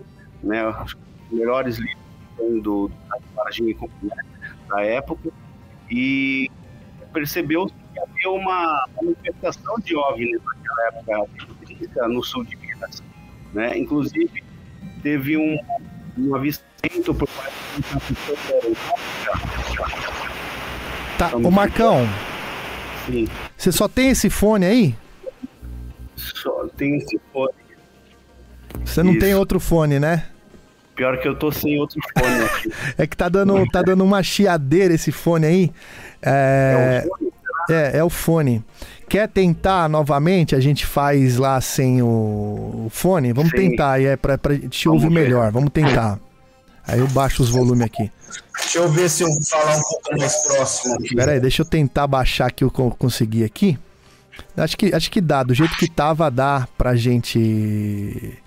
né, 0.43 0.67
os 0.67 0.97
melhores 1.31 1.77
livros 1.77 2.61
do, 2.61 2.89
do 2.89 2.91
Varginha 3.33 3.75
né, 4.03 4.23
da 4.67 4.81
época, 4.81 5.29
e 5.89 6.51
percebeu 7.15 7.65
que 7.67 7.99
havia 7.99 8.29
uma 8.29 8.85
manifestação 9.01 9.75
de 9.79 9.95
OVNIs 9.95 10.41
naquela 10.43 10.87
época 10.89 12.07
no 12.09 12.21
sul 12.21 12.43
de 12.43 12.57
Minas. 12.57 13.01
Né? 13.53 13.77
Inclusive, 13.77 14.43
teve 15.01 15.37
um, 15.37 15.57
um 16.17 16.35
avistamento 16.35 17.13
por 17.13 17.27
parte 17.29 17.53
do 17.77 18.75
Tá, 21.17 21.33
ô 21.37 21.49
Marcão. 21.49 22.05
Sim. 23.05 23.27
Você 23.55 23.71
só 23.71 23.87
tem 23.87 24.09
esse 24.09 24.29
fone 24.29 24.65
aí? 24.65 24.95
Só 26.17 26.67
tem 26.75 26.97
esse 26.97 27.17
fone. 27.31 27.53
Você 28.83 29.01
não 29.01 29.11
Isso. 29.11 29.21
tem 29.21 29.33
outro 29.33 29.61
fone, 29.61 29.97
né? 29.99 30.25
Pior 30.95 31.17
que 31.19 31.27
eu 31.27 31.35
tô 31.35 31.51
sem 31.51 31.79
outro 31.79 31.99
fone 32.17 32.43
aqui. 32.43 32.73
É 32.97 33.07
que 33.07 33.15
tá 33.15 33.29
dando, 33.29 33.65
tá 33.67 33.81
dando 33.81 34.03
uma 34.03 34.21
chiadeira 34.21 34.93
esse 34.93 35.11
fone 35.11 35.45
aí. 35.45 35.71
É, 36.25 37.03
é, 37.03 37.05
o 37.05 37.09
fone, 37.09 37.33
é, 37.69 37.97
é 37.97 38.03
o 38.03 38.09
fone. 38.09 38.65
Quer 39.07 39.29
tentar 39.29 39.87
novamente? 39.87 40.55
A 40.55 40.59
gente 40.59 40.85
faz 40.85 41.37
lá 41.37 41.61
sem 41.61 42.01
o 42.01 42.87
fone? 42.89 43.31
Vamos 43.31 43.51
Sim. 43.51 43.57
tentar, 43.69 43.91
aí 43.93 44.05
é 44.05 44.17
pra, 44.17 44.37
pra 44.37 44.57
te 44.57 44.89
ouvir 44.89 45.09
melhor. 45.09 45.51
Vamos 45.51 45.69
tentar. 45.69 46.19
Aí 46.87 46.99
eu 46.99 47.07
baixo 47.07 47.41
os 47.41 47.49
volumes 47.49 47.85
aqui. 47.85 48.11
Deixa 48.57 48.79
eu 48.79 48.89
ver 48.89 49.09
se 49.09 49.23
eu 49.23 49.29
falar 49.49 49.77
um 49.77 49.81
pouco 49.81 50.17
mais 50.19 50.47
próximo 50.47 50.95
aqui. 50.95 51.15
Pera 51.15 51.31
aí, 51.33 51.39
deixa 51.39 51.61
eu 51.61 51.65
tentar 51.65 52.07
baixar 52.07 52.51
que 52.51 52.63
eu 52.63 52.71
consegui 52.71 53.43
aqui. 53.43 53.77
Acho 54.57 54.77
que, 54.77 54.93
acho 54.93 55.11
que 55.11 55.21
dá, 55.21 55.43
do 55.43 55.53
jeito 55.53 55.75
que 55.77 55.89
tava, 55.89 56.29
dá 56.29 56.67
pra 56.77 56.95
gente. 56.95 58.37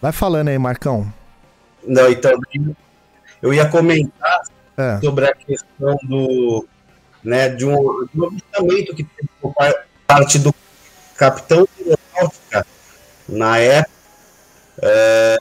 Vai 0.00 0.12
falando 0.12 0.48
aí, 0.48 0.58
Marcão. 0.58 1.12
Não, 1.86 2.08
então, 2.08 2.32
eu 3.42 3.54
ia 3.54 3.68
comentar 3.68 4.42
é. 4.76 4.98
sobre 5.00 5.26
a 5.26 5.34
questão 5.34 5.96
do. 6.04 6.66
Né, 7.28 7.50
de 7.50 7.66
um, 7.66 8.08
um 8.14 8.24
avistamento 8.24 8.94
que 8.94 9.04
teve 9.04 9.28
por 9.38 9.52
parte 10.06 10.38
do 10.38 10.54
capitão 11.14 11.68
Náutica, 12.16 12.66
na 13.28 13.58
época, 13.58 13.90
é, 14.80 15.36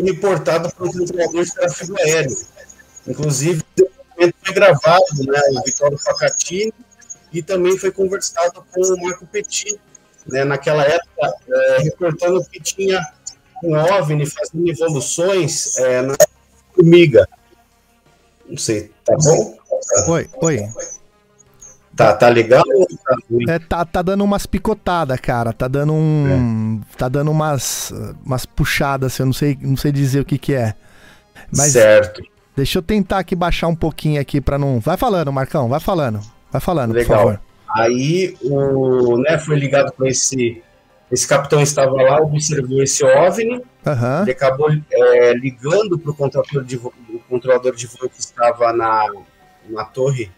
reportado 0.00 0.72
por 0.76 0.86
um 0.86 0.92
controlador 0.92 1.44
de 1.44 1.52
tráfego 1.52 1.96
aéreo. 1.98 2.36
Inclusive, 3.04 3.62
o 3.62 3.82
documento 3.82 4.34
foi 4.44 4.54
gravado, 4.54 5.04
né, 5.26 5.40
o 5.50 5.62
Vitório 5.64 5.98
Facatini, 5.98 6.72
e 7.32 7.42
também 7.42 7.76
foi 7.76 7.90
conversado 7.90 8.64
com 8.72 8.80
o 8.80 9.02
Marco 9.02 9.26
Petit, 9.26 9.76
né, 10.24 10.44
naquela 10.44 10.84
época, 10.84 11.34
é, 11.48 11.78
reportando 11.82 12.44
que 12.44 12.60
tinha 12.60 13.04
um 13.64 13.74
OVNI 13.76 14.24
fazendo 14.24 14.70
evoluções 14.70 15.76
é, 15.78 16.00
na 16.00 16.14
formiga. 16.72 17.28
Não 18.46 18.56
sei, 18.56 18.92
tá 19.04 19.16
bom? 19.16 19.58
Oi, 20.06 20.30
oi. 20.42 20.68
Tá, 21.98 22.14
tá 22.14 22.28
legal? 22.28 22.62
Tá, 22.62 23.16
é, 23.48 23.58
tá, 23.58 23.84
tá 23.84 24.02
dando 24.02 24.22
umas 24.22 24.46
picotadas, 24.46 25.18
cara. 25.18 25.52
Tá 25.52 25.66
dando 25.66 25.92
um. 25.92 26.80
É. 26.80 26.96
Tá 26.96 27.08
dando 27.08 27.28
umas, 27.28 27.92
umas 28.24 28.46
puxadas, 28.46 29.18
eu 29.18 29.26
não 29.26 29.32
sei, 29.32 29.58
não 29.60 29.76
sei 29.76 29.90
dizer 29.90 30.20
o 30.20 30.24
que 30.24 30.38
que 30.38 30.54
é. 30.54 30.74
Mas 31.52 31.72
certo. 31.72 32.22
Deixa 32.54 32.78
eu 32.78 32.82
tentar 32.82 33.18
aqui 33.18 33.34
baixar 33.34 33.66
um 33.66 33.74
pouquinho 33.74 34.20
aqui 34.20 34.40
para 34.40 34.56
não. 34.56 34.78
Vai 34.78 34.96
falando, 34.96 35.32
Marcão, 35.32 35.68
vai 35.68 35.80
falando. 35.80 36.20
Vai 36.52 36.60
falando, 36.60 36.92
legal. 36.92 37.08
por 37.08 37.16
favor. 37.16 37.40
Aí 37.74 38.36
o, 38.42 39.18
né, 39.18 39.36
foi 39.36 39.56
ligado 39.56 39.90
com 39.90 40.06
esse. 40.06 40.62
Esse 41.10 41.26
capitão 41.26 41.60
estava 41.60 41.90
lá, 41.90 42.20
observou 42.20 42.80
esse 42.80 43.02
OVNI, 43.02 43.54
uhum. 43.54 44.22
ele 44.22 44.30
acabou 44.30 44.70
é, 44.70 45.32
ligando 45.32 45.98
para 45.98 46.10
o 46.10 46.14
controlador 46.14 46.62
de 46.62 46.76
voo, 46.76 46.92
o 47.08 47.18
controlador 47.20 47.74
de 47.74 47.86
voo 47.86 48.08
que 48.10 48.20
estava 48.20 48.72
na, 48.74 49.06
na 49.70 49.84
torre 49.86 50.30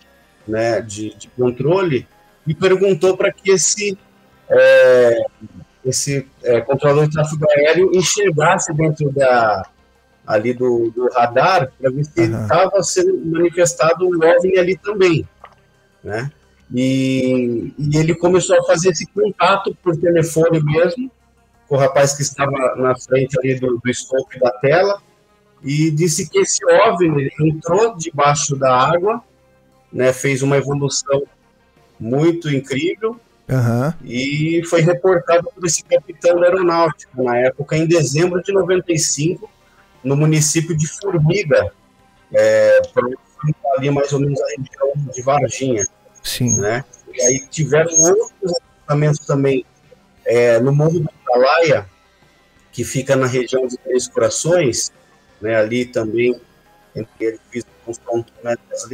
né, 0.50 0.80
de, 0.80 1.14
de 1.14 1.28
controle 1.28 2.06
e 2.46 2.54
perguntou 2.54 3.16
para 3.16 3.32
que 3.32 3.50
esse, 3.50 3.96
é, 4.48 5.22
esse 5.84 6.26
é, 6.42 6.60
controlador 6.60 7.06
de 7.06 7.12
tráfego 7.12 7.46
aéreo 7.50 7.90
enxergasse 7.94 8.72
dentro 8.74 9.10
da, 9.12 9.62
ali 10.26 10.52
do, 10.52 10.90
do 10.90 11.08
radar 11.12 11.70
para 11.78 11.90
ver 11.90 12.04
se 12.04 12.20
estava 12.22 12.76
uhum. 12.76 12.82
sendo 12.82 13.26
manifestado 13.26 14.06
um 14.06 14.16
OVNI 14.16 14.58
ali 14.58 14.76
também, 14.76 15.26
né? 16.02 16.30
E, 16.72 17.74
e, 17.76 17.96
ele 17.96 18.14
começou 18.14 18.56
a 18.56 18.62
fazer 18.62 18.90
esse 18.90 19.04
contato 19.06 19.76
por 19.82 19.96
telefone 19.96 20.62
mesmo 20.62 21.10
com 21.66 21.74
o 21.74 21.78
rapaz 21.78 22.14
que 22.14 22.22
estava 22.22 22.76
na 22.76 22.94
frente 22.96 23.36
ali 23.40 23.58
do, 23.58 23.80
do 23.84 23.94
scope 23.94 24.38
da 24.38 24.52
tela 24.52 25.02
e 25.64 25.90
disse 25.90 26.28
que 26.30 26.38
esse 26.38 26.64
OVNI 26.64 27.28
entrou 27.40 27.96
debaixo 27.96 28.56
da 28.56 28.72
água 28.72 29.20
né, 29.92 30.12
fez 30.12 30.42
uma 30.42 30.56
evolução 30.56 31.22
muito 31.98 32.48
incrível 32.48 33.20
uhum. 33.48 33.92
e 34.04 34.62
foi 34.68 34.80
reportado 34.80 35.50
por 35.54 35.64
esse 35.66 35.84
capitão 35.84 36.42
aeronáutico 36.42 37.22
na 37.22 37.36
época, 37.36 37.76
em 37.76 37.86
dezembro 37.86 38.42
de 38.42 38.52
95, 38.52 39.50
no 40.02 40.16
município 40.16 40.76
de 40.76 40.86
Formiga, 40.86 41.72
é, 42.32 42.80
ali 43.76 43.90
mais 43.90 44.12
ou 44.12 44.20
menos 44.20 44.40
a 44.40 44.46
região 44.46 45.12
de 45.12 45.22
Varginha. 45.22 45.86
Sim. 46.22 46.58
Né? 46.60 46.84
E 47.12 47.22
aí 47.22 47.46
tiveram 47.48 47.92
outros 47.92 48.52
equipamentos 48.78 49.26
também 49.26 49.64
é, 50.24 50.58
no 50.60 50.72
Morro 50.72 51.00
do 51.00 51.10
Atalaia, 51.26 51.86
que 52.72 52.84
fica 52.84 53.16
na 53.16 53.26
região 53.26 53.66
de 53.66 53.76
Três 53.78 54.06
Corações, 54.06 54.92
né, 55.40 55.56
ali 55.56 55.86
também, 55.86 56.40
entre 56.94 57.26
edifícios 57.26 58.00
com 58.04 58.24
né, 58.44 58.56
das 58.68 58.84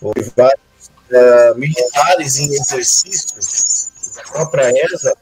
Houve 0.00 0.32
vários 0.36 0.90
uh, 1.10 1.58
militares 1.58 2.38
em 2.38 2.52
exercícios 2.54 3.90
da 4.16 4.22
própria 4.32 4.70
ESA 4.84 5.14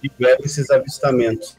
tiveram 0.00 0.44
esses 0.44 0.70
avistamentos. 0.70 1.56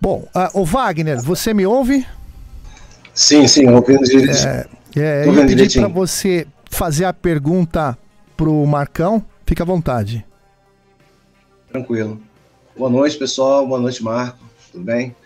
Bom, 0.00 0.28
uh, 0.34 0.60
o 0.60 0.64
Wagner, 0.64 1.20
você 1.20 1.52
me 1.52 1.66
ouve? 1.66 2.06
Sim, 3.12 3.48
sim, 3.48 3.68
ouvindo 3.68 4.04
direitinho. 4.04 4.48
É, 4.48 4.68
é, 4.96 5.28
eu 5.28 5.34
pedi 5.34 5.80
para 5.80 5.88
você 5.88 6.46
fazer 6.70 7.04
a 7.04 7.12
pergunta 7.12 7.98
pro 8.36 8.64
Marcão. 8.66 9.24
Fica 9.44 9.64
à 9.64 9.66
vontade. 9.66 10.24
Tranquilo. 11.70 12.20
Boa 12.76 12.90
noite, 12.90 13.16
pessoal. 13.16 13.66
Boa 13.66 13.80
noite, 13.80 14.02
Marco. 14.02 14.38
Tudo 14.70 14.84
bem? 14.84 15.16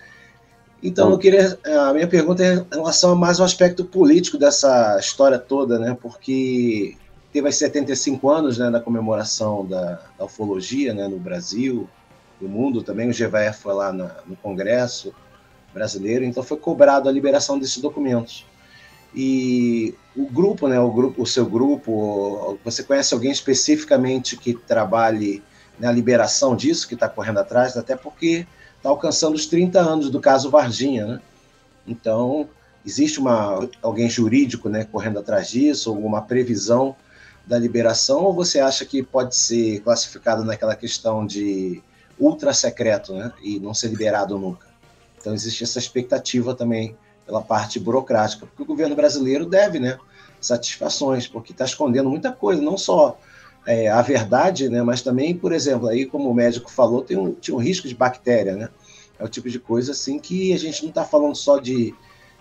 Então, 0.82 1.10
eu 1.10 1.18
queria. 1.18 1.58
A 1.88 1.92
minha 1.94 2.08
pergunta 2.08 2.42
é 2.42 2.54
em 2.54 2.66
relação 2.72 3.12
a 3.12 3.16
mais 3.16 3.38
ao 3.38 3.46
aspecto 3.46 3.84
político 3.84 4.36
dessa 4.36 4.98
história 4.98 5.38
toda, 5.38 5.78
né? 5.78 5.96
Porque 6.00 6.96
teve 7.32 7.48
as 7.48 7.56
75 7.56 8.28
anos 8.28 8.58
né, 8.58 8.70
da 8.70 8.80
comemoração 8.80 9.64
da, 9.64 10.00
da 10.18 10.24
ufologia 10.24 10.92
né, 10.92 11.06
no 11.06 11.18
Brasil, 11.18 11.88
no 12.40 12.48
mundo 12.48 12.82
também. 12.82 13.08
O 13.08 13.12
GVF 13.12 13.62
foi 13.62 13.74
lá 13.74 13.92
na, 13.92 14.16
no 14.26 14.36
Congresso 14.36 15.14
brasileiro, 15.72 16.24
então 16.24 16.42
foi 16.42 16.58
cobrado 16.58 17.08
a 17.08 17.12
liberação 17.12 17.58
desses 17.58 17.78
documentos. 17.78 18.44
E 19.14 19.94
o 20.16 20.26
grupo, 20.26 20.68
né, 20.68 20.80
o 20.80 20.90
grupo, 20.90 21.22
o 21.22 21.26
seu 21.26 21.46
grupo, 21.46 22.58
você 22.64 22.82
conhece 22.82 23.14
alguém 23.14 23.30
especificamente 23.30 24.36
que 24.36 24.54
trabalhe 24.54 25.42
na 25.78 25.90
liberação 25.90 26.54
disso, 26.56 26.88
que 26.88 26.94
está 26.94 27.08
correndo 27.08 27.38
atrás, 27.38 27.76
até 27.76 27.96
porque 27.96 28.46
está 28.82 28.88
alcançando 28.88 29.36
os 29.36 29.46
30 29.46 29.78
anos 29.80 30.10
do 30.10 30.20
caso 30.20 30.50
Varginha, 30.50 31.06
né? 31.06 31.20
Então, 31.86 32.48
existe 32.84 33.20
uma, 33.20 33.68
alguém 33.80 34.10
jurídico 34.10 34.68
né, 34.68 34.84
correndo 34.84 35.20
atrás 35.20 35.48
disso, 35.48 35.88
alguma 35.88 36.20
previsão 36.20 36.96
da 37.46 37.56
liberação, 37.56 38.24
ou 38.24 38.34
você 38.34 38.58
acha 38.58 38.84
que 38.84 39.00
pode 39.00 39.36
ser 39.36 39.80
classificado 39.80 40.44
naquela 40.44 40.74
questão 40.74 41.24
de 41.24 41.80
ultra 42.18 42.52
secreto 42.52 43.14
né, 43.14 43.32
e 43.40 43.60
não 43.60 43.72
ser 43.72 43.88
liberado 43.88 44.36
nunca? 44.36 44.66
Então, 45.18 45.32
existe 45.32 45.62
essa 45.62 45.78
expectativa 45.78 46.52
também 46.52 46.96
pela 47.24 47.40
parte 47.40 47.78
burocrática, 47.78 48.46
porque 48.46 48.62
o 48.62 48.66
governo 48.66 48.96
brasileiro 48.96 49.46
deve 49.46 49.78
né, 49.78 49.96
satisfações, 50.40 51.28
porque 51.28 51.52
está 51.52 51.64
escondendo 51.64 52.10
muita 52.10 52.32
coisa, 52.32 52.60
não 52.60 52.76
só 52.76 53.16
é, 53.66 53.88
a 53.88 54.02
verdade, 54.02 54.68
né? 54.68 54.82
Mas 54.82 55.02
também, 55.02 55.36
por 55.36 55.52
exemplo, 55.52 55.88
aí 55.88 56.06
como 56.06 56.30
o 56.30 56.34
médico 56.34 56.70
falou, 56.70 57.02
tem 57.02 57.16
um, 57.16 57.32
tinha 57.32 57.56
um 57.56 57.60
risco 57.60 57.88
de 57.88 57.94
bactéria, 57.94 58.56
né? 58.56 58.68
É 59.18 59.24
o 59.24 59.28
tipo 59.28 59.48
de 59.48 59.58
coisa 59.58 59.92
assim 59.92 60.18
que 60.18 60.52
a 60.52 60.58
gente 60.58 60.82
não 60.82 60.88
está 60.88 61.04
falando 61.04 61.36
só 61.36 61.58
de 61.58 61.94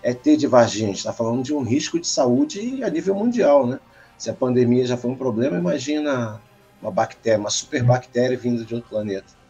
ET 0.04 0.24
de 0.24 0.48
Varginha, 0.48 0.92
está 0.92 1.14
falando 1.14 1.44
de 1.44 1.54
um 1.54 1.62
risco 1.62 2.00
de 2.00 2.08
saúde 2.08 2.84
a 2.84 2.90
nível 2.90 3.14
mundial, 3.14 3.68
né? 3.68 3.80
Se 4.18 4.30
a 4.30 4.34
pandemia 4.34 4.86
já 4.86 4.98
foi 4.98 5.12
um 5.12 5.16
problema, 5.16 5.58
imagina 5.58 6.42
uma 6.82 6.92
bactéria, 6.92 7.40
uma 7.40 7.50
super 7.50 7.84
bactéria 7.84 8.38
vinda 8.38 8.66
de 8.66 8.74
outro 8.74 8.90
planeta. 8.90 9.42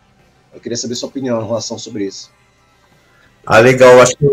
Eu 0.53 0.59
queria 0.59 0.77
saber 0.77 0.95
sua 0.95 1.07
opinião 1.07 1.41
em 1.41 1.45
relação 1.45 1.77
sobre 1.77 2.05
isso. 2.05 2.29
Ah, 3.45 3.59
legal. 3.59 4.01
Acho 4.01 4.17
que 4.17 4.25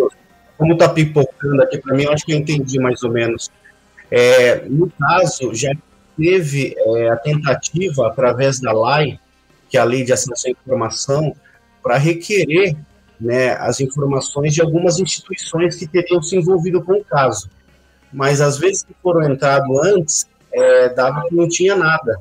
como 0.56 0.72
está 0.72 0.88
pipocando 0.88 1.62
aqui 1.62 1.78
para 1.78 1.94
mim, 1.94 2.04
eu 2.04 2.12
acho 2.12 2.26
que 2.26 2.32
eu 2.32 2.36
entendi 2.36 2.80
mais 2.80 3.02
ou 3.04 3.12
menos. 3.12 3.50
É, 4.10 4.64
no 4.68 4.90
caso, 4.90 5.54
já 5.54 5.70
teve 6.18 6.74
é, 6.76 7.08
a 7.10 7.16
tentativa, 7.16 8.08
através 8.08 8.58
da 8.58 8.72
LAI, 8.72 9.20
que 9.70 9.78
é 9.78 9.80
a 9.80 9.84
Lei 9.84 10.02
de 10.04 10.12
Acesso 10.12 10.48
à 10.48 10.50
Informação, 10.50 11.34
para 11.80 11.96
requerer 11.96 12.76
né, 13.20 13.52
as 13.52 13.80
informações 13.80 14.52
de 14.52 14.60
algumas 14.60 14.98
instituições 14.98 15.76
que 15.76 15.86
teriam 15.86 16.20
se 16.20 16.36
envolvido 16.36 16.82
com 16.82 16.94
o 16.94 17.04
caso. 17.04 17.48
Mas, 18.12 18.40
às 18.40 18.58
vezes, 18.58 18.82
que 18.82 18.94
foram 19.00 19.30
entrado 19.30 19.80
antes, 19.80 20.26
é, 20.52 20.88
dava 20.88 21.22
que 21.28 21.34
não 21.34 21.48
tinha 21.48 21.76
nada, 21.76 22.20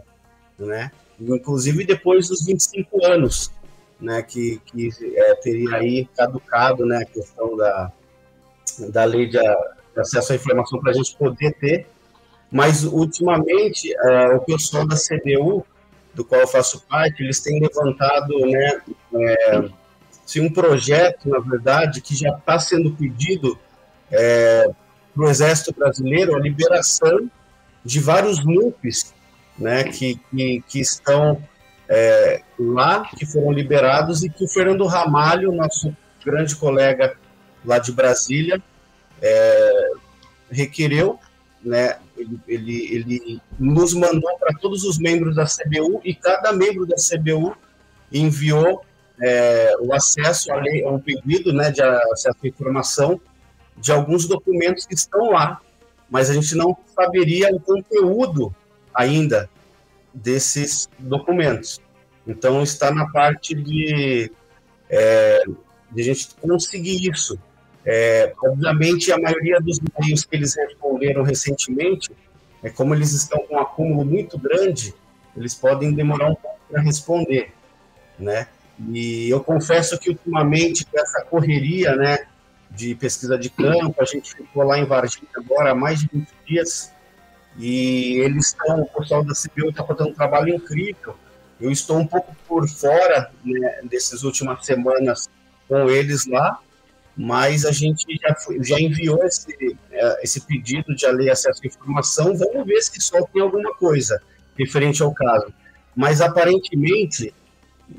né? 0.60 0.92
Inclusive 1.20 1.84
depois 1.86 2.28
dos 2.28 2.46
25 2.46 3.06
anos, 3.06 3.52
né, 4.00 4.22
que, 4.22 4.62
que 4.66 4.90
é, 5.16 5.36
teria 5.36 5.78
aí 5.78 6.08
caducado, 6.16 6.86
né, 6.86 6.98
a 6.98 7.06
questão 7.06 7.58
da, 7.58 7.92
da 8.90 9.04
lei 9.06 9.28
de, 9.28 9.40
acesso 9.98 10.34
à 10.34 10.36
informação 10.36 10.80
para 10.80 10.92
a 10.92 10.94
gente 10.94 11.16
poder 11.16 11.54
ter 11.54 11.88
mas, 12.52 12.84
ultimamente, 12.84 13.94
é, 13.94 14.36
o 14.36 14.40
pessoal 14.42 14.88
da 14.88 14.96
CDU, 14.96 15.66
do 16.14 16.24
qual 16.26 16.42
eu 16.42 16.48
faço 16.48 16.82
parte, 16.88 17.22
eles 17.22 17.42
têm 17.42 17.60
levantado 17.60 18.40
né, 18.46 18.82
é, 19.14 19.70
se 20.26 20.40
um 20.40 20.52
projeto, 20.52 21.30
na 21.30 21.40
verdade, 21.40 22.02
que 22.02 22.16
já 22.16 22.30
está 22.30 22.58
sendo 22.58 22.92
pedido 22.92 23.58
é, 24.12 24.70
para 25.14 25.26
o 25.26 25.30
Exército 25.30 25.74
Brasileiro 25.78 26.36
a 26.36 26.40
liberação 26.40 27.30
de 27.84 28.00
vários 28.00 28.44
NUPs 28.44 29.14
né, 29.58 29.84
que, 29.86 30.20
que, 30.30 30.64
que 30.68 30.80
estão 30.80 31.42
é, 31.90 32.42
lá, 32.60 33.10
que 33.18 33.26
foram 33.26 33.52
liberados 33.52 34.24
e 34.24 34.30
que 34.30 34.44
o 34.44 34.48
Fernando 34.48 34.86
Ramalho, 34.86 35.52
nosso 35.52 35.96
grande 36.24 36.56
colega 36.56 37.16
lá 37.66 37.80
de 37.80 37.92
Brasília, 37.92 38.62
é, 39.22 39.92
requereu, 40.52 41.20
né, 41.64 41.98
ele, 42.16 42.40
ele, 42.48 42.86
ele 42.92 43.42
nos 43.60 43.94
mandou 43.94 44.38
para 44.38 44.58
todos 44.60 44.84
os 44.84 44.98
membros 44.98 45.36
da 45.36 45.46
CBU 45.46 46.02
e 46.04 46.14
cada 46.14 46.54
membro 46.54 46.86
da 46.86 46.96
CBU 46.96 47.56
enviou 48.12 48.84
é, 49.22 49.74
o 49.80 49.94
acesso 49.94 50.52
à 50.52 50.58
lei, 50.58 50.84
ao 50.84 51.00
pedido 51.00 51.52
né, 51.52 51.72
de 51.72 51.82
acesso 51.82 52.38
à 52.44 52.48
informação 52.48 53.20
de 53.78 53.92
alguns 53.92 54.28
documentos 54.28 54.86
que 54.86 54.96
estão 54.96 55.32
lá, 55.32 55.62
mas 56.10 56.30
a 56.30 56.34
gente 56.34 56.56
não 56.56 56.76
saberia 56.96 57.54
o 57.54 57.60
conteúdo 57.60 58.56
ainda 58.94 59.50
desses 60.14 60.90
documentos. 60.98 61.82
Então, 62.26 62.64
está 62.64 62.92
na 62.92 63.10
parte 63.10 63.54
de, 63.56 64.32
é, 64.90 65.44
de 65.92 66.02
a 66.02 66.04
gente 66.04 66.30
conseguir 66.42 67.10
isso. 67.10 67.40
É, 67.90 68.34
obviamente, 68.44 69.14
a 69.14 69.18
maioria 69.18 69.62
dos 69.62 69.80
meios 69.98 70.26
que 70.26 70.36
eles 70.36 70.54
responderam 70.58 71.24
recentemente, 71.24 72.12
é 72.62 72.70
como 72.70 72.94
eles 72.94 73.14
estão 73.14 73.40
com 73.48 73.56
um 73.56 73.60
acúmulo 73.60 74.04
muito 74.04 74.38
grande, 74.38 74.94
eles 75.38 75.56
podem 75.56 75.94
demorar 75.94 76.32
um 76.32 76.36
pouco 76.36 76.60
para 76.70 76.82
responder, 76.82 77.54
né? 78.20 78.48
E 78.90 79.30
eu 79.30 79.42
confesso 79.42 79.98
que 79.98 80.10
ultimamente 80.10 80.86
com 80.86 81.00
essa 81.00 81.24
correria, 81.24 81.96
né, 81.96 82.28
de 82.70 82.94
pesquisa 82.94 83.38
de 83.38 83.50
campo, 83.50 83.96
a 84.02 84.06
gente 84.06 84.36
ficou 84.36 84.64
lá 84.64 84.78
em 84.78 84.86
Varginha 84.86 85.30
agora 85.38 85.72
há 85.72 85.76
mais 85.76 86.02
de 86.02 86.10
20 86.12 86.28
dias 86.46 86.92
e 87.58 88.20
eles 88.20 88.48
estão, 88.48 88.82
o 88.82 88.86
pessoal 88.86 89.24
da 89.24 89.34
CBU 89.34 89.70
está 89.70 89.86
fazendo 89.86 90.10
um 90.10 90.14
trabalho 90.14 90.54
incrível. 90.54 91.16
Eu 91.60 91.72
estou 91.72 91.98
um 91.98 92.06
pouco 92.06 92.36
por 92.46 92.68
fora 92.68 93.32
né, 93.46 93.80
dessas 93.84 94.24
últimas 94.24 94.66
semanas 94.66 95.30
com 95.70 95.90
eles 95.90 96.28
lá, 96.28 96.60
mas 97.18 97.66
a 97.66 97.72
gente 97.72 98.06
já, 98.22 98.36
já 98.62 98.80
enviou 98.80 99.24
esse, 99.24 99.76
é, 99.92 100.24
esse 100.24 100.42
pedido 100.42 100.96
de 100.96 101.08
lei 101.08 101.30
acesso 101.32 101.62
à 101.64 101.68
informação. 101.68 102.38
Vamos 102.38 102.66
ver 102.68 102.80
se 102.82 103.02
só 103.02 103.26
tem 103.26 103.42
alguma 103.42 103.74
coisa 103.76 104.22
referente 104.58 105.02
ao 105.02 105.14
caso. 105.14 105.52
Mas 105.96 106.22
aparentemente, 106.22 107.34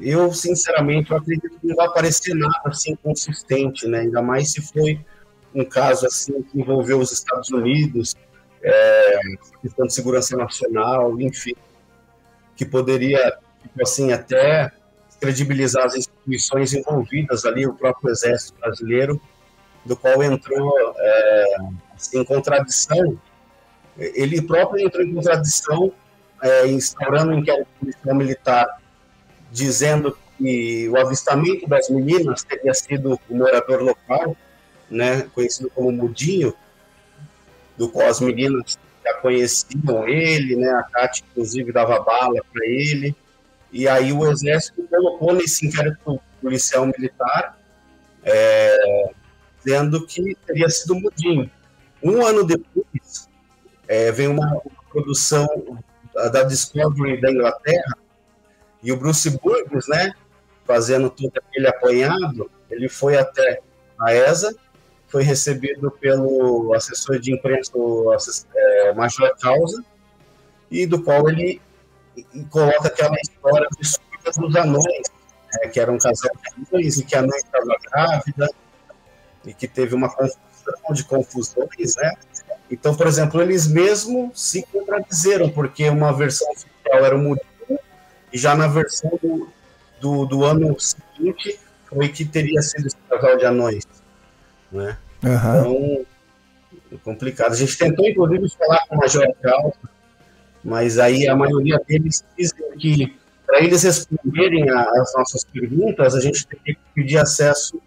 eu 0.01 0.33
sinceramente 0.33 1.11
eu 1.11 1.17
acredito 1.17 1.59
que 1.59 1.67
não 1.67 1.75
vai 1.75 1.87
aparecer 1.87 2.33
nada 2.35 2.61
assim 2.67 2.95
consistente, 2.95 3.89
né? 3.89 4.01
Ainda 4.01 4.23
mais 4.23 4.53
se 4.53 4.63
foi 4.63 5.01
um 5.53 5.65
caso 5.65 6.07
assim 6.07 6.41
que 6.43 6.61
envolveu 6.61 7.01
os 7.01 7.11
Estados 7.11 7.51
Unidos, 7.51 8.15
é, 8.63 9.19
questão 9.63 9.87
de 9.87 9.95
segurança 9.95 10.37
nacional, 10.37 11.21
enfim, 11.21 11.55
que 12.55 12.65
poderia, 12.65 13.37
tipo 13.63 13.83
assim, 13.83 14.13
até 14.13 14.71
credibilizar 15.21 15.87
as 15.87 15.95
instituições 16.29 16.75
envolvidas 16.75 17.45
ali, 17.45 17.67
o 17.67 17.75
próprio 17.75 18.11
Exército 18.11 18.59
Brasileiro, 18.61 19.21
do 19.85 19.97
qual 19.97 20.23
entrou 20.23 20.95
é, 20.97 21.57
em 22.15 22.25
contradição, 22.25 23.19
ele 23.97 24.41
próprio 24.43 24.87
entrou 24.87 25.05
em 25.05 25.15
contradição, 25.15 25.93
é, 26.43 26.67
instaurando 26.69 27.33
um 27.33 27.39
inquérito 27.39 27.69
policial 27.81 28.15
militar, 28.15 28.67
dizendo 29.51 30.17
que 30.37 30.89
o 30.89 30.97
avistamento 30.97 31.67
das 31.67 31.89
meninas 31.89 32.45
teria 32.45 32.75
sido 32.75 33.19
o 33.29 33.35
morador 33.35 33.83
local, 33.83 34.37
né, 34.91 35.23
conhecido 35.35 35.71
como 35.75 35.91
Mudinho, 35.91 36.55
do 37.77 37.89
qual 37.89 38.09
as 38.09 38.21
meninas 38.21 38.79
já 39.05 39.15
conheciam 39.15 40.07
ele, 40.07 40.57
né? 40.57 40.69
A 40.71 40.83
Tati, 40.83 41.25
inclusive, 41.31 41.73
dava 41.73 42.01
bala 42.01 42.41
para 42.53 42.67
ele. 42.67 43.15
E 43.71 43.87
aí 43.87 44.13
o 44.13 44.31
Exército 44.31 44.83
colocou 44.89 45.35
nesse 45.35 45.67
inquérito 45.67 46.21
policial 46.41 46.87
militar, 46.87 47.59
é, 48.25 49.11
dizendo 49.63 50.07
que 50.07 50.37
teria 50.47 50.69
sido 50.69 50.95
mudinho. 50.95 51.51
Um 52.03 52.25
ano 52.25 52.45
depois, 52.45 53.29
é, 53.87 54.11
vem 54.13 54.29
uma, 54.29 54.47
uma 54.47 54.83
produção 54.91 55.47
da 56.15 56.43
Discovery 56.45 57.21
da 57.21 57.31
Inglaterra, 57.31 57.99
e 58.83 58.93
o 58.93 58.97
Bruce 58.97 59.31
Burgos, 59.31 59.89
né, 59.89 60.13
fazendo 60.65 61.11
todo 61.11 61.33
aquele 61.37 61.67
apanhado, 61.67 62.51
ele 62.71 62.89
foi 62.89 63.17
até 63.17 63.61
a 64.01 64.15
ESA, 64.15 64.55
foi 65.09 65.23
recebido 65.23 65.91
pelo 65.91 66.75
assessor 66.75 67.19
de 67.19 67.33
imprensa, 67.33 67.73
o 67.75 68.15
é, 68.55 68.93
Major 68.93 69.35
Causa, 69.41 69.83
e 70.71 70.87
do 70.87 71.03
qual 71.03 71.29
ele 71.29 71.61
coloca 72.51 72.89
aquela 72.89 73.17
história 73.21 73.69
surdas 73.83 74.37
dos 74.37 74.57
anões, 74.57 75.09
é, 75.55 75.69
que 75.69 75.81
era 75.81 75.91
um 75.91 75.99
casal 75.99 76.31
de 76.35 76.77
anões 76.77 76.99
e 76.99 77.05
que 77.05 77.17
a 77.17 77.23
mãe 77.23 77.39
estava 77.39 77.77
grávida 77.91 78.49
e 79.45 79.55
que 79.55 79.67
teve 79.67 79.95
uma 79.95 80.09
confusão 80.09 80.93
de 80.93 81.05
confusões, 81.05 81.97
né? 81.97 82.13
Então, 82.71 82.95
por 82.95 83.07
exemplo, 83.07 83.41
eles 83.41 83.67
mesmos 83.67 84.41
se 84.41 84.63
contradizeram, 84.65 85.49
porque 85.49 85.89
uma 85.89 86.13
versão 86.13 86.51
oficial 86.51 87.05
era 87.05 87.17
o 87.17 87.19
Murilo, 87.19 87.81
e 88.33 88.39
já 88.39 88.55
na 88.55 88.67
versão 88.67 89.11
do, 89.23 89.49
do, 90.01 90.27
do 90.27 90.45
ano 90.45 90.77
seguinte 90.79 91.59
foi 91.87 92.09
que 92.09 92.25
teria 92.25 92.61
sido 92.61 92.87
esse 92.87 92.97
casal 93.09 93.37
de 93.39 93.47
anões. 93.47 93.85
Né? 94.71 94.99
Uhum. 95.25 95.31
Então, 95.33 96.07
é 96.93 96.97
complicado. 97.03 97.53
A 97.53 97.57
gente 97.57 97.79
tentou, 97.79 98.07
inclusive, 98.07 98.49
falar 98.59 98.87
com 98.87 98.97
o 98.97 98.99
Major 98.99 99.27
Calça, 99.43 99.79
mas 100.69 100.99
aí 100.99 101.27
a 101.27 101.35
maioria 101.35 101.81
deles 101.89 102.23
dizem 102.37 102.71
que 102.79 103.17
para 103.47 103.65
eles 103.65 103.83
responderem 103.83 104.69
às 104.69 105.15
nossas 105.15 105.43
perguntas, 105.45 106.15
a 106.15 106.21
gente 106.21 106.47
tem 106.47 106.61
que 106.63 106.79
pedir 106.95 107.17
acesso 107.17 107.81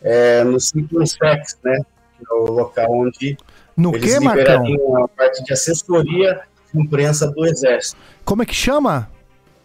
é, 0.00 0.44
no 0.44 0.60
Circunsex, 0.60 1.58
né? 1.64 1.80
Que 2.16 2.24
é 2.30 2.34
o 2.34 2.52
local 2.52 2.86
onde 2.88 3.36
no 3.76 3.94
eles 3.96 4.16
que, 4.16 4.20
liberariam 4.20 5.04
a 5.04 5.08
parte 5.08 5.42
de 5.42 5.52
assessoria 5.52 6.42
de 6.72 6.80
imprensa 6.80 7.28
do 7.28 7.44
Exército. 7.44 8.00
Como 8.24 8.44
é 8.44 8.46
que 8.46 8.54
chama? 8.54 9.10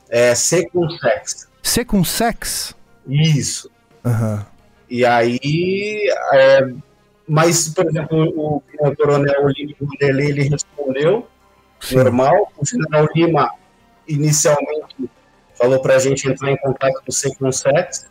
É 0.09 0.33
Secunsex. 0.33 1.47
Secunsex? 1.61 2.75
Isso. 3.07 3.69
Uhum. 4.03 4.43
E 4.89 5.05
aí, 5.05 6.09
é, 6.33 6.67
mas, 7.27 7.69
por 7.69 7.85
exemplo, 7.85 8.23
o, 8.35 8.63
o 8.79 8.95
coronel 8.95 9.47
Lima 9.49 9.73
Vanderlei, 9.79 10.29
ele 10.29 10.49
respondeu 10.49 11.27
Sim. 11.79 11.95
normal. 11.95 12.51
O 12.57 12.65
general 12.65 13.07
Lima, 13.15 13.51
inicialmente, 14.07 15.09
falou 15.55 15.81
para 15.81 15.95
a 15.95 15.99
gente 15.99 16.27
entrar 16.27 16.51
em 16.51 16.57
contato 16.57 16.93
com 16.95 17.09
o 17.09 17.11
Secunsex, 17.11 18.07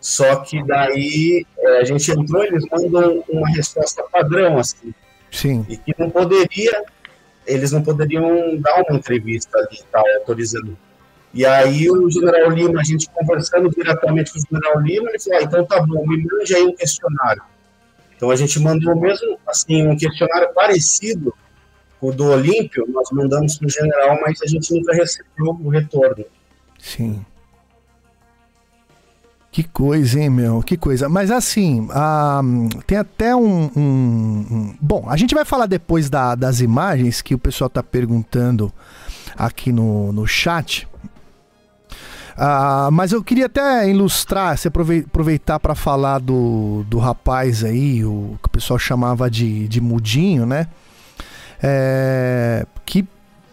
só 0.00 0.36
que 0.36 0.62
daí 0.64 1.46
é, 1.58 1.78
a 1.78 1.84
gente 1.84 2.10
entrou, 2.10 2.44
eles 2.44 2.64
mandam 2.70 3.24
uma 3.28 3.48
resposta 3.50 4.02
padrão, 4.10 4.58
assim. 4.58 4.92
Sim. 5.30 5.64
E 5.68 5.76
que 5.76 5.94
não 5.98 6.10
poderia, 6.10 6.84
eles 7.46 7.72
não 7.72 7.82
poderiam 7.82 8.56
dar 8.58 8.82
uma 8.82 8.98
entrevista 8.98 9.58
ali, 9.58 9.78
tal, 9.90 10.04
autorizando. 10.18 10.76
E 11.32 11.46
aí 11.46 11.90
o 11.90 12.10
general 12.10 12.50
Lima, 12.50 12.80
a 12.80 12.84
gente 12.84 13.08
conversando 13.10 13.70
diretamente 13.70 14.32
com 14.32 14.38
o 14.38 14.42
general 14.42 14.80
Lima, 14.80 15.08
ele 15.08 15.18
falou, 15.18 15.38
ah, 15.38 15.42
então 15.42 15.64
tá 15.64 15.80
bom, 15.80 16.06
me 16.06 16.22
mande 16.24 16.54
aí 16.54 16.62
um 16.62 16.74
questionário. 16.74 17.42
Então 18.14 18.30
a 18.30 18.36
gente 18.36 18.60
mandou 18.60 18.94
mesmo, 18.94 19.38
assim, 19.46 19.86
um 19.86 19.96
questionário 19.96 20.52
parecido 20.52 21.34
o 22.02 22.12
do 22.12 22.26
Olímpio, 22.26 22.84
nós 22.88 23.08
mandamos 23.12 23.56
para 23.56 23.66
o 23.66 23.70
general, 23.70 24.18
mas 24.20 24.42
a 24.42 24.46
gente 24.46 24.74
nunca 24.74 24.92
recebeu 24.92 25.56
o 25.64 25.68
retorno. 25.68 26.24
Sim. 26.78 27.24
Que 29.52 29.62
coisa, 29.62 30.18
hein, 30.18 30.30
meu? 30.30 30.62
Que 30.62 30.76
coisa. 30.76 31.08
Mas 31.08 31.30
assim, 31.30 31.86
tem 32.86 32.98
até 32.98 33.36
um, 33.36 33.70
um, 33.76 33.80
um, 33.80 34.74
Bom, 34.80 35.04
a 35.08 35.16
gente 35.16 35.34
vai 35.34 35.44
falar 35.44 35.66
depois 35.66 36.10
da, 36.10 36.34
das 36.34 36.60
imagens 36.60 37.22
que 37.22 37.34
o 37.34 37.38
pessoal 37.38 37.68
está 37.68 37.82
perguntando 37.82 38.72
aqui 39.36 39.70
no, 39.70 40.12
no 40.12 40.26
chat. 40.26 40.88
Ah, 42.36 42.88
mas 42.90 43.12
eu 43.12 43.22
queria 43.22 43.46
até 43.46 43.88
ilustrar, 43.88 44.56
se 44.56 44.66
aproveitar 44.66 45.60
para 45.60 45.74
falar 45.74 46.18
do, 46.18 46.82
do 46.88 46.98
rapaz 46.98 47.62
aí, 47.62 48.04
o 48.04 48.38
que 48.42 48.48
o 48.48 48.50
pessoal 48.50 48.78
chamava 48.78 49.30
de, 49.30 49.68
de 49.68 49.80
mudinho, 49.80 50.46
né? 50.46 50.66
É, 51.62 52.66
que, 52.84 53.06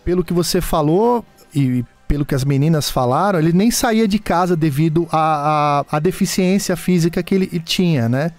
pelo 0.03 0.23
que 0.23 0.33
você 0.33 0.61
falou 0.61 1.23
e 1.53 1.85
pelo 2.07 2.25
que 2.25 2.33
as 2.33 2.43
meninas 2.43 2.89
falaram, 2.89 3.37
ele 3.37 3.53
nem 3.53 3.69
saía 3.69 4.07
de 4.07 4.17
casa 4.17 4.55
devido 4.55 5.07
à 5.11 5.99
deficiência 6.01 6.75
física 6.75 7.21
que 7.21 7.35
ele 7.35 7.59
tinha, 7.59 8.09
né? 8.09 8.31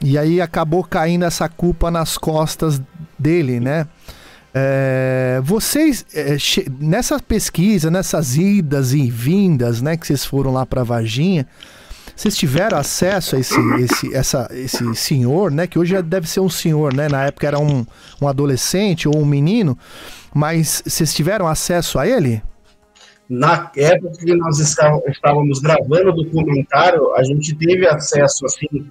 E 0.00 0.16
aí 0.16 0.40
acabou 0.40 0.82
caindo 0.82 1.24
essa 1.24 1.48
culpa 1.48 1.90
nas 1.90 2.16
costas 2.16 2.80
dele, 3.18 3.60
né? 3.60 3.86
É, 4.54 5.38
vocês, 5.44 6.06
é, 6.14 6.38
nessa 6.80 7.20
pesquisa, 7.20 7.90
nessas 7.90 8.38
idas 8.38 8.94
e 8.94 9.10
vindas, 9.10 9.82
né, 9.82 9.98
que 9.98 10.06
vocês 10.06 10.24
foram 10.24 10.50
lá 10.50 10.64
para 10.64 10.82
Varginha, 10.82 11.46
Vocês 12.16 12.34
tiveram 12.34 12.78
acesso 12.78 13.36
a 13.36 13.38
esse, 13.38 13.60
esse, 13.78 14.14
essa, 14.14 14.48
esse 14.50 14.94
senhor, 14.94 15.50
né? 15.50 15.66
Que 15.66 15.78
hoje 15.78 15.92
já 15.92 16.00
deve 16.00 16.26
ser 16.26 16.40
um 16.40 16.48
senhor, 16.48 16.94
né? 16.94 17.08
Na 17.10 17.26
época 17.26 17.46
era 17.46 17.58
um, 17.58 17.84
um 18.20 18.26
adolescente 18.26 19.06
ou 19.06 19.18
um 19.18 19.26
menino. 19.26 19.78
Mas 20.34 20.82
vocês 20.86 21.14
tiveram 21.14 21.46
acesso 21.46 21.98
a 21.98 22.08
ele? 22.08 22.42
Na 23.28 23.70
época 23.76 24.16
que 24.18 24.34
nós 24.34 24.58
estávamos 24.58 25.58
gravando 25.60 26.10
o 26.10 26.24
documentário, 26.24 27.14
a 27.14 27.22
gente 27.22 27.54
teve 27.54 27.86
acesso 27.86 28.46
assim 28.46 28.90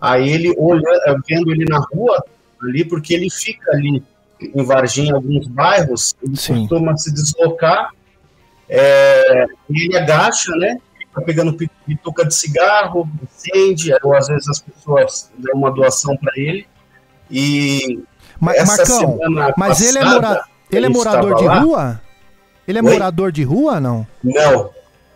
a 0.00 0.18
ele, 0.18 0.52
olhando, 0.56 1.22
vendo 1.28 1.52
ele 1.52 1.64
na 1.68 1.78
rua 1.92 2.24
ali, 2.62 2.84
porque 2.84 3.14
ele 3.14 3.30
fica 3.30 3.70
ali 3.72 4.02
em 4.40 4.64
Varginha, 4.64 5.10
em 5.10 5.14
alguns 5.14 5.46
bairros, 5.46 6.14
ele 6.22 6.36
Sim. 6.36 6.60
costuma 6.60 6.96
se 6.96 7.12
deslocar, 7.12 7.90
é, 8.68 9.46
ele 9.70 9.96
agacha, 9.96 10.52
né? 10.56 10.76
Fica 11.14 11.22
pegando 11.22 11.56
pituca 11.86 12.26
de 12.26 12.34
cigarro, 12.34 13.08
acende, 13.22 13.92
ou 14.02 14.16
às 14.16 14.26
vezes 14.26 14.48
as 14.48 14.58
pessoas 14.58 15.30
dão 15.38 15.54
uma 15.54 15.70
doação 15.70 16.16
para 16.16 16.32
ele. 16.34 16.66
E 17.30 18.02
mas, 18.40 18.66
Marcão, 18.66 19.18
mas 19.56 19.78
passada, 19.78 19.88
ele 19.88 19.98
é, 19.98 20.04
mora, 20.04 20.44
ele 20.72 20.86
é 20.86 20.88
morador 20.88 21.34
de 21.36 21.44
lá, 21.44 21.58
rua? 21.60 22.00
Ele 22.66 22.78
é 22.78 22.82
Oi? 22.82 22.92
morador 22.92 23.32
de 23.32 23.44
rua, 23.44 23.80
não? 23.80 24.06
Não, 24.22 24.70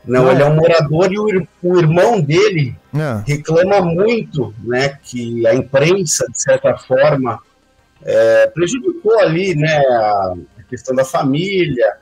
não, 0.04 0.22
não, 0.22 0.30
ele 0.30 0.42
é 0.42 0.46
um 0.46 0.54
morador 0.54 1.12
e 1.12 1.18
o, 1.18 1.48
o 1.62 1.78
irmão 1.78 2.20
dele 2.20 2.76
é. 2.94 3.22
reclama 3.26 3.80
muito, 3.80 4.54
né, 4.62 4.96
que 5.02 5.44
a 5.46 5.54
imprensa, 5.54 6.26
de 6.30 6.40
certa 6.40 6.76
forma, 6.78 7.40
é, 8.04 8.46
prejudicou 8.48 9.18
ali, 9.18 9.56
né, 9.56 9.76
a 9.78 10.34
questão 10.68 10.94
da 10.94 11.04
família. 11.04 11.96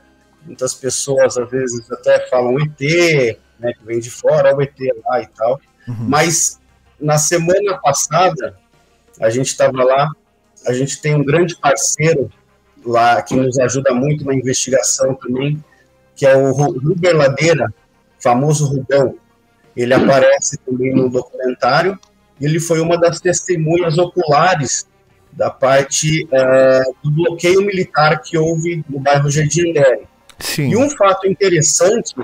Muitas 0.45 0.73
pessoas 0.75 1.37
às 1.37 1.49
vezes 1.49 1.91
até 1.91 2.27
falam 2.29 2.55
ET, 2.61 3.37
né, 3.59 3.73
que 3.73 3.85
vem 3.85 3.99
de 3.99 4.09
fora, 4.09 4.55
o 4.55 4.61
ET 4.61 4.75
lá 5.05 5.21
e 5.21 5.27
tal. 5.27 5.59
Uhum. 5.87 5.95
Mas 5.99 6.59
na 6.99 7.17
semana 7.17 7.77
passada 7.77 8.57
a 9.19 9.29
gente 9.29 9.47
estava 9.47 9.83
lá, 9.83 10.09
a 10.65 10.73
gente 10.73 11.01
tem 11.01 11.15
um 11.15 11.23
grande 11.23 11.55
parceiro 11.55 12.29
lá 12.85 13.21
que 13.21 13.35
nos 13.35 13.57
ajuda 13.59 13.93
muito 13.93 14.25
na 14.25 14.33
investigação 14.33 15.15
também, 15.15 15.63
que 16.15 16.25
é 16.25 16.35
o 16.35 16.51
Ruber 16.51 17.15
Ladeira, 17.15 17.73
famoso 18.19 18.65
Rubão. 18.67 19.15
Ele 19.75 19.93
aparece 19.93 20.57
também 20.57 20.93
no 20.93 21.09
documentário. 21.09 21.99
Ele 22.41 22.59
foi 22.59 22.79
uma 22.79 22.97
das 22.97 23.19
testemunhas 23.19 23.97
oculares 23.97 24.87
da 25.31 25.51
parte 25.51 26.27
é, 26.31 26.81
do 27.03 27.11
bloqueio 27.11 27.61
militar 27.61 28.21
que 28.21 28.37
houve 28.37 28.83
no 28.89 28.99
bairro 28.99 29.29
Jardim. 29.29 29.73
Sim. 30.39 30.69
E 30.69 30.77
um 30.77 30.89
fato 30.89 31.27
interessante 31.27 32.15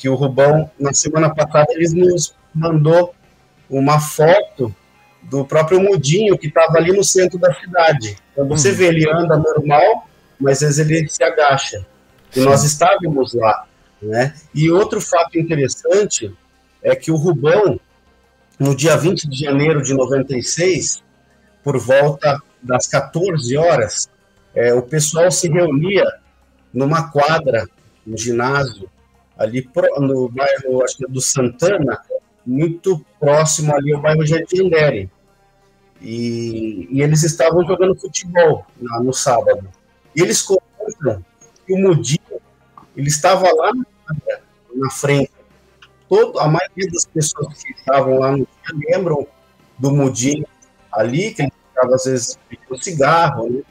que 0.00 0.08
o 0.08 0.14
Rubão, 0.14 0.70
na 0.80 0.94
semana 0.94 1.28
passada, 1.28 1.66
ele 1.74 1.86
nos 1.90 2.34
mandou 2.54 3.14
uma 3.68 4.00
foto 4.00 4.74
do 5.22 5.44
próprio 5.44 5.78
Mudinho, 5.78 6.38
que 6.38 6.46
estava 6.46 6.78
ali 6.78 6.90
no 6.90 7.04
centro 7.04 7.38
da 7.38 7.52
cidade. 7.52 8.16
Então 8.32 8.48
você 8.48 8.70
uhum. 8.70 8.76
vê, 8.76 8.86
ele 8.86 9.10
anda 9.10 9.36
normal, 9.36 10.08
mas 10.40 10.62
às 10.62 10.78
vezes 10.78 10.90
ele 10.90 11.06
se 11.06 11.22
agacha. 11.22 11.86
E 12.34 12.40
Sim. 12.40 12.46
nós 12.46 12.64
estávamos 12.64 13.34
lá. 13.34 13.66
Né? 14.00 14.34
E 14.54 14.70
outro 14.70 15.02
fato 15.02 15.38
interessante 15.38 16.34
é 16.82 16.96
que 16.96 17.10
o 17.10 17.16
Rubão, 17.16 17.78
no 18.58 18.74
dia 18.74 18.96
20 18.96 19.28
de 19.28 19.38
janeiro 19.38 19.82
de 19.82 19.92
96, 19.92 21.02
por 21.62 21.78
volta 21.78 22.40
das 22.62 22.86
14 22.86 23.54
horas, 23.54 24.08
é, 24.54 24.72
o 24.72 24.80
pessoal 24.80 25.30
se 25.30 25.46
reunia 25.46 26.06
numa 26.72 27.10
quadra, 27.10 27.68
no 28.06 28.16
ginásio, 28.16 28.88
ali 29.40 29.62
pro, 29.62 29.88
no 30.00 30.28
bairro 30.28 30.84
acho 30.84 30.98
que 30.98 31.06
é 31.06 31.08
do 31.08 31.20
Santana, 31.20 31.98
muito 32.46 33.04
próximo 33.18 33.74
ali 33.74 33.94
ao 33.94 34.00
bairro 34.00 34.26
Jardim 34.26 34.68
Neri. 34.68 35.10
E, 36.02 36.86
e, 36.90 37.02
eles 37.02 37.22
estavam 37.22 37.66
jogando 37.66 37.98
futebol 37.98 38.66
no, 38.78 39.04
no 39.04 39.12
sábado. 39.14 39.66
E 40.14 40.20
eles 40.20 40.42
contam 40.42 41.24
que 41.66 41.72
o 41.72 41.78
Mudinho 41.78 42.40
ele 42.94 43.08
estava 43.08 43.50
lá 43.50 43.72
na, 43.74 44.38
na 44.74 44.90
frente. 44.90 45.32
Todo, 46.08 46.38
a 46.38 46.48
maioria 46.48 46.90
das 46.90 47.06
pessoas 47.06 47.62
que 47.62 47.72
estavam 47.72 48.18
lá 48.18 48.32
no 48.32 48.38
dia 48.38 48.90
lembram 48.90 49.26
do 49.78 49.90
Mudinho 49.90 50.46
ali, 50.92 51.32
que 51.32 51.42
ele 51.42 51.52
ficava 51.68 51.94
às 51.94 52.04
vezes 52.04 52.38
pedindo 52.48 52.82
cigarro 52.82 53.48
né, 53.48 53.62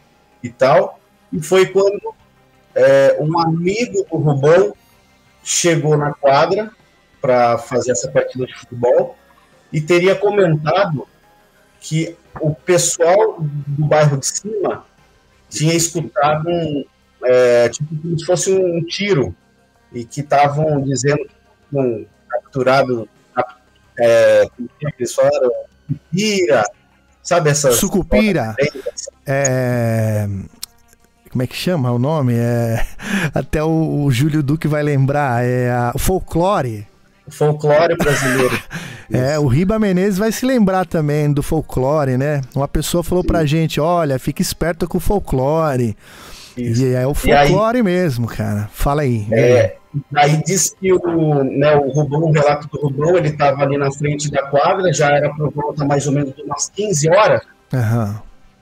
e 0.41 0.49
tal. 0.49 0.99
E 1.31 1.41
foi 1.41 1.67
quando 1.67 2.13
é, 2.73 3.17
um 3.19 3.37
amigo 3.39 4.03
do 4.09 4.17
Rubão 4.17 4.73
chegou 5.49 5.97
na 5.97 6.13
quadra 6.13 6.69
para 7.19 7.57
fazer 7.57 7.91
essa 7.91 8.07
partida 8.11 8.45
de 8.45 8.53
futebol 8.53 9.17
e 9.73 9.81
teria 9.81 10.15
comentado 10.15 11.07
que 11.81 12.15
o 12.39 12.53
pessoal 12.53 13.37
do 13.39 13.85
bairro 13.85 14.17
de 14.17 14.27
cima 14.27 14.85
tinha 15.49 15.73
escutado 15.73 16.47
um, 16.47 16.85
é, 17.23 17.67
tipo 17.69 17.99
como 17.99 18.19
se 18.19 18.25
fosse 18.25 18.53
um 18.53 18.83
tiro 18.85 19.35
e 19.91 20.05
que 20.05 20.21
estavam 20.21 20.83
dizendo 20.83 21.25
que 21.25 21.33
tinham 21.71 22.05
capturado 22.27 23.09
é, 23.97 24.47
como 24.55 24.69
é 24.85 26.63
sabe 27.23 27.49
essa 27.49 27.71
Sucupira. 27.71 28.55
É... 29.25 30.27
Como 31.31 31.43
é 31.43 31.47
que 31.47 31.55
chama 31.55 31.91
o 31.91 31.99
nome? 31.99 32.33
É... 32.35 32.85
Até 33.33 33.63
o, 33.63 34.03
o 34.03 34.11
Júlio 34.11 34.41
Duque 34.41 34.67
vai 34.67 34.83
lembrar. 34.83 35.43
É 35.43 35.71
a... 35.71 35.91
o 35.93 35.99
folclore. 35.99 36.87
Folclore 37.29 37.95
brasileiro. 37.95 38.59
é, 39.11 39.37
o 39.37 39.47
Riba 39.47 39.77
Menezes 39.77 40.17
vai 40.17 40.31
se 40.31 40.45
lembrar 40.45 40.85
também 40.85 41.31
do 41.31 41.43
folclore, 41.43 42.17
né? 42.17 42.41
Uma 42.55 42.67
pessoa 42.67 43.03
falou 43.03 43.23
Sim. 43.23 43.27
pra 43.27 43.45
gente: 43.45 43.79
olha, 43.79 44.17
fica 44.17 44.41
esperto 44.41 44.87
com 44.87 44.97
o 44.97 45.01
folclore. 45.01 45.95
Isso. 46.57 46.83
E 46.83 46.93
é 46.93 47.07
o 47.07 47.13
folclore 47.13 47.77
aí, 47.77 47.83
mesmo, 47.83 48.27
cara. 48.27 48.69
Fala 48.73 49.03
aí. 49.03 49.27
É, 49.31 49.75
aí 50.15 50.41
diz 50.43 50.75
que 50.79 50.91
o, 50.91 51.43
né, 51.43 51.75
o 51.75 51.89
Rubão, 51.89 52.23
o 52.23 52.31
relato 52.31 52.67
do 52.67 52.81
Rubão, 52.81 53.17
ele 53.17 53.29
estava 53.29 53.63
ali 53.63 53.77
na 53.77 53.91
frente 53.91 54.29
da 54.29 54.43
quadra, 54.47 54.91
já 54.91 55.09
era 55.15 55.29
por 55.33 55.51
volta 55.51 55.85
mais 55.85 56.05
ou 56.07 56.13
menos 56.13 56.35
de 56.35 56.41
umas 56.41 56.69
15 56.69 57.09
horas. 57.09 57.41
Uhum. 57.71 58.15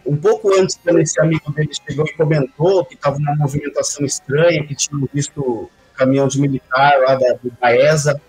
Um 0.08 0.16
pouco 0.16 0.54
antes, 0.58 0.80
quando 0.82 1.00
esse 1.00 1.20
amigo 1.20 1.52
dele 1.52 1.70
chegou 1.74 2.06
e 2.06 2.14
comentou 2.14 2.86
que 2.86 2.96
estava 2.96 3.18
uma 3.18 3.36
movimentação 3.36 4.06
estranha, 4.06 4.66
que 4.66 4.74
tinham 4.74 5.08
visto 5.14 5.70
caminhão 5.94 6.28
de 6.28 6.40
militar 6.40 7.00
lá 7.00 7.16
da, 7.16 7.34
do 7.34 7.52
Baeza. 7.60 8.22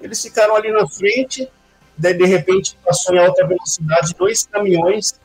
Eles 0.00 0.20
ficaram 0.20 0.56
ali 0.56 0.72
na 0.72 0.88
frente, 0.88 1.48
daí 1.96 2.14
de 2.14 2.24
repente 2.24 2.76
passou 2.84 3.14
em 3.14 3.18
alta 3.18 3.46
velocidade 3.46 4.14
dois 4.18 4.44
caminhões 4.46 5.20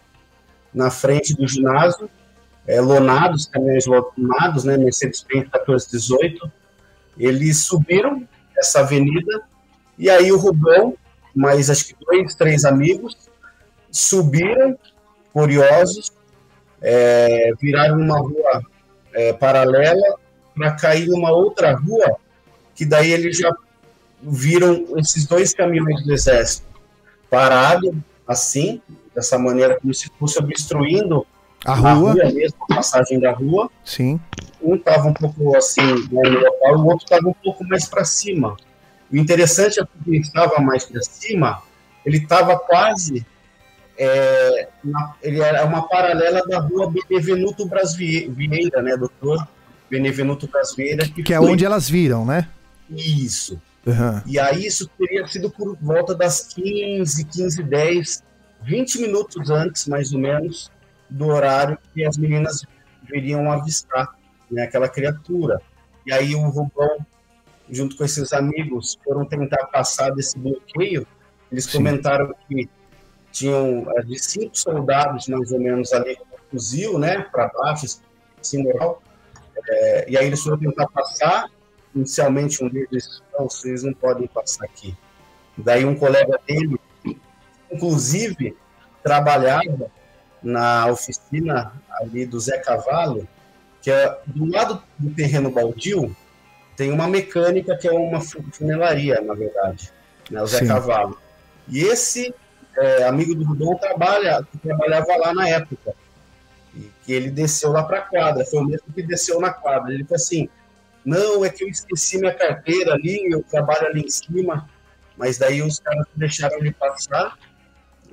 na 0.72 0.92
frente 0.92 1.36
do 1.36 1.48
ginásio, 1.48 2.10
é, 2.68 2.80
lonados, 2.80 3.48
caminhões 3.48 3.86
lonados, 3.86 4.64
né, 4.64 4.78
Mercedes-Benz 4.78 5.44
1418, 5.44 6.52
eles 7.18 7.60
subiram 7.60 8.28
essa 8.58 8.80
avenida 8.80 9.44
e 9.98 10.10
aí 10.10 10.32
o 10.32 10.38
Rubão, 10.38 10.96
mais 11.36 11.70
acho 11.70 11.88
que 11.88 11.96
dois, 12.00 12.36
três 12.36 12.66
amigos, 12.66 13.16
subiram, 13.92 14.78
curiosos, 15.34 16.12
é, 16.82 17.52
viraram 17.60 18.00
uma 18.00 18.20
rua 18.20 18.64
é, 19.14 19.34
paralela 19.34 20.18
para 20.56 20.72
cair 20.74 21.08
numa 21.08 21.32
outra 21.32 21.74
rua, 21.74 22.18
que 22.76 22.86
daí 22.86 23.12
eles 23.12 23.38
já 23.38 23.54
viram 24.22 24.86
esses 24.98 25.26
dois 25.26 25.54
caminhões 25.54 26.04
do 26.04 26.14
exército 26.14 26.68
parado 27.30 27.96
assim, 28.28 28.82
dessa 29.14 29.38
maneira, 29.38 29.80
como 29.80 29.94
se 29.94 30.10
fosse 30.20 30.40
obstruindo 30.40 31.26
a 31.66 31.74
rua. 31.74 31.94
rua 31.94 32.14
mesmo, 32.32 32.58
a 32.70 32.76
passagem 32.76 33.20
da 33.20 33.32
rua. 33.32 33.70
Sim. 33.84 34.20
Um 34.62 34.76
estava 34.76 35.08
um 35.08 35.14
pouco 35.14 35.56
assim 35.58 35.82
né, 36.12 36.22
no 36.30 36.40
local, 36.40 36.76
o 36.78 36.86
outro 36.86 37.06
estava 37.06 37.28
um 37.28 37.34
pouco 37.34 37.64
mais 37.66 37.88
para 37.88 38.06
cima. 38.06 38.56
O 39.12 39.18
interessante 39.18 39.80
é 39.80 39.84
que 39.84 39.90
ele 40.08 40.20
estava 40.20 40.62
mais 40.62 40.86
para 40.86 41.02
cima, 41.02 41.62
ele 42.06 42.18
estava 42.18 42.58
quase. 42.58 43.26
É, 43.98 44.68
ele 45.22 45.40
era 45.40 45.64
uma 45.66 45.88
paralela 45.88 46.42
da 46.48 46.60
rua 46.60 46.92
Benevenuto 46.92 47.66
Brasvieira, 47.68 48.82
né, 48.82 48.98
doutor? 48.98 49.48
Benevenuto 49.90 50.48
Brasvieira. 50.48 51.08
Que, 51.08 51.24
que 51.24 51.34
é 51.34 51.40
onde 51.40 51.64
elas 51.64 51.90
viram, 51.90 52.26
né? 52.26 52.50
Isso. 52.90 53.62
Uhum. 53.86 54.22
E 54.26 54.40
aí 54.40 54.66
isso 54.66 54.90
teria 54.98 55.28
sido 55.28 55.50
por 55.50 55.78
volta 55.80 56.16
das 56.16 56.42
15, 56.54 57.26
15, 57.26 57.64
10, 57.64 58.24
20 58.64 59.02
minutos 59.02 59.50
antes, 59.50 59.88
mais 59.88 60.14
ou 60.14 60.20
menos, 60.20 60.72
do 61.10 61.28
horário 61.28 61.78
que 61.94 62.06
as 62.06 62.18
meninas 62.18 62.66
viriam 63.04 63.52
avistar 63.52 64.16
né, 64.50 64.64
aquela 64.64 64.88
criatura. 64.88 65.62
E 66.06 66.14
aí 66.14 66.34
o 66.34 66.50
Rubão, 66.50 67.06
junto 67.70 67.96
com 67.96 68.04
esses 68.04 68.32
amigos, 68.34 68.98
foram 69.04 69.26
tentar 69.26 69.66
passar 69.68 70.12
desse 70.12 70.38
bloqueio. 70.40 71.06
Eles 71.52 71.66
Sim. 71.66 71.78
comentaram 71.78 72.34
que 72.48 72.70
tinham 73.34 73.86
é, 73.98 74.04
de 74.04 74.18
cinco 74.24 74.56
soldados, 74.58 75.28
mais 75.28 75.52
ou 75.52 75.60
menos, 75.60 75.92
ali 75.92 76.16
com 76.16 76.38
fuzil, 76.52 77.00
né, 77.00 77.26
para 77.32 77.48
baixo, 77.48 78.00
assim, 78.40 78.64
moral. 78.64 79.02
É, 79.68 80.10
e 80.10 80.18
aí 80.18 80.28
eles 80.28 80.42
foram 80.42 80.58
tentar 80.60 80.88
passar. 80.88 81.50
Inicialmente, 81.96 82.64
um 82.64 82.70
deles 82.70 82.88
disse: 82.92 83.22
Não, 83.38 83.50
vocês 83.50 83.84
não 83.84 83.94
podem 83.94 84.28
passar 84.28 84.66
aqui. 84.66 84.96
Daí 85.58 85.84
um 85.84 85.96
colega 85.96 86.40
dele, 86.48 86.80
inclusive, 87.72 88.56
trabalhava 89.04 89.92
na 90.42 90.88
oficina 90.88 91.74
ali 91.92 92.26
do 92.26 92.40
Zé 92.40 92.60
Cavalo, 92.60 93.28
que 93.82 93.90
é 93.90 94.20
do 94.28 94.46
lado 94.50 94.82
do 94.98 95.14
terreno 95.14 95.52
baldio, 95.52 96.16
tem 96.76 96.92
uma 96.92 97.08
mecânica 97.08 97.78
que 97.78 97.88
é 97.88 97.92
uma 97.92 98.20
funelaria, 98.22 99.22
na 99.22 99.34
verdade, 99.34 99.92
né, 100.30 100.42
o 100.42 100.48
Zé 100.48 100.60
Sim. 100.60 100.68
Cavalo. 100.68 101.18
E 101.68 101.82
esse 101.82 102.34
é, 102.78 103.04
amigo 103.04 103.36
do 103.36 103.44
Rubão 103.44 103.78
trabalha, 103.78 104.46
trabalhava 104.62 105.16
lá 105.18 105.34
na 105.34 105.48
época. 105.50 105.94
E 106.76 106.90
que 107.04 107.14
ele 107.14 107.30
desceu 107.30 107.72
lá 107.72 107.84
para 107.84 108.00
a 108.00 108.02
quadra, 108.02 108.46
foi 108.46 108.60
o 108.60 108.66
mesmo 108.66 108.88
que 108.94 109.04
desceu 109.04 109.40
na 109.40 109.52
quadra. 109.52 109.94
Ele 109.94 110.04
falou 110.04 110.16
assim: 110.16 110.50
não, 111.06 111.44
é 111.44 111.50
que 111.50 111.64
eu 111.64 111.68
esqueci 111.68 112.18
minha 112.18 112.34
carteira 112.34 112.94
ali, 112.94 113.32
eu 113.32 113.44
trabalho 113.44 113.88
ali 113.88 114.02
em 114.02 114.10
cima, 114.10 114.70
mas 115.18 115.38
daí 115.38 115.62
os 115.62 115.80
caras 115.80 116.06
deixaram 116.16 116.58
ele 116.58 116.72
passar. 116.72 117.38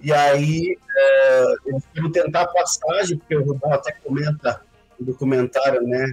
E 0.02 0.12
aí 0.12 0.76
é, 0.96 1.54
eles 1.66 1.84
foram 1.94 2.10
tentar 2.10 2.42
a 2.42 2.46
passagem, 2.48 3.18
porque 3.18 3.36
o 3.36 3.44
Rubão 3.44 3.72
até 3.72 3.92
comenta 3.92 4.62
no 4.98 5.06
documentário, 5.06 5.82
né? 5.82 6.10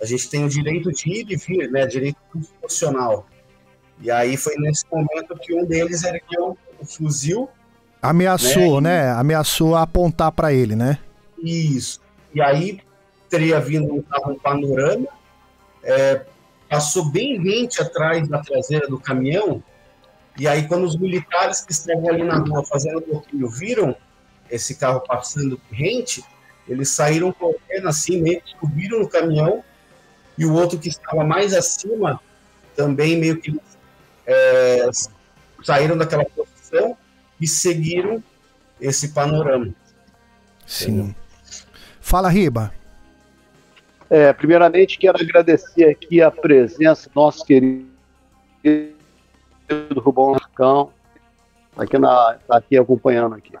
A 0.00 0.04
gente 0.04 0.28
tem 0.30 0.44
o 0.44 0.48
direito 0.48 0.90
de 0.92 1.10
ir 1.10 1.26
e 1.30 1.36
vir, 1.36 1.70
né? 1.70 1.86
Direito 1.86 2.18
constitucional. 2.32 3.26
E 4.00 4.10
aí 4.10 4.36
foi 4.36 4.54
nesse 4.56 4.84
momento 4.90 5.36
que 5.36 5.54
um 5.54 5.64
deles 5.64 6.02
ergueu 6.04 6.56
o 6.78 6.86
fuzil. 6.86 7.48
Ameaçou, 8.02 8.80
né? 8.80 9.04
né? 9.04 9.10
Ameaçou 9.12 9.76
apontar 9.76 10.32
para 10.32 10.52
ele, 10.52 10.74
né? 10.74 10.98
Isso. 11.42 12.00
E 12.34 12.40
aí 12.40 12.80
teria 13.28 13.60
vindo 13.60 13.94
um 13.94 14.02
carro 14.02 14.32
um 14.32 14.38
panorama, 14.38 15.06
é, 15.82 16.22
passou 16.68 17.10
bem 17.10 17.40
rente 17.40 17.80
atrás 17.80 18.26
da 18.28 18.40
traseira 18.40 18.88
do 18.88 18.98
caminhão, 18.98 19.62
e 20.38 20.48
aí 20.48 20.66
quando 20.66 20.84
os 20.84 20.96
militares 20.96 21.60
que 21.60 21.72
estavam 21.72 22.08
ali 22.08 22.24
na 22.24 22.38
rua 22.38 22.64
fazendo 22.64 23.00
bloqueio 23.00 23.48
viram 23.48 23.94
esse 24.50 24.74
carro 24.74 25.00
passando 25.00 25.60
rente, 25.70 26.24
eles 26.66 26.90
saíram 26.90 27.32
correndo 27.32 27.88
assim, 27.88 28.20
meio 28.20 28.40
que 28.40 28.54
subiram 28.58 28.98
no 29.00 29.08
caminhão, 29.08 29.62
e 30.36 30.44
o 30.44 30.54
outro 30.54 30.78
que 30.78 30.88
estava 30.88 31.22
mais 31.24 31.54
acima 31.54 32.20
também 32.74 33.16
meio 33.18 33.40
que 33.40 33.60
é, 34.26 34.88
saíram 35.62 35.96
daquela 35.96 36.24
posição 36.24 36.96
e 37.40 37.46
seguiram 37.46 38.22
esse 38.80 39.08
panorama. 39.08 39.68
Sim. 40.66 41.14
Fala, 42.00 42.28
Riba. 42.28 42.72
É, 44.08 44.32
primeiramente, 44.32 44.98
quero 44.98 45.20
agradecer 45.20 45.84
aqui 45.84 46.20
a 46.20 46.30
presença 46.30 47.08
do 47.08 47.12
nosso 47.14 47.44
querido 47.44 47.86
Rubão 49.96 50.32
Marcão, 50.32 50.90
aqui, 51.76 51.96
na, 51.96 52.36
tá 52.46 52.56
aqui 52.56 52.76
acompanhando 52.76 53.36
aqui. 53.36 53.52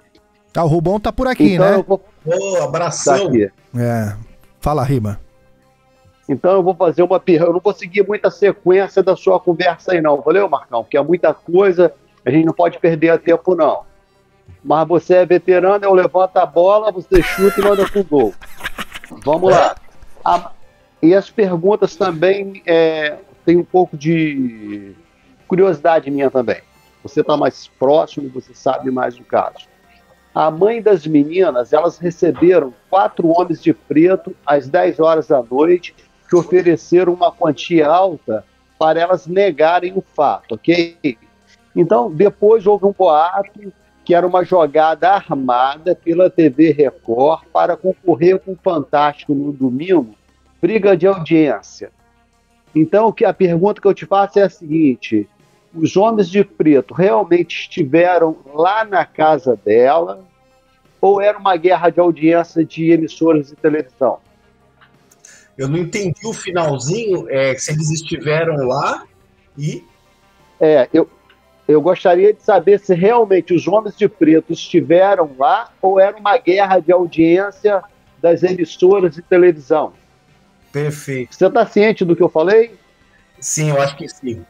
Ah, 0.54 0.64
o 0.64 0.66
Rubão 0.66 0.98
tá 0.98 1.12
por 1.12 1.28
aqui, 1.28 1.54
então, 1.54 1.70
né? 1.70 1.76
Eu 1.76 1.84
vou... 1.84 2.04
Oh, 2.26 2.56
abração. 2.64 3.16
Tá 3.16 3.28
aqui. 3.28 3.50
É. 3.76 4.16
Fala, 4.58 4.82
Riba. 4.82 5.20
Então 6.28 6.52
eu 6.52 6.62
vou 6.62 6.74
fazer 6.74 7.02
uma 7.02 7.18
pergunta. 7.18 7.50
Eu 7.50 7.54
não 7.54 7.60
vou 7.60 7.72
seguir 7.72 8.06
muita 8.06 8.30
sequência 8.30 9.02
da 9.02 9.16
sua 9.16 9.40
conversa 9.40 9.92
aí, 9.92 10.00
não. 10.00 10.20
Valeu, 10.20 10.48
Marcão? 10.48 10.82
Porque 10.82 10.96
é 10.96 11.02
muita 11.02 11.32
coisa, 11.34 11.92
a 12.24 12.30
gente 12.30 12.46
não 12.46 12.52
pode 12.52 12.78
perder 12.78 13.18
tempo, 13.18 13.54
não. 13.54 13.82
Mas 14.62 14.86
você 14.86 15.14
é 15.14 15.26
veterano, 15.26 15.84
eu 15.84 15.94
levanto 15.94 16.36
a 16.36 16.46
bola, 16.46 16.92
você 16.92 17.22
chuta 17.22 17.60
e 17.60 17.64
manda 17.64 17.88
pro 17.88 18.04
gol. 18.04 18.34
Vamos 19.24 19.50
lá. 19.50 19.74
A, 20.24 20.50
e 21.02 21.14
as 21.14 21.30
perguntas 21.30 21.96
também 21.96 22.62
é, 22.66 23.16
tem 23.44 23.56
um 23.56 23.64
pouco 23.64 23.96
de 23.96 24.94
curiosidade 25.48 26.10
minha 26.10 26.30
também. 26.30 26.60
Você 27.02 27.22
está 27.22 27.36
mais 27.36 27.68
próximo, 27.78 28.28
você 28.28 28.54
sabe 28.54 28.90
mais 28.90 29.16
do 29.16 29.24
caso. 29.24 29.68
A 30.34 30.50
mãe 30.50 30.80
das 30.80 31.06
meninas, 31.06 31.72
elas 31.72 31.98
receberam 31.98 32.72
quatro 32.88 33.28
homens 33.28 33.62
de 33.62 33.72
preto 33.72 34.36
às 34.46 34.68
10 34.68 35.00
horas 35.00 35.26
da 35.26 35.42
noite 35.42 35.94
que 36.28 36.36
ofereceram 36.36 37.12
uma 37.12 37.32
quantia 37.32 37.88
alta 37.88 38.44
para 38.78 39.00
elas 39.00 39.26
negarem 39.26 39.92
o 39.96 40.00
fato, 40.14 40.54
ok? 40.54 41.18
Então, 41.74 42.10
depois 42.10 42.66
houve 42.66 42.86
um 42.86 42.92
boato 42.92 43.72
que 44.04 44.14
era 44.14 44.26
uma 44.26 44.44
jogada 44.44 45.10
armada 45.10 45.94
pela 45.94 46.28
TV 46.28 46.72
Record 46.72 47.44
para 47.52 47.76
concorrer 47.76 48.40
com 48.40 48.52
o 48.52 48.58
Fantástico 48.62 49.34
no 49.34 49.52
domingo, 49.52 50.14
briga 50.60 50.96
de 50.96 51.06
audiência. 51.06 51.92
Então, 52.74 53.14
a 53.24 53.32
pergunta 53.32 53.80
que 53.80 53.86
eu 53.86 53.94
te 53.94 54.06
faço 54.06 54.38
é 54.38 54.42
a 54.42 54.50
seguinte: 54.50 55.28
os 55.74 55.96
homens 55.96 56.28
de 56.28 56.44
preto 56.44 56.94
realmente 56.94 57.60
estiveram 57.60 58.36
lá 58.54 58.84
na 58.84 59.04
casa 59.04 59.58
dela 59.64 60.24
ou 61.00 61.20
era 61.20 61.38
uma 61.38 61.56
guerra 61.56 61.90
de 61.90 62.00
audiência 62.00 62.64
de 62.64 62.90
emissoras 62.90 63.48
de 63.48 63.56
televisão? 63.56 64.18
Eu 65.56 65.68
não 65.68 65.78
entendi 65.78 66.26
o 66.26 66.32
finalzinho, 66.32 67.28
é, 67.28 67.54
se 67.56 67.72
eles 67.72 67.90
estiveram 67.90 68.54
lá 68.66 69.04
e. 69.56 69.84
É, 70.58 70.88
eu, 70.92 71.08
eu 71.70 71.80
gostaria 71.80 72.32
de 72.32 72.42
saber 72.42 72.80
se 72.80 72.94
realmente 72.94 73.54
os 73.54 73.66
homens 73.68 73.96
de 73.96 74.08
preto 74.08 74.52
estiveram 74.52 75.30
lá 75.38 75.72
ou 75.80 76.00
era 76.00 76.16
uma 76.16 76.36
guerra 76.38 76.80
de 76.80 76.92
audiência 76.92 77.82
das 78.20 78.42
emissoras 78.42 79.14
de 79.14 79.22
televisão. 79.22 79.92
Perfeito. 80.72 81.34
Você 81.34 81.46
está 81.46 81.66
ciente 81.66 82.04
do 82.04 82.14
que 82.14 82.22
eu 82.22 82.28
falei? 82.28 82.78
Sim, 83.40 83.70
eu 83.70 83.80
acho 83.80 83.96
que 83.96 84.08
sim. 84.08 84.44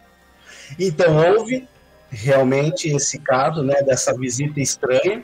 Então, 0.78 1.16
houve 1.16 1.68
realmente 2.10 2.88
esse 2.88 3.18
caso 3.18 3.62
né, 3.62 3.82
dessa 3.82 4.16
visita 4.16 4.60
estranha. 4.60 5.22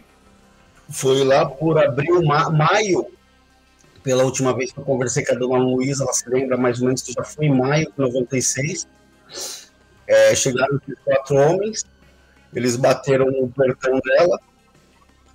Foi 0.89 1.25
lá 1.25 1.45
por 1.45 1.79
abril, 1.79 2.23
ma 2.23 2.49
maio, 2.49 3.07
pela 4.03 4.25
última 4.25 4.55
vez 4.57 4.71
que 4.71 4.79
eu 4.79 4.85
conversei 4.85 5.25
com 5.25 5.35
a 5.35 5.39
dona 5.39 5.59
Luísa, 5.59 6.05
ela 6.05 6.13
se 6.13 6.29
lembra 6.31 6.57
mais 6.57 6.81
ou 6.81 6.87
menos 6.87 7.03
que 7.03 7.13
já 7.13 7.25
foi 7.25 7.47
em 7.47 7.57
maio 7.57 7.87
de 7.87 7.99
96 7.99 8.87
é, 10.07 10.35
chegaram 10.35 10.81
quatro 11.05 11.37
homens, 11.37 11.85
eles 12.55 12.77
bateram 12.77 13.27
no 13.27 13.49
portão 13.49 14.01
dela, 14.01 14.41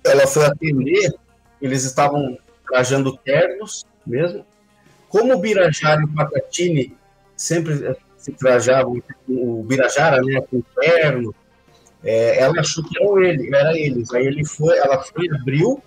ela 0.04 0.26
foi 0.26 0.44
atender, 0.46 1.14
eles 1.60 1.84
estavam 1.84 2.36
trajando 2.66 3.16
ternos 3.18 3.86
mesmo. 4.06 4.44
Como 5.08 5.34
o 5.34 5.38
Birajara 5.38 6.00
e 6.00 6.04
o 6.04 6.14
Patatini 6.14 6.96
sempre 7.36 7.96
se 8.16 8.32
trajavam, 8.32 9.02
o 9.28 9.62
Birajara, 9.62 10.22
né, 10.22 10.40
com 10.40 10.62
terno, 10.80 11.34
é, 12.02 12.40
ela 12.40 12.60
achou 12.60 12.82
que 12.82 13.00
eram 13.00 13.22
ele, 13.22 13.54
era 13.54 13.78
eles. 13.78 14.12
Aí 14.12 14.26
ele 14.26 14.44
foi, 14.44 14.76
ela 14.78 15.02
foi, 15.02 15.28
abriu, 15.30 15.82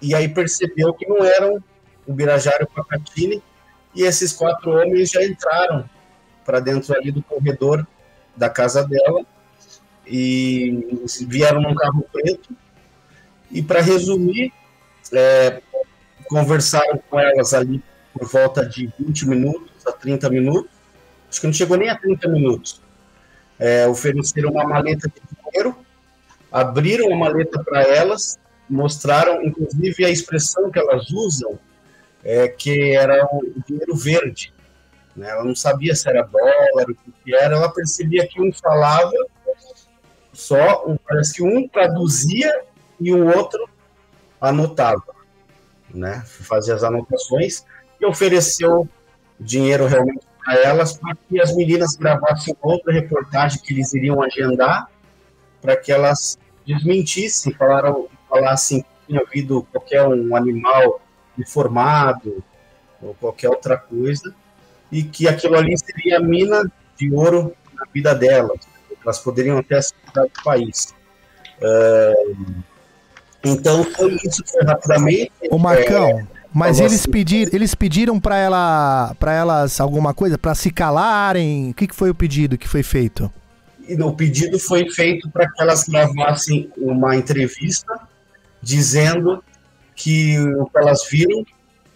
e 0.00 0.14
aí 0.14 0.28
percebeu 0.28 0.94
que 0.94 1.06
não 1.06 1.24
eram 1.24 1.62
o 2.06 2.12
Birajara 2.12 2.62
e 2.62 2.64
o 2.64 2.68
Pacatini, 2.68 3.42
e 3.94 4.02
esses 4.02 4.32
quatro 4.32 4.70
homens 4.70 5.10
já 5.10 5.22
entraram 5.24 5.88
para 6.44 6.60
dentro 6.60 6.94
ali 6.96 7.12
do 7.12 7.22
corredor 7.22 7.86
da 8.38 8.48
casa 8.48 8.86
dela 8.86 9.26
e 10.06 11.04
vieram 11.26 11.60
num 11.60 11.74
carro 11.74 12.06
preto. 12.10 12.56
E 13.50 13.62
para 13.62 13.80
resumir, 13.80 14.52
é, 15.12 15.60
conversaram 16.26 17.02
com 17.10 17.18
elas 17.18 17.52
ali 17.52 17.82
por 18.12 18.28
volta 18.28 18.64
de 18.64 18.92
20 18.98 19.28
minutos 19.28 19.86
a 19.86 19.92
30 19.92 20.30
minutos. 20.30 20.70
Acho 21.28 21.40
que 21.40 21.46
não 21.46 21.54
chegou 21.54 21.76
nem 21.76 21.90
a 21.90 21.96
30 21.96 22.28
minutos. 22.28 22.80
É, 23.58 23.86
ofereceram 23.86 24.50
uma 24.50 24.64
maleta 24.64 25.08
de 25.08 25.20
dinheiro, 25.36 25.76
abriram 26.50 27.12
a 27.12 27.16
maleta 27.16 27.62
para 27.64 27.82
elas, 27.82 28.38
mostraram, 28.68 29.42
inclusive, 29.42 30.04
a 30.04 30.10
expressão 30.10 30.70
que 30.70 30.78
elas 30.78 31.10
usam, 31.10 31.58
é, 32.22 32.48
que 32.48 32.94
era 32.94 33.26
o 33.26 33.42
dinheiro 33.66 33.96
verde. 33.96 34.52
Né? 35.16 35.30
Ela 35.30 35.44
não 35.44 35.54
sabia 35.54 35.94
se 35.94 36.08
era 36.08 36.22
dólar, 36.22 36.86
o 36.90 37.12
que 37.24 37.34
era, 37.34 37.56
ela 37.56 37.72
percebia 37.72 38.26
que 38.26 38.40
um 38.40 38.52
falava 38.52 39.12
só, 40.32 40.84
parece 41.06 41.34
que 41.34 41.42
um 41.42 41.66
traduzia 41.66 42.62
e 43.00 43.12
o 43.12 43.26
outro 43.26 43.68
anotava, 44.40 45.02
né? 45.92 46.22
Fazia 46.24 46.74
as 46.74 46.84
anotações 46.84 47.64
e 48.00 48.06
ofereceu 48.06 48.88
dinheiro 49.38 49.86
realmente 49.86 50.24
para 50.44 50.54
elas 50.62 50.96
para 50.96 51.16
que 51.28 51.40
as 51.40 51.54
meninas 51.56 51.96
gravassem 51.96 52.56
outra 52.62 52.92
reportagem 52.92 53.60
que 53.60 53.72
eles 53.72 53.92
iriam 53.94 54.22
agendar 54.22 54.88
para 55.60 55.76
que 55.76 55.90
elas 55.90 56.38
desmentissem, 56.64 57.52
falaram, 57.54 58.06
falassem 58.28 58.82
que 58.82 58.88
tinha 59.08 59.20
havido 59.20 59.66
qualquer 59.72 60.06
um 60.06 60.36
animal 60.36 61.00
deformado 61.36 62.44
ou 63.02 63.14
qualquer 63.14 63.48
outra 63.48 63.76
coisa 63.76 64.34
e 64.90 65.02
que 65.02 65.28
aquilo 65.28 65.56
ali 65.56 65.76
seria 65.76 66.18
a 66.18 66.20
mina 66.20 66.70
de 66.96 67.12
ouro 67.12 67.52
na 67.74 67.86
vida 67.92 68.14
delas. 68.14 68.58
Elas 69.02 69.18
poderiam 69.18 69.58
até 69.58 69.80
sair 69.80 69.94
do 70.14 70.42
país. 70.42 70.94
Uh, 71.60 72.62
então 73.44 73.84
foi 73.84 74.16
isso, 74.24 74.42
foi 74.46 74.64
rapidamente. 74.64 75.32
O 75.50 75.58
Marcão, 75.58 76.20
é, 76.20 76.26
mas 76.52 76.80
eles, 76.80 76.94
assim, 76.94 77.10
pedir, 77.10 77.54
eles 77.54 77.74
pediram 77.74 78.18
para 78.18 78.36
ela, 78.36 79.14
para 79.18 79.32
elas 79.32 79.80
alguma 79.80 80.12
coisa, 80.12 80.36
para 80.36 80.54
se 80.54 80.70
calarem? 80.70 81.70
O 81.70 81.74
que, 81.74 81.86
que 81.86 81.94
foi 81.94 82.10
o 82.10 82.14
pedido 82.14 82.58
que 82.58 82.68
foi 82.68 82.82
feito? 82.82 83.30
e 83.88 84.00
o 84.02 84.12
pedido 84.12 84.58
foi 84.58 84.88
feito 84.90 85.30
para 85.30 85.50
que 85.50 85.62
elas 85.62 85.84
gravassem 85.84 86.70
uma 86.76 87.16
entrevista 87.16 87.98
dizendo 88.62 89.42
que 89.96 90.38
o 90.38 90.66
que 90.66 90.78
elas 90.78 91.08
viram 91.10 91.44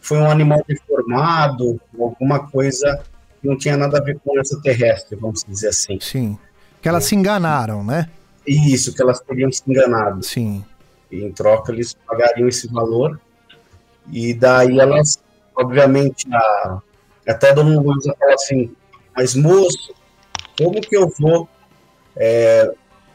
foi 0.02 0.18
um 0.18 0.28
animal 0.28 0.62
deformado, 0.66 1.80
alguma 1.98 2.40
coisa 2.48 3.00
que 3.40 3.46
não 3.46 3.56
tinha 3.56 3.76
nada 3.76 3.98
a 3.98 4.02
ver 4.02 4.18
com 4.22 4.38
essa 4.38 4.60
terrestre, 4.60 5.16
vamos 5.16 5.44
dizer 5.46 5.68
assim. 5.68 5.98
Sim. 6.00 6.38
Que 6.82 6.88
elas 6.88 7.04
se 7.04 7.14
enganaram, 7.14 7.84
né? 7.84 8.10
Isso, 8.44 8.92
que 8.92 9.00
elas 9.00 9.20
teriam 9.20 9.50
se 9.50 9.62
enganado. 9.66 10.22
Sim. 10.24 10.64
E 11.10 11.22
em 11.22 11.30
troca 11.30 11.72
eles 11.72 11.94
pagariam 11.94 12.48
esse 12.48 12.66
valor. 12.66 13.20
E 14.10 14.34
daí 14.34 14.80
elas, 14.80 15.22
obviamente, 15.56 16.26
a, 16.34 16.80
até 17.28 17.54
dona 17.54 17.80
Luísa 17.80 18.12
fala 18.18 18.34
assim, 18.34 18.74
mas 19.14 19.36
moço, 19.36 19.94
como 20.58 20.80
que 20.80 20.96
eu 20.96 21.08
vou 21.20 21.48
é, 22.16 22.72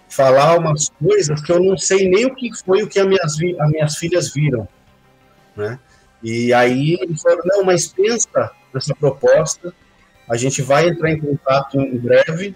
falar 0.08 0.58
umas 0.58 0.90
coisas 0.90 1.42
que 1.42 1.52
eu 1.52 1.62
não 1.62 1.78
sei 1.78 2.10
nem 2.10 2.26
o 2.26 2.34
que 2.34 2.50
foi 2.64 2.84
o 2.84 2.88
que 2.88 2.98
as 2.98 3.08
minhas, 3.08 3.60
as 3.60 3.72
minhas 3.72 3.96
filhas 3.98 4.34
viram, 4.34 4.66
né? 5.54 5.78
E 6.22 6.54
aí 6.54 6.98
ele 7.00 7.18
falou, 7.18 7.42
não, 7.46 7.64
mas 7.64 7.88
pensa 7.88 8.52
nessa 8.74 8.96
proposta, 8.96 9.74
a 10.30 10.36
gente 10.36 10.62
vai 10.62 10.90
entrar 10.90 11.12
em 11.12 11.20
contato 11.20 11.80
em 11.80 11.98
breve, 11.98 12.56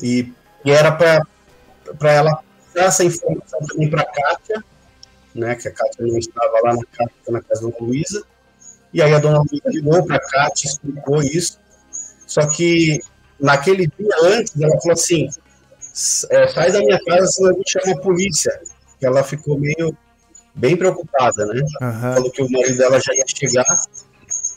e, 0.00 0.32
e 0.64 0.70
era 0.70 0.90
para 0.90 2.12
ela 2.12 2.42
dar 2.74 2.84
essa 2.84 3.04
informação 3.04 3.60
também 3.66 3.88
para 3.88 4.02
a 4.02 4.06
Kátia, 4.06 4.64
né, 5.34 5.54
que 5.54 5.68
a 5.68 5.72
Kátia 5.72 6.06
não 6.06 6.18
estava 6.18 6.60
lá 6.64 6.74
na 6.74 7.32
na 7.32 7.42
casa 7.42 7.70
da 7.70 7.76
Luísa, 7.78 8.24
e 8.92 9.00
aí 9.00 9.14
a 9.14 9.18
dona 9.18 9.38
Luísa 9.38 9.68
ligou 9.68 10.04
para 10.04 10.16
a 10.16 10.20
Kátia, 10.20 10.68
explicou 10.68 11.22
isso, 11.22 11.58
só 12.26 12.46
que 12.46 13.00
naquele 13.38 13.86
dia 13.86 14.16
antes, 14.22 14.60
ela 14.60 14.80
falou 14.80 14.92
assim, 14.92 15.28
é, 16.30 16.48
sai 16.48 16.72
da 16.72 16.80
minha 16.80 16.98
casa, 17.04 17.26
senão 17.26 17.50
a 17.50 17.54
gente 17.54 17.70
chama 17.70 17.92
a 17.92 18.00
polícia, 18.00 18.60
ela 19.00 19.22
ficou 19.22 19.58
meio 19.58 19.96
bem 20.54 20.76
preocupada, 20.76 21.46
né? 21.46 21.62
Uhum. 21.80 22.14
Falou 22.14 22.30
que 22.30 22.42
o 22.42 22.50
marido 22.50 22.76
dela 22.76 23.00
já 23.00 23.12
ia 23.14 23.24
chegar. 23.26 23.74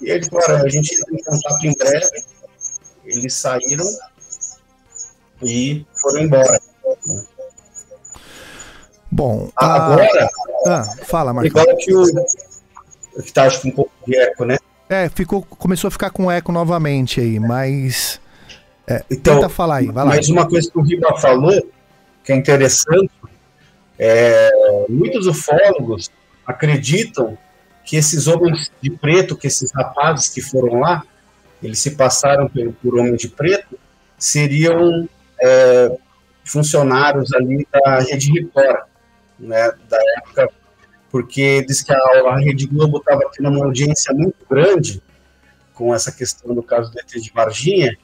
E 0.01 0.09
ele 0.09 0.25
falou, 0.25 0.65
a 0.65 0.69
gente 0.69 0.95
entra 0.95 1.13
em 1.13 1.23
contato 1.23 1.65
em 1.65 1.73
breve. 1.73 2.23
Eles 3.05 3.33
saíram 3.33 3.85
e 5.41 5.85
foram 5.95 6.21
embora. 6.21 6.59
Bom, 9.11 9.49
agora. 9.55 10.29
Ah, 10.67 10.83
fala, 11.05 11.33
Marcos. 11.33 11.51
Igual 11.51 11.77
que 11.77 11.93
o. 11.93 12.03
Que 13.23 13.31
tá, 13.31 13.45
acho 13.45 13.61
que 13.61 13.69
um 13.69 13.71
pouco 13.71 13.91
de 14.05 14.17
eco, 14.17 14.43
né? 14.43 14.57
É, 14.89 15.07
ficou, 15.09 15.41
começou 15.41 15.87
a 15.87 15.91
ficar 15.91 16.09
com 16.09 16.29
eco 16.29 16.51
novamente 16.51 17.21
aí, 17.21 17.39
mas. 17.39 18.19
É, 18.87 19.03
então, 19.09 19.35
tenta 19.35 19.49
falar 19.49 19.77
aí, 19.77 19.87
vai 19.87 20.03
lá. 20.03 20.11
Mas 20.11 20.29
uma 20.29 20.47
coisa 20.47 20.69
que 20.69 20.77
o 20.77 20.81
Riba 20.81 21.15
falou, 21.17 21.53
que 22.23 22.31
é 22.31 22.35
interessante, 22.35 23.09
é, 23.97 24.49
muitos 24.89 25.27
ufólogos 25.27 26.11
acreditam 26.45 27.37
que 27.83 27.95
esses 27.95 28.27
homens 28.27 28.71
de 28.81 28.89
preto, 28.89 29.37
que 29.37 29.47
esses 29.47 29.71
rapazes 29.71 30.29
que 30.29 30.41
foram 30.41 30.79
lá, 30.79 31.03
eles 31.61 31.79
se 31.79 31.91
passaram 31.91 32.47
por, 32.47 32.73
por 32.73 32.99
homem 32.99 33.15
de 33.15 33.29
preto, 33.29 33.77
seriam 34.17 35.07
é, 35.41 35.95
funcionários 36.43 37.33
ali 37.33 37.67
da 37.71 37.99
Rede 37.99 38.31
Record, 38.31 38.87
né, 39.39 39.71
da 39.89 39.97
época, 40.17 40.49
porque 41.11 41.63
diz 41.65 41.81
que 41.81 41.93
a, 41.93 42.37
Rede 42.37 42.67
Globo 42.67 42.97
estava 42.97 43.21
tendo 43.33 43.49
uma 43.49 43.65
audiência 43.65 44.13
muito 44.13 44.45
grande 44.49 45.01
com 45.73 45.93
essa 45.93 46.11
questão 46.11 46.53
do 46.53 46.63
caso 46.63 46.91
do 46.91 46.99
ET 46.99 47.07
de 47.07 47.31
Varginha, 47.31 47.95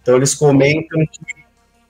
então 0.00 0.16
eles 0.16 0.34
comentam 0.34 0.98
que 1.06 1.41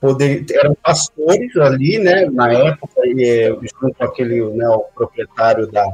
poder, 0.03 0.45
eram 0.51 0.75
pastores 0.75 1.55
ali, 1.55 1.97
né, 1.97 2.25
na 2.25 2.51
época, 2.51 2.99
e, 3.05 3.57
junto 3.61 3.95
com 3.95 4.03
aquele, 4.03 4.43
né, 4.49 4.67
o 4.67 4.81
proprietário 4.93 5.65
da, 5.71 5.89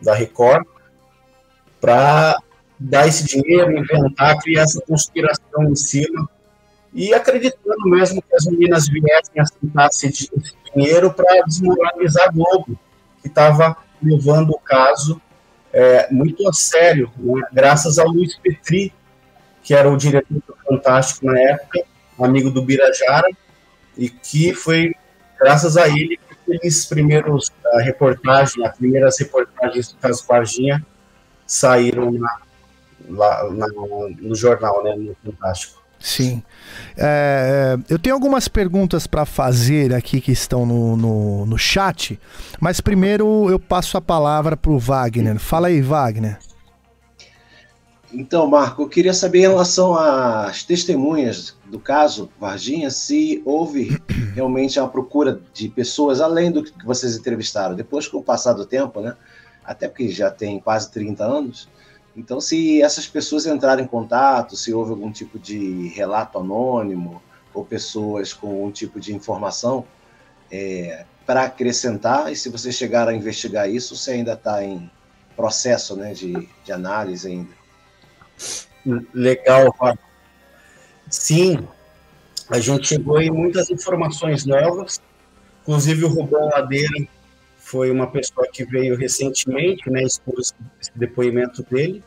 da 0.00 0.14
Record, 0.14 0.64
para 1.80 2.40
dar 2.78 3.08
esse 3.08 3.26
dinheiro, 3.26 3.76
inventar, 3.76 4.38
criar 4.38 4.62
essa 4.62 4.80
conspiração 4.82 5.64
em 5.64 5.74
cima, 5.74 6.30
e 6.94 7.12
acreditando 7.12 7.88
mesmo 7.88 8.22
que 8.22 8.32
as 8.36 8.46
meninas 8.46 8.86
viessem 8.88 9.40
aceitar 9.40 9.88
esse, 9.88 10.06
esse 10.06 10.30
dinheiro 10.72 11.12
para 11.12 11.42
desmoralizar 11.42 12.28
a 12.28 12.30
Globo, 12.30 12.78
que 13.20 13.26
estava 13.26 13.76
levando 14.00 14.50
o 14.50 14.60
caso 14.60 15.20
é, 15.72 16.08
muito 16.12 16.48
a 16.48 16.52
sério, 16.52 17.10
né, 17.18 17.42
graças 17.52 17.98
ao 17.98 18.06
Luiz 18.06 18.38
Petri, 18.38 18.92
que 19.60 19.74
era 19.74 19.90
o 19.90 19.96
diretor 19.96 20.34
do 20.34 20.56
Fantástico 20.68 21.26
na 21.26 21.36
época, 21.40 21.89
amigo 22.24 22.50
do 22.50 22.62
Birajara, 22.62 23.28
e 23.96 24.08
que 24.08 24.54
foi 24.54 24.94
graças 25.38 25.76
a 25.76 25.88
ele 25.88 26.18
que 26.18 26.54
aqueles 26.54 26.84
primeiros 26.86 27.48
uh, 27.48 27.78
reportagens, 27.78 28.64
as 28.64 28.76
primeiras 28.76 29.18
reportagens 29.18 29.88
do 29.88 29.96
caso 29.98 30.24
Varginha 30.26 30.84
saíram 31.46 32.12
na, 32.12 32.38
lá, 33.08 33.50
na, 33.50 33.66
no 34.20 34.34
jornal, 34.34 34.84
né, 34.84 34.94
no 34.96 35.16
Fantástico. 35.24 35.80
Sim. 35.98 36.42
É, 36.96 37.76
eu 37.88 37.98
tenho 37.98 38.14
algumas 38.14 38.48
perguntas 38.48 39.06
para 39.06 39.26
fazer 39.26 39.94
aqui 39.94 40.18
que 40.18 40.32
estão 40.32 40.64
no, 40.64 40.96
no, 40.96 41.46
no, 41.46 41.58
chat, 41.58 42.18
mas 42.58 42.80
primeiro 42.80 43.50
eu 43.50 43.58
passo 43.58 43.98
a 43.98 44.00
palavra 44.00 44.56
para 44.56 44.70
o 44.70 44.78
Wagner. 44.78 45.38
Fala 45.38 45.68
aí, 45.68 45.82
Wagner. 45.82 46.38
Então, 48.12 48.46
Marco, 48.46 48.82
eu 48.82 48.88
queria 48.88 49.12
saber 49.12 49.40
em 49.40 49.42
relação 49.42 49.94
às 49.94 50.64
testemunhas 50.64 51.54
do 51.70 51.78
caso 51.78 52.28
Varginha, 52.38 52.90
se 52.90 53.40
houve 53.44 53.96
realmente 54.34 54.78
uma 54.78 54.88
procura 54.88 55.40
de 55.54 55.68
pessoas 55.68 56.20
além 56.20 56.50
do 56.50 56.64
que 56.64 56.84
vocês 56.84 57.16
entrevistaram. 57.16 57.74
Depois, 57.74 58.08
com 58.08 58.18
o 58.18 58.22
passar 58.22 58.52
do 58.54 58.66
tempo, 58.66 59.00
né? 59.00 59.16
Até 59.64 59.88
porque 59.88 60.08
já 60.08 60.30
tem 60.30 60.58
quase 60.58 60.90
30 60.90 61.24
anos. 61.24 61.68
Então, 62.16 62.40
se 62.40 62.82
essas 62.82 63.06
pessoas 63.06 63.46
entraram 63.46 63.82
em 63.82 63.86
contato, 63.86 64.56
se 64.56 64.74
houve 64.74 64.90
algum 64.90 65.12
tipo 65.12 65.38
de 65.38 65.88
relato 65.88 66.38
anônimo 66.38 67.22
ou 67.54 67.64
pessoas 67.64 68.32
com 68.32 68.48
algum 68.48 68.70
tipo 68.72 68.98
de 68.98 69.14
informação 69.14 69.86
é, 70.50 71.04
para 71.24 71.44
acrescentar, 71.44 72.32
e 72.32 72.36
se 72.36 72.48
vocês 72.48 72.74
chegaram 72.74 73.12
a 73.12 73.14
investigar 73.14 73.70
isso, 73.70 73.94
se 73.94 74.10
ainda 74.10 74.32
está 74.32 74.64
em 74.64 74.90
processo 75.36 75.94
né, 75.94 76.12
de, 76.12 76.48
de 76.64 76.72
análise 76.72 77.28
ainda. 77.28 77.60
Legal, 79.14 79.72
Fábio. 79.78 80.09
Sim, 81.10 81.68
a 82.48 82.60
gente 82.60 82.86
chegou 82.86 83.20
em 83.20 83.30
muitas 83.30 83.68
informações 83.68 84.46
novas, 84.46 85.00
inclusive 85.62 86.04
o 86.04 86.08
Rubão 86.08 86.48
Ladeira 86.48 87.06
foi 87.58 87.90
uma 87.90 88.10
pessoa 88.10 88.48
que 88.52 88.64
veio 88.64 88.96
recentemente, 88.96 89.90
né, 89.90 90.02
expôs 90.02 90.54
esse 90.80 90.90
depoimento 90.94 91.64
dele. 91.64 92.02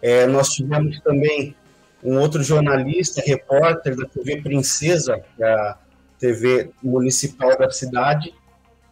É, 0.00 0.26
nós 0.26 0.50
tivemos 0.50 1.00
também 1.00 1.56
um 2.02 2.18
outro 2.18 2.42
jornalista, 2.42 3.22
repórter 3.24 3.96
da 3.96 4.06
TV 4.06 4.40
Princesa, 4.42 5.22
da 5.38 5.78
TV 6.18 6.70
municipal 6.82 7.56
da 7.58 7.70
cidade, 7.70 8.34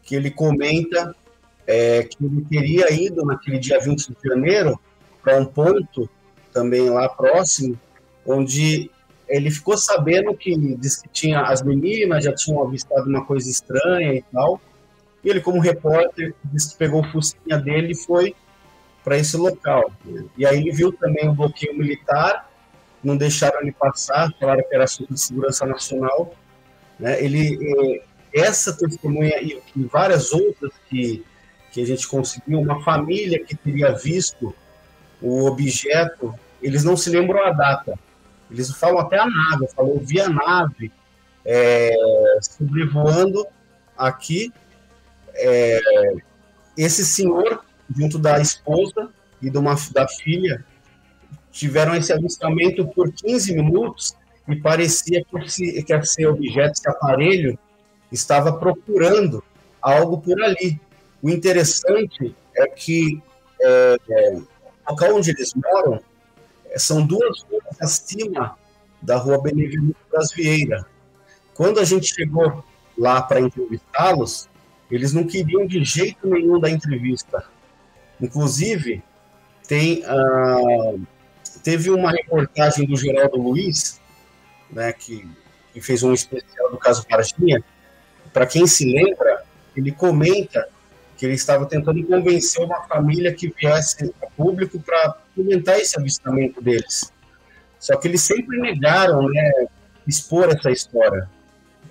que 0.03 0.15
ele 0.15 0.31
comenta 0.31 1.15
é, 1.67 2.03
que 2.03 2.23
ele 2.25 2.45
teria 2.45 2.93
ido 2.93 3.25
naquele 3.25 3.59
dia 3.59 3.79
20 3.79 4.09
de 4.09 4.29
janeiro 4.29 4.79
para 5.23 5.39
um 5.39 5.45
ponto 5.45 6.09
também 6.53 6.91
lá 6.91 7.09
próximo, 7.09 7.79
onde 8.27 8.91
ele 9.29 9.51
ficou 9.51 9.77
sabendo 9.77 10.35
que 10.35 10.57
diz 10.77 11.01
que 11.01 11.09
tinha 11.09 11.43
as 11.43 11.63
meninas 11.63 12.25
já 12.25 12.35
tinham 12.35 12.63
avistado 12.63 13.09
uma 13.09 13.25
coisa 13.25 13.49
estranha 13.49 14.15
e 14.15 14.23
tal. 14.33 14.61
E 15.23 15.29
ele, 15.29 15.41
como 15.41 15.61
repórter, 15.61 16.35
disse 16.45 16.73
que 16.73 16.79
pegou 16.79 17.01
o 17.01 17.11
fusquinha 17.11 17.59
dele 17.59 17.93
e 17.93 17.97
foi 17.97 18.35
para 19.03 19.17
esse 19.17 19.37
local. 19.37 19.91
E 20.37 20.47
aí 20.47 20.59
ele 20.59 20.73
viu 20.73 20.93
também 20.93 21.29
o 21.29 21.33
bloqueio 21.33 21.77
militar, 21.77 22.51
não 23.03 23.17
deixaram 23.17 23.61
ele 23.61 23.73
passar, 23.73 24.33
falaram 24.39 24.63
que 24.69 24.75
era 24.75 24.85
assunto 24.85 25.15
de 25.15 25.21
segurança 25.21 25.67
nacional. 25.67 26.35
Né? 26.99 27.23
Ele, 27.23 27.59
eh, 27.63 28.03
essa 28.33 28.77
testemunha 28.77 29.41
e 29.41 29.61
várias 29.91 30.33
outras 30.33 30.73
que, 30.89 31.25
que 31.73 31.83
a 31.83 31.87
gente 31.87 32.07
conseguiu, 32.07 32.61
uma 32.61 32.83
família 32.83 33.43
que 33.43 33.55
teria 33.55 33.93
visto 33.93 34.55
o 35.23 35.47
objeto 35.47 36.35
eles 36.65 36.83
não 36.83 36.97
se 36.97 37.11
lembram 37.11 37.45
a 37.45 37.51
data. 37.51 37.99
Eles 38.55 38.71
falam 38.71 38.99
até 38.99 39.19
a 39.19 39.27
nave, 39.27 39.69
falou, 39.75 40.01
vi 40.01 40.21
a 40.21 40.29
nave 40.29 40.91
é, 41.45 41.93
sobrevoando 42.41 43.47
aqui. 43.97 44.53
É, 45.35 45.81
esse 46.77 47.05
senhor, 47.05 47.65
junto 47.95 48.19
da 48.19 48.41
esposa 48.41 49.11
e 49.43 49.51
de 49.51 49.59
uma, 49.59 49.77
da 49.93 50.09
filha, 50.09 50.65
tiveram 51.51 51.95
esse 51.95 52.13
avistamento 52.13 52.87
por 52.89 53.13
15 53.13 53.55
minutos 53.55 54.15
e 54.49 54.57
parecia 54.57 55.25
que 55.25 55.39
esse, 55.39 55.83
que 55.83 55.93
esse 55.93 56.27
objeto, 56.27 56.73
esse 56.73 56.89
aparelho, 56.89 57.59
estava 58.11 58.53
procurando 58.53 59.43
algo 59.81 60.21
por 60.21 60.41
ali. 60.43 60.81
O 61.23 61.31
interessante 61.31 62.35
é 62.57 62.67
que 62.67 63.23
é, 63.61 63.97
é, 64.11 64.33
o 64.35 64.47
local 64.91 65.17
onde 65.17 65.31
eles 65.31 65.53
moram 65.55 66.01
são 66.79 67.07
duas 67.07 67.43
ruas 67.43 67.81
acima 67.81 68.57
da 69.01 69.17
rua 69.17 69.41
Benevenuto 69.41 69.99
das 70.13 70.33
Vieira. 70.33 70.87
Quando 71.55 71.79
a 71.79 71.85
gente 71.85 72.13
chegou 72.15 72.65
lá 72.97 73.23
para 73.23 73.41
entrevistá-los, 73.41 74.49
eles 74.91 75.13
não 75.13 75.25
queriam 75.27 75.67
de 75.67 75.85
jeito 75.85 76.27
nenhum 76.29 76.59
da 76.59 76.71
entrevista. 76.71 77.45
Inclusive, 78.21 79.03
tem, 79.67 80.03
uh, 80.05 81.01
teve 81.63 81.91
uma 81.91 82.11
reportagem 82.11 82.87
do 82.87 82.97
Geraldo 82.97 83.37
Luiz, 83.37 84.01
né, 84.71 84.93
que, 84.93 85.29
que 85.73 85.81
fez 85.81 86.03
um 86.03 86.13
especial 86.13 86.71
do 86.71 86.77
caso 86.79 87.05
Varginha. 87.11 87.63
Para 88.33 88.47
quem 88.47 88.67
se 88.67 88.85
lembra, 88.85 89.45
ele 89.77 89.93
comenta 89.93 90.69
que 91.17 91.25
ele 91.25 91.35
estava 91.35 91.67
tentando 91.67 92.05
convencer 92.05 92.65
uma 92.65 92.83
família 92.83 93.33
que 93.33 93.49
viesse 93.49 94.13
a 94.23 94.27
público 94.27 94.81
para 94.81 95.19
comentar 95.35 95.79
esse 95.79 95.99
avistamento 95.99 96.61
deles. 96.61 97.13
Só 97.79 97.97
que 97.97 98.09
eles 98.09 98.23
sempre 98.23 98.59
negaram 98.59 99.29
né, 99.29 99.67
expor 100.07 100.49
essa 100.49 100.71
história. 100.71 101.29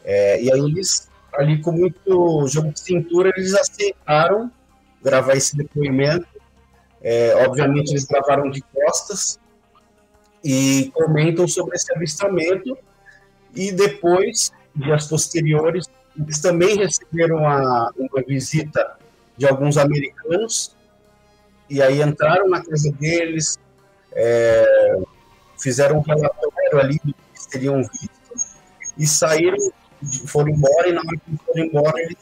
É, 0.04 0.42
e 0.42 0.52
aí 0.52 0.60
eles, 0.60 1.10
ali 1.34 1.62
com 1.62 1.72
muito 1.72 2.48
jogo 2.48 2.72
de 2.72 2.80
cintura, 2.80 3.32
eles 3.36 3.54
aceitaram 3.54 4.52
gravar 5.04 5.36
esse 5.36 5.56
depoimento. 5.56 6.28
É, 7.02 7.36
obviamente 7.46 7.92
eles 7.92 8.06
gravaram 8.06 8.50
de 8.50 8.62
costas 8.62 9.40
e 10.44 10.92
comentam 10.94 11.48
sobre 11.48 11.76
esse 11.76 11.94
avistamento. 11.94 12.78
E 13.56 13.72
depois, 13.72 14.52
dias 14.76 15.08
posteriores, 15.08 15.86
eles 16.18 16.40
também 16.40 16.78
receberam 16.78 17.48
a, 17.48 17.92
uma 17.98 18.24
visita 18.26 18.98
de 19.38 19.48
alguns 19.48 19.78
americanos 19.78 20.76
e 21.70 21.82
aí 21.82 22.02
entraram 22.02 22.50
na 22.50 22.64
casa 22.64 22.92
deles, 22.92 23.58
é, 24.14 24.98
fizeram 25.60 25.98
um 25.98 26.02
relatório 26.02 26.80
ali 26.80 27.00
do 27.04 27.14
que 27.14 27.50
teriam 27.50 27.78
visto 27.78 28.10
e 28.98 29.08
saíram, 29.08 29.58
foram 30.28 30.50
embora 30.50 30.90
e 30.90 30.94
na 30.94 31.02
hora 31.02 31.18
que 31.18 31.46
foram 31.46 31.66
embora 31.66 32.02
eles 32.02 32.18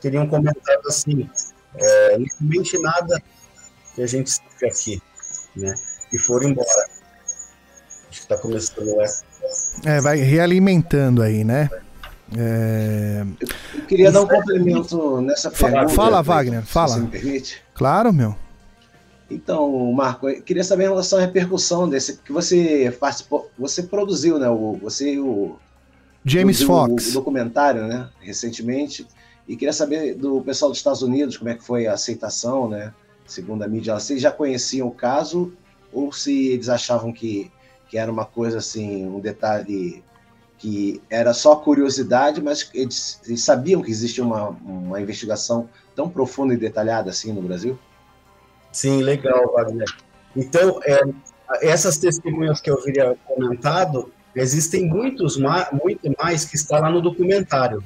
teriam 0.00 0.26
comentado 0.26 0.86
assim, 0.86 1.28
é, 1.74 2.18
não 2.18 2.26
comente 2.38 2.78
nada 2.78 3.22
que 3.94 4.02
a 4.02 4.06
gente 4.06 4.32
fica 4.50 4.66
aqui, 4.66 5.02
né? 5.56 5.74
E 6.12 6.18
foram 6.18 6.50
embora. 6.50 6.88
Acho 8.08 8.10
que 8.10 8.18
está 8.18 8.36
começando 8.36 9.00
essa. 9.00 9.24
É, 9.84 10.00
vai 10.00 10.18
realimentando 10.18 11.22
aí, 11.22 11.42
né? 11.42 11.68
É... 12.36 13.24
Eu 13.74 13.86
queria 13.86 14.10
dar 14.10 14.22
um 14.22 14.26
complemento 14.26 15.20
nessa 15.20 15.50
pergunta. 15.50 15.88
Fala, 15.90 16.22
Wagner, 16.22 16.62
fala. 16.64 16.94
Se 16.94 17.00
me 17.00 17.08
permite. 17.08 17.62
Claro, 17.74 18.12
meu. 18.12 18.36
Então, 19.30 19.92
Marco, 19.92 20.28
eu 20.28 20.42
queria 20.42 20.62
saber 20.62 20.84
em 20.84 20.88
relação 20.88 21.18
à 21.18 21.22
repercussão 21.22 21.88
desse 21.88 22.18
que 22.18 22.32
você 22.32 22.94
participou, 23.00 23.50
você 23.58 23.82
produziu, 23.82 24.38
né? 24.38 24.48
O, 24.48 24.74
você 24.74 25.18
o 25.18 25.56
James 26.24 26.62
Fox, 26.62 27.08
o, 27.08 27.10
o 27.10 27.12
documentário, 27.14 27.86
né? 27.86 28.08
Recentemente, 28.20 29.06
e 29.48 29.56
queria 29.56 29.72
saber 29.72 30.14
do 30.14 30.40
pessoal 30.42 30.70
dos 30.70 30.78
Estados 30.78 31.02
Unidos 31.02 31.36
como 31.36 31.50
é 31.50 31.54
que 31.54 31.64
foi 31.64 31.86
a 31.86 31.94
aceitação, 31.94 32.68
né? 32.68 32.92
Segundo 33.26 33.62
a 33.62 33.68
mídia, 33.68 33.94
vocês 33.94 34.20
já 34.20 34.30
conheciam 34.30 34.88
o 34.88 34.94
caso 34.94 35.52
ou 35.92 36.12
se 36.12 36.48
eles 36.48 36.68
achavam 36.68 37.12
que, 37.12 37.50
que 37.88 37.96
era 37.96 38.10
uma 38.10 38.24
coisa 38.24 38.58
assim, 38.58 39.06
um 39.06 39.20
detalhe 39.20 40.02
que 40.58 41.00
era 41.10 41.32
só 41.32 41.56
curiosidade, 41.56 42.42
mas 42.42 42.70
eles, 42.74 43.20
eles 43.26 43.42
sabiam 43.42 43.82
que 43.82 43.90
existia 43.90 44.24
uma, 44.24 44.48
uma 44.48 45.00
investigação 45.00 45.68
tão 45.94 46.08
profunda 46.08 46.54
e 46.54 46.56
detalhada 46.56 47.10
assim 47.10 47.32
no 47.32 47.42
Brasil? 47.42 47.78
Sim, 48.74 49.02
legal, 49.02 49.52
Wagner. 49.52 49.86
Então, 50.34 50.80
é, 50.84 51.00
essas 51.62 51.96
testemunhas 51.96 52.60
que 52.60 52.68
eu 52.68 52.76
havia 52.76 53.16
comentado, 53.24 54.12
existem 54.34 54.84
muitos 54.84 55.38
muito 55.72 56.12
mais 56.20 56.44
que 56.44 56.56
está 56.56 56.80
lá 56.80 56.90
no 56.90 57.00
documentário. 57.00 57.82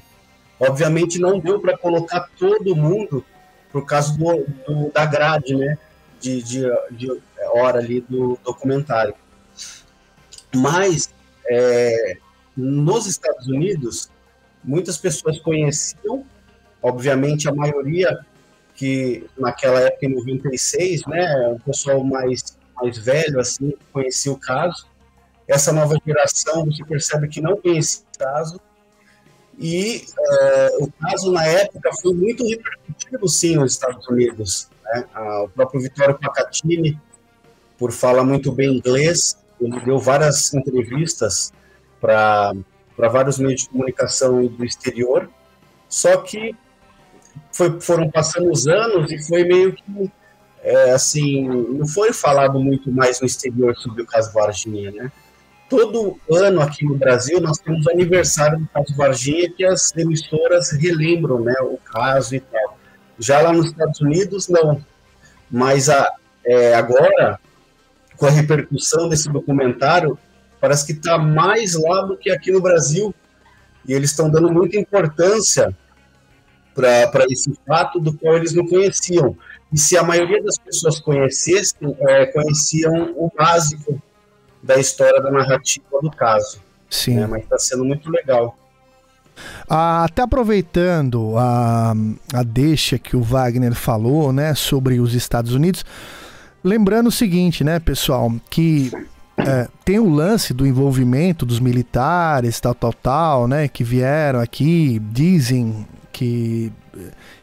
Obviamente 0.59 1.21
não 1.21 1.39
deu 1.39 1.61
para 1.61 1.77
colocar 1.77 2.31
todo 2.39 2.75
mundo 2.75 3.23
por 3.71 3.85
causa 3.85 4.17
do, 4.17 4.47
do, 4.67 4.91
da 4.91 5.05
grade, 5.05 5.55
né, 5.55 5.77
de, 6.19 6.43
de, 6.43 6.63
de 6.93 7.21
hora 7.53 7.81
ali 7.81 8.01
do 8.01 8.39
documentário. 8.43 9.15
Mas 10.57 11.13
é, 11.51 12.17
nos 12.57 13.07
Estados 13.07 13.47
Unidos, 13.47 14.11
muitas 14.65 14.97
pessoas 14.97 15.39
conheciam, 15.39 16.25
obviamente 16.83 17.47
a 17.47 17.55
maioria 17.55 18.25
que 18.79 19.29
naquela 19.37 19.81
época, 19.81 20.07
em 20.07 20.15
96, 20.15 21.05
né, 21.09 21.49
o 21.49 21.59
pessoal 21.59 22.05
mais, 22.05 22.57
mais 22.77 22.97
velho, 22.97 23.41
assim, 23.41 23.75
conhecia 23.93 24.31
o 24.31 24.39
caso. 24.39 24.87
Essa 25.49 25.73
nova 25.73 25.97
geração, 26.07 26.65
você 26.65 26.85
percebe 26.85 27.27
que 27.27 27.41
não 27.41 27.57
conhecia 27.57 28.05
o 28.15 28.19
caso. 28.19 28.61
E 29.59 30.05
é, 30.17 30.77
o 30.79 30.89
caso, 30.93 31.33
na 31.33 31.45
época, 31.45 31.91
foi 32.01 32.15
muito 32.15 32.47
repercutido, 32.47 33.29
sim, 33.29 33.57
nos 33.57 33.73
Estados 33.73 34.07
Unidos. 34.07 34.71
Né? 34.85 35.05
O 35.43 35.49
próprio 35.49 35.81
Vittorio 35.81 36.17
Pacatini, 36.17 37.01
por 37.77 37.91
falar 37.91 38.23
muito 38.23 38.53
bem 38.53 38.77
inglês, 38.77 39.37
ele 39.61 39.81
deu 39.81 39.99
várias 39.99 40.55
entrevistas 40.55 41.53
para 42.01 42.55
vários 42.97 43.41
meios 43.41 43.63
de 43.63 43.71
comunicação 43.71 44.47
do 44.47 44.65
exterior, 44.65 45.29
só 45.89 46.19
que 46.19 46.55
foi, 47.53 47.81
foram 47.81 48.11
passando 48.11 48.51
os 48.51 48.67
anos 48.67 49.11
e 49.11 49.19
foi 49.27 49.45
meio 49.45 49.73
que, 49.73 50.11
é, 50.63 50.93
assim, 50.93 51.49
não 51.49 51.87
foi 51.87 52.13
falado 52.13 52.61
muito 52.61 52.91
mais 52.91 53.21
no 53.21 53.27
exterior 53.27 53.77
sobre 53.77 54.03
o 54.03 54.07
caso 54.07 54.33
Varginha, 54.33 54.91
né? 54.91 55.13
Todo 55.69 56.19
ano 56.33 56.63
aqui 56.63 56.85
no 56.85 56.97
Brasil 56.97 57.41
nós 57.41 57.59
temos 57.59 57.85
o 57.85 57.91
aniversário 57.91 58.59
do 58.59 58.67
caso 58.69 58.97
Varginha 58.97 59.53
que 59.55 59.65
as 59.65 59.95
emissoras 59.97 60.71
relembram, 60.73 61.41
né, 61.41 61.55
o 61.61 61.77
caso 61.77 62.35
e 62.35 62.41
tal. 62.41 62.79
Já 63.19 63.41
lá 63.41 63.53
nos 63.53 63.67
Estados 63.67 64.01
Unidos, 64.01 64.49
não. 64.49 64.83
Mas 65.51 65.89
a, 65.91 66.11
é, 66.45 66.75
agora, 66.75 67.39
com 68.17 68.27
a 68.27 68.31
repercussão 68.31 69.09
desse 69.09 69.29
documentário, 69.29 70.19
parece 70.61 70.87
que 70.87 70.93
está 70.93 71.19
mais 71.19 71.75
lá 71.75 72.03
do 72.03 72.17
que 72.17 72.31
aqui 72.31 72.51
no 72.51 72.63
Brasil. 72.63 73.15
E 73.87 73.93
eles 73.93 74.11
estão 74.11 74.31
dando 74.31 74.51
muita 74.51 74.79
importância 74.79 75.75
para 76.79 77.27
esse 77.29 77.53
fato 77.67 77.99
do 77.99 78.13
qual 78.13 78.37
eles 78.37 78.55
não 78.55 78.67
conheciam. 78.67 79.37
E 79.73 79.79
se 79.79 79.97
a 79.97 80.03
maioria 80.03 80.43
das 80.43 80.57
pessoas 80.57 81.01
conhecessem, 81.01 81.97
é, 82.09 82.27
conheciam 82.27 83.13
o 83.17 83.31
básico 83.37 84.01
da 84.63 84.79
história 84.79 85.21
da 85.21 85.31
narrativa 85.31 86.01
do 86.01 86.11
caso. 86.11 86.61
Sim. 86.89 87.17
Né? 87.17 87.27
Mas 87.27 87.43
está 87.43 87.59
sendo 87.59 87.85
muito 87.85 88.09
legal. 88.11 88.57
Ah, 89.69 90.05
até 90.05 90.23
aproveitando 90.23 91.37
a, 91.37 91.95
a 92.33 92.43
deixa 92.43 92.99
que 92.99 93.17
o 93.17 93.23
Wagner 93.23 93.75
falou, 93.75 94.33
né, 94.33 94.53
sobre 94.55 94.99
os 94.99 95.15
Estados 95.15 95.55
Unidos, 95.55 95.85
lembrando 96.65 97.07
o 97.07 97.13
seguinte, 97.13 97.63
né, 97.63 97.79
pessoal, 97.79 98.33
que 98.51 98.91
é, 99.37 99.69
tem 99.85 100.01
o 100.01 100.09
lance 100.09 100.53
do 100.53 100.67
envolvimento 100.67 101.47
dos 101.47 101.61
militares, 101.61 102.59
tal, 102.61 102.75
tal, 102.75 102.93
tal, 102.93 103.47
né? 103.47 103.69
Que 103.69 103.85
vieram 103.85 104.41
aqui, 104.41 105.01
dizem 105.13 105.87
que 106.19 106.73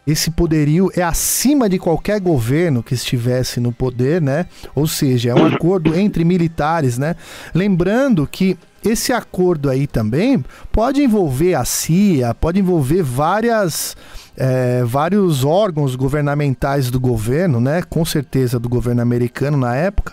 esse 0.06 0.30
poderio 0.30 0.92
é 0.94 1.02
acima 1.02 1.70
de 1.70 1.80
qualquer 1.80 2.20
governo 2.20 2.84
que 2.84 2.94
estivesse 2.94 3.62
no 3.62 3.72
poder, 3.72 4.22
né? 4.22 4.48
Ou 4.76 4.86
seja, 4.86 5.30
é 5.30 5.34
um 5.34 5.46
acordo 5.46 5.98
entre 5.98 6.26
militares, 6.26 6.98
né? 6.98 7.16
Lembrando 7.54 8.28
que 8.30 8.58
esse 8.84 9.14
acordo 9.14 9.70
aí 9.70 9.88
também 9.88 10.44
pode 10.74 11.02
envolver 11.02 11.54
a 11.54 11.64
CIA, 11.64 12.34
pode 12.34 12.60
envolver 12.60 13.02
várias. 13.02 13.96
É, 14.38 14.84
vários 14.84 15.46
órgãos 15.46 15.96
governamentais 15.96 16.92
do 16.92 17.00
governo, 17.00 17.62
né? 17.62 17.82
Com 17.90 18.04
certeza 18.04 18.60
do 18.60 18.68
governo 18.68 19.02
americano 19.02 19.56
na 19.56 19.78
época, 19.78 20.12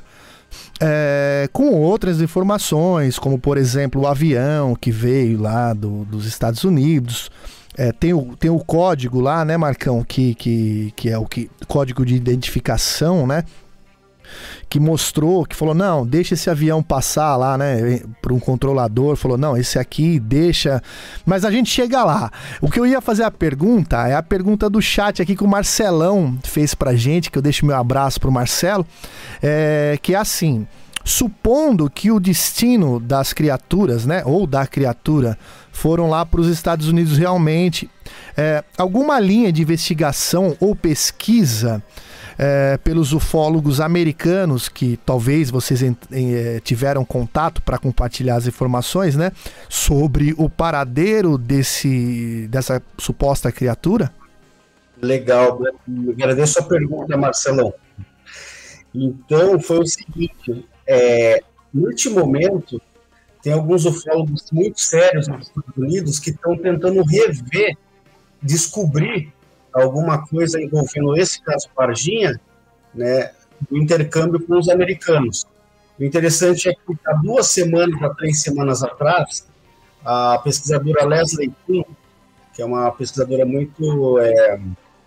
é, 0.80 1.48
com 1.52 1.74
outras 1.74 2.20
informações, 2.20 3.18
como 3.18 3.36
por 3.36 3.58
exemplo 3.58 4.02
o 4.02 4.06
avião 4.06 4.76
que 4.76 4.92
veio 4.92 5.40
lá 5.40 5.72
do, 5.72 6.04
dos 6.04 6.24
Estados 6.24 6.62
Unidos. 6.62 7.32
É, 7.76 7.90
tem, 7.90 8.12
o, 8.12 8.36
tem 8.36 8.50
o 8.50 8.58
código 8.58 9.20
lá, 9.20 9.44
né, 9.44 9.56
Marcão, 9.56 10.04
que, 10.04 10.34
que, 10.34 10.92
que 10.94 11.08
é 11.08 11.18
o 11.18 11.26
que, 11.26 11.50
código 11.66 12.04
de 12.04 12.14
identificação, 12.14 13.26
né? 13.26 13.44
que 14.68 14.80
mostrou, 14.80 15.44
que 15.44 15.54
falou, 15.54 15.74
não, 15.74 16.06
deixa 16.06 16.34
esse 16.34 16.48
avião 16.48 16.82
passar 16.82 17.36
lá, 17.36 17.58
né, 17.58 18.00
para 18.20 18.32
um 18.32 18.40
controlador, 18.40 19.16
falou, 19.16 19.36
não, 19.36 19.56
esse 19.56 19.78
aqui 19.78 20.18
deixa, 20.18 20.82
mas 21.26 21.44
a 21.44 21.50
gente 21.50 21.68
chega 21.68 22.02
lá. 22.02 22.30
O 22.60 22.70
que 22.70 22.80
eu 22.80 22.86
ia 22.86 23.00
fazer 23.00 23.24
a 23.24 23.30
pergunta 23.30 24.08
é 24.08 24.14
a 24.14 24.22
pergunta 24.22 24.70
do 24.70 24.80
chat 24.80 25.20
aqui 25.20 25.36
que 25.36 25.44
o 25.44 25.48
Marcelão 25.48 26.38
fez 26.42 26.74
pra 26.74 26.94
gente, 26.94 27.30
que 27.30 27.36
eu 27.36 27.42
deixo 27.42 27.66
meu 27.66 27.76
abraço 27.76 28.18
pro 28.18 28.32
Marcelo, 28.32 28.86
é, 29.42 29.98
que 30.00 30.14
é 30.14 30.18
assim, 30.18 30.66
supondo 31.04 31.90
que 31.90 32.10
o 32.10 32.20
destino 32.20 32.98
das 32.98 33.32
criaturas, 33.32 34.06
né, 34.06 34.22
ou 34.24 34.46
da 34.46 34.66
criatura, 34.66 35.38
foram 35.72 36.08
lá 36.08 36.24
para 36.24 36.40
os 36.40 36.48
Estados 36.48 36.86
Unidos 36.86 37.16
realmente, 37.18 37.90
é, 38.36 38.62
alguma 38.78 39.18
linha 39.18 39.50
de 39.50 39.62
investigação 39.62 40.56
ou 40.60 40.76
pesquisa 40.76 41.82
é, 42.38 42.78
pelos 42.78 43.12
ufólogos 43.12 43.80
americanos 43.80 44.68
que 44.68 44.98
talvez 45.04 45.50
vocês 45.50 45.82
é, 45.82 46.60
tiveram 46.60 47.04
contato 47.04 47.62
para 47.62 47.78
compartilhar 47.78 48.36
as 48.36 48.46
informações, 48.46 49.16
né, 49.16 49.32
sobre 49.68 50.34
o 50.36 50.48
paradeiro 50.48 51.36
desse 51.36 52.46
dessa 52.48 52.82
suposta 52.98 53.50
criatura? 53.50 54.12
Legal, 55.00 55.60
agradeço 56.12 56.60
a 56.60 56.62
pergunta, 56.62 57.16
Marcelão. 57.16 57.74
Então, 58.94 59.58
foi 59.58 59.78
o 59.80 59.86
seguinte: 59.86 60.64
é, 60.86 61.42
neste 61.72 62.08
momento, 62.10 62.80
tem 63.42 63.52
alguns 63.52 63.84
ufólogos 63.84 64.46
muito 64.52 64.80
sérios 64.80 65.26
nos 65.26 65.48
Estados 65.48 65.76
Unidos 65.76 66.18
que 66.20 66.30
estão 66.30 66.56
tentando 66.56 67.02
rever, 67.02 67.76
descobrir 68.40 69.32
alguma 69.72 70.24
coisa 70.26 70.60
envolvendo 70.60 71.16
esse 71.16 71.42
caso 71.42 71.68
Varginha, 71.76 72.40
né, 72.94 73.32
do 73.68 73.76
intercâmbio 73.76 74.40
com 74.40 74.58
os 74.58 74.68
americanos. 74.68 75.44
O 75.98 76.04
interessante 76.04 76.68
é 76.68 76.72
que 76.72 76.98
há 77.06 77.14
duas 77.14 77.48
semanas, 77.48 78.00
há 78.02 78.10
três 78.14 78.40
semanas 78.40 78.82
atrás, 78.82 79.46
a 80.04 80.38
pesquisadora 80.38 81.04
Leslie 81.04 81.52
Kuhn, 81.66 81.82
que 82.54 82.62
é 82.62 82.64
uma 82.64 82.92
pesquisadora 82.92 83.44
muito 83.44 84.18
é, 84.20 84.60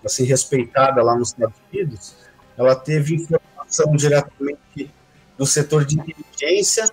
assim 0.04 0.26
respeitada 0.26 1.02
lá 1.02 1.16
nos 1.16 1.30
Estados 1.30 1.56
Unidos, 1.72 2.16
ela 2.58 2.76
teve 2.76 3.16
informação 3.16 3.96
diretamente 3.96 4.92
do 5.38 5.46
setor 5.46 5.86
de 5.86 6.00
inteligência 6.00 6.86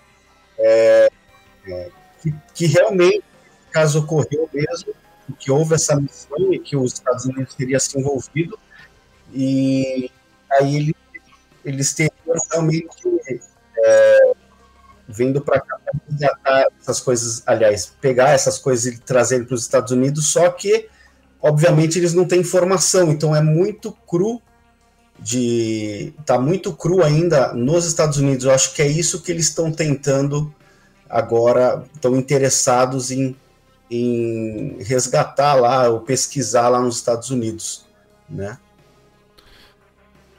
é, 0.59 1.09
é, 1.67 1.91
que, 2.21 2.35
que, 2.55 2.67
realmente 2.67 3.25
caso 3.71 4.01
ocorreu 4.01 4.49
mesmo, 4.53 4.93
que 5.39 5.51
houve 5.51 5.75
essa 5.75 5.97
missão 5.97 6.53
e 6.53 6.59
que 6.59 6.77
os 6.77 6.95
Estados 6.95 7.25
Unidos 7.25 7.55
teria 7.55 7.81
se 7.81 7.99
envolvido 7.99 8.59
e 9.33 10.11
aí 10.51 10.77
eles, 10.77 10.95
eles 11.65 11.95
teriam 11.95 12.13
realmente 12.51 12.89
é, 13.79 14.33
vindo 15.09 15.41
para 15.41 15.61
cá 15.61 15.79
para 15.85 16.01
resgatar 16.09 16.67
essas 16.81 17.01
coisas, 17.01 17.43
aliás, 17.47 17.95
pegar 18.01 18.31
essas 18.31 18.59
coisas 18.59 18.95
e 18.95 18.99
trazer 18.99 19.47
para 19.47 19.55
os 19.55 19.63
Estados 19.63 19.93
Unidos, 19.93 20.27
só 20.27 20.51
que 20.51 20.89
obviamente 21.41 21.99
eles 21.99 22.15
não 22.15 22.25
têm 22.25 22.41
informação, 22.41 23.11
então 23.11 23.35
é 23.35 23.43
muito 23.43 23.93
cru 24.07 24.41
de 25.19 26.13
tá 26.27 26.39
muito 26.39 26.73
cru 26.73 27.03
ainda 27.03 27.53
nos 27.53 27.87
Estados 27.87 28.19
Unidos. 28.19 28.45
Eu 28.45 28.53
acho 28.53 28.75
que 28.75 28.83
é 28.83 28.87
isso 28.87 29.23
que 29.23 29.31
eles 29.31 29.47
estão 29.47 29.71
tentando 29.73 30.53
agora, 31.13 31.85
estão 31.95 32.17
interessados 32.17 33.11
em, 33.11 33.37
em 33.91 34.79
resgatar 34.81 35.55
lá 35.55 35.91
ou 35.91 36.01
pesquisar 36.01 36.71
lá 36.71 36.81
nos 36.81 36.97
Estados 36.97 37.31
Unidos, 37.31 37.85
né? 38.29 38.57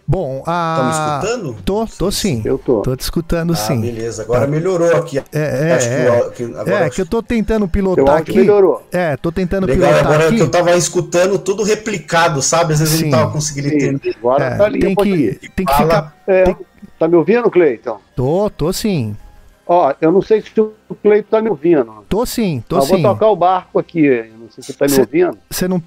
Bom, 0.05 0.43
a... 0.45 0.75
Tá 0.75 0.83
me 0.83 1.29
escutando? 1.31 1.61
Tô, 1.63 1.87
tô 1.97 2.11
sim. 2.11 2.41
Eu 2.43 2.57
tô. 2.57 2.81
Tô 2.81 2.93
te 2.93 3.01
escutando 3.01 3.53
ah, 3.53 3.55
sim. 3.55 3.79
beleza. 3.79 4.23
Agora 4.23 4.41
tá. 4.41 4.47
melhorou 4.47 4.93
aqui. 4.97 5.17
É, 5.17 5.23
é, 5.31 5.71
é. 5.71 6.29
Que, 6.31 6.43
agora... 6.43 6.85
é 6.85 6.89
que 6.89 6.99
eu 6.99 7.05
tô 7.05 7.23
tentando 7.23 7.67
pilotar 7.69 8.17
aqui. 8.17 8.35
melhorou. 8.35 8.85
É, 8.91 9.15
tô 9.15 9.31
tentando 9.31 9.65
Legal, 9.65 9.89
pilotar 9.89 10.05
agora 10.05 10.27
aqui. 10.27 10.35
que 10.35 10.41
eu 10.41 10.51
tava 10.51 10.75
escutando 10.75 11.39
tudo 11.39 11.63
replicado, 11.63 12.41
sabe? 12.41 12.73
Às 12.73 12.79
vezes 12.81 12.99
sim. 12.99 13.05
eu 13.05 13.11
não 13.11 13.17
tava 13.17 13.31
conseguindo 13.31 13.67
entender. 13.69 14.15
Agora 14.19 14.43
é, 14.43 14.57
tá 14.57 14.65
ali, 14.65 14.79
tem 14.81 14.95
que, 14.95 15.49
tem 15.55 15.65
que 15.65 15.73
ficar... 15.73 16.13
É, 16.27 16.43
tem... 16.43 16.57
Tá 16.99 17.07
me 17.07 17.15
ouvindo, 17.15 17.49
Cleiton? 17.49 17.99
Tô, 18.13 18.49
tô 18.49 18.73
sim. 18.73 19.15
Ó, 19.65 19.93
eu 20.01 20.11
não 20.11 20.21
sei 20.21 20.41
se 20.41 20.59
o 20.59 20.73
Cleiton 21.01 21.29
tá 21.29 21.41
me 21.41 21.49
ouvindo. 21.49 22.05
Tô 22.09 22.25
sim, 22.25 22.63
tô 22.67 22.77
eu 22.77 22.81
sim. 22.81 23.01
vou 23.01 23.13
tocar 23.13 23.27
o 23.27 23.35
barco 23.35 23.79
aqui. 23.79 24.05
Eu 24.05 24.37
não 24.37 24.49
sei 24.49 24.63
se 24.63 24.73
você 24.73 24.77
tá 24.77 24.85
me 24.85 24.91
cê, 24.91 25.01
ouvindo. 25.01 25.37
Você 25.49 25.67
não... 25.67 25.81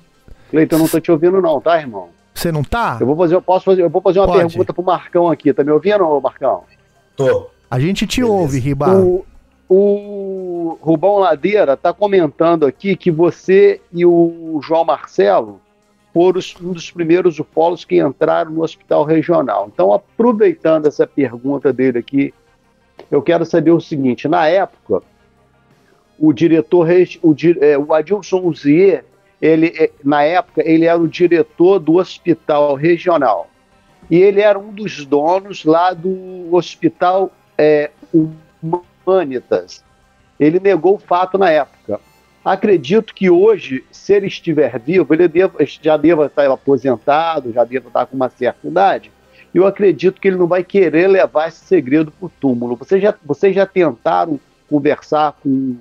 Cleiton, 0.51 0.77
eu 0.77 0.79
não 0.81 0.89
tô 0.89 1.01
te 1.01 1.13
ouvindo 1.13 1.43
não, 1.43 1.61
tá, 1.61 1.79
irmão? 1.79 2.09
Você 2.35 2.53
não 2.53 2.63
tá? 2.63 2.99
Eu 3.01 3.07
vou 3.07 3.17
fazer, 3.17 3.35
eu 3.35 3.43
posso 3.43 3.65
fazer, 3.65 3.83
eu 3.83 3.91
vou 3.91 4.03
fazer 4.03 4.21
uma 4.21 4.27
Pode. 4.27 4.47
pergunta 4.47 4.73
pro 4.73 4.83
Marcão 4.83 5.31
aqui. 5.31 5.53
Tá 5.53 5.65
me 5.65 5.71
ouvindo, 5.71 6.21
Marcão? 6.21 6.65
Tô. 7.17 7.49
A 7.71 7.81
gente 7.81 8.07
te 8.07 8.21
Beleza. 8.21 8.39
ouve, 8.39 8.59
Riba. 8.59 8.99
O, 8.99 9.25
o 9.69 10.79
Rubão 10.81 11.19
Ladeira 11.19 11.77
tá 11.77 11.93
comentando 11.93 12.65
aqui 12.65 12.95
que 12.95 13.11
você 13.11 13.81
e 13.93 14.07
o 14.07 14.61
João 14.63 14.85
Marcelo 14.85 15.61
foram 16.13 16.41
um 16.63 16.73
dos 16.73 16.91
primeiros 16.91 17.39
ufólogos 17.39 17.85
que 17.85 17.99
entraram 17.99 18.51
no 18.51 18.63
hospital 18.63 19.05
regional. 19.05 19.71
Então, 19.73 19.93
aproveitando 19.93 20.87
essa 20.87 21.07
pergunta 21.07 21.73
dele 21.73 21.99
aqui, 21.99 22.33
eu 23.11 23.23
quero 23.23 23.45
saber 23.45 23.71
o 23.71 23.81
seguinte: 23.81 24.29
na 24.29 24.47
época, 24.47 25.03
o 26.19 26.33
diretor, 26.33 26.89
o, 27.23 27.37
é, 27.61 27.79
o 27.79 27.93
Adilson 27.93 28.41
Uzier, 28.41 29.05
ele, 29.41 29.73
é, 29.77 29.91
na 30.03 30.23
época, 30.23 30.63
ele 30.65 30.87
era 30.87 30.99
o 30.99 31.09
diretor 31.09 31.79
do 31.79 31.97
hospital 31.97 32.75
regional. 32.75 33.49
E 34.11 34.17
ele 34.17 34.41
era 34.41 34.59
um 34.59 34.73
dos 34.73 35.05
donos 35.05 35.65
lá 35.65 35.93
do 35.93 36.55
hospital 36.55 37.31
é, 37.59 37.91
Humanitas. 39.05 39.85
Ele 40.39 40.61
negou 40.61 40.95
o 40.95 40.99
fato 40.99 41.37
na 41.37 41.51
época. 41.51 42.01
Acredito 42.45 43.13
que 43.13 43.29
hoje, 43.29 43.85
se 43.91 44.15
ele 44.15 44.29
estiver 44.29 44.79
vivo, 44.79 45.13
ele 45.13 45.27
deva, 45.27 45.59
já 45.65 45.97
deva 45.97 46.27
estar 46.27 46.49
aposentado, 46.49 47.53
já 47.53 47.65
deva 47.65 47.89
estar 47.89 48.07
com 48.07 48.15
uma 48.15 48.29
certa 48.29 48.69
idade. 48.69 49.11
Eu 49.57 49.67
acredito 49.67 50.21
que 50.21 50.29
ele 50.29 50.37
não 50.37 50.47
vai 50.47 50.63
querer 50.63 51.09
levar 51.09 51.49
esse 51.49 51.65
segredo 51.65 52.11
para 52.11 52.27
o 52.27 52.29
túmulo. 52.29 52.77
Vocês 52.77 53.01
já, 53.01 53.15
vocês 53.25 53.55
já 53.55 53.65
tentaram 53.65 54.39
conversar 54.69 55.35
com 55.43 55.79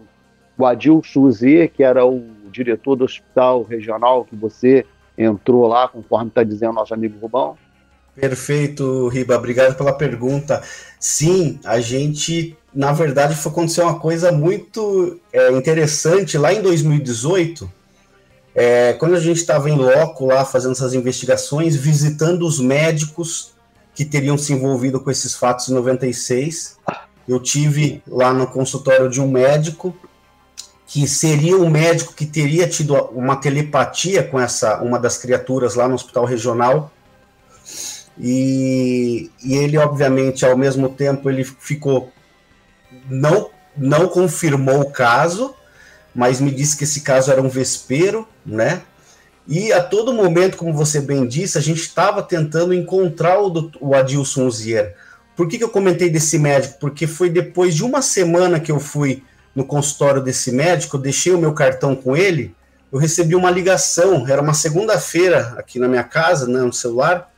o 0.57 0.65
Adil 0.65 1.01
Suzier, 1.03 1.69
que 1.69 1.83
era 1.83 2.05
o 2.05 2.23
diretor 2.49 2.95
do 2.95 3.03
hospital 3.03 3.63
regional 3.63 4.23
que 4.23 4.33
você 4.33 4.85
entrou 5.17 5.67
lá, 5.67 5.89
conforme 5.89 6.29
está 6.29 6.41
dizendo 6.41 6.71
nosso 6.71 6.93
amigo 6.93 7.19
Rubão? 7.19 7.57
Perfeito, 8.15 9.09
Riba. 9.09 9.35
Obrigado 9.35 9.75
pela 9.75 9.91
pergunta. 9.91 10.63
Sim, 10.97 11.59
a 11.65 11.81
gente, 11.81 12.57
na 12.73 12.93
verdade, 12.93 13.35
foi 13.35 13.51
acontecer 13.51 13.81
uma 13.81 13.99
coisa 13.99 14.31
muito 14.31 15.19
é, 15.33 15.51
interessante 15.51 16.37
lá 16.37 16.53
em 16.53 16.61
2018. 16.61 17.69
É, 18.55 18.93
quando 18.93 19.15
a 19.15 19.19
gente 19.19 19.35
estava 19.35 19.69
em 19.69 19.75
loco 19.75 20.27
lá 20.27 20.45
fazendo 20.45 20.71
essas 20.71 20.93
investigações, 20.93 21.75
visitando 21.75 22.47
os 22.47 22.57
médicos 22.57 23.53
que 23.95 24.03
teriam 24.03 24.37
se 24.37 24.51
envolvido 24.51 24.99
com 24.99 25.09
esses 25.09 25.33
fatos 25.33 25.69
em 25.69 25.73
96, 25.73 26.77
eu 27.27 27.39
tive 27.39 28.03
lá 28.05 28.33
no 28.33 28.45
consultório 28.45 29.09
de 29.09 29.21
um 29.21 29.27
médico 29.27 29.95
que 30.85 31.07
seria 31.07 31.57
um 31.57 31.69
médico 31.69 32.13
que 32.13 32.25
teria 32.25 32.67
tido 32.67 32.93
uma 33.05 33.37
telepatia 33.37 34.21
com 34.21 34.39
essa 34.39 34.81
uma 34.81 34.99
das 34.99 35.17
criaturas 35.17 35.75
lá 35.75 35.87
no 35.87 35.95
hospital 35.95 36.25
regional. 36.25 36.91
E, 38.17 39.29
e 39.43 39.55
ele 39.55 39.77
obviamente 39.77 40.45
ao 40.45 40.55
mesmo 40.55 40.89
tempo 40.89 41.29
ele 41.29 41.43
ficou 41.43 42.11
não 43.09 43.49
não 43.75 44.07
confirmou 44.07 44.79
o 44.79 44.89
caso 44.89 45.53
mas 46.13 46.39
me 46.39 46.49
disse 46.49 46.77
que 46.77 46.85
esse 46.85 47.01
caso 47.01 47.29
era 47.29 47.41
um 47.41 47.49
vespeiro 47.49 48.25
né 48.45 48.83
e 49.47 49.71
a 49.71 49.81
todo 49.81 50.13
momento 50.13 50.57
como 50.57 50.73
você 50.73 50.99
bem 50.99 51.27
disse 51.27 51.57
a 51.57 51.61
gente 51.61 51.81
estava 51.81 52.23
tentando 52.23 52.73
encontrar 52.73 53.41
o, 53.41 53.71
o 53.79 53.93
Adilson 53.93 54.47
Uzier. 54.47 54.95
Por 55.35 55.47
que, 55.47 55.57
que 55.57 55.63
eu 55.63 55.69
comentei 55.69 56.09
desse 56.09 56.39
médico? 56.39 56.77
Porque 56.79 57.05
foi 57.05 57.29
depois 57.29 57.75
de 57.75 57.83
uma 57.83 58.01
semana 58.01 58.59
que 58.59 58.71
eu 58.71 58.79
fui 58.79 59.23
no 59.53 59.65
consultório 59.65 60.21
desse 60.21 60.51
médico, 60.51 60.97
deixei 60.97 61.33
o 61.33 61.37
meu 61.37 61.53
cartão 61.53 61.95
com 61.95 62.15
ele, 62.15 62.55
eu 62.91 62.99
recebi 62.99 63.35
uma 63.35 63.51
ligação, 63.51 64.27
era 64.27 64.41
uma 64.41 64.53
segunda-feira 64.53 65.53
aqui 65.57 65.79
na 65.79 65.87
minha 65.87 66.03
casa, 66.03 66.47
né, 66.47 66.59
no 66.59 66.73
celular. 66.73 67.29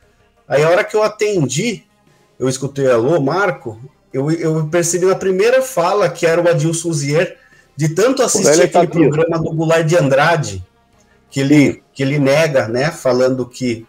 Aí 0.46 0.62
a 0.62 0.70
hora 0.70 0.84
que 0.84 0.96
eu 0.96 1.02
atendi, 1.02 1.84
eu 2.38 2.48
escutei 2.48 2.90
alô, 2.90 3.20
Marco, 3.20 3.80
eu, 4.12 4.30
eu 4.30 4.68
percebi 4.68 5.06
na 5.06 5.14
primeira 5.14 5.62
fala 5.62 6.08
que 6.08 6.26
era 6.26 6.40
o 6.40 6.48
Adilson 6.48 6.92
Zier, 6.92 7.36
de 7.76 7.88
tanto 7.88 8.22
assistir 8.22 8.62
aquele 8.62 8.86
tá 8.86 8.86
programa 8.86 9.38
do 9.38 9.52
Goulart 9.52 9.86
de 9.86 9.96
Andrade, 9.96 10.64
que 11.30 11.40
ele, 11.40 11.82
que 11.92 12.02
ele 12.02 12.18
nega, 12.18 12.68
né, 12.68 12.90
falando 12.90 13.46
que 13.46 13.86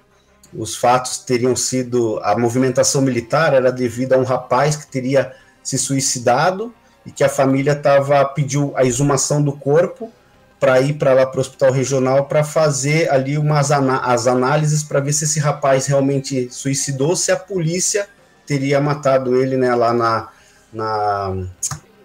os 0.54 0.76
fatos 0.76 1.20
teriam 1.20 1.56
sido, 1.56 2.20
a 2.24 2.38
movimentação 2.38 3.02
militar 3.02 3.54
era 3.54 3.72
devido 3.72 4.14
a 4.14 4.18
um 4.18 4.24
rapaz 4.24 4.76
que 4.76 4.88
teria 4.88 5.32
se 5.64 5.78
suicidado 5.78 6.74
e 7.06 7.12
que 7.12 7.24
a 7.24 7.30
família 7.30 7.76
tava 7.76 8.24
pediu 8.26 8.74
a 8.76 8.84
exumação 8.84 9.42
do 9.42 9.54
corpo 9.54 10.12
para 10.60 10.82
ir 10.82 10.94
para 10.94 11.14
lá 11.14 11.26
para 11.26 11.38
o 11.38 11.42
hospital 11.42 11.72
regional 11.72 12.26
para 12.26 12.44
fazer 12.44 13.10
ali 13.10 13.38
umas 13.38 13.72
as 13.72 14.28
análises 14.28 14.84
para 14.84 15.00
ver 15.00 15.14
se 15.14 15.24
esse 15.24 15.40
rapaz 15.40 15.86
realmente 15.86 16.50
suicidou, 16.52 17.16
se 17.16 17.32
a 17.32 17.38
polícia 17.38 18.08
teria 18.46 18.82
matado 18.82 19.40
ele 19.40 19.56
né, 19.56 19.74
lá 19.76 19.94
na, 19.94 20.30
na, 20.74 21.36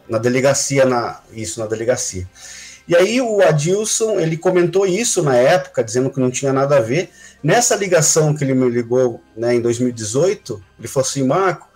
na 0.08 0.18
delegacia, 0.18 0.84
na, 0.84 1.20
isso, 1.32 1.58
na 1.58 1.66
delegacia. 1.66 2.28
E 2.86 2.94
aí 2.94 3.20
o 3.20 3.40
Adilson, 3.40 4.20
ele 4.20 4.36
comentou 4.36 4.86
isso 4.86 5.22
na 5.22 5.34
época, 5.36 5.82
dizendo 5.82 6.10
que 6.10 6.20
não 6.20 6.30
tinha 6.30 6.52
nada 6.52 6.76
a 6.76 6.80
ver. 6.80 7.10
Nessa 7.42 7.74
ligação 7.74 8.34
que 8.34 8.44
ele 8.44 8.54
me 8.54 8.68
ligou 8.68 9.22
né, 9.36 9.54
em 9.54 9.60
2018, 9.60 10.62
ele 10.78 10.88
falou 10.88 11.06
assim, 11.06 11.22
Marco, 11.24 11.66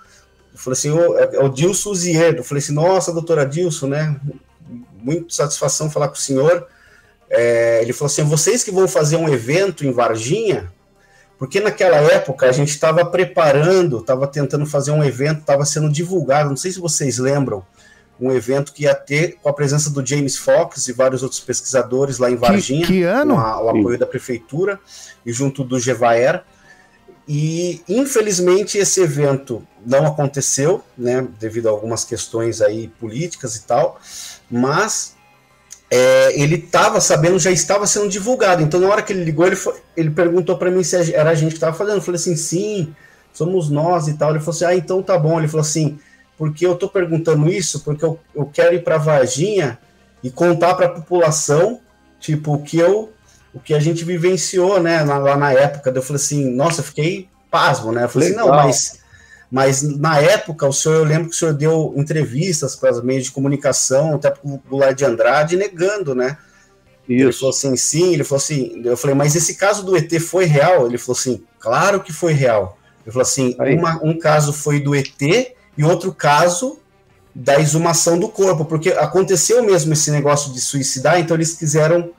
eu 0.53 0.59
falei 0.59 0.79
assim, 0.79 0.91
é, 1.17 1.37
é 1.37 1.45
o 1.45 1.49
Dilson 1.49 1.95
Zier. 1.95 2.35
Eu 2.37 2.45
falei 2.45 2.63
assim, 2.63 2.75
nossa, 2.75 3.13
doutora 3.13 3.47
Dilson, 3.47 3.87
né? 3.87 4.21
Muito 5.01 5.33
satisfação 5.33 5.91
falar 5.91 6.09
com 6.09 6.15
o 6.15 6.19
senhor. 6.19 6.67
é, 7.31 7.81
ele 7.83 7.93
falou 7.93 8.07
assim: 8.07 8.25
vocês 8.25 8.65
que 8.65 8.71
vão 8.71 8.89
fazer 8.89 9.17
um 9.17 9.29
evento 9.29 9.87
em 9.87 9.93
Varginha, 9.93 10.73
porque 11.39 11.61
naquela 11.61 11.97
época 11.97 12.47
a 12.49 12.53
gente 12.53 12.71
estava 12.71 13.05
preparando, 13.05 13.99
estava 13.99 14.27
tentando 14.27 14.67
fazer 14.67 14.91
um 14.91 15.05
evento, 15.05 15.41
estava 15.41 15.65
sendo 15.65 15.89
divulgado, 15.89 16.51
não 16.51 16.57
sei 16.57 16.73
se 16.73 16.81
vocês 16.81 17.19
lembram, 17.19 17.65
um 18.21 18.33
evento 18.33 18.73
que 18.73 18.85
ia 18.85 18.95
ter 18.95 19.39
com 19.43 19.49
a 19.49 19.53
presença 19.53 19.91
do 19.91 20.05
James 20.05 20.37
Fox 20.37 20.89
e 20.89 20.93
vários 20.93 21.23
outros 21.23 21.41
pesquisadores 21.41 22.19
lá 22.19 22.31
em 22.31 22.37
Varginha, 22.37 22.87
que, 22.87 22.93
que 22.95 23.03
ano? 23.03 23.35
com 23.35 23.41
a, 23.41 23.63
o 23.63 23.69
apoio 23.69 23.99
da 23.99 24.07
prefeitura 24.07 24.81
e 25.25 25.33
junto 25.33 25.63
do 25.63 25.79
Gevaer. 25.79 26.43
E 27.27 27.83
infelizmente 27.89 28.79
esse 28.79 29.01
evento 29.01 29.63
não 29.85 30.07
aconteceu, 30.07 30.83
né, 30.97 31.27
devido 31.39 31.69
a 31.69 31.71
algumas 31.71 32.05
questões 32.05 32.61
aí 32.61 32.89
políticas 32.89 33.57
e 33.57 33.65
tal, 33.65 34.01
mas 34.51 35.15
é, 35.91 36.41
ele 36.41 36.57
estava 36.57 37.01
sabendo, 37.01 37.39
já 37.39 37.51
estava 37.51 37.87
sendo 37.87 38.09
divulgado. 38.09 38.63
Então, 38.63 38.81
na 38.81 38.89
hora 38.89 39.03
que 39.03 39.13
ele 39.13 39.25
ligou, 39.25 39.47
ele, 39.47 39.57
foi, 39.57 39.75
ele 39.97 40.11
perguntou 40.11 40.57
para 40.59 40.71
mim 40.71 40.83
se 40.83 41.15
era 41.15 41.31
a 41.31 41.35
gente 41.35 41.51
que 41.51 41.57
estava 41.57 41.77
fazendo. 41.77 41.97
Eu 41.97 42.03
falei 42.03 42.21
assim, 42.21 42.37
sim, 42.37 42.95
somos 43.33 43.71
nós 43.71 44.07
e 44.09 44.15
tal. 44.15 44.31
Ele 44.31 44.41
falou 44.41 44.55
assim, 44.55 44.65
ah, 44.67 44.75
então 44.75 45.03
tá 45.03 45.19
bom. 45.19 45.39
Ele 45.39 45.49
falou 45.49 45.63
assim, 45.63 45.99
porque 46.39 46.65
eu 46.65 46.75
estou 46.75 46.89
perguntando 46.89 47.49
isso, 47.51 47.81
porque 47.81 48.05
eu, 48.05 48.19
eu 48.35 48.47
quero 48.47 48.75
ir 48.75 48.85
para 48.85 48.97
Varginha 48.97 49.79
e 50.23 50.31
contar 50.31 50.75
para 50.75 50.87
a 50.87 50.91
população, 50.91 51.81
tipo, 52.21 52.55
o 52.55 52.63
que 52.63 52.79
eu, 52.79 53.13
o 53.53 53.59
que 53.59 53.75
a 53.75 53.81
gente 53.81 54.05
vivenciou, 54.05 54.81
né, 54.81 55.03
lá, 55.03 55.19
lá 55.19 55.37
na 55.37 55.53
época. 55.53 55.91
Eu 55.91 56.03
falei 56.03 56.23
assim, 56.23 56.49
nossa, 56.55 56.81
eu 56.81 56.85
fiquei 56.85 57.29
pasmo, 57.51 57.91
né? 57.91 58.05
Eu 58.05 58.09
falei 58.09 58.29
Legal. 58.29 58.47
assim, 58.47 58.57
não, 58.57 58.65
mas 58.65 58.99
mas 59.51 59.83
na 59.83 60.21
época, 60.21 60.67
o 60.67 60.73
senhor, 60.73 60.97
eu 60.97 61.05
lembro 61.05 61.31
que 61.31 61.35
o 61.35 61.39
senhor 61.39 61.55
deu 61.55 61.95
entrevistas 61.97 62.77
para 62.77 62.93
os 62.93 63.03
meios 63.03 63.25
de 63.25 63.31
comunicação, 63.31 64.15
até 64.15 64.31
para 64.31 64.41
o 64.45 64.61
Goulart 64.69 64.97
de 64.97 65.07
Andrade, 65.07 65.57
negando, 65.57 66.15
né? 66.15 66.37
Isso. 67.09 67.23
Ele 67.25 67.33
falou 67.33 67.51
assim, 67.51 67.77
sim, 67.77 68.13
ele 68.13 68.25
falou 68.25 68.43
assim, 68.43 68.83
eu 68.85 68.97
falei, 68.97 69.17
mas 69.17 69.35
esse 69.35 69.55
caso 69.55 69.83
do 69.83 69.97
ET 69.97 70.13
foi 70.21 70.45
real? 70.45 70.87
Ele 70.87 70.99
falou 70.99 71.19
assim, 71.19 71.43
claro 71.59 72.01
que 72.01 72.13
foi 72.13 72.35
real. 72.35 72.79
Ele 73.05 73.13
falou 73.13 73.23
assim, 73.23 73.57
uma, 73.59 73.99
um 74.05 74.19
caso 74.19 74.53
foi 74.53 74.81
do 74.81 74.95
ET 74.95 75.57
e 75.79 75.85
outro 75.85 76.13
caso 76.13 76.79
da 77.35 77.61
exumação 77.61 78.19
do 78.19 78.29
corpo, 78.29 78.65
porque 78.65 78.91
aconteceu 78.91 79.63
mesmo 79.63 79.93
esse 79.93 80.11
negócio 80.11 80.53
de 80.53 80.61
suicidar, 80.61 81.21
então 81.21 81.37
eles 81.37 81.55
quiseram, 81.55 82.11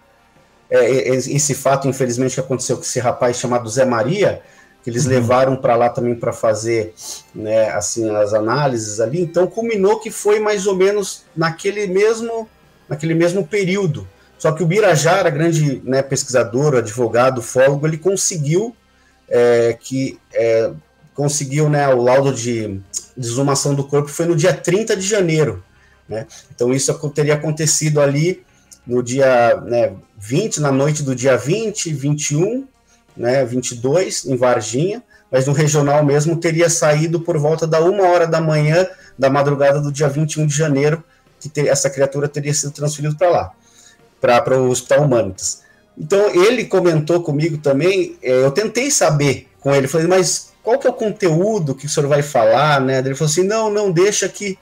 é, 0.69 1.09
esse 1.09 1.53
fato, 1.53 1.87
infelizmente, 1.87 2.35
que 2.35 2.39
aconteceu 2.39 2.77
com 2.77 2.83
esse 2.83 2.99
rapaz 3.01 3.37
chamado 3.37 3.69
Zé 3.69 3.83
Maria, 3.83 4.41
que 4.81 4.89
eles 4.89 5.03
uhum. 5.03 5.11
levaram 5.11 5.55
para 5.57 5.75
lá 5.75 5.89
também 5.89 6.15
para 6.15 6.31
fazer 6.31 6.93
né, 7.35 7.69
assim 7.71 8.09
as 8.15 8.33
análises 8.33 9.01
ali. 9.01 9.19
Então 9.19 9.45
culminou 9.45 9.99
que 9.99 10.09
foi 10.09 10.39
mais 10.39 10.65
ou 10.65 10.75
menos 10.75 11.25
naquele 11.35 11.85
mesmo 11.87 12.47
naquele 12.87 13.13
mesmo 13.13 13.45
período. 13.45 14.07
Só 14.37 14.53
que 14.53 14.63
o 14.63 14.65
Birajara, 14.65 15.29
grande 15.29 15.81
né, 15.83 16.01
pesquisador, 16.01 16.75
advogado, 16.75 17.41
fólogo, 17.41 17.85
ele 17.85 17.97
conseguiu 17.97 18.73
é, 19.27 19.77
que 19.79 20.17
é, 20.33 20.71
conseguiu 21.19 21.69
né, 21.69 21.85
o 21.93 22.01
laudo 22.01 22.33
de 22.33 22.79
desumação 23.17 23.75
do 23.75 23.83
corpo 23.83 24.07
foi 24.07 24.25
no 24.25 24.37
dia 24.37 24.53
30 24.53 24.95
de 24.95 25.05
janeiro. 25.05 25.61
Né? 26.07 26.25
Então 26.55 26.73
isso 26.73 26.93
teria 27.09 27.33
acontecido 27.33 27.99
ali 27.99 28.41
no 28.87 29.03
dia 29.03 29.61
né, 29.65 29.91
20, 30.17 30.61
na 30.61 30.71
noite 30.71 31.03
do 31.03 31.13
dia 31.13 31.35
20, 31.35 31.91
21 31.91 32.65
né, 33.17 33.43
22, 33.43 34.27
em 34.27 34.37
Varginha, 34.37 35.03
mas 35.29 35.45
no 35.45 35.51
regional 35.51 36.05
mesmo 36.05 36.37
teria 36.37 36.69
saído 36.69 37.19
por 37.19 37.37
volta 37.37 37.67
da 37.67 37.81
uma 37.81 38.07
hora 38.07 38.25
da 38.25 38.39
manhã 38.39 38.87
da 39.17 39.29
madrugada 39.29 39.81
do 39.81 39.91
dia 39.91 40.07
21 40.07 40.47
de 40.47 40.55
janeiro, 40.55 41.03
que 41.37 41.49
ter, 41.49 41.67
essa 41.67 41.89
criatura 41.89 42.29
teria 42.29 42.53
sido 42.53 42.71
transferida 42.71 43.13
para 43.17 43.29
lá, 43.29 43.51
para 44.21 44.57
o 44.57 44.69
Hospital 44.69 45.03
Humanitas. 45.03 45.63
Então 45.97 46.33
ele 46.33 46.63
comentou 46.63 47.21
comigo 47.21 47.57
também, 47.57 48.17
é, 48.23 48.45
eu 48.45 48.51
tentei 48.51 48.89
saber 48.89 49.49
com 49.59 49.75
ele, 49.75 49.85
falei, 49.85 50.07
mas 50.07 50.48
qual 50.63 50.77
que 50.77 50.87
é 50.87 50.89
o 50.89 50.93
conteúdo 50.93 51.75
que 51.75 51.85
o 51.85 51.89
senhor 51.89 52.07
vai 52.07 52.21
falar, 52.21 52.81
né? 52.81 52.99
Ele 52.99 53.15
falou 53.15 53.29
assim, 53.31 53.43
não, 53.43 53.69
não, 53.69 53.91
deixa 53.91 54.27
que 54.27 54.57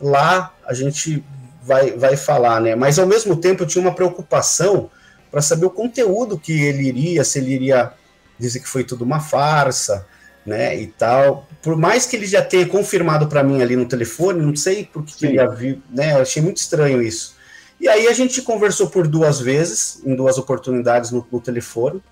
lá 0.00 0.54
a 0.66 0.74
gente 0.74 1.24
vai, 1.62 1.92
vai 1.92 2.16
falar, 2.16 2.60
né? 2.60 2.74
Mas 2.74 2.98
ao 2.98 3.06
mesmo 3.06 3.36
tempo 3.36 3.62
eu 3.62 3.66
tinha 3.66 3.82
uma 3.82 3.94
preocupação, 3.94 4.90
para 5.32 5.40
saber 5.40 5.64
o 5.64 5.70
conteúdo 5.70 6.38
que 6.38 6.52
ele 6.52 6.82
iria, 6.86 7.24
se 7.24 7.38
ele 7.38 7.54
iria 7.54 7.92
dizer 8.38 8.60
que 8.60 8.68
foi 8.68 8.84
tudo 8.84 9.02
uma 9.02 9.18
farsa, 9.18 10.06
né, 10.44 10.78
e 10.78 10.88
tal. 10.88 11.48
Por 11.62 11.76
mais 11.76 12.04
que 12.04 12.16
ele 12.16 12.26
já 12.26 12.42
tenha 12.42 12.66
confirmado 12.66 13.26
para 13.26 13.42
mim 13.42 13.62
ali 13.62 13.74
no 13.74 13.86
telefone, 13.86 14.42
não 14.42 14.54
sei 14.54 14.84
por 14.84 15.04
que 15.04 15.24
ele 15.24 15.40
havia, 15.40 15.78
né, 15.88 16.12
eu 16.12 16.18
achei 16.18 16.42
muito 16.42 16.58
estranho 16.58 17.00
isso. 17.00 17.34
E 17.80 17.88
aí 17.88 18.06
a 18.06 18.12
gente 18.12 18.42
conversou 18.42 18.90
por 18.90 19.08
duas 19.08 19.40
vezes, 19.40 20.00
em 20.04 20.14
duas 20.14 20.36
oportunidades 20.36 21.10
no, 21.10 21.26
no 21.32 21.40
telefone. 21.40 22.02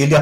Ele, 0.00 0.14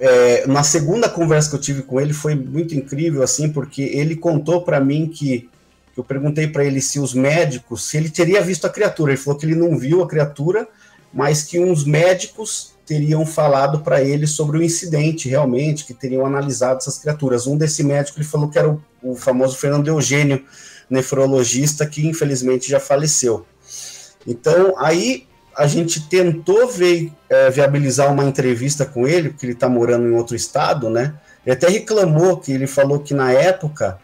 é, 0.00 0.46
na 0.48 0.64
segunda 0.64 1.08
conversa 1.08 1.48
que 1.48 1.54
eu 1.54 1.60
tive 1.60 1.82
com 1.82 2.00
ele 2.00 2.12
foi 2.12 2.34
muito 2.34 2.74
incrível, 2.74 3.22
assim, 3.22 3.48
porque 3.48 3.82
ele 3.82 4.16
contou 4.16 4.62
para 4.62 4.80
mim 4.80 5.06
que 5.06 5.48
eu 5.96 6.02
perguntei 6.02 6.48
para 6.48 6.64
ele 6.64 6.80
se 6.80 6.98
os 6.98 7.14
médicos, 7.14 7.84
se 7.84 7.96
ele 7.96 8.10
teria 8.10 8.42
visto 8.42 8.64
a 8.64 8.68
criatura. 8.70 9.12
Ele 9.12 9.20
falou 9.20 9.38
que 9.38 9.46
ele 9.46 9.54
não 9.54 9.78
viu 9.78 10.02
a 10.02 10.08
criatura, 10.08 10.66
mas 11.14 11.44
que 11.44 11.60
uns 11.60 11.84
médicos 11.84 12.74
teriam 12.84 13.24
falado 13.24 13.82
para 13.82 14.02
ele 14.02 14.26
sobre 14.26 14.58
o 14.58 14.62
incidente 14.62 15.28
realmente, 15.28 15.84
que 15.84 15.94
teriam 15.94 16.26
analisado 16.26 16.78
essas 16.78 16.98
criaturas. 16.98 17.46
Um 17.46 17.56
desse 17.56 17.84
médico 17.84 18.18
ele 18.18 18.26
falou 18.26 18.48
que 18.48 18.58
era 18.58 18.68
o, 18.68 18.82
o 19.00 19.14
famoso 19.14 19.56
Fernando 19.56 19.86
Eugênio, 19.86 20.44
nefrologista, 20.90 21.86
que 21.86 22.04
infelizmente 22.04 22.68
já 22.68 22.80
faleceu. 22.80 23.46
Então, 24.26 24.74
aí 24.78 25.28
a 25.56 25.66
gente 25.66 26.08
tentou 26.08 26.68
ver, 26.68 27.12
é, 27.28 27.50
viabilizar 27.50 28.12
uma 28.12 28.24
entrevista 28.24 28.84
com 28.84 29.06
ele, 29.06 29.30
porque 29.30 29.46
ele 29.46 29.52
está 29.52 29.68
morando 29.68 30.06
em 30.06 30.12
outro 30.12 30.34
estado, 30.34 30.88
né? 30.88 31.14
Ele 31.44 31.54
até 31.54 31.68
reclamou 31.68 32.38
que 32.38 32.52
ele 32.52 32.66
falou 32.66 33.00
que 33.00 33.12
na 33.12 33.32
época 33.32 33.98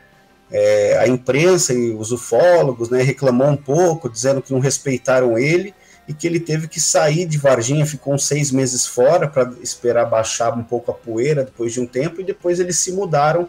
é, 0.51 0.99
a 0.99 1.09
imprensa 1.09 1.73
e 1.73 1.93
os 1.93 2.13
ufólogos 2.13 2.91
né, 2.91 3.03
reclamou 3.03 3.49
um 3.49 3.57
pouco, 3.57 4.09
dizendo 4.09 4.43
que 4.43 4.53
não 4.53 4.61
respeitaram 4.61 5.39
ele, 5.39 5.75
e 6.07 6.15
que 6.15 6.27
ele 6.27 6.41
teve 6.41 6.69
que 6.69 6.81
sair 6.81 7.27
de 7.27 7.37
Varginha, 7.37 7.85
ficou 7.85 8.15
uns 8.15 8.27
seis 8.27 8.51
meses 8.51 8.87
fora 8.87 9.29
para 9.29 9.53
esperar 9.63 10.07
baixar 10.07 10.55
um 10.55 10.65
pouco 10.65 10.91
a 10.91 10.95
poeira 10.95 11.45
depois 11.45 11.73
de 11.73 11.81
um 11.81 11.87
tempo, 11.87 12.21
e 12.21 12.25
depois 12.25 12.59
eles 12.59 12.79
se 12.79 12.93
mudaram 12.93 13.49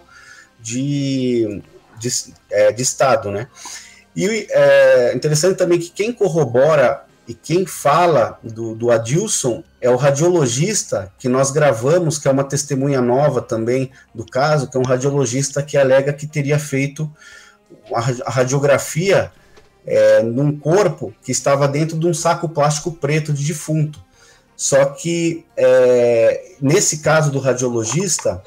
de, 0.60 1.62
de, 1.98 2.10
é, 2.52 2.72
de 2.72 2.84
estado, 2.84 3.32
né? 3.32 3.48
E 4.16 4.48
é 4.50 5.14
interessante 5.16 5.58
também 5.58 5.80
que 5.80 5.90
quem 5.90 6.12
corrobora 6.12 7.06
e 7.30 7.36
quem 7.36 7.64
fala 7.64 8.40
do, 8.42 8.74
do 8.74 8.90
Adilson 8.90 9.64
é 9.80 9.88
o 9.88 9.96
radiologista 9.96 11.14
que 11.20 11.30
nós 11.30 11.52
gravamos, 11.52 12.18
que 12.18 12.28
é 12.28 12.32
uma 12.32 12.44
testemunha 12.44 13.04
nova 13.04 13.40
também 13.40 13.92
do 14.16 14.26
caso, 14.26 14.68
que 14.68 14.76
é 14.76 14.80
um 14.80 14.84
radiologista 14.84 15.62
que 15.62 15.78
alega 15.78 16.12
que 16.12 16.26
teria 16.26 16.58
feito 16.58 17.08
a 17.94 18.32
radiografia 18.32 19.32
é, 19.86 20.24
num 20.24 20.58
corpo 20.58 21.14
que 21.22 21.32
estava 21.32 21.68
dentro 21.68 22.00
de 22.00 22.08
um 22.08 22.16
saco 22.16 22.50
plástico 22.50 22.94
preto 22.94 23.32
de 23.32 23.46
defunto. 23.46 24.04
Só 24.58 24.86
que 24.86 25.46
é, 25.56 26.56
nesse 26.60 26.98
caso 26.98 27.30
do 27.30 27.38
radiologista, 27.38 28.42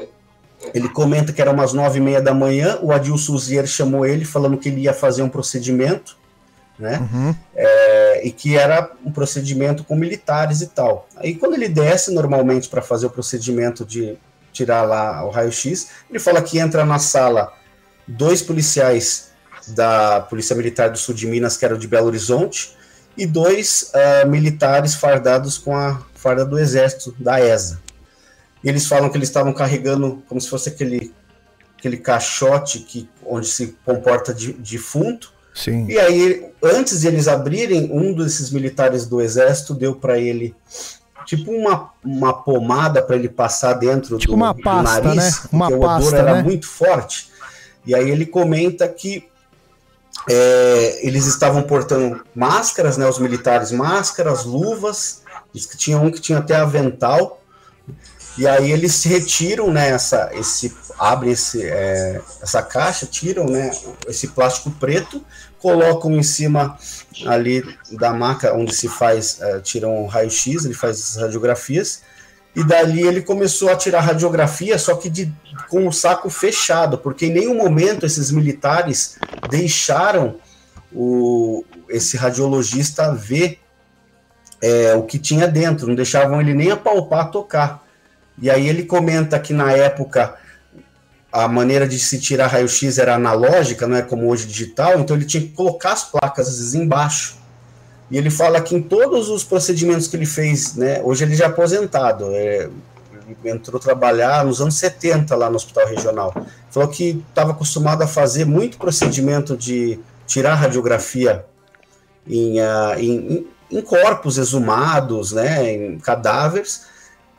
ele 0.75 0.89
comenta 0.89 1.33
que 1.33 1.41
era 1.41 1.53
umas 1.53 1.73
nove 1.73 1.99
e 1.99 2.03
meia 2.03 2.21
da 2.21 2.35
manhã, 2.35 2.81
o 2.83 2.91
Adilson 2.91 3.39
Zier 3.39 3.65
chamou 3.65 4.05
ele 4.05 4.25
falando 4.25 4.59
que 4.59 4.69
ele 4.69 4.81
ia 4.81 4.93
fazer 4.93 5.23
um 5.23 5.29
procedimento, 5.29 6.21
né? 6.83 6.99
Uhum. 6.99 7.35
É, 7.55 8.27
e 8.27 8.33
que 8.33 8.59
era 8.59 8.91
um 9.05 9.13
procedimento 9.13 9.85
com 9.85 9.95
militares 9.95 10.61
e 10.61 10.67
tal. 10.67 11.09
Aí 11.17 11.35
quando 11.35 11.55
ele 11.55 11.69
desce 11.69 12.13
normalmente 12.13 12.69
para 12.69 12.83
fazer 12.83 13.07
o 13.07 13.11
procedimento 13.11 13.85
de 13.85 14.19
tirar 14.53 14.83
lá 14.83 15.25
o 15.25 15.31
raio-x, 15.31 15.89
ele 16.11 16.19
fala 16.19 16.43
que 16.43 16.59
entra 16.59 16.85
na 16.85 16.99
sala 16.99 17.53
dois 18.07 18.43
policiais 18.43 19.31
da 19.69 20.21
Polícia 20.21 20.57
Militar 20.57 20.91
do 20.91 20.99
Sul 20.99 21.15
de 21.15 21.27
Minas, 21.27 21.57
que 21.57 21.65
era 21.65 21.79
de 21.79 21.87
Belo 21.87 22.09
Horizonte, 22.09 22.77
e 23.17 23.27
dois 23.27 23.93
uh, 23.95 24.29
militares 24.29 24.95
fardados 24.95 25.57
com 25.57 25.77
a 25.77 26.03
farda 26.15 26.45
do 26.45 26.59
Exército, 26.59 27.15
da 27.19 27.41
ESA. 27.41 27.81
E 28.65 28.69
eles 28.69 28.87
falam 28.87 29.09
que 29.09 29.17
eles 29.17 29.29
estavam 29.29 29.53
carregando 29.53 30.23
como 30.29 30.41
se 30.41 30.49
fosse 30.49 30.69
aquele, 30.69 31.15
aquele 31.79 31.97
caixote 31.97 32.81
que, 32.81 33.09
onde 33.25 33.47
se 33.47 33.77
comporta 33.85 34.35
de, 34.35 34.53
defunto. 34.53 35.33
Sim. 35.55 35.87
E 35.87 35.99
aí, 35.99 36.47
antes 36.63 37.01
de 37.01 37.09
eles 37.09 37.29
abrirem, 37.29 37.91
um 37.93 38.15
desses 38.15 38.51
militares 38.51 39.07
do 39.07 39.21
Exército 39.21 39.75
deu 39.75 39.95
para 39.95 40.19
ele 40.19 40.55
tipo 41.25 41.53
uma, 41.53 41.91
uma 42.05 42.33
pomada 42.33 43.01
para 43.01 43.17
ele 43.17 43.29
passar 43.29 43.75
dentro 43.75 44.19
tipo 44.19 44.33
do, 44.33 44.37
uma 44.37 44.55
pasta, 44.55 45.01
do 45.01 45.15
nariz, 45.15 45.43
né? 45.43 45.49
Uma 45.53 45.69
porque 45.69 45.81
pasta, 45.81 46.05
o 46.05 46.09
odor 46.09 46.19
era 46.19 46.35
né? 46.35 46.43
muito 46.43 46.67
forte. 46.67 47.31
E 47.87 47.95
aí 47.95 48.11
ele 48.11 48.27
comenta 48.27 48.89
que 48.89 49.29
é, 50.29 51.07
eles 51.07 51.27
estavam 51.27 51.63
portando 51.63 52.23
máscaras, 52.35 52.97
né, 52.97 53.09
os 53.09 53.19
militares 53.19 53.73
máscaras, 53.73 54.45
luvas, 54.45 55.23
diz 55.53 55.67
que 55.67 55.77
tinha 55.77 55.99
um 55.99 56.11
que 56.11 56.21
tinha 56.21 56.39
até 56.39 56.57
avental, 56.57 57.41
e 58.39 58.47
aí 58.47 58.71
eles 58.71 59.03
retiram, 59.03 59.71
né, 59.71 59.97
esse, 60.33 60.73
abrem 61.03 61.33
esse, 61.33 61.65
é, 61.65 62.21
essa 62.41 62.63
caixa, 62.63 63.07
tiram 63.07 63.47
né, 63.47 63.73
esse 64.07 64.29
plástico 64.29 64.71
preto, 64.71 65.25
colocam 65.59 66.13
em 66.13 66.23
cima 66.23 66.79
ali 67.27 67.65
da 67.91 68.13
maca 68.13 68.55
onde 68.55 68.73
se 68.73 68.89
faz, 68.89 69.41
é, 69.41 69.59
tiram 69.59 70.07
raio-x, 70.07 70.65
ele 70.65 70.75
faz 70.75 71.17
as 71.17 71.23
radiografias, 71.23 72.03
e 72.55 72.63
dali 72.63 73.03
ele 73.03 73.21
começou 73.21 73.69
a 73.71 73.77
tirar 73.77 74.01
radiografia, 74.01 74.79
só 74.79 74.95
que 74.95 75.11
de, 75.11 75.33
com 75.69 75.89
o 75.89 75.93
saco 75.93 76.31
fechado, 76.31 76.97
porque 76.97 77.27
em 77.27 77.33
nenhum 77.33 77.57
momento 77.57 78.07
esses 78.07 78.31
militares 78.31 79.17
deixaram 79.51 80.37
o, 80.95 81.65
esse 81.89 82.17
radiologista 82.17 83.13
ver 83.13 83.59
é, 84.61 84.95
o 84.95 85.03
que 85.03 85.19
tinha 85.19 85.49
dentro, 85.49 85.89
não 85.89 85.97
deixavam 85.97 86.41
ele 86.41 86.55
nem 86.55 86.71
apalpar, 86.71 87.33
tocar. 87.33 87.83
E 88.41 88.49
aí 88.49 88.69
ele 88.69 88.85
comenta 88.85 89.39
que 89.41 89.53
na 89.53 89.73
época 89.73 90.37
a 91.33 91.49
maneira 91.49 91.89
de 91.89 91.99
se 91.99 92.21
tirar 92.21 92.49
raio-x 92.49 92.99
era 92.99 93.15
analógica, 93.15 93.87
não 93.87 93.97
é 93.97 94.03
como 94.03 94.29
hoje 94.29 94.47
digital, 94.47 95.01
então 95.01 95.17
ele 95.17 95.25
tinha 95.25 95.43
que 95.43 95.49
colocar 95.51 95.93
as 95.93 96.05
placas 96.05 96.49
às 96.49 96.59
vezes 96.59 96.75
embaixo. 96.75 97.37
E 98.11 98.19
ele 98.19 98.29
fala 98.29 98.61
que 98.61 98.75
em 98.75 98.83
todos 98.83 99.31
os 99.31 99.43
procedimentos 99.43 100.07
que 100.07 100.15
ele 100.15 100.27
fez, 100.27 100.75
né, 100.77 101.01
hoje 101.03 101.25
ele 101.25 101.35
já 101.35 101.45
é 101.45 101.49
aposentado, 101.49 102.27
é, 102.33 102.69
entrou 103.45 103.81
trabalhar 103.81 104.45
nos 104.45 104.61
anos 104.61 104.75
70 104.77 105.35
lá 105.35 105.49
no 105.49 105.57
hospital 105.57 105.87
regional. 105.87 106.35
Falou 106.71 106.89
que 106.89 107.25
estava 107.29 107.53
acostumado 107.53 108.03
a 108.03 108.07
fazer 108.07 108.45
muito 108.45 108.77
procedimento 108.77 109.57
de 109.57 109.99
tirar 110.27 110.55
radiografia 110.55 111.45
em, 112.27 112.61
uh, 112.61 112.99
em, 112.99 113.47
em, 113.71 113.81
corpos 113.81 114.39
exumados, 114.39 115.33
né, 115.33 115.73
em 115.73 115.99
cadáveres. 115.99 116.87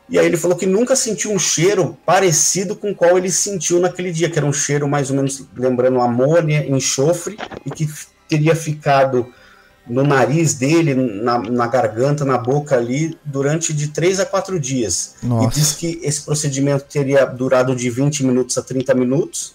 E 0.08 0.18
aí 0.18 0.26
ele 0.26 0.36
falou 0.36 0.56
que 0.56 0.66
nunca 0.66 0.94
sentiu 0.94 1.32
um 1.32 1.38
cheiro 1.38 1.96
parecido 2.04 2.76
com 2.76 2.90
o 2.90 2.94
qual 2.94 3.16
ele 3.16 3.30
sentiu 3.30 3.80
naquele 3.80 4.12
dia, 4.12 4.28
que 4.28 4.38
era 4.38 4.46
um 4.46 4.52
cheiro 4.52 4.86
mais 4.86 5.10
ou 5.10 5.16
menos 5.16 5.44
lembrando 5.56 6.00
amônia, 6.00 6.66
enxofre, 6.68 7.38
e 7.64 7.70
que 7.70 7.88
teria 8.28 8.54
ficado 8.54 9.32
no 9.86 10.02
nariz 10.02 10.54
dele, 10.54 10.94
na, 10.94 11.38
na, 11.38 11.66
garganta, 11.66 12.24
na 12.24 12.38
boca 12.38 12.76
ali, 12.76 13.18
durante 13.24 13.72
de 13.72 13.88
3 13.88 14.20
a 14.20 14.26
4 14.26 14.58
dias. 14.58 15.16
Nossa. 15.22 15.46
E 15.46 15.50
diz 15.50 15.72
que 15.72 16.00
esse 16.02 16.22
procedimento 16.22 16.84
teria 16.84 17.24
durado 17.26 17.76
de 17.76 17.90
20 17.90 18.24
minutos 18.24 18.56
a 18.56 18.62
30 18.62 18.94
minutos. 18.94 19.54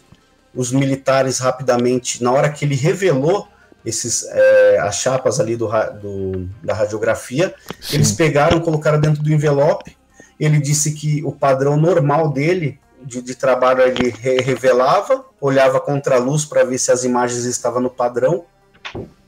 Os 0.53 0.71
militares 0.71 1.39
rapidamente, 1.39 2.23
na 2.23 2.31
hora 2.31 2.49
que 2.49 2.65
ele 2.65 2.75
revelou 2.75 3.47
esses, 3.85 4.25
é, 4.29 4.79
as 4.79 4.95
chapas 4.97 5.39
ali 5.39 5.55
do, 5.55 5.67
do 6.01 6.47
da 6.63 6.73
radiografia, 6.73 7.53
Sim. 7.79 7.95
eles 7.95 8.11
pegaram, 8.11 8.59
colocaram 8.59 8.99
dentro 8.99 9.23
do 9.23 9.31
envelope. 9.31 9.97
Ele 10.39 10.59
disse 10.59 10.93
que 10.93 11.23
o 11.23 11.31
padrão 11.31 11.75
normal 11.75 12.29
dele 12.29 12.79
de, 13.01 13.21
de 13.21 13.35
trabalho 13.35 13.81
ele 13.81 14.09
re 14.09 14.41
revelava, 14.41 15.25
olhava 15.39 15.79
contra 15.79 16.15
a 16.15 16.19
luz 16.19 16.45
para 16.45 16.63
ver 16.63 16.77
se 16.77 16.91
as 16.91 17.03
imagens 17.03 17.45
estavam 17.45 17.81
no 17.81 17.89
padrão 17.89 18.45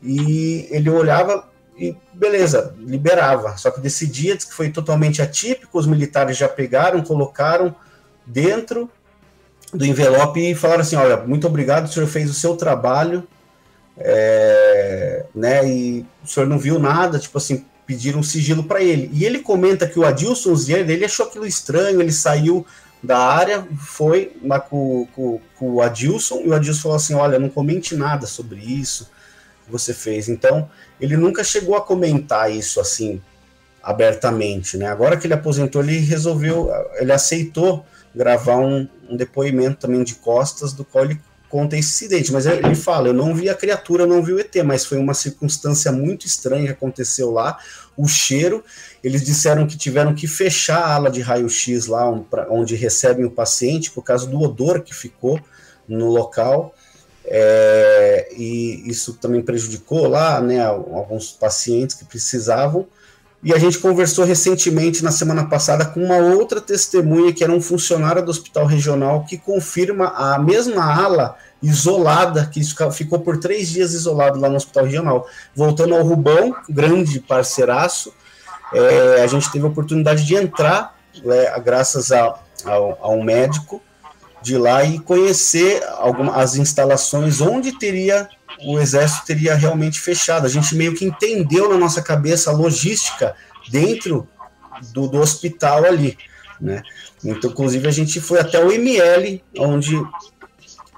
e 0.02 0.68
ele 0.72 0.90
olhava 0.90 1.50
e 1.78 1.96
beleza, 2.14 2.76
liberava. 2.78 3.58
Só 3.58 3.72
que 3.72 3.80
desse 3.80 4.06
dia 4.06 4.38
que 4.38 4.54
foi 4.54 4.70
totalmente 4.70 5.22
atípico, 5.22 5.80
os 5.80 5.88
militares 5.88 6.38
já 6.38 6.48
pegaram, 6.48 7.02
colocaram 7.02 7.74
dentro 8.26 8.90
do 9.74 9.86
envelope 9.86 10.40
e 10.40 10.56
falaram 10.56 10.82
assim: 10.82 10.96
olha, 10.96 11.18
muito 11.18 11.48
obrigado, 11.48 11.86
o 11.86 11.88
senhor 11.88 12.08
fez 12.08 12.30
o 12.30 12.34
seu 12.34 12.56
trabalho, 12.56 13.28
é, 13.98 15.26
né? 15.34 15.68
E 15.68 16.06
o 16.24 16.28
senhor 16.28 16.48
não 16.48 16.60
viu 16.60 16.78
nada, 16.78 17.18
tipo 17.18 17.38
assim, 17.38 17.66
pediram 17.86 18.24
sigilo 18.24 18.64
para 18.64 18.82
ele. 18.82 19.10
E 19.14 19.26
ele 19.26 19.40
comenta 19.40 19.88
que 19.88 20.00
o 20.00 20.06
Adilson 20.06 20.56
Zier, 20.56 20.90
ele 20.90 21.06
achou 21.06 21.26
aquilo 21.26 21.46
estranho, 21.46 22.02
ele 22.02 22.12
saiu 22.12 22.66
da 23.04 23.18
área, 23.18 23.68
foi 23.78 24.34
lá 24.44 24.60
com, 24.60 25.08
com, 25.14 25.42
com 25.58 25.72
o 25.72 25.82
Adilson, 25.82 26.42
e 26.42 26.50
o 26.50 26.54
Adilson 26.54 26.82
falou 26.82 26.98
assim: 26.98 27.14
olha, 27.14 27.40
não 27.40 27.50
comente 27.50 27.96
nada 27.96 28.28
sobre 28.28 28.60
isso 28.60 29.10
você 29.72 29.94
fez. 29.94 30.28
Então, 30.28 30.70
ele 31.00 31.16
nunca 31.16 31.44
chegou 31.44 31.76
a 31.76 31.82
comentar 31.82 32.52
isso 32.52 32.80
assim 32.80 33.22
abertamente, 33.82 34.78
né? 34.78 34.88
Agora 34.88 35.18
que 35.18 35.26
ele 35.26 35.34
aposentou, 35.34 35.82
ele 35.82 35.98
resolveu, 36.00 36.70
ele 37.00 37.12
aceitou 37.12 37.86
gravar 38.14 38.58
um, 38.58 38.88
um 39.10 39.16
depoimento 39.16 39.78
também 39.78 40.04
de 40.04 40.16
costas, 40.16 40.74
do 40.74 40.84
qual 40.84 41.06
ele 41.06 41.20
conta 41.52 41.78
esse 41.78 41.90
incidente, 41.90 42.32
mas 42.32 42.46
ele 42.46 42.74
fala, 42.74 43.10
eu 43.10 43.14
não 43.14 43.36
vi 43.36 43.50
a 43.50 43.54
criatura, 43.54 44.08
não 44.08 44.24
vi 44.24 44.32
o 44.32 44.40
ET, 44.40 44.56
mas 44.64 44.86
foi 44.86 44.98
uma 44.98 45.14
circunstância 45.14 45.92
muito 45.92 46.26
estranha 46.26 46.68
que 46.68 46.72
aconteceu 46.72 47.30
lá, 47.30 47.60
o 47.98 48.08
cheiro, 48.08 48.64
eles 49.04 49.24
disseram 49.24 49.68
que 49.68 49.78
tiveram 49.78 50.16
que 50.16 50.28
fechar 50.28 50.80
a 50.80 50.96
ala 50.96 51.12
de 51.12 51.20
raio-x 51.20 51.88
lá 51.88 52.10
onde 52.50 52.76
recebem 52.76 53.26
o 53.26 53.30
paciente, 53.30 53.92
por 53.92 54.02
causa 54.02 54.26
do 54.26 54.40
odor 54.40 54.82
que 54.82 54.96
ficou 54.96 55.40
no 55.88 56.10
local, 56.10 56.74
é, 57.26 58.30
e 58.36 58.90
isso 58.90 59.14
também 59.14 59.42
prejudicou 59.42 60.08
lá, 60.08 60.42
né, 60.42 60.66
alguns 60.66 61.32
pacientes 61.32 61.96
que 61.96 62.06
precisavam. 62.06 62.88
E 63.44 63.54
a 63.54 63.58
gente 63.58 63.80
conversou 63.80 64.24
recentemente, 64.24 65.04
na 65.04 65.12
semana 65.12 65.46
passada, 65.46 65.84
com 65.86 66.04
uma 66.04 66.18
outra 66.18 66.62
testemunha, 66.62 67.34
que 67.34 67.44
era 67.44 67.52
um 67.52 67.62
funcionário 67.62 68.24
do 68.24 68.30
hospital 68.30 68.68
regional, 68.68 69.26
que 69.26 69.38
confirma 69.38 70.10
a 70.10 70.38
mesma 70.38 70.84
ala 70.84 71.36
isolada, 71.62 72.46
que 72.46 72.62
ficou 72.92 73.20
por 73.20 73.38
três 73.40 73.70
dias 73.70 73.94
isolado 73.94 74.40
lá 74.40 74.48
no 74.48 74.56
hospital 74.56 74.86
regional. 74.86 75.28
Voltando 75.56 75.96
ao 75.96 76.04
Rubão, 76.04 76.56
grande 76.70 77.20
parceiraço, 77.20 78.14
é, 78.74 79.24
a 79.24 79.28
gente 79.28 79.52
teve 79.52 79.66
a 79.66 79.70
oportunidade 79.70 80.24
de 80.24 80.36
entrar, 80.36 80.96
é, 81.26 81.60
graças 81.60 82.12
a, 82.12 82.40
a, 82.66 82.74
a 83.02 83.10
um 83.10 83.24
médico, 83.24 83.82
de 84.42 84.58
lá 84.58 84.84
e 84.84 85.00
conhecer 85.00 85.84
algumas 85.98 86.36
as 86.36 86.56
instalações 86.56 87.42
onde 87.42 87.78
teria 87.78 88.28
o 88.64 88.80
exército 88.80 89.26
teria 89.26 89.56
realmente 89.56 90.00
fechado. 90.00 90.46
A 90.46 90.50
gente 90.50 90.76
meio 90.76 90.94
que 90.94 91.06
entendeu 91.06 91.70
na 91.70 91.78
nossa 91.78 92.02
cabeça 92.02 92.50
a 92.50 92.54
logística 92.54 93.36
dentro 93.70 94.28
do, 94.94 95.08
do 95.08 95.20
hospital 95.20 95.86
ali, 95.86 96.18
né? 96.60 96.82
Então, 97.24 97.52
inclusive, 97.52 97.88
a 97.88 97.92
gente 97.92 98.20
foi 98.20 98.40
até 98.40 98.64
o 98.64 98.72
ML, 98.72 99.44
onde 99.58 100.02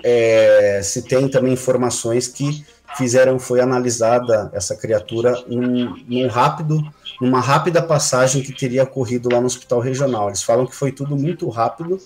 é, 0.04 0.82
se 0.84 1.02
tem 1.02 1.28
também 1.28 1.54
informações 1.54 2.28
que 2.28 2.66
fizeram, 2.98 3.40
foi 3.40 3.60
analisada 3.60 4.50
essa 4.54 4.76
criatura 4.76 5.44
num, 5.48 5.96
num 6.08 6.28
rápido 6.28 6.84
numa 7.24 7.40
rápida 7.40 7.82
passagem 7.82 8.42
que 8.42 8.52
teria 8.52 8.84
ocorrido 8.84 9.30
lá 9.32 9.40
no 9.40 9.46
hospital 9.46 9.80
regional. 9.80 10.28
Eles 10.28 10.44
falam 10.44 10.66
que 10.66 10.76
foi 10.76 10.92
tudo 10.92 11.16
muito 11.16 11.48
rápido 11.48 11.98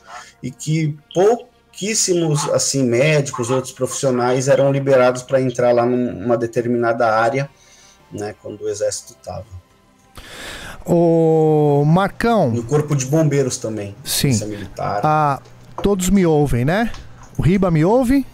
e 0.43 0.51
que 0.51 0.95
pouquíssimos 1.77 2.49
assim 2.49 2.83
médicos, 2.83 3.51
outros 3.51 3.71
profissionais 3.71 4.47
eram 4.47 4.71
liberados 4.71 5.21
para 5.21 5.39
entrar 5.39 5.71
lá 5.71 5.85
numa 5.85 6.35
determinada 6.35 7.07
área, 7.07 7.47
né, 8.11 8.33
quando 8.41 8.61
o 8.61 8.69
exército 8.69 9.13
estava. 9.13 9.45
O 10.83 11.83
Marcão. 11.85 12.49
No 12.49 12.63
corpo 12.63 12.95
de 12.95 13.05
bombeiros 13.05 13.57
também. 13.57 13.95
Sim. 14.03 14.31
Militar. 14.47 15.01
Ah, 15.03 15.39
todos 15.83 16.09
me 16.09 16.25
ouvem, 16.25 16.65
né? 16.65 16.91
O 17.37 17.43
Riba 17.43 17.69
me 17.69 17.85
ouve? 17.85 18.25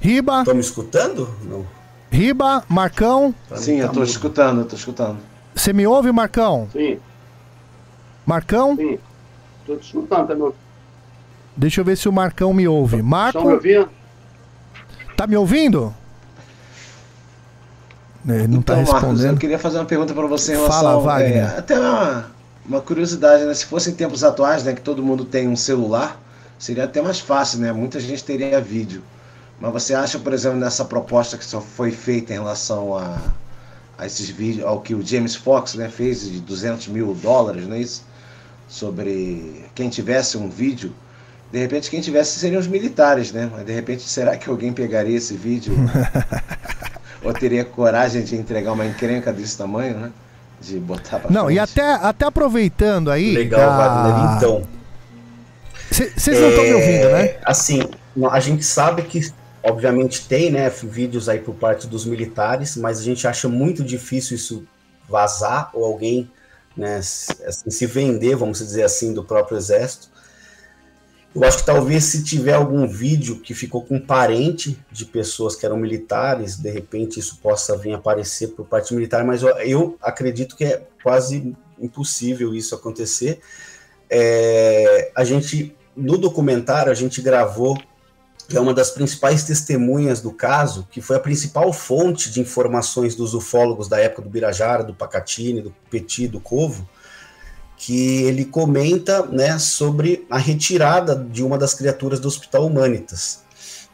Riba? 0.00 0.40
Estão 0.40 0.54
me 0.54 0.60
escutando? 0.60 1.34
Não. 1.42 1.66
Riba, 2.10 2.62
Marcão. 2.68 3.34
Sim, 3.56 3.80
eu 3.80 3.88
tô 3.88 4.04
escutando, 4.04 4.60
eu 4.60 4.64
tô 4.66 4.76
escutando. 4.76 5.18
Você 5.54 5.72
me 5.72 5.86
ouve, 5.86 6.12
Marcão? 6.12 6.68
Sim. 6.72 7.00
Marcão? 8.24 8.76
Sim. 8.76 8.98
Tô 9.66 9.76
te 9.76 9.86
escutando, 9.86 10.28
tá 10.28 10.34
me 10.34 10.42
ouvindo? 10.42 10.69
Deixa 11.56 11.80
eu 11.80 11.84
ver 11.84 11.96
se 11.96 12.08
o 12.08 12.12
Marcão 12.12 12.52
me 12.52 12.66
ouve. 12.66 13.02
Marco. 13.02 13.38
Estão 13.38 13.50
me 13.50 13.54
ouvindo? 13.54 13.88
Tá 15.16 15.26
me 15.26 15.36
ouvindo? 15.36 15.94
Ele 18.26 18.46
não 18.46 18.62
tá 18.62 18.74
então, 18.74 18.84
tá 18.84 18.92
respondendo. 18.92 19.06
Marcos, 19.06 19.24
eu 19.24 19.36
queria 19.36 19.58
fazer 19.58 19.78
uma 19.78 19.84
pergunta 19.84 20.12
para 20.12 20.26
você 20.26 20.52
em 20.52 20.56
relação 20.56 20.80
Fala, 20.80 21.00
Wagner. 21.00 21.36
É, 21.36 21.58
até 21.58 21.78
uma, 21.78 22.30
uma 22.66 22.80
curiosidade, 22.80 23.44
né? 23.44 23.54
Se 23.54 23.66
fosse 23.66 23.90
em 23.90 23.94
tempos 23.94 24.22
atuais, 24.22 24.64
né, 24.64 24.72
que 24.72 24.80
todo 24.80 25.02
mundo 25.02 25.24
tem 25.24 25.48
um 25.48 25.56
celular, 25.56 26.20
seria 26.58 26.84
até 26.84 27.00
mais 27.00 27.18
fácil, 27.18 27.60
né? 27.60 27.72
Muita 27.72 27.98
gente 27.98 28.22
teria 28.22 28.60
vídeo. 28.60 29.02
Mas 29.58 29.72
você 29.72 29.94
acha, 29.94 30.18
por 30.18 30.32
exemplo, 30.32 30.58
nessa 30.58 30.84
proposta 30.84 31.36
que 31.36 31.44
só 31.44 31.60
foi 31.60 31.90
feita 31.90 32.32
em 32.32 32.36
relação 32.36 32.96
a, 32.96 33.18
a 33.98 34.06
esses 34.06 34.28
vídeos, 34.30 34.66
ao 34.66 34.80
que 34.80 34.94
o 34.94 35.06
James 35.06 35.34
Fox 35.34 35.74
né, 35.74 35.88
fez 35.88 36.22
de 36.30 36.40
200 36.40 36.88
mil 36.88 37.14
dólares, 37.14 37.66
não 37.66 37.76
é 37.76 37.80
isso? 37.80 38.04
Sobre 38.68 39.66
quem 39.74 39.90
tivesse 39.90 40.38
um 40.38 40.48
vídeo, 40.48 40.94
de 41.52 41.58
repente 41.58 41.90
quem 41.90 42.00
tivesse 42.00 42.38
seriam 42.38 42.60
os 42.60 42.66
militares, 42.66 43.32
né? 43.32 43.50
Mas 43.52 43.64
de 43.66 43.72
repente 43.72 44.02
será 44.02 44.36
que 44.36 44.48
alguém 44.48 44.72
pegaria 44.72 45.16
esse 45.16 45.34
vídeo 45.34 45.74
ou 47.22 47.32
teria 47.32 47.64
coragem 47.64 48.22
de 48.22 48.36
entregar 48.36 48.72
uma 48.72 48.86
encrenca 48.86 49.32
desse 49.32 49.56
tamanho, 49.58 49.98
né? 49.98 50.12
De 50.60 50.78
botar 50.78 51.18
pra 51.18 51.30
Não, 51.30 51.46
frente. 51.46 51.56
e 51.56 51.58
até, 51.58 51.94
até 51.94 52.26
aproveitando 52.26 53.10
aí. 53.10 53.32
Legal, 53.32 53.60
da... 53.60 53.76
Wagner, 53.76 54.36
então. 54.36 54.62
Vocês 55.90 56.40
não 56.40 56.48
estão 56.48 56.64
é... 56.64 56.68
me 56.68 56.74
ouvindo, 56.74 57.08
né? 57.10 57.36
Assim, 57.44 57.82
a 58.30 58.40
gente 58.40 58.64
sabe 58.64 59.02
que 59.02 59.20
Obviamente 59.62 60.26
tem, 60.26 60.50
né, 60.50 60.70
vídeos 60.70 61.28
aí 61.28 61.38
por 61.38 61.54
parte 61.54 61.86
dos 61.86 62.06
militares, 62.06 62.76
mas 62.76 62.98
a 62.98 63.02
gente 63.02 63.28
acha 63.28 63.46
muito 63.46 63.84
difícil 63.84 64.36
isso 64.36 64.64
vazar 65.06 65.70
ou 65.74 65.84
alguém, 65.84 66.30
né, 66.74 66.96
assim, 66.96 67.70
se 67.70 67.84
vender, 67.84 68.36
vamos 68.36 68.58
dizer 68.58 68.84
assim, 68.84 69.12
do 69.12 69.22
próprio 69.22 69.58
exército. 69.58 70.08
Eu 71.32 71.44
acho 71.44 71.58
que 71.58 71.66
talvez 71.66 72.04
se 72.04 72.24
tiver 72.24 72.54
algum 72.54 72.88
vídeo 72.88 73.38
que 73.38 73.54
ficou 73.54 73.84
com 73.84 74.00
parente 74.00 74.76
de 74.90 75.04
pessoas 75.04 75.54
que 75.54 75.64
eram 75.64 75.76
militares, 75.76 76.56
de 76.56 76.70
repente 76.70 77.20
isso 77.20 77.38
possa 77.40 77.76
vir 77.76 77.92
aparecer 77.92 78.48
por 78.48 78.66
parte 78.66 78.92
militar, 78.92 79.24
mas 79.24 79.42
eu, 79.42 79.48
eu 79.58 79.98
acredito 80.02 80.56
que 80.56 80.64
é 80.64 80.82
quase 81.02 81.54
impossível 81.78 82.52
isso 82.52 82.74
acontecer. 82.74 83.40
É, 84.08 85.12
a 85.14 85.22
gente, 85.22 85.76
no 85.96 86.18
documentário, 86.18 86.90
a 86.90 86.96
gente 86.96 87.22
gravou 87.22 87.78
que 88.48 88.56
é 88.56 88.60
uma 88.60 88.74
das 88.74 88.90
principais 88.90 89.44
testemunhas 89.44 90.20
do 90.20 90.32
caso, 90.32 90.88
que 90.90 91.00
foi 91.00 91.14
a 91.14 91.20
principal 91.20 91.72
fonte 91.72 92.32
de 92.32 92.40
informações 92.40 93.14
dos 93.14 93.32
ufólogos 93.32 93.86
da 93.86 94.00
época 94.00 94.22
do 94.22 94.28
Birajara, 94.28 94.82
do 94.82 94.92
Pacatini, 94.92 95.62
do 95.62 95.72
Petit, 95.88 96.26
do 96.26 96.40
Covo, 96.40 96.88
que 97.80 98.24
ele 98.24 98.44
comenta 98.44 99.24
né, 99.24 99.58
sobre 99.58 100.26
a 100.28 100.36
retirada 100.36 101.16
de 101.16 101.42
uma 101.42 101.56
das 101.56 101.72
criaturas 101.72 102.20
do 102.20 102.28
Hospital 102.28 102.66
Humanitas. 102.66 103.40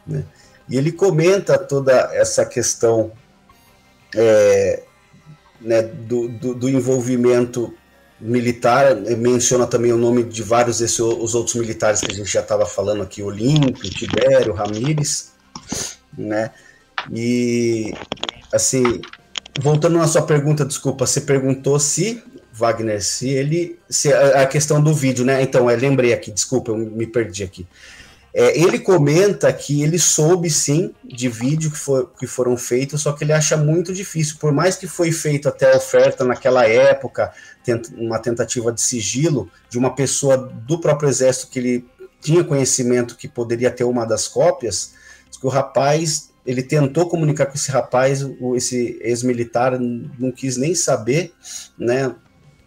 Né? 0.05 0.25
E 0.69 0.77
ele 0.77 0.91
comenta 0.91 1.57
toda 1.57 1.93
essa 2.13 2.45
questão 2.45 3.13
é, 4.13 4.83
né, 5.61 5.83
do, 5.83 6.27
do, 6.29 6.55
do 6.57 6.69
envolvimento 6.69 7.73
militar, 8.21 8.97
menciona 8.97 9.69
também 9.69 9.93
o 9.93 9.97
nome 9.97 10.25
de 10.25 10.43
vários 10.43 10.81
desses 10.81 10.99
os 10.99 11.37
outros 11.37 11.55
militares 11.55 12.01
que 12.01 12.11
a 12.11 12.15
gente 12.15 12.33
já 12.33 12.41
estava 12.41 12.67
falando 12.67 13.05
aqui, 13.05 13.23
Olímpio, 13.23 13.89
Tibério, 13.89 14.53
Ramírez, 14.53 15.33
né? 16.19 16.51
E 17.13 17.95
assim, 18.53 19.01
voltando 19.61 19.97
na 19.97 20.09
sua 20.09 20.23
pergunta, 20.23 20.65
desculpa, 20.65 21.07
você 21.07 21.21
perguntou 21.21 21.79
se 21.79 22.21
Wagner, 22.57 23.03
se 23.05 23.29
ele, 23.29 23.79
se 23.89 24.13
a, 24.13 24.47
questão 24.47 24.83
do 24.83 24.95
vídeo, 24.95 25.25
né? 25.25 25.43
Então, 25.43 25.71
eu 25.71 25.77
lembrei 25.77 26.13
aqui, 26.15 26.31
desculpa, 26.31 26.71
eu 26.71 26.77
me 26.77 27.07
perdi 27.07 27.45
aqui. 27.45 27.67
É, 28.33 28.59
ele 28.59 28.79
comenta 28.79 29.53
que 29.53 29.83
ele 29.83 29.99
soube 29.99 30.51
sim 30.51 30.95
de 31.05 31.29
vídeo 31.29 31.71
que, 31.71 31.79
for, 31.79 32.13
que 32.19 32.27
foram 32.27 32.57
feitos, 32.57 33.03
só 33.03 33.13
que 33.13 33.25
ele 33.25 33.33
acha 33.33 33.57
muito 33.57 33.93
difícil. 33.93 34.37
Por 34.39 34.53
mais 34.53 34.77
que 34.77 34.87
foi 34.87 35.13
feito 35.13 35.49
até 35.49 35.73
a 35.73 35.77
oferta 35.77 36.25
naquela 36.25 36.67
época, 36.67 37.33
uma 37.97 38.19
tentativa 38.19 38.73
de 38.73 38.81
sigilo 38.81 39.51
de 39.69 39.79
uma 39.79 39.95
pessoa 39.95 40.37
do 40.37 40.79
próprio 40.81 41.09
exército 41.09 41.51
que 41.51 41.59
ele 41.59 41.87
tinha 42.21 42.45
conhecimento 42.45 43.17
que 43.17 43.29
poderia 43.29 43.71
ter 43.71 43.85
uma 43.85 44.05
das 44.05 44.29
cópias, 44.29 44.95
que 45.39 45.47
o 45.47 45.51
rapaz 45.51 46.31
ele 46.47 46.63
tentou 46.63 47.09
comunicar 47.09 47.47
com 47.47 47.55
esse 47.55 47.71
rapaz, 47.71 48.25
esse 48.55 48.99
ex-militar 49.01 49.79
não 49.81 50.31
quis 50.31 50.57
nem 50.57 50.75
saber, 50.75 51.33
né, 51.77 52.15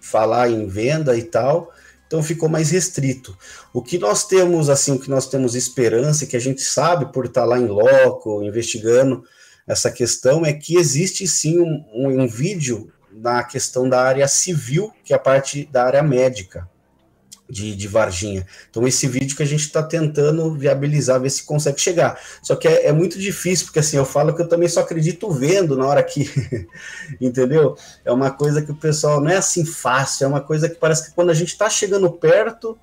falar 0.09 0.49
em 0.49 0.67
venda 0.67 1.15
e 1.15 1.23
tal 1.23 1.71
então 2.09 2.23
ficou 2.23 2.49
mais 2.49 2.71
restrito. 2.71 3.37
O 3.71 3.83
que 3.83 3.99
nós 3.99 4.25
temos, 4.25 4.67
assim, 4.67 4.93
o 4.93 4.99
que 4.99 5.11
nós 5.11 5.27
temos 5.27 5.53
esperança, 5.53 6.25
que 6.25 6.35
a 6.35 6.39
gente 6.39 6.61
sabe 6.61 7.13
por 7.13 7.25
estar 7.25 7.45
lá 7.45 7.59
em 7.59 7.67
loco, 7.67 8.41
investigando 8.41 9.23
essa 9.67 9.91
questão, 9.91 10.43
é 10.43 10.51
que 10.51 10.75
existe 10.75 11.27
sim 11.27 11.59
um, 11.59 11.85
um, 11.93 12.21
um 12.23 12.27
vídeo 12.27 12.91
na 13.11 13.43
questão 13.43 13.87
da 13.87 14.01
área 14.01 14.27
civil, 14.27 14.91
que 15.03 15.13
é 15.13 15.15
a 15.15 15.19
parte 15.19 15.69
da 15.71 15.83
área 15.85 16.01
médica 16.01 16.67
de, 17.49 17.75
de 17.75 17.87
Varginha. 17.87 18.45
Então, 18.69 18.87
esse 18.87 19.07
vídeo 19.07 19.35
que 19.35 19.43
a 19.43 19.45
gente 19.45 19.61
está 19.61 19.81
tentando 19.81 20.53
viabilizar, 20.53 21.19
ver 21.19 21.29
se 21.29 21.43
consegue 21.43 21.81
chegar. 21.81 22.19
Só 22.43 22.55
que 22.55 22.67
é, 22.67 22.87
é, 22.87 22.91
muito 22.91 23.17
difícil, 23.17 23.65
porque 23.65 23.79
assim, 23.79 23.97
eu 23.97 24.05
falo 24.05 24.33
que 24.35 24.41
eu 24.41 24.47
também 24.47 24.69
só 24.69 24.81
acredito 24.81 25.29
vendo 25.31 25.75
na 25.75 25.87
hora 25.87 26.03
que. 26.03 26.29
entendeu? 27.19 27.75
É 28.05 28.11
uma 28.11 28.29
coisa 28.29 28.61
que 28.61 28.71
o 28.71 28.75
pessoal 28.75 29.19
não 29.19 29.31
é 29.31 29.37
assim 29.37 29.65
fácil, 29.65 30.25
é 30.25 30.27
uma 30.27 30.41
coisa 30.41 30.69
que 30.69 30.75
parece 30.75 31.07
que 31.07 31.15
quando 31.15 31.31
a 31.31 31.33
gente 31.33 31.49
está 31.49 31.69
chegando 31.69 32.09
perto, 32.11 32.77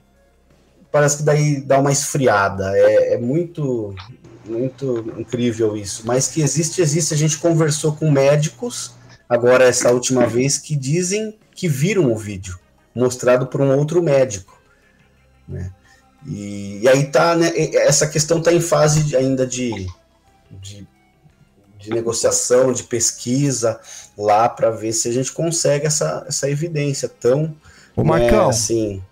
parece 0.90 1.18
que 1.18 1.22
daí 1.22 1.60
dá 1.60 1.78
uma 1.78 1.92
esfriada. 1.92 2.76
É, 2.76 3.14
é 3.14 3.18
muito. 3.18 3.94
Muito 4.48 5.12
incrível 5.18 5.76
isso. 5.76 6.02
Mas 6.06 6.28
que 6.28 6.40
existe, 6.40 6.80
existe. 6.80 7.12
A 7.12 7.16
gente 7.16 7.36
conversou 7.38 7.96
com 7.96 8.08
médicos, 8.08 8.94
agora 9.28 9.64
essa 9.64 9.90
última 9.90 10.24
vez, 10.24 10.56
que 10.56 10.76
dizem 10.76 11.36
que 11.52 11.66
viram 11.66 12.12
o 12.12 12.16
vídeo 12.16 12.56
mostrado 12.96 13.46
por 13.46 13.60
um 13.60 13.76
outro 13.76 14.02
médico. 14.02 14.55
Né? 15.48 15.70
E, 16.26 16.80
e, 16.82 16.88
aí 16.88 17.04
tá, 17.06 17.36
né, 17.36 17.52
essa 17.74 18.06
questão 18.06 18.38
está 18.38 18.52
em 18.52 18.60
fase 18.60 19.04
de, 19.04 19.16
ainda 19.16 19.46
de, 19.46 19.86
de, 20.50 20.86
de, 21.78 21.90
negociação, 21.90 22.72
de 22.72 22.82
pesquisa 22.82 23.78
lá 24.18 24.48
para 24.48 24.70
ver 24.70 24.92
se 24.92 25.08
a 25.08 25.12
gente 25.12 25.32
consegue 25.32 25.86
essa, 25.86 26.24
essa 26.26 26.50
evidência 26.50 27.08
tão 27.08 27.54
o 27.94 28.04
Marcão. 28.04 28.44
Né, 28.44 28.50
assim, 28.50 29.02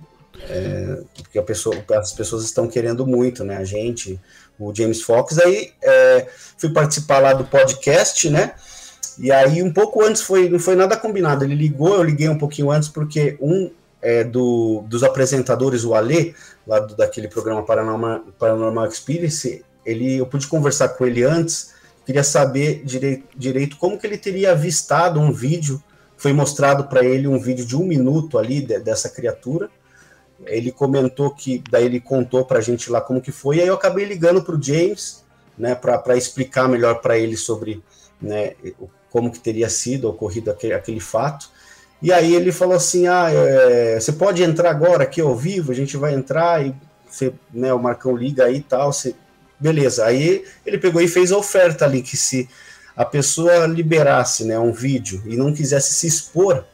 é, 0.48 1.02
porque 1.14 1.40
pessoa, 1.42 1.76
as 1.96 2.12
pessoas 2.12 2.44
estão 2.44 2.68
querendo 2.68 3.06
muito, 3.06 3.44
né? 3.44 3.56
A 3.56 3.64
gente, 3.64 4.20
o 4.58 4.74
James 4.74 5.00
Fox, 5.00 5.38
aí 5.38 5.72
é, 5.82 6.26
fui 6.58 6.70
participar 6.70 7.18
lá 7.18 7.32
do 7.32 7.44
podcast, 7.44 8.28
né? 8.28 8.52
E 9.18 9.30
aí 9.30 9.62
um 9.62 9.72
pouco 9.72 10.02
antes 10.02 10.22
foi, 10.22 10.48
não 10.48 10.58
foi 10.58 10.74
nada 10.74 10.96
combinado. 10.96 11.44
Ele 11.44 11.54
ligou, 11.54 11.94
eu 11.94 12.02
liguei 12.02 12.28
um 12.28 12.38
pouquinho 12.38 12.70
antes 12.70 12.88
porque 12.88 13.36
um 13.40 13.70
é, 14.04 14.22
do, 14.22 14.84
dos 14.86 15.02
apresentadores, 15.02 15.82
o 15.82 15.94
Alê, 15.94 16.34
lá 16.66 16.78
do, 16.78 16.94
daquele 16.94 17.26
programa 17.26 17.62
Paranormal, 17.62 18.20
Paranormal 18.38 18.86
Experience, 18.86 19.64
ele, 19.84 20.18
eu 20.18 20.26
pude 20.26 20.46
conversar 20.46 20.90
com 20.90 21.06
ele 21.06 21.24
antes, 21.24 21.72
queria 22.04 22.22
saber 22.22 22.82
direito, 22.84 23.26
direito 23.34 23.76
como 23.78 23.98
que 23.98 24.06
ele 24.06 24.18
teria 24.18 24.52
avistado 24.52 25.18
um 25.18 25.32
vídeo, 25.32 25.82
foi 26.18 26.34
mostrado 26.34 26.84
para 26.84 27.02
ele 27.02 27.26
um 27.26 27.38
vídeo 27.38 27.64
de 27.64 27.74
um 27.74 27.82
minuto 27.82 28.38
ali 28.38 28.60
de, 28.60 28.78
dessa 28.78 29.08
criatura, 29.08 29.70
ele 30.46 30.70
comentou 30.70 31.30
que, 31.30 31.64
daí 31.70 31.86
ele 31.86 31.98
contou 31.98 32.44
para 32.44 32.58
a 32.58 32.62
gente 32.62 32.90
lá 32.90 33.00
como 33.00 33.22
que 33.22 33.32
foi, 33.32 33.56
e 33.56 33.60
aí 33.62 33.68
eu 33.68 33.74
acabei 33.74 34.04
ligando 34.04 34.42
para 34.42 34.54
o 34.54 34.62
James, 34.62 35.24
né, 35.56 35.74
para 35.74 36.14
explicar 36.14 36.68
melhor 36.68 37.00
para 37.00 37.16
ele 37.16 37.38
sobre 37.38 37.82
né, 38.20 38.52
como 39.10 39.32
que 39.32 39.38
teria 39.38 39.70
sido 39.70 40.10
ocorrido 40.10 40.50
aquele, 40.50 40.74
aquele 40.74 41.00
fato, 41.00 41.48
e 42.04 42.12
aí 42.12 42.34
ele 42.34 42.52
falou 42.52 42.76
assim: 42.76 43.06
ah, 43.06 43.30
é, 43.32 43.98
você 43.98 44.12
pode 44.12 44.42
entrar 44.42 44.68
agora 44.68 45.04
aqui 45.04 45.22
ao 45.22 45.34
vivo, 45.34 45.72
a 45.72 45.74
gente 45.74 45.96
vai 45.96 46.12
entrar 46.12 46.62
e 46.62 46.74
você, 47.08 47.32
né, 47.50 47.72
o 47.72 47.78
Marcão 47.78 48.14
liga 48.14 48.44
aí 48.44 48.56
e 48.56 48.62
tal. 48.62 48.92
Você... 48.92 49.14
Beleza. 49.58 50.04
Aí 50.04 50.44
ele 50.66 50.76
pegou 50.76 51.00
e 51.00 51.08
fez 51.08 51.32
a 51.32 51.38
oferta 51.38 51.86
ali 51.86 52.02
que 52.02 52.14
se 52.14 52.46
a 52.94 53.06
pessoa 53.06 53.64
liberasse 53.64 54.44
né, 54.44 54.58
um 54.58 54.70
vídeo 54.70 55.22
e 55.24 55.34
não 55.34 55.54
quisesse 55.54 55.94
se 55.94 56.06
expor, 56.06 56.66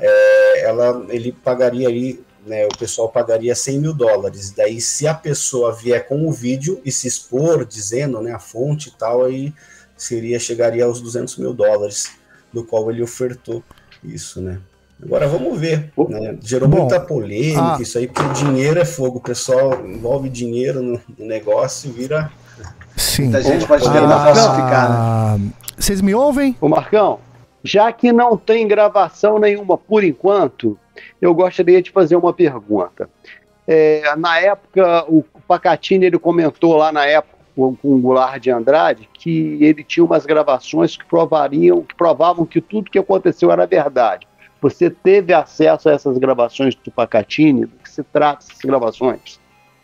é, 0.00 0.64
ela, 0.64 1.06
ele 1.10 1.30
pagaria 1.30 1.86
aí, 1.86 2.20
né, 2.44 2.66
o 2.66 2.76
pessoal 2.76 3.08
pagaria 3.08 3.54
100 3.54 3.78
mil 3.78 3.94
dólares. 3.94 4.50
Daí, 4.50 4.80
se 4.80 5.06
a 5.06 5.14
pessoa 5.14 5.72
vier 5.72 6.08
com 6.08 6.26
o 6.26 6.32
vídeo 6.32 6.82
e 6.84 6.90
se 6.90 7.06
expor, 7.06 7.64
dizendo 7.64 8.20
né, 8.20 8.32
a 8.32 8.40
fonte 8.40 8.88
e 8.88 8.98
tal, 8.98 9.24
aí 9.24 9.54
seria, 9.96 10.40
chegaria 10.40 10.84
aos 10.86 11.00
200 11.00 11.36
mil 11.36 11.54
dólares, 11.54 12.10
do 12.52 12.64
qual 12.64 12.90
ele 12.90 13.00
ofertou 13.00 13.62
isso, 14.02 14.40
né? 14.40 14.60
Agora 15.02 15.26
vamos 15.26 15.58
ver. 15.58 15.92
Né? 16.08 16.36
Gerou 16.40 16.68
Bom, 16.68 16.80
muita 16.80 17.00
polêmica, 17.00 17.76
a... 17.76 17.82
isso 17.82 17.98
aí, 17.98 18.06
porque 18.06 18.22
o 18.22 18.32
dinheiro 18.32 18.78
é 18.78 18.84
fogo. 18.84 19.18
O 19.18 19.22
pessoal 19.22 19.84
envolve 19.84 20.28
dinheiro 20.28 20.82
no, 20.82 21.00
no 21.18 21.26
negócio 21.26 21.90
e 21.90 21.92
vira. 21.92 22.30
Sim. 22.96 23.24
Muita 23.24 23.42
gente 23.42 23.66
pode 23.66 23.90
ter 23.90 24.00
uma 24.00 24.24
falsificar, 24.24 25.38
né? 25.38 25.50
Vocês 25.76 26.00
me 26.00 26.14
ouvem? 26.14 26.56
Ô 26.60 26.68
Marcão, 26.68 27.18
já 27.64 27.90
que 27.92 28.12
não 28.12 28.36
tem 28.36 28.68
gravação 28.68 29.38
nenhuma 29.38 29.76
por 29.76 30.04
enquanto, 30.04 30.78
eu 31.20 31.34
gostaria 31.34 31.82
de 31.82 31.90
fazer 31.90 32.14
uma 32.16 32.32
pergunta. 32.32 33.08
É, 33.66 34.14
na 34.16 34.38
época, 34.38 35.04
o 35.08 35.24
Pacatini 35.48 36.06
ele 36.06 36.18
comentou 36.18 36.76
lá 36.76 36.92
na 36.92 37.06
época 37.06 37.32
com 37.54 37.76
o 37.82 37.98
Goulart 37.98 38.40
de 38.42 38.50
Andrade 38.50 39.08
que 39.12 39.58
ele 39.60 39.84
tinha 39.84 40.04
umas 40.04 40.24
gravações 40.24 40.96
que 40.96 41.04
provariam, 41.04 41.82
que 41.82 41.94
provavam 41.94 42.46
que 42.46 42.60
tudo 42.60 42.90
que 42.90 42.98
aconteceu 42.98 43.52
era 43.52 43.66
verdade. 43.66 44.26
Você 44.62 44.88
teve 44.88 45.34
acesso 45.34 45.88
a 45.88 45.92
essas 45.92 46.16
gravações 46.18 46.76
do 46.76 46.90
Pacatini? 46.92 47.66
Do 47.66 47.76
que 47.82 47.90
se 47.90 48.04
trata 48.04 48.46
essas 48.48 48.62
gravações? 48.62 49.40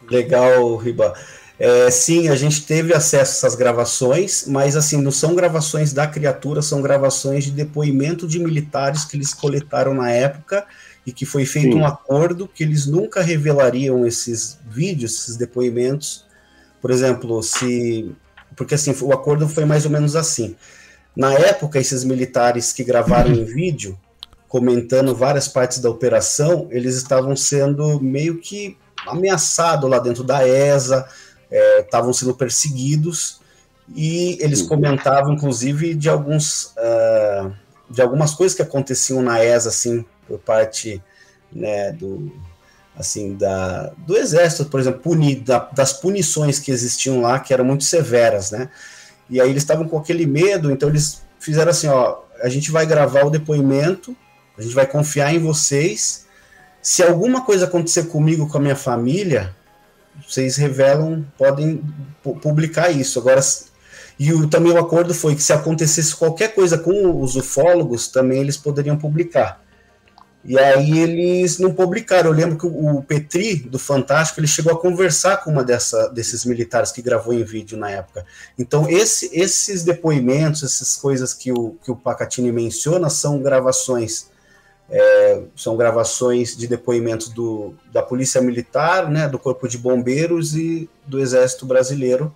Legal, 0.09 0.76
Riba. 0.76 1.12
É, 1.59 1.90
sim, 1.90 2.28
a 2.28 2.36
gente 2.36 2.64
teve 2.64 2.94
acesso 2.94 3.44
a 3.44 3.48
essas 3.48 3.56
gravações, 3.56 4.46
mas 4.46 4.76
assim, 4.76 5.02
não 5.02 5.10
são 5.10 5.34
gravações 5.34 5.92
da 5.92 6.06
criatura, 6.06 6.62
são 6.62 6.80
gravações 6.80 7.42
de 7.42 7.50
depoimento 7.50 8.28
de 8.28 8.38
militares 8.38 9.05
que 9.05 9.16
eles 9.16 9.34
coletaram 9.34 9.92
na 9.92 10.12
época 10.12 10.64
e 11.05 11.12
que 11.12 11.26
foi 11.26 11.44
feito 11.44 11.72
sim. 11.72 11.80
um 11.80 11.84
acordo 11.84 12.46
que 12.46 12.62
eles 12.62 12.86
nunca 12.86 13.20
revelariam 13.20 14.06
esses 14.06 14.60
vídeos, 14.64 15.22
esses 15.22 15.36
depoimentos. 15.36 16.24
Por 16.80 16.92
exemplo, 16.92 17.42
se. 17.42 18.14
Porque 18.55 18.76
assim, 18.76 18.94
o 19.02 19.12
acordo 19.12 19.48
foi 19.48 19.64
mais 19.64 19.84
ou 19.84 19.90
menos 19.90 20.14
assim. 20.14 20.55
Na 21.16 21.32
época, 21.32 21.80
esses 21.80 22.05
militares 22.05 22.72
que 22.72 22.84
gravaram 22.84 23.32
em 23.32 23.42
vídeo, 23.44 23.98
comentando 24.48 25.14
várias 25.14 25.46
partes 25.46 25.78
da 25.78 25.90
operação, 25.90 26.66
eles 26.70 26.96
estavam 26.96 27.36
sendo 27.36 28.00
meio 28.00 28.38
que 28.38 28.76
ameaçados 29.06 29.88
lá 29.88 29.98
dentro 29.98 30.24
da 30.24 30.46
ESA, 30.46 31.06
é, 31.50 31.80
estavam 31.80 32.12
sendo 32.12 32.34
perseguidos, 32.34 33.40
e 33.94 34.36
eles 34.40 34.62
comentavam, 34.62 35.32
inclusive, 35.32 35.94
de 35.94 36.08
alguns 36.08 36.74
uh, 36.76 37.50
de 37.90 38.02
algumas 38.02 38.34
coisas 38.34 38.54
que 38.54 38.62
aconteciam 38.62 39.22
na 39.22 39.42
ESA, 39.42 39.70
assim, 39.70 40.04
por 40.26 40.38
parte 40.38 41.02
né, 41.50 41.92
do 41.92 42.30
assim, 42.98 43.36
da, 43.36 43.92
do 43.98 44.16
exército, 44.16 44.64
por 44.64 44.80
exemplo, 44.80 45.00
puni, 45.00 45.36
da, 45.36 45.60
das 45.72 45.92
punições 45.92 46.58
que 46.58 46.72
existiam 46.72 47.20
lá, 47.20 47.38
que 47.38 47.54
eram 47.54 47.64
muito 47.64 47.84
severas, 47.84 48.50
né? 48.50 48.68
E 49.30 49.40
aí 49.40 49.48
eles 49.48 49.62
estavam 49.62 49.86
com 49.86 49.96
aquele 49.96 50.26
medo, 50.26 50.70
então 50.70 50.88
eles 50.88 51.22
fizeram 51.38 51.70
assim, 51.70 51.86
ó, 51.86 52.18
a 52.42 52.48
gente 52.48 52.72
vai 52.72 52.84
gravar 52.84 53.24
o 53.24 53.30
depoimento, 53.30 54.16
a 54.59 54.62
gente 54.62 54.74
vai 54.74 54.86
confiar 54.86 55.32
em 55.32 55.39
vocês. 55.39 56.26
Se 56.82 57.02
alguma 57.02 57.44
coisa 57.44 57.64
acontecer 57.64 58.05
comigo, 58.05 58.48
com 58.48 58.59
a 58.59 58.60
minha 58.60 58.76
família, 58.76 59.55
vocês 60.26 60.56
revelam, 60.56 61.24
podem 61.36 61.82
publicar 62.43 62.90
isso. 62.90 63.20
Agora, 63.20 63.40
e 64.18 64.32
o, 64.32 64.48
também 64.48 64.72
o 64.72 64.78
acordo 64.78 65.14
foi 65.14 65.36
que 65.36 65.43
se 65.43 65.52
acontecesse 65.52 66.16
qualquer 66.16 66.55
coisa 66.55 66.76
com 66.76 67.22
os 67.22 67.36
ufólogos, 67.36 68.09
também 68.09 68.40
eles 68.40 68.56
poderiam 68.56 68.97
publicar. 68.97 69.62
E 70.44 70.59
aí 70.59 70.98
eles 70.98 71.59
não 71.59 71.72
publicaram. 71.72 72.30
Eu 72.30 72.35
lembro 72.36 72.56
que 72.56 72.66
o 72.66 73.02
Petri, 73.02 73.56
do 73.56 73.78
Fantástico, 73.78 74.40
ele 74.40 74.47
chegou 74.47 74.72
a 74.72 74.80
conversar 74.80 75.39
com 75.39 75.51
uma 75.51 75.62
dessa, 75.62 76.09
desses 76.09 76.44
militares 76.44 76.90
que 76.90 77.02
gravou 77.02 77.35
em 77.35 77.44
vídeo 77.44 77.76
na 77.76 77.90
época. 77.90 78.24
Então, 78.59 78.89
esse, 78.89 79.30
esses 79.32 79.85
depoimentos, 79.85 80.62
essas 80.62 80.97
coisas 80.97 81.35
que 81.35 81.52
o, 81.52 81.76
que 81.85 81.90
o 81.90 81.97
Pacatini 81.97 82.51
menciona, 82.51 83.10
são 83.10 83.40
gravações. 83.43 84.30
É, 84.90 85.43
são 85.55 85.77
gravações 85.77 86.56
de 86.56 86.66
depoimentos 86.66 87.28
do, 87.28 87.74
da 87.93 88.02
Polícia 88.02 88.40
Militar, 88.40 89.10
né, 89.10 89.28
do 89.28 89.39
Corpo 89.39 89.69
de 89.69 89.77
Bombeiros 89.77 90.56
e 90.56 90.89
do 91.06 91.20
Exército 91.20 91.66
Brasileiro, 91.66 92.35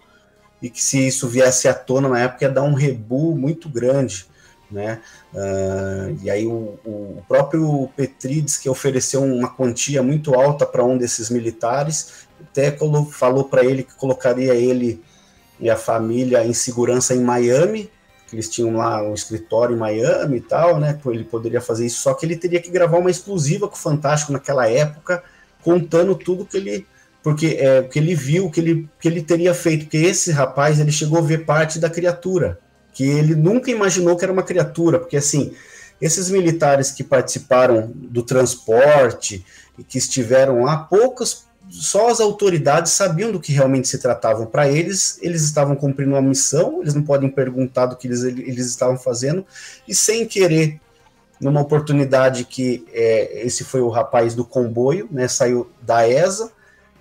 e 0.61 0.69
que 0.69 0.83
se 0.83 1.07
isso 1.07 1.27
viesse 1.29 1.67
à 1.67 1.73
tona 1.73 2.09
na 2.09 2.21
época 2.21 2.45
ia 2.45 2.51
dar 2.51 2.63
um 2.63 2.75
rebu 2.75 3.35
muito 3.35 3.69
grande 3.71 4.27
né? 4.73 5.01
Uh, 5.33 6.19
e 6.23 6.31
aí 6.31 6.47
o, 6.47 6.79
o, 6.85 7.23
próprio 7.29 7.89
Petrides, 7.95 8.57
que 8.57 8.69
ofereceu 8.69 9.23
uma 9.23 9.51
quantia 9.51 10.03
muito 10.03 10.35
alta 10.35 10.65
para 10.65 10.83
um 10.83 10.97
desses 10.97 11.29
militares, 11.29 12.27
até 12.41 12.77
falou 13.11 13.45
para 13.45 13.65
ele 13.65 13.83
que 13.83 13.95
colocaria 13.95 14.55
ele 14.55 15.03
e 15.61 15.71
a 15.71 15.77
família 15.77 16.45
em 16.45 16.55
segurança 16.55 17.15
em 17.15 17.21
Miami, 17.21 17.91
eles 18.37 18.49
tinham 18.49 18.77
lá 18.77 19.03
um 19.03 19.15
escritório 19.15 19.75
em 19.75 19.79
Miami 19.79 20.39
e 20.39 20.41
tal, 20.41 20.79
né? 20.79 20.99
Ele 21.07 21.25
poderia 21.25 21.61
fazer 21.61 21.87
isso, 21.87 22.01
só 22.01 22.15
que 22.15 22.25
ele 22.27 22.37
teria 22.37 22.61
que 22.61 22.71
gravar 22.71 22.99
uma 22.99 23.11
exclusiva 23.11 23.69
com 23.69 23.75
o 23.75 23.79
Fantástico 23.79 24.33
naquela 24.33 24.69
época, 24.69 25.23
contando 25.63 26.15
tudo 26.15 26.47
que 26.47 26.57
ele 26.57 26.87
porque 27.23 27.57
é, 27.61 27.83
que 27.83 27.99
ele 27.99 28.17
viu 28.17 28.51
que 28.51 28.61
ele, 28.61 28.89
que 28.99 29.07
ele 29.07 29.23
teria 29.23 29.55
feito, 29.55 29.85
porque 29.85 29.99
esse 29.99 30.33
rapaz 30.33 30.81
ele 30.81 30.91
chegou 30.91 31.19
a 31.19 31.23
ver 31.23 31.45
parte 31.45 31.79
da 31.79 31.89
criatura, 31.89 32.59
que 32.93 33.05
ele 33.05 33.37
nunca 33.37 33.71
imaginou 33.71 34.17
que 34.17 34.25
era 34.25 34.33
uma 34.33 34.43
criatura, 34.43 34.99
porque 34.99 35.17
assim, 35.17 35.55
esses 36.01 36.29
militares 36.29 36.91
que 36.91 37.05
participaram 37.05 37.93
do 37.95 38.25
transporte 38.25 39.45
e 39.79 39.85
que 39.85 39.99
estiveram 39.99 40.65
lá, 40.65 40.77
poucas, 40.79 41.45
só 41.73 42.11
as 42.11 42.21
autoridades 42.21 42.93
sabiam 42.93 43.33
do 43.33 43.41
que 43.41 43.51
realmente 43.51 43.89
se 43.89 43.99
tratavam. 43.99 44.45
Para 44.45 44.69
eles, 44.69 45.19
eles 45.23 45.43
estavam 45.43 45.75
cumprindo 45.75 46.11
uma 46.11 46.21
missão, 46.21 46.83
eles 46.83 46.93
não 46.93 47.03
podem 47.03 47.31
perguntar 47.31 47.87
do 47.87 47.97
que 47.97 48.07
eles, 48.07 48.23
eles 48.23 48.67
estavam 48.67 48.99
fazendo, 48.99 49.45
e 49.89 49.95
sem 49.95 50.27
querer, 50.27 50.79
numa 51.41 51.63
oportunidade 51.63 52.45
que 52.45 52.85
é, 52.93 53.45
esse 53.47 53.65
foi 53.65 53.81
o 53.81 53.89
rapaz 53.89 54.35
do 54.35 54.45
comboio, 54.45 55.09
né, 55.11 55.27
saiu 55.27 55.71
da 55.81 56.07
ESA, 56.07 56.53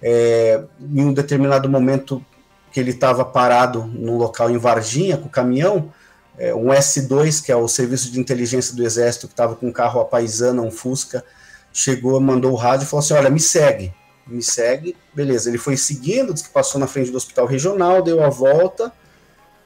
é, 0.01 0.63
em 0.79 1.03
um 1.03 1.13
determinado 1.13 1.69
momento 1.69 2.25
que 2.71 2.79
ele 2.79 2.91
estava 2.91 3.25
parado 3.25 3.83
num 3.83 4.17
local 4.17 4.49
em 4.49 4.57
Varginha 4.57 5.17
com 5.17 5.25
o 5.25 5.29
caminhão, 5.29 5.91
é, 6.37 6.55
um 6.55 6.67
S2, 6.67 7.43
que 7.43 7.51
é 7.51 7.55
o 7.55 7.67
serviço 7.67 8.09
de 8.09 8.19
inteligência 8.19 8.73
do 8.73 8.83
Exército, 8.83 9.27
que 9.27 9.33
estava 9.33 9.53
com 9.53 9.67
um 9.67 9.71
carro 9.71 9.99
a 9.99 10.05
paisana, 10.05 10.61
um 10.61 10.71
Fusca, 10.71 11.23
chegou, 11.73 12.19
mandou 12.21 12.53
o 12.53 12.55
rádio 12.55 12.85
e 12.85 12.87
falou 12.87 13.03
assim: 13.03 13.13
Olha, 13.13 13.29
me 13.29 13.39
segue, 13.39 13.93
me 14.27 14.41
segue. 14.41 14.95
Beleza, 15.13 15.49
ele 15.49 15.57
foi 15.57 15.77
seguindo, 15.77 16.33
disse 16.33 16.47
que 16.47 16.53
passou 16.53 16.79
na 16.79 16.87
frente 16.87 17.11
do 17.11 17.17
hospital 17.17 17.45
regional, 17.45 18.01
deu 18.01 18.23
a 18.23 18.29
volta. 18.29 18.91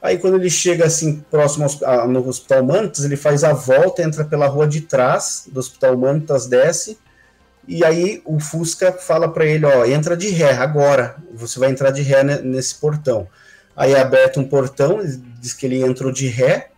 Aí, 0.00 0.18
quando 0.18 0.36
ele 0.36 0.50
chega 0.50 0.84
assim, 0.84 1.24
próximo 1.30 1.66
ao, 1.84 2.06
no 2.06 2.26
Hospital 2.28 2.64
Mantas, 2.64 3.04
ele 3.04 3.16
faz 3.16 3.42
a 3.42 3.52
volta, 3.52 4.02
entra 4.02 4.24
pela 4.24 4.46
rua 4.46 4.66
de 4.66 4.82
trás 4.82 5.44
do 5.50 5.58
Hospital 5.58 5.96
Mantas, 5.96 6.46
desce 6.46 6.98
e 7.68 7.84
aí 7.84 8.22
o 8.24 8.38
Fusca 8.38 8.92
fala 8.92 9.28
para 9.28 9.44
ele, 9.44 9.66
ó, 9.66 9.84
entra 9.84 10.16
de 10.16 10.28
ré 10.28 10.52
agora, 10.52 11.16
você 11.34 11.58
vai 11.58 11.70
entrar 11.70 11.90
de 11.90 12.00
ré 12.00 12.22
nesse 12.22 12.76
portão. 12.76 13.26
Aí 13.74 13.92
é 13.92 14.00
aberto 14.00 14.38
um 14.38 14.46
portão, 14.46 15.00
diz 15.40 15.52
que 15.52 15.66
ele 15.66 15.82
entrou 15.82 16.12
de 16.12 16.28
ré, 16.28 16.70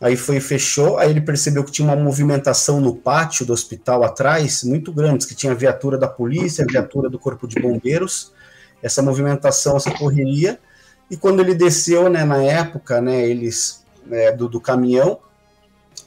aí 0.00 0.16
foi 0.16 0.40
fechou, 0.40 0.98
aí 0.98 1.10
ele 1.10 1.20
percebeu 1.20 1.62
que 1.62 1.70
tinha 1.70 1.86
uma 1.86 1.96
movimentação 1.96 2.80
no 2.80 2.94
pátio 2.96 3.44
do 3.44 3.52
hospital 3.52 4.02
atrás, 4.02 4.64
muito 4.64 4.92
grande, 4.92 5.26
que 5.26 5.34
tinha 5.34 5.54
viatura 5.54 5.98
da 5.98 6.08
polícia, 6.08 6.64
viatura 6.66 7.10
do 7.10 7.18
corpo 7.18 7.46
de 7.46 7.60
bombeiros, 7.60 8.32
essa 8.82 9.02
movimentação, 9.02 9.76
essa 9.76 9.90
correria, 9.90 10.58
e 11.10 11.16
quando 11.16 11.40
ele 11.40 11.54
desceu, 11.54 12.08
né, 12.08 12.24
na 12.24 12.42
época, 12.42 13.00
né, 13.00 13.28
eles, 13.28 13.84
é, 14.10 14.32
do, 14.32 14.48
do 14.48 14.60
caminhão, 14.60 15.18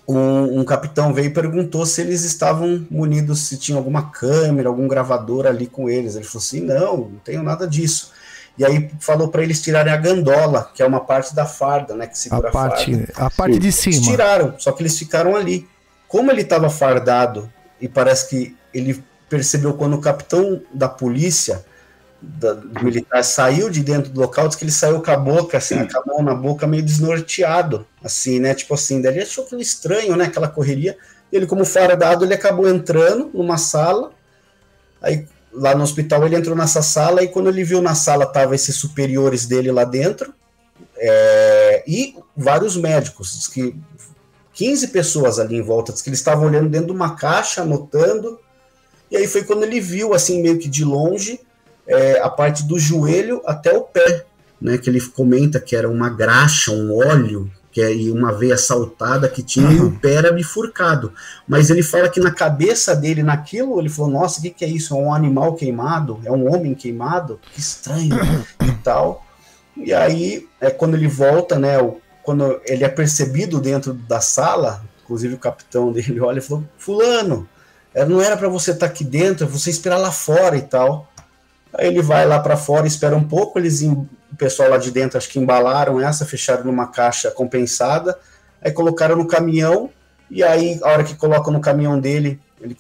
um, 0.08 0.60
um, 0.60 0.66
capitão 0.66 1.14
veio 1.14 1.28
e 1.28 1.34
perguntou 1.34 1.86
se 1.86 2.02
eles 2.02 2.24
estavam 2.24 2.86
munidos, 2.90 3.42
se 3.42 3.58
tinha 3.58 3.78
alguma 3.78 4.10
câmera, 4.10 4.68
algum 4.68 4.88
gravador 4.88 5.46
ali 5.46 5.68
com 5.68 5.90
eles. 5.90 6.16
Ele 6.16 6.26
falou 6.26 6.40
assim: 6.40 6.62
não, 6.62 6.98
não 6.98 7.20
tenho 7.24 7.42
nada 7.42 7.68
disso. 7.68 8.12
E 8.58 8.64
aí 8.64 8.92
falou 9.00 9.30
para 9.30 9.42
eles 9.42 9.62
tirarem 9.62 9.92
a 9.92 9.98
gandola, 9.98 10.72
que 10.74 10.84
é 10.84 10.86
uma 10.86 11.00
parte 11.00 11.34
da 11.34 11.46
farda, 11.46 11.96
né, 11.96 12.06
que 12.06 12.18
segura 12.18 12.50
a 12.50 12.52
parte, 12.52 12.94
a 12.94 12.98
farda. 12.98 13.14
A 13.18 13.30
parte 13.30 13.60
de 13.60 13.72
cima. 13.72 13.96
Eles 13.96 14.08
tiraram, 14.08 14.56
só 14.60 14.72
que 14.72 14.84
eles 14.84 14.98
ficaram 14.98 15.36
ali. 15.36 15.68
Como 16.08 16.30
ele 16.30 16.42
estava 16.42 16.70
fardado 16.70 17.52
e 17.82 17.88
parece 17.88 18.30
que 18.30 18.56
ele 18.74 19.04
percebeu 19.28 19.74
quando 19.74 19.96
o 19.96 20.02
capitão 20.02 20.62
da 20.72 20.88
polícia 20.88 21.66
da, 22.22 22.54
do 22.54 22.84
militar 22.84 23.24
saiu 23.24 23.70
de 23.70 23.82
dentro 23.82 24.12
do 24.12 24.22
local, 24.22 24.48
disse 24.48 24.58
que 24.58 24.64
ele 24.64 24.72
saiu 24.72 25.02
com 25.02 25.12
a 25.12 25.18
boca, 25.18 25.58
assim, 25.58 25.86
com 25.88 26.00
a 26.00 26.04
mão 26.06 26.24
na 26.24 26.34
boca, 26.34 26.66
meio 26.66 26.84
desnorteado, 26.84 27.86
assim, 28.04 28.40
né? 28.40 28.54
Tipo 28.54 28.76
assim, 28.76 29.02
daí 29.02 29.14
ele 29.14 29.24
achou 29.24 29.44
aquilo 29.44 29.62
estranho, 29.62 30.16
né? 30.16 30.26
Aquela 30.26 30.48
correria. 30.48 30.98
Ele, 31.32 31.46
como 31.46 31.66
fardado, 31.66 32.24
ele 32.24 32.34
acabou 32.34 32.68
entrando 32.70 33.32
numa 33.34 33.58
sala. 33.58 34.12
Aí, 35.02 35.28
lá 35.54 35.76
no 35.76 35.84
hospital, 35.84 36.26
ele 36.26 36.36
entrou 36.36 36.56
nessa 36.56 36.82
sala. 36.82 37.24
E 37.24 37.28
quando 37.28 37.50
ele 37.50 37.64
viu 37.64 37.82
na 37.82 37.96
sala, 37.96 38.26
tava 38.26 38.56
esses 38.56 38.76
superiores 38.76 39.46
dele 39.46 39.72
lá 39.72 39.84
dentro. 39.84 40.34
É, 40.98 41.84
e 41.88 42.16
vários 42.36 42.76
médicos. 42.76 43.38
Diz 43.38 43.48
que 43.48 43.76
15 44.54 44.88
pessoas 44.90 45.40
ali 45.40 45.56
em 45.56 45.62
volta. 45.62 45.94
Diz 45.94 46.02
que 46.02 46.10
eles 46.10 46.20
estavam 46.20 46.48
olhando 46.48 46.70
dentro 46.70 46.88
de 46.88 46.94
uma 46.94 47.16
caixa, 47.16 47.62
anotando. 47.62 48.40
E 49.10 49.18
aí 49.18 49.28
foi 49.28 49.44
quando 49.44 49.64
ele 49.64 49.80
viu, 49.80 50.14
assim, 50.14 50.42
meio 50.42 50.58
que 50.58 50.68
de 50.68 50.84
longe 50.84 51.40
é, 51.88 52.20
a 52.20 52.30
parte 52.30 52.64
do 52.64 52.80
joelho 52.80 53.42
até 53.46 53.76
o 53.76 53.82
pé, 53.82 54.26
né? 54.62 54.78
Que 54.78 54.90
ele 54.90 55.02
comenta 55.02 55.60
que 55.60 55.76
era 55.76 55.90
uma 55.90 56.10
graxa, 56.10 56.72
um 56.72 56.96
óleo, 56.96 57.52
que 57.74 57.82
é, 57.82 57.90
uma 58.12 58.32
veia 58.32 58.56
saltada 58.56 59.28
que 59.28 59.42
tinha 59.42 59.68
uhum. 59.68 59.74
e 59.74 59.80
o 59.82 59.92
pé 60.00 60.14
era 60.14 60.32
bifurcado. 60.32 61.12
Mas 61.48 61.72
ele 61.72 61.82
fala 61.82 62.08
que 62.08 62.20
na 62.20 62.32
cabeça 62.32 62.96
dele, 62.96 63.24
naquilo, 63.24 63.80
ele 63.80 63.90
falou: 63.90 64.12
Nossa, 64.12 64.40
o 64.40 64.44
que, 64.44 64.52
que 64.52 64.64
é 64.64 64.68
isso? 64.68 64.94
É 64.94 64.98
um 64.98 65.12
animal 65.12 65.56
queimado? 65.56 66.22
É 66.24 66.32
um 66.32 66.54
homem 66.54 66.76
queimado? 66.76 67.40
Que 67.52 67.60
estranho 67.60 68.16
e 68.62 68.72
tal. 68.84 69.26
E 69.76 69.92
aí, 69.92 70.48
é 70.62 70.70
quando 70.70 70.94
ele 70.94 71.08
volta, 71.08 71.58
né? 71.58 71.82
O, 71.82 72.00
quando 72.22 72.62
ele 72.66 72.84
é 72.84 72.90
percebido 72.90 73.60
dentro 73.60 73.92
da 73.92 74.22
sala, 74.22 74.84
inclusive 75.04 75.34
o 75.34 75.40
capitão 75.40 75.92
dele 75.92 76.22
olha 76.22 76.38
e 76.38 76.42
falou: 76.42 76.64
Fulano, 76.78 77.50
não 78.08 78.22
era 78.22 78.38
para 78.38 78.48
você 78.48 78.70
estar 78.70 78.86
tá 78.86 78.92
aqui 78.92 79.04
dentro, 79.04 79.46
é 79.46 79.50
você 79.50 79.72
esperar 79.72 79.98
lá 79.98 80.12
fora 80.12 80.56
e 80.56 80.62
tal. 80.62 81.12
Aí 81.74 81.88
ele 81.88 82.02
vai 82.02 82.26
lá 82.26 82.40
para 82.40 82.56
fora, 82.56 82.86
espera 82.86 83.16
um 83.16 83.24
pouco, 83.24 83.58
eles 83.58 83.82
o 83.82 84.08
pessoal 84.38 84.70
lá 84.70 84.78
de 84.78 84.92
dentro 84.92 85.18
acho 85.18 85.30
que 85.30 85.40
embalaram 85.40 86.00
essa, 86.00 86.26
fecharam 86.26 86.64
numa 86.64 86.88
caixa 86.88 87.32
compensada, 87.32 88.18
aí 88.62 88.72
colocaram 88.72 89.16
no 89.16 89.28
caminhão, 89.28 89.90
e 90.30 90.44
aí 90.44 90.80
a 90.84 90.90
hora 90.90 91.04
que 91.04 91.16
colocam 91.16 91.52
no 91.52 91.62
caminhão 91.62 92.00
dele, 92.00 92.40
ele 92.62 92.76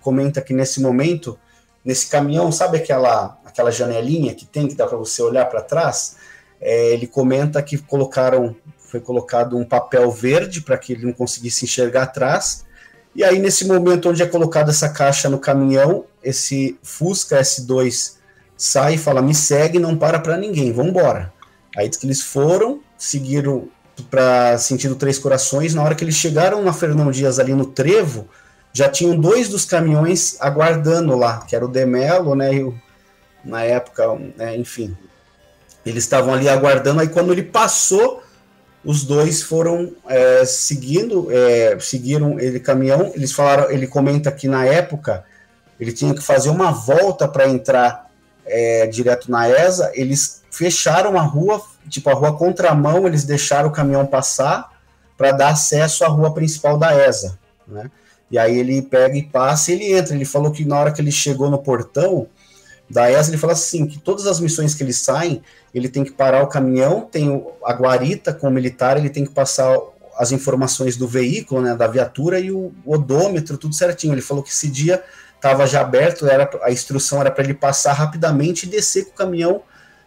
comenta 0.00 0.40
que 0.40 0.54
nesse 0.54 0.80
momento, 0.80 1.38
nesse 1.84 2.08
caminhão, 2.08 2.50
sabe 2.50 2.78
aquela 2.78 3.38
aquela 3.44 3.70
janelinha 3.70 4.34
que 4.34 4.44
tem 4.44 4.68
que 4.68 4.74
dá 4.74 4.86
para 4.86 4.96
você 4.96 5.22
olhar 5.22 5.46
para 5.46 5.62
trás? 5.62 6.16
É, 6.60 6.92
ele 6.92 7.06
comenta 7.06 7.62
que 7.62 7.78
colocaram 7.78 8.54
foi 8.78 9.00
colocado 9.00 9.58
um 9.58 9.64
papel 9.64 10.10
verde 10.10 10.60
para 10.60 10.78
que 10.78 10.92
ele 10.92 11.06
não 11.06 11.12
conseguisse 11.12 11.64
enxergar 11.64 12.04
atrás. 12.04 12.64
E 13.14 13.24
aí, 13.24 13.38
nesse 13.38 13.66
momento 13.66 14.10
onde 14.10 14.22
é 14.22 14.26
colocada 14.26 14.70
essa 14.70 14.88
caixa 14.88 15.28
no 15.28 15.38
caminhão, 15.38 16.04
esse 16.22 16.78
Fusca 16.82 17.40
S2 17.40 18.15
sai 18.56 18.94
e 18.94 18.98
fala: 18.98 19.22
me 19.22 19.34
segue, 19.34 19.78
não 19.78 19.96
para 19.96 20.18
para 20.18 20.36
ninguém, 20.36 20.72
vamos 20.72 20.90
embora. 20.90 21.32
Aí 21.76 21.88
diz 21.88 21.98
que 21.98 22.06
eles 22.06 22.22
foram, 22.22 22.80
seguiram 22.96 23.68
para 24.10 24.56
sentido 24.58 24.94
Três 24.94 25.18
Corações. 25.18 25.74
Na 25.74 25.82
hora 25.82 25.94
que 25.94 26.04
eles 26.04 26.14
chegaram 26.14 26.62
na 26.62 26.72
Fernão 26.72 27.10
Dias 27.10 27.38
ali 27.38 27.54
no 27.54 27.66
Trevo, 27.66 28.28
já 28.72 28.88
tinham 28.88 29.18
dois 29.18 29.48
dos 29.48 29.64
caminhões 29.64 30.36
aguardando 30.40 31.16
lá, 31.16 31.38
que 31.46 31.54
era 31.54 31.64
o 31.64 31.68
Demelo, 31.68 32.34
né? 32.34 32.54
E 32.54 32.62
o, 32.62 32.74
na 33.44 33.62
época, 33.62 34.06
né, 34.36 34.56
enfim, 34.56 34.96
eles 35.84 36.04
estavam 36.04 36.34
ali 36.34 36.48
aguardando. 36.48 37.00
Aí 37.00 37.08
quando 37.08 37.32
ele 37.32 37.42
passou, 37.42 38.22
os 38.84 39.04
dois 39.04 39.42
foram 39.42 39.94
é, 40.08 40.44
seguindo, 40.44 41.28
é, 41.30 41.78
seguiram 41.78 42.38
ele 42.38 42.60
caminhão. 42.60 43.12
Eles 43.14 43.32
falaram, 43.32 43.70
ele 43.70 43.86
comenta 43.86 44.30
que 44.30 44.48
na 44.48 44.64
época 44.64 45.24
ele 45.78 45.92
tinha 45.92 46.14
que 46.14 46.22
fazer 46.22 46.50
uma 46.50 46.70
volta 46.70 47.28
para 47.28 47.48
entrar 47.48 48.05
é, 48.46 48.86
direto 48.86 49.30
na 49.30 49.48
ESA, 49.48 49.90
eles 49.94 50.42
fecharam 50.50 51.18
a 51.18 51.22
rua, 51.22 51.60
tipo 51.88 52.08
a 52.08 52.14
rua 52.14 52.36
contramão, 52.36 53.06
eles 53.06 53.24
deixaram 53.24 53.68
o 53.68 53.72
caminhão 53.72 54.06
passar 54.06 54.72
para 55.16 55.32
dar 55.32 55.48
acesso 55.48 56.04
à 56.04 56.08
rua 56.08 56.32
principal 56.32 56.78
da 56.78 56.94
ESA, 57.06 57.38
né? 57.66 57.90
E 58.30 58.38
aí 58.38 58.58
ele 58.58 58.82
pega 58.82 59.16
e 59.16 59.22
passa 59.22 59.70
e 59.70 59.74
ele 59.74 59.92
entra. 59.96 60.14
Ele 60.14 60.24
falou 60.24 60.50
que 60.50 60.64
na 60.64 60.78
hora 60.78 60.92
que 60.92 61.00
ele 61.00 61.12
chegou 61.12 61.48
no 61.48 61.58
portão 61.58 62.26
da 62.90 63.10
ESA, 63.10 63.30
ele 63.30 63.38
falou 63.38 63.52
assim, 63.52 63.86
que 63.86 63.98
todas 63.98 64.26
as 64.26 64.40
missões 64.40 64.74
que 64.74 64.82
ele 64.82 64.92
saem, 64.92 65.42
ele 65.74 65.88
tem 65.88 66.04
que 66.04 66.12
parar 66.12 66.42
o 66.42 66.48
caminhão, 66.48 67.02
tem 67.02 67.44
a 67.64 67.72
guarita 67.72 68.32
com 68.32 68.48
o 68.48 68.50
militar, 68.50 68.96
ele 68.96 69.10
tem 69.10 69.24
que 69.24 69.32
passar 69.32 69.76
as 70.16 70.32
informações 70.32 70.96
do 70.96 71.06
veículo, 71.06 71.60
né, 71.60 71.74
da 71.74 71.86
viatura 71.86 72.40
e 72.40 72.50
o 72.50 72.72
odômetro, 72.84 73.58
tudo 73.58 73.74
certinho. 73.74 74.14
Ele 74.14 74.22
falou 74.22 74.42
que 74.42 74.50
esse 74.50 74.68
dia 74.68 75.02
estava 75.36 75.66
já 75.66 75.80
aberto, 75.80 76.26
era 76.26 76.48
a 76.62 76.70
instrução 76.70 77.20
era 77.20 77.30
para 77.30 77.44
ele 77.44 77.54
passar 77.54 77.92
rapidamente 77.92 78.66
e 78.66 78.68
descer 78.68 79.04
com 79.04 79.10
o 79.10 79.14
caminhão 79.14 79.62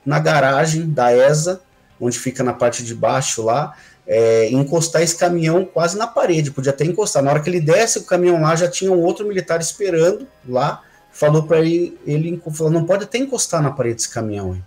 na 0.06 0.20
garagem 0.20 0.90
da 0.90 1.16
ESA, 1.16 1.62
onde 2.00 2.20
fica 2.20 2.44
na 2.44 2.54
parte 2.54 2.84
de 2.84 2.94
baixo 2.94 3.44
lá, 3.44 3.76
é, 4.08 4.50
encostar 4.50 5.04
esse 5.04 5.16
caminhão 5.16 5.64
quase 5.64 5.98
na 5.98 6.08
parede, 6.08 6.50
podia 6.50 6.72
até 6.72 6.84
encostar. 6.84 7.22
Na 7.22 7.32
hora 7.32 7.40
que 7.42 7.50
ele 7.50 7.62
desce 7.62 8.00
o 8.00 8.04
caminhão 8.04 8.42
lá, 8.42 8.56
já 8.56 8.68
tinha 8.68 8.92
um 8.92 9.00
outro 9.00 9.28
militar 9.28 9.62
esperando 9.62 10.28
lá, 10.48 10.82
falou 11.12 11.44
para 11.44 11.60
ele, 11.60 11.98
ele 12.06 12.42
falou, 12.52 12.72
não 12.72 12.86
pode 12.86 13.04
até 13.04 13.20
encostar 13.20 13.62
na 13.62 13.72
parede 13.72 14.02
esse 14.02 14.10
caminhão. 14.10 14.56
Hein? 14.56 14.66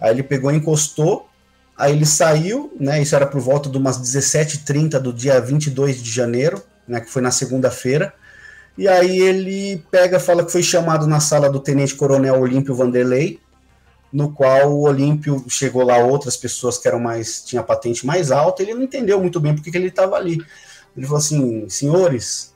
Aí 0.00 0.12
ele 0.12 0.22
pegou, 0.22 0.52
encostou, 0.52 1.28
aí 1.76 1.92
ele 1.92 2.06
saiu, 2.06 2.72
né, 2.78 3.02
isso 3.02 3.16
era 3.16 3.26
por 3.26 3.40
volta 3.40 3.68
de 3.68 3.76
umas 3.76 3.98
17h30 3.98 4.98
do 5.00 5.12
dia 5.12 5.40
22 5.40 6.00
de 6.00 6.10
janeiro, 6.10 6.62
né, 6.86 7.00
que 7.00 7.10
foi 7.10 7.20
na 7.20 7.32
segunda-feira, 7.32 8.14
e 8.78 8.86
aí 8.86 9.18
ele 9.18 9.84
pega, 9.90 10.20
fala 10.20 10.44
que 10.44 10.52
foi 10.52 10.62
chamado 10.62 11.04
na 11.04 11.18
sala 11.18 11.50
do 11.50 11.58
Tenente 11.58 11.96
Coronel 11.96 12.40
Olímpio 12.40 12.76
Vanderlei, 12.76 13.40
no 14.12 14.30
qual 14.30 14.72
o 14.72 14.82
Olímpio 14.82 15.44
chegou 15.48 15.82
lá 15.82 15.98
outras 15.98 16.36
pessoas 16.36 16.78
que 16.78 16.86
eram 16.86 17.00
mais 17.00 17.42
tinha 17.42 17.60
patente 17.60 18.06
mais 18.06 18.30
alta, 18.30 18.62
ele 18.62 18.74
não 18.74 18.82
entendeu 18.84 19.20
muito 19.20 19.40
bem 19.40 19.52
porque 19.52 19.72
que 19.72 19.76
ele 19.76 19.88
estava 19.88 20.14
ali. 20.14 20.40
Ele 20.96 21.06
falou 21.06 21.18
assim, 21.18 21.68
senhores, 21.68 22.54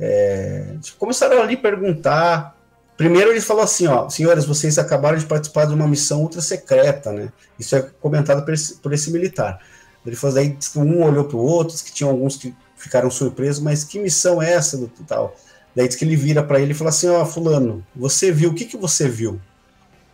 é... 0.00 0.74
começaram 0.98 1.40
ali 1.40 1.56
perguntar. 1.56 2.56
Primeiro 2.96 3.30
ele 3.30 3.40
falou 3.40 3.62
assim, 3.62 3.86
ó, 3.86 4.08
senhores, 4.08 4.44
vocês 4.44 4.76
acabaram 4.76 5.18
de 5.18 5.24
participar 5.24 5.66
de 5.66 5.72
uma 5.72 5.86
missão 5.86 6.20
ultra 6.20 6.40
secreta, 6.40 7.12
né? 7.12 7.32
Isso 7.60 7.76
é 7.76 7.82
comentado 8.00 8.44
por 8.44 8.52
esse, 8.52 8.74
por 8.74 8.92
esse 8.92 9.12
militar. 9.12 9.60
Ele 10.04 10.16
falou 10.16 10.34
daí 10.34 10.58
um 10.74 11.04
olhou 11.04 11.24
para 11.26 11.36
o 11.36 11.40
outro, 11.40 11.76
que 11.76 11.92
tinham 11.92 12.10
alguns 12.10 12.36
que 12.36 12.52
ficaram 12.76 13.08
surpresos, 13.08 13.62
mas 13.62 13.84
que 13.84 14.00
missão 14.00 14.42
é 14.42 14.52
essa 14.52 14.76
do 14.76 14.88
tal? 15.06 15.36
Daí 15.74 15.86
diz 15.86 15.96
que 15.96 16.04
ele 16.04 16.16
vira 16.16 16.42
para 16.42 16.60
ele 16.60 16.72
e 16.72 16.74
fala 16.74 16.90
assim: 16.90 17.08
Ó, 17.08 17.22
oh, 17.22 17.26
Fulano, 17.26 17.84
você 17.94 18.32
viu? 18.32 18.50
O 18.50 18.54
que, 18.54 18.64
que 18.64 18.76
você 18.76 19.08
viu? 19.08 19.40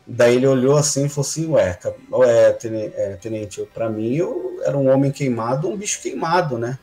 Daí 0.07 0.37
ele 0.37 0.47
olhou 0.47 0.77
assim 0.77 1.07
e 1.07 1.09
falou 1.09 1.29
assim: 1.29 1.47
Ué, 1.49 1.79
é, 2.25 3.17
tenente, 3.21 3.63
para 3.75 3.89
mim 3.89 4.15
eu 4.15 4.61
era 4.65 4.77
um 4.77 4.89
homem 4.89 5.11
queimado, 5.11 5.69
um 5.69 5.77
bicho 5.77 6.01
queimado, 6.01 6.59
né? 6.59 6.79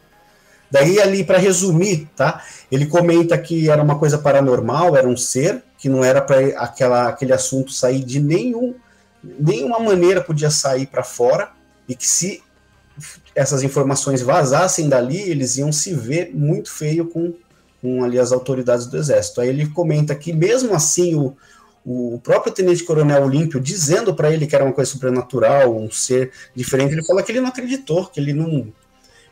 Daí 0.73 0.99
ali, 0.99 1.23
para 1.23 1.37
resumir, 1.37 2.09
tá? 2.15 2.43
Ele 2.71 2.87
comenta 2.87 3.37
que 3.37 3.69
era 3.69 3.83
uma 3.83 3.99
coisa 3.99 4.17
paranormal, 4.17 4.97
era 4.97 5.07
um 5.07 5.15
ser, 5.15 5.61
que 5.77 5.87
não 5.87 6.03
era 6.03 6.19
para 6.19 6.39
aquele 6.57 7.31
assunto 7.31 7.71
sair 7.71 8.03
de 8.03 8.19
nenhum, 8.19 8.73
nenhuma 9.23 9.79
maneira 9.79 10.19
podia 10.19 10.49
sair 10.49 10.87
para 10.87 11.03
fora, 11.03 11.51
e 11.87 11.95
que 11.95 12.07
se 12.07 12.41
essas 13.35 13.61
informações 13.61 14.23
vazassem 14.23 14.89
dali, 14.89 15.21
eles 15.21 15.57
iam 15.57 15.71
se 15.71 15.93
ver 15.93 16.31
muito 16.33 16.71
feio 16.71 17.07
com 17.07 17.35
com 17.83 18.01
ali 18.01 18.17
as 18.17 18.31
autoridades 18.31 18.87
do 18.87 18.95
Exército. 18.95 19.41
Aí 19.41 19.49
ele 19.49 19.67
comenta 19.67 20.15
que, 20.15 20.31
mesmo 20.31 20.73
assim, 20.73 21.15
o, 21.15 21.35
o 21.85 22.17
próprio 22.23 22.53
Tenente 22.53 22.85
Coronel 22.85 23.25
Olímpio, 23.25 23.59
dizendo 23.59 24.15
para 24.15 24.31
ele 24.31 24.47
que 24.47 24.55
era 24.55 24.63
uma 24.63 24.71
coisa 24.71 24.89
sobrenatural, 24.89 25.75
um 25.75 25.91
ser 25.91 26.31
diferente, 26.55 26.93
ele 26.93 27.03
fala 27.03 27.21
que 27.21 27.33
ele 27.33 27.41
não 27.41 27.49
acreditou, 27.49 28.05
que 28.05 28.21
ele 28.21 28.31
não. 28.31 28.71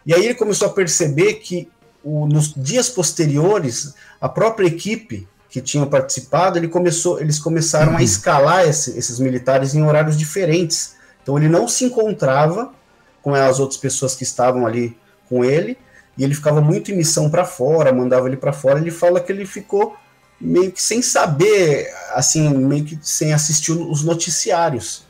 E 0.06 0.14
aí 0.14 0.26
ele 0.26 0.36
começou 0.36 0.68
a 0.68 0.72
perceber 0.74 1.36
que 1.36 1.70
o, 2.04 2.28
nos 2.28 2.54
dias 2.54 2.90
posteriores, 2.90 3.94
a 4.20 4.28
própria 4.28 4.68
equipe 4.68 5.30
que 5.50 5.62
tinham 5.62 5.88
participado, 5.88 6.58
ele 6.58 6.68
começou, 6.68 7.22
eles 7.22 7.40
começaram 7.40 7.94
uhum. 7.94 8.00
a 8.00 8.04
escalar 8.04 8.68
esse, 8.68 8.98
esses 8.98 9.18
militares 9.18 9.74
em 9.74 9.84
horários 9.84 10.18
diferentes. 10.18 10.96
Então 11.24 11.38
ele 11.38 11.48
não 11.48 11.70
se 11.70 11.86
encontrava 11.86 12.74
com 13.22 13.34
as 13.34 13.62
outras 13.62 13.80
pessoas 13.80 14.14
que 14.14 14.24
estavam 14.24 14.68
ali 14.68 14.98
com 15.30 15.46
ele, 15.46 15.78
e 16.18 16.24
ele 16.24 16.36
ficava 16.36 16.62
muito 16.62 16.92
em 16.92 16.96
missão 16.96 17.30
para 17.30 17.46
fora, 17.46 17.94
mandava 17.94 18.28
ele 18.28 18.38
para 18.38 18.54
fora. 18.54 18.80
Ele 18.80 18.92
fala 18.92 19.20
que 19.20 19.32
ele 19.32 19.46
ficou 19.46 19.96
meio 20.40 20.72
que 20.72 20.82
sem 20.82 21.02
saber, 21.02 21.88
assim, 22.14 22.50
meio 22.50 22.84
que 22.84 23.00
sem 23.02 23.34
assistir 23.34 23.72
os 23.72 24.04
noticiários. 24.04 25.04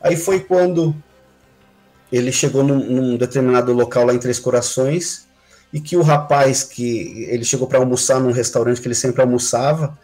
Aí 0.00 0.16
foi 0.16 0.40
quando 0.40 0.94
ele 2.10 2.32
chegou 2.32 2.64
num, 2.64 2.78
num 2.78 3.16
determinado 3.16 3.72
local 3.72 4.06
lá 4.06 4.14
em 4.14 4.18
Três 4.18 4.38
Corações 4.38 5.26
e 5.72 5.80
que 5.80 5.96
o 5.96 6.02
rapaz 6.02 6.64
que 6.64 7.26
ele 7.28 7.44
chegou 7.44 7.68
para 7.68 7.78
almoçar 7.78 8.18
num 8.18 8.32
restaurante 8.32 8.80
que 8.80 8.88
ele 8.88 8.94
sempre 8.94 9.20
almoçava. 9.20 9.96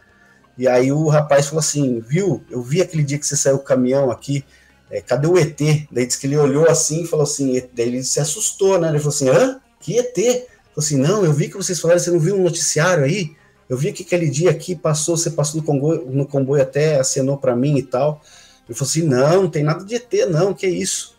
E 0.56 0.68
aí 0.68 0.92
o 0.92 1.08
rapaz 1.08 1.46
falou 1.46 1.60
assim, 1.60 2.00
viu? 2.00 2.44
Eu 2.48 2.62
vi 2.62 2.80
aquele 2.80 3.02
dia 3.02 3.18
que 3.18 3.26
você 3.26 3.36
saiu 3.36 3.56
o 3.56 3.64
caminhão 3.64 4.10
aqui. 4.10 4.44
É, 4.88 5.00
cadê 5.00 5.26
o 5.26 5.36
ET? 5.36 5.58
Daí 5.90 6.06
disse 6.06 6.18
que 6.18 6.26
ele 6.28 6.36
olhou 6.36 6.68
assim 6.68 7.02
e 7.02 7.06
falou 7.06 7.24
assim, 7.24 7.60
daí 7.74 7.88
ele 7.88 8.04
se 8.04 8.20
assustou, 8.20 8.78
né? 8.78 8.88
Ele 8.88 8.98
falou 8.98 9.14
assim, 9.14 9.28
hã? 9.28 9.60
Que 9.86 9.98
ET? 9.98 10.14
Falei 10.14 10.48
assim, 10.76 10.96
não, 10.96 11.24
eu 11.24 11.32
vi 11.32 11.48
que 11.48 11.56
vocês 11.56 11.78
falaram, 11.80 12.00
você 12.00 12.10
não 12.10 12.18
viu 12.18 12.34
um 12.34 12.42
noticiário 12.42 13.04
aí? 13.04 13.36
Eu 13.68 13.76
vi 13.76 13.92
que 13.92 14.02
aquele 14.02 14.28
dia 14.28 14.50
aqui 14.50 14.74
passou, 14.74 15.16
você 15.16 15.30
passou 15.30 15.60
no 15.60 15.66
comboio, 15.66 16.06
no 16.10 16.26
comboio 16.26 16.62
até 16.62 16.98
acenou 16.98 17.38
para 17.38 17.54
mim 17.54 17.76
e 17.78 17.82
tal. 17.82 18.20
Ele 18.68 18.76
falou 18.76 18.90
assim, 18.90 19.02
não, 19.02 19.42
não 19.42 19.50
tem 19.50 19.62
nada 19.62 19.84
de 19.84 19.94
ET, 19.94 20.12
não, 20.28 20.52
que 20.52 20.66
isso? 20.66 21.14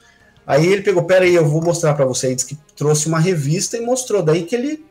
Aí 0.45 0.68
ele 0.68 0.81
pegou, 0.81 1.03
pera 1.03 1.23
aí, 1.23 1.34
eu 1.34 1.45
vou 1.45 1.61
mostrar 1.61 1.94
para 1.94 2.06
você. 2.06 2.27
Ele 2.27 2.35
disse 2.35 2.48
que 2.48 2.57
trouxe 2.76 3.07
uma 3.07 3.19
revista 3.19 3.77
e 3.77 3.81
mostrou. 3.81 4.22
Daí 4.22 4.44
que 4.44 4.56
ele, 4.56 4.85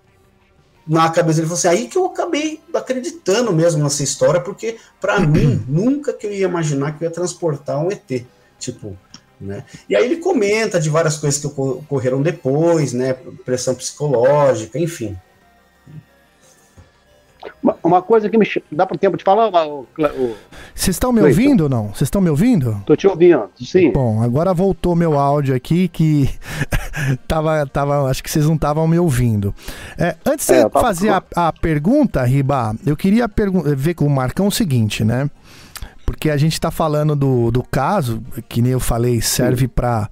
na 0.87 1.09
cabeça 1.11 1.41
ele 1.41 1.47
falou 1.47 1.59
assim, 1.59 1.69
aí 1.69 1.89
que 1.89 1.97
eu 1.97 2.07
acabei 2.07 2.61
acreditando 2.75 3.53
mesmo 3.53 3.83
nessa 3.83 4.03
história, 4.03 4.41
porque 4.41 4.77
para 5.01 5.21
mim, 5.25 5.65
nunca 5.69 6.13
que 6.15 6.27
eu 6.27 6.33
ia 6.33 6.47
imaginar 6.47 6.97
que 6.97 7.05
eu 7.05 7.09
ia 7.09 7.15
transportar 7.15 7.79
um 7.79 7.91
ET. 7.91 8.25
Tipo, 8.59 8.97
né? 9.41 9.65
E 9.89 9.95
aí 9.95 10.05
ele 10.05 10.17
comenta 10.17 10.81
de 10.81 10.89
várias 10.89 11.17
coisas 11.17 11.41
que 11.41 11.47
ocorreram 11.47 12.23
depois, 12.23 12.93
né? 12.93 13.15
Pressão 13.45 13.75
psicológica, 13.75 14.79
enfim. 14.79 15.17
Uma, 17.83 18.03
coisa 18.03 18.29
que 18.29 18.37
me 18.37 18.47
dá 18.71 18.87
para 18.87 18.99
tempo 18.99 19.17
de 19.17 19.25
falar. 19.25 19.51
Vocês 20.75 20.97
estão 20.97 21.13
me 21.13 21.21
Cleiton. 21.21 21.41
ouvindo 21.41 21.61
ou 21.63 21.69
não? 21.69 21.89
Vocês 21.89 22.03
estão 22.03 22.21
me 22.21 22.31
ouvindo? 22.31 22.83
Tô 22.87 22.97
te 22.97 23.07
ouvindo, 23.07 23.49
sim. 23.61 23.93
Bom, 23.93 24.23
agora 24.23 24.53
voltou 24.53 24.95
meu 24.95 25.19
áudio 25.19 25.55
aqui 25.55 25.89
que 25.89 26.29
tava, 27.27 27.67
tava, 27.67 28.11
acho 28.11 28.23
que 28.23 28.31
vocês 28.31 28.47
não 28.47 28.55
estavam 28.55 28.87
me 28.87 28.99
ouvindo. 28.99 29.55
É, 29.99 30.17
antes 30.25 30.47
de 30.47 30.55
é, 30.55 30.69
fazer 30.69 31.11
a, 31.11 31.23
a, 31.35 31.53
pergunta, 31.53 32.23
Riba, 32.25 32.75
eu 32.85 32.97
queria 32.97 33.29
ver 33.77 33.95
com 33.95 34.07
o 34.07 34.11
Marcão 34.11 34.49
o 34.49 34.53
seguinte, 34.53 35.05
né? 35.05 35.31
Porque 36.07 36.31
a 36.31 36.37
gente 36.37 36.53
está 36.53 36.71
falando 36.71 37.17
do, 37.17 37.51
do 37.51 37.63
caso, 37.63 38.23
que 38.49 38.63
nem 38.63 38.73
eu 38.73 38.81
falei, 38.81 39.21
serve 39.21 39.67
para 39.67 40.09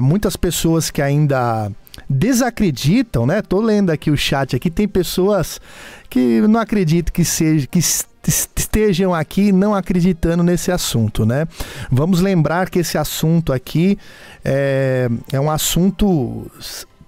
muitas 0.00 0.34
pessoas 0.34 0.90
que 0.90 1.02
ainda 1.02 1.70
desacreditam, 2.08 3.26
né? 3.26 3.42
Tô 3.42 3.60
lendo 3.60 3.90
aqui 3.90 4.10
o 4.10 4.16
chat 4.16 4.56
aqui, 4.56 4.70
tem 4.70 4.88
pessoas 4.88 5.60
que 6.08 6.40
não 6.40 6.58
acreditam 6.58 7.12
que 7.12 7.24
seja 7.24 7.66
que 7.66 7.78
estejam 7.78 9.14
aqui 9.14 9.52
não 9.52 9.74
acreditando 9.74 10.42
nesse 10.42 10.72
assunto, 10.72 11.24
né? 11.24 11.46
Vamos 11.90 12.20
lembrar 12.20 12.70
que 12.70 12.78
esse 12.78 12.98
assunto 12.98 13.52
aqui 13.52 13.98
é, 14.44 15.08
é 15.32 15.40
um 15.40 15.50
assunto 15.50 16.50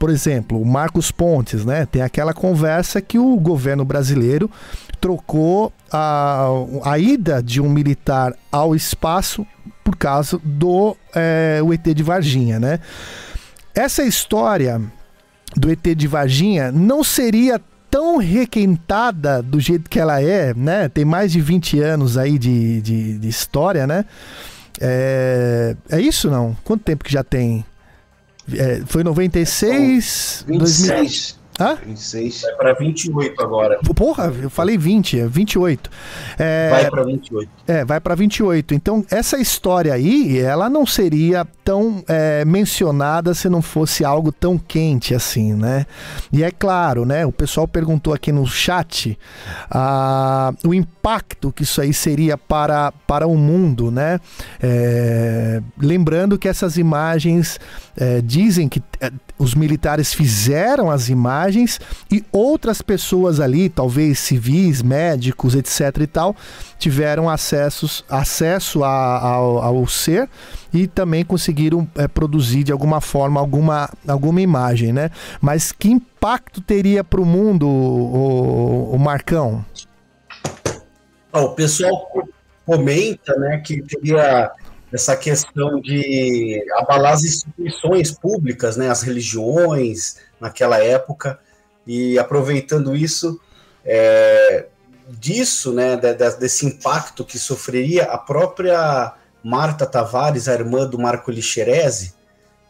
por 0.01 0.09
exemplo, 0.09 0.59
o 0.59 0.64
Marcos 0.64 1.12
Pontes, 1.12 1.62
né? 1.62 1.85
Tem 1.85 2.01
aquela 2.01 2.32
conversa 2.32 3.02
que 3.02 3.18
o 3.18 3.36
governo 3.36 3.85
brasileiro 3.85 4.51
trocou 4.98 5.70
a, 5.93 6.47
a 6.85 6.98
ida 6.98 7.43
de 7.43 7.60
um 7.60 7.68
militar 7.68 8.35
ao 8.51 8.74
espaço 8.74 9.47
por 9.85 9.94
causa 9.97 10.40
do 10.43 10.97
é, 11.14 11.60
o 11.62 11.70
ET 11.74 11.85
de 11.85 12.02
Varginha, 12.02 12.59
né? 12.59 12.81
Essa 13.74 14.02
história 14.02 14.81
do 15.55 15.70
ET 15.70 15.86
de 15.94 16.06
Varginha 16.06 16.72
não 16.72 17.05
seria 17.05 17.60
tão 17.90 18.16
requentada 18.16 19.43
do 19.43 19.60
jeito 19.60 19.90
que 19.90 20.01
ela 20.01 20.22
é, 20.22 20.55
né? 20.55 20.89
Tem 20.89 21.05
mais 21.05 21.31
de 21.31 21.43
20 21.43 21.78
anos 21.78 22.16
aí 22.16 22.39
de, 22.39 22.81
de, 22.81 23.18
de 23.18 23.28
história, 23.28 23.86
né? 23.86 24.06
É, 24.81 25.77
é 25.90 26.01
isso 26.01 26.31
não? 26.31 26.56
Quanto 26.64 26.85
tempo 26.85 27.05
que 27.05 27.12
já 27.12 27.22
tem? 27.22 27.66
É, 28.56 28.82
foi 28.86 29.02
96? 29.05 30.44
26. 30.48 31.40
Hã? 31.61 31.77
26. 31.85 32.43
Vai 32.43 32.55
para 32.55 32.73
28 32.73 33.43
agora. 33.43 33.78
Porra, 33.95 34.32
eu 34.43 34.49
falei 34.49 34.78
20, 34.78 35.20
é 35.20 35.27
28. 35.27 35.91
É, 36.39 36.70
Vai 36.70 36.91
para 36.91 37.05
28. 37.05 37.51
É, 37.69 37.85
vai 37.85 38.01
para 38.01 38.15
28. 38.15 38.74
Então, 38.74 39.05
essa 39.11 39.39
história 39.39 39.93
aí, 39.93 40.39
ela 40.39 40.70
não 40.70 40.87
seria 40.87 41.47
tão 41.62 42.03
é, 42.09 42.45
mencionada 42.45 43.35
se 43.35 43.49
não 43.49 43.61
fosse 43.61 44.05
algo 44.05 44.32
tão 44.32 44.57
quente 44.57 45.15
assim, 45.15 45.53
né? 45.53 45.87
E 46.32 46.43
é 46.43 46.51
claro, 46.51 47.05
né? 47.05 47.27
O 47.27 47.32
pessoal 47.32 47.69
perguntou 47.69 48.15
aqui 48.15 48.32
no 48.32 48.47
chat 48.47 49.19
ah, 49.70 50.53
o 50.65 50.73
impacto 50.73 51.53
que 51.53 51.62
isso 51.62 51.81
aí 51.81 51.93
seria 51.93 52.39
para, 52.39 52.93
para 53.07 53.27
o 53.27 53.37
mundo, 53.37 53.91
né? 53.91 54.19
É, 54.62 55.61
lembrando 55.78 56.39
que 56.39 56.49
essas 56.49 56.77
imagens 56.77 57.61
é, 57.97 58.20
dizem 58.20 58.69
que 58.69 58.82
é, 59.01 59.12
os 59.41 59.55
militares 59.55 60.12
fizeram 60.12 60.91
as 60.91 61.09
imagens 61.09 61.81
e 62.12 62.23
outras 62.31 62.83
pessoas 62.83 63.41
ali, 63.41 63.71
talvez 63.71 64.19
civis, 64.19 64.83
médicos, 64.83 65.55
etc 65.55 65.97
e 66.03 66.07
tal, 66.07 66.37
tiveram 66.79 67.27
acessos, 67.27 68.05
acesso 68.07 68.85
a, 68.85 69.19
ao, 69.19 69.62
ao 69.62 69.87
ser 69.87 70.29
e 70.75 70.87
também 70.87 71.25
conseguiram 71.25 71.89
é, 71.97 72.07
produzir 72.07 72.65
de 72.65 72.71
alguma 72.71 73.01
forma 73.01 73.41
alguma, 73.41 73.89
alguma 74.07 74.43
imagem, 74.43 74.93
né? 74.93 75.11
Mas 75.41 75.73
que 75.73 75.89
impacto 75.89 76.61
teria 76.61 77.03
para 77.03 77.21
o 77.21 77.25
mundo, 77.25 77.67
o, 77.67 78.99
Marcão? 78.99 79.65
o 81.33 81.49
pessoal 81.51 82.09
comenta, 82.67 83.35
né, 83.37 83.62
que 83.65 83.81
teria 83.83 84.51
essa 84.93 85.17
questão 85.17 85.81
de 85.81 86.65
abalar 86.77 87.12
as 87.15 87.25
instituições 87.25 88.11
públicas, 88.11 88.77
né, 88.77 88.91
as 88.91 89.03
religiões 89.03 90.17
naquela 90.41 90.79
época, 90.79 91.39
e 91.87 92.19
aproveitando 92.19 92.95
isso, 92.95 93.41
é, 93.85 94.67
disso, 95.09 95.73
né, 95.73 95.97
desse 95.97 96.67
impacto 96.67 97.25
que 97.25 97.39
sofreria 97.39 98.05
a 98.05 98.19
própria 98.19 99.15
Marta 99.43 99.87
Tavares, 99.87 100.49
a 100.49 100.53
irmã 100.53 100.87
do 100.87 100.99
Marco 100.99 101.31
Lixerese, 101.31 102.15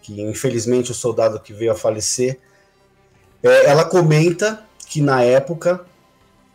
que 0.02 0.20
infelizmente 0.20 0.90
o 0.90 0.94
soldado 0.94 1.40
que 1.40 1.52
veio 1.52 1.72
a 1.72 1.74
falecer, 1.74 2.38
é, 3.42 3.66
ela 3.66 3.84
comenta 3.84 4.64
que 4.86 5.00
na 5.00 5.22
época 5.22 5.84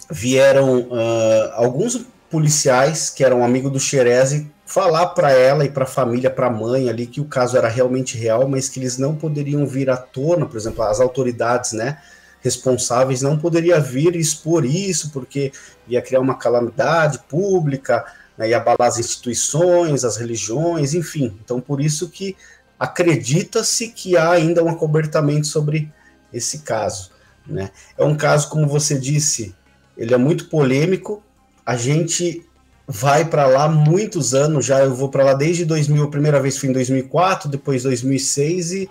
vieram 0.10 0.82
uh, 0.82 1.52
alguns 1.54 2.06
policiais 2.30 3.10
que 3.10 3.24
eram 3.24 3.44
amigos 3.44 3.72
do 3.72 3.80
Xerese 3.80 4.52
falar 4.66 5.08
para 5.08 5.32
ela 5.32 5.64
e 5.64 5.70
para 5.70 5.84
a 5.84 5.88
família, 5.88 6.30
para 6.30 6.48
a 6.48 6.52
mãe 6.52 6.90
ali, 6.90 7.06
que 7.06 7.22
o 7.22 7.26
caso 7.26 7.56
era 7.56 7.68
realmente 7.68 8.18
real, 8.18 8.48
mas 8.48 8.68
que 8.68 8.80
eles 8.80 8.98
não 8.98 9.16
poderiam 9.16 9.66
vir 9.68 9.90
à 9.90 9.98
tona, 9.98 10.46
por 10.46 10.58
exemplo, 10.58 10.84
as 10.84 11.00
autoridades, 11.00 11.72
né, 11.72 12.00
responsáveis 12.42 13.22
não 13.22 13.38
poderiam 13.38 13.82
vir 13.82 14.16
e 14.16 14.20
expor 14.20 14.66
isso, 14.66 15.12
porque 15.12 15.52
ia 15.88 16.02
criar 16.02 16.20
uma 16.20 16.36
calamidade 16.36 17.20
pública, 17.30 18.06
né, 18.38 18.50
ia 18.50 18.58
abalar 18.58 18.88
as 18.88 19.00
instituições, 19.00 20.04
as 20.04 20.18
religiões, 20.18 20.94
enfim. 20.94 21.38
Então, 21.44 21.62
por 21.62 21.80
isso 21.80 22.10
que 22.10 22.36
acredita-se 22.80 23.90
que 23.90 24.18
há 24.18 24.32
ainda 24.32 24.64
um 24.64 24.70
acobertamento 24.70 25.48
sobre 25.48 25.92
esse 26.34 26.60
caso. 26.60 27.12
Né? 27.48 27.72
É 27.98 28.04
um 28.04 28.16
caso, 28.16 28.50
como 28.50 28.68
você 28.68 29.00
disse, 29.00 29.56
ele 29.98 30.14
é 30.14 30.18
muito 30.18 30.50
polêmico. 30.50 31.24
A 31.66 31.76
gente 31.78 32.45
vai 32.88 33.26
para 33.26 33.48
lá 33.48 33.68
muitos 33.68 34.34
anos 34.34 34.66
já. 34.66 34.80
Eu 34.80 34.94
vou 34.94 35.10
para 35.10 35.24
lá 35.24 35.34
desde 35.34 35.66
2000. 35.66 36.04
A 36.04 36.10
primeira 36.10 36.40
vez 36.40 36.58
fui 36.58 36.70
em 36.70 36.74
2004, 36.74 37.50
depois 37.50 37.84
2006 37.84 38.72
e 38.72 38.90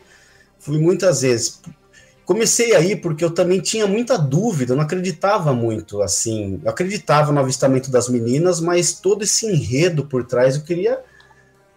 fui 0.58 0.78
muitas 0.78 1.22
vezes. 1.22 1.60
Comecei 2.24 2.74
aí 2.74 2.96
porque 2.96 3.22
eu 3.22 3.30
também 3.30 3.60
tinha 3.60 3.86
muita 3.86 4.16
dúvida, 4.16 4.72
eu 4.72 4.76
não 4.76 4.84
acreditava 4.84 5.52
muito 5.52 6.00
assim. 6.00 6.58
Eu 6.64 6.70
acreditava 6.70 7.30
no 7.30 7.40
avistamento 7.40 7.90
das 7.90 8.08
meninas, 8.08 8.60
mas 8.60 8.94
todo 8.94 9.24
esse 9.24 9.46
enredo 9.46 10.06
por 10.06 10.24
trás 10.24 10.56
eu 10.56 10.62
queria 10.62 11.00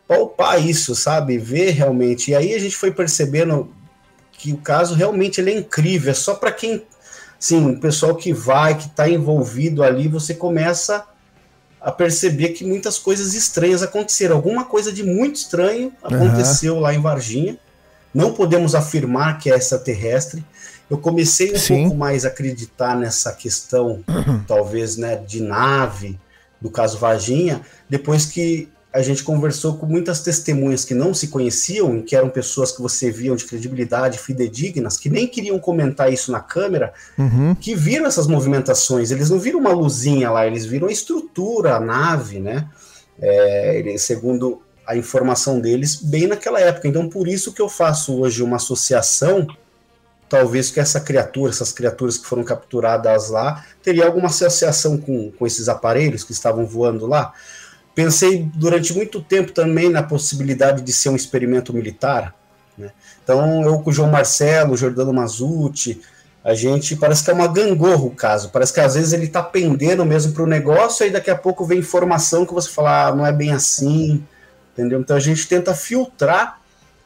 palpar 0.08 0.66
isso, 0.66 0.96
sabe? 0.96 1.38
Ver 1.38 1.72
realmente. 1.72 2.32
E 2.32 2.36
aí 2.36 2.54
a 2.54 2.60
gente 2.60 2.78
foi 2.78 2.92
percebendo 2.92 3.74
que 4.32 4.54
o 4.54 4.58
caso 4.58 4.96
realmente 4.96 5.42
ele 5.42 5.52
é 5.52 5.58
incrível, 5.58 6.12
é 6.12 6.14
só 6.14 6.36
para 6.36 6.52
quem 6.52 6.86
sim, 7.40 7.72
o 7.72 7.80
pessoal 7.80 8.16
que 8.16 8.32
vai, 8.32 8.78
que 8.78 8.88
está 8.88 9.10
envolvido 9.10 9.84
ali, 9.84 10.08
você 10.08 10.34
começa 10.34 11.06
a 11.80 11.92
perceber 11.92 12.50
que 12.50 12.66
muitas 12.66 12.98
coisas 12.98 13.34
estranhas 13.34 13.84
aconteceram. 13.84 14.36
Alguma 14.36 14.66
coisa 14.66 14.92
de 14.92 15.04
muito 15.04 15.36
estranho 15.36 15.92
aconteceu 16.04 16.76
uhum. 16.76 16.80
lá 16.82 16.94
em 16.94 17.02
Varginha. 17.02 17.58
Não 18.14 18.34
podemos 18.34 18.74
afirmar 18.76 19.38
que 19.38 19.52
é 19.52 19.56
extraterrestre. 19.56 20.44
Eu 20.90 20.98
comecei 20.98 21.54
um 21.54 21.58
Sim. 21.58 21.84
pouco 21.84 21.98
mais 21.98 22.26
a 22.26 22.30
acreditar 22.30 22.96
nessa 22.96 23.32
questão, 23.34 24.04
uhum. 24.08 24.44
talvez, 24.48 24.98
né, 24.98 25.18
de 25.18 25.42
nave, 25.42 26.20
do 26.60 26.70
caso 26.70 26.98
Varginha, 26.98 27.62
depois 27.90 28.26
que 28.26 28.70
a 28.98 29.04
gente 29.04 29.24
conversou 29.24 29.78
com 29.78 29.86
muitas 29.86 30.22
testemunhas 30.22 30.84
que 30.84 30.96
não 30.96 31.14
se 31.14 31.28
conheciam, 31.28 32.02
que 32.02 32.16
eram 32.16 32.30
pessoas 32.30 32.72
que 32.72 32.82
você 32.82 33.12
viam 33.12 33.36
de 33.36 33.46
credibilidade, 33.46 34.18
fidedignas, 34.18 34.98
que 34.98 35.08
nem 35.08 35.28
queriam 35.28 35.60
comentar 35.60 36.12
isso 36.12 36.32
na 36.32 36.40
câmera, 36.40 36.92
uhum. 37.16 37.54
que 37.54 37.76
viram 37.76 38.08
essas 38.08 38.26
movimentações. 38.26 39.12
Eles 39.12 39.30
não 39.30 39.38
viram 39.38 39.60
uma 39.60 39.72
luzinha 39.72 40.32
lá, 40.32 40.48
eles 40.48 40.66
viram 40.66 40.88
a 40.88 40.92
estrutura, 40.92 41.76
a 41.76 41.80
nave, 41.80 42.40
né? 42.40 42.68
É, 43.22 43.96
segundo 44.00 44.64
a 44.86 44.96
informação 44.96 45.60
deles, 45.60 45.98
bem 45.98 46.26
naquela 46.26 46.60
época. 46.60 46.88
Então, 46.88 47.08
por 47.08 47.28
isso 47.28 47.54
que 47.54 47.62
eu 47.62 47.70
faço 47.70 48.20
hoje 48.20 48.42
uma 48.42 48.56
associação, 48.56 49.46
talvez 50.28 50.72
que 50.72 50.80
essa 50.80 51.00
criatura, 51.00 51.52
essas 51.52 51.72
criaturas 51.72 52.18
que 52.18 52.26
foram 52.26 52.44
capturadas 52.44 53.30
lá, 53.30 53.64
teria 53.84 54.08
alguma 54.08 54.28
associação 54.28 54.98
com, 54.98 55.32
com 55.32 55.46
esses 55.46 55.70
aparelhos 55.70 56.24
que 56.24 56.32
estavam 56.32 56.66
voando 56.66 57.06
lá. 57.06 57.32
Pensei 57.98 58.48
durante 58.54 58.94
muito 58.94 59.20
tempo 59.24 59.52
também 59.52 59.90
na 59.90 60.04
possibilidade 60.04 60.84
de 60.84 60.94
ser 60.94 61.10
um 61.10 61.16
experimento 61.16 61.74
militar. 61.74 62.32
Né? 62.78 62.92
Então, 63.24 63.64
eu 63.64 63.80
com 63.80 63.90
o 63.90 63.94
João 63.94 64.12
Marcelo, 64.12 64.74
o 64.74 64.78
Jordano 64.78 65.12
Mazuti, 65.12 66.00
a 66.44 66.54
gente 66.54 66.96
parece 66.96 67.24
que 67.24 67.32
é 67.32 67.34
uma 67.34 67.48
gangorra 67.48 68.04
o 68.04 68.12
caso. 68.12 68.52
Parece 68.52 68.72
que 68.72 68.80
às 68.80 68.94
vezes 68.94 69.14
ele 69.14 69.26
está 69.26 69.42
pendendo 69.42 70.06
mesmo 70.06 70.32
para 70.32 70.44
o 70.44 70.46
negócio, 70.46 71.08
e 71.08 71.10
daqui 71.10 71.32
a 71.32 71.36
pouco 71.36 71.66
vem 71.66 71.80
informação 71.80 72.46
que 72.46 72.54
você 72.54 72.70
fala, 72.70 73.08
ah, 73.08 73.16
não 73.16 73.26
é 73.26 73.32
bem 73.32 73.52
assim, 73.52 74.24
entendeu? 74.74 75.00
Então 75.00 75.18
a 75.18 75.20
gente 75.20 75.48
tenta 75.48 75.74
filtrar 75.74 76.62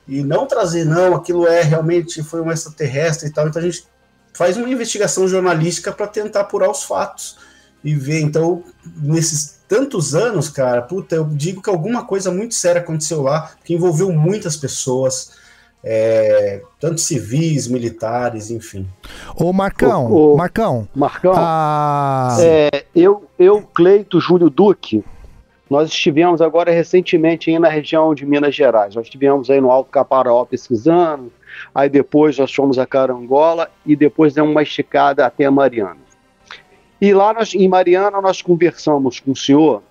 e 0.05 0.21
não 0.21 0.45
trazer, 0.45 0.83
não, 0.83 1.15
aquilo 1.15 1.47
é 1.47 1.61
realmente 1.61 2.21
foi 2.21 2.41
um 2.41 2.51
extraterrestre 2.51 3.29
e 3.29 3.31
tal. 3.31 3.47
Então 3.47 3.61
a 3.61 3.65
gente 3.65 3.87
faz 4.33 4.57
uma 4.57 4.69
investigação 4.69 5.25
jornalística 5.25 5.89
para 5.93 6.07
tentar 6.07 6.41
apurar 6.41 6.69
os 6.69 6.83
fatos 6.83 7.37
e 7.81 7.95
ver. 7.95 8.19
Então, 8.19 8.61
nesses 8.97 9.60
tantos 9.71 10.13
anos, 10.13 10.49
cara, 10.49 10.81
puta, 10.81 11.15
eu 11.15 11.23
digo 11.23 11.61
que 11.61 11.69
alguma 11.69 12.03
coisa 12.03 12.29
muito 12.29 12.53
séria 12.53 12.81
aconteceu 12.81 13.21
lá, 13.21 13.53
que 13.63 13.73
envolveu 13.73 14.11
muitas 14.11 14.57
pessoas, 14.57 15.31
é, 15.81 16.61
tanto 16.77 16.99
civis, 16.99 17.69
militares, 17.69 18.51
enfim. 18.51 18.85
Ô 19.33 19.53
Marcão, 19.53 20.11
ô, 20.11 20.33
ô, 20.33 20.35
Marcão. 20.35 20.89
Marcão, 20.93 21.31
a... 21.33 22.35
é, 22.41 22.83
eu, 22.93 23.23
eu, 23.39 23.61
Cleito, 23.61 24.19
Júlio 24.19 24.49
Duque, 24.49 25.05
nós 25.69 25.87
estivemos 25.87 26.41
agora 26.41 26.69
recentemente 26.69 27.49
aí 27.49 27.57
na 27.57 27.69
região 27.69 28.13
de 28.13 28.25
Minas 28.25 28.53
Gerais. 28.53 28.93
Nós 28.93 29.05
estivemos 29.05 29.49
aí 29.49 29.61
no 29.61 29.71
Alto 29.71 29.89
Caparaó 29.89 30.43
pesquisando, 30.43 31.31
aí 31.73 31.87
depois 31.87 32.37
nós 32.37 32.53
fomos 32.53 32.77
a 32.77 32.85
Carangola 32.85 33.71
e 33.85 33.95
depois 33.95 34.33
demos 34.33 34.51
uma 34.51 34.63
esticada 34.63 35.25
até 35.25 35.45
a 35.45 35.51
Mariana. 35.51 36.00
E 37.01 37.13
lá 37.13 37.33
nós, 37.33 37.55
em 37.55 37.67
Mariana 37.67 38.21
nós 38.21 38.41
conversamos 38.41 39.19
com 39.19 39.31
o 39.31 39.35
senhor 39.35 39.81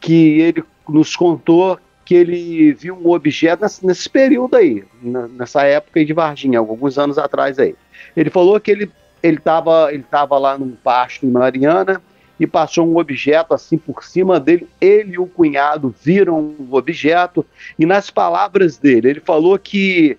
que 0.00 0.40
ele 0.40 0.64
nos 0.88 1.14
contou 1.14 1.78
que 2.08 2.14
ele 2.14 2.72
viu 2.72 2.96
um 2.96 3.10
objeto 3.10 3.62
nesse, 3.62 3.86
nesse 3.86 4.08
período 4.08 4.56
aí, 4.56 4.82
nessa 5.02 5.64
época 5.64 6.02
de 6.02 6.14
Varginha, 6.14 6.58
alguns 6.58 6.98
anos 6.98 7.18
atrás 7.18 7.58
aí. 7.58 7.74
Ele 8.16 8.30
falou 8.30 8.58
que 8.58 8.70
ele 8.70 8.90
ele 9.22 9.36
estava 9.36 9.92
ele 9.92 10.04
tava 10.04 10.38
lá 10.38 10.56
num 10.56 10.70
pasto 10.70 11.26
em 11.26 11.30
Mariana 11.30 12.00
e 12.40 12.46
passou 12.46 12.88
um 12.88 12.96
objeto 12.96 13.52
assim 13.52 13.76
por 13.76 14.02
cima 14.02 14.40
dele. 14.40 14.66
Ele 14.80 15.14
e 15.14 15.18
o 15.18 15.26
cunhado 15.26 15.94
viram 16.02 16.54
o 16.58 16.74
objeto 16.74 17.44
e 17.78 17.84
nas 17.84 18.08
palavras 18.08 18.78
dele, 18.78 19.10
ele 19.10 19.20
falou 19.20 19.58
que 19.58 20.16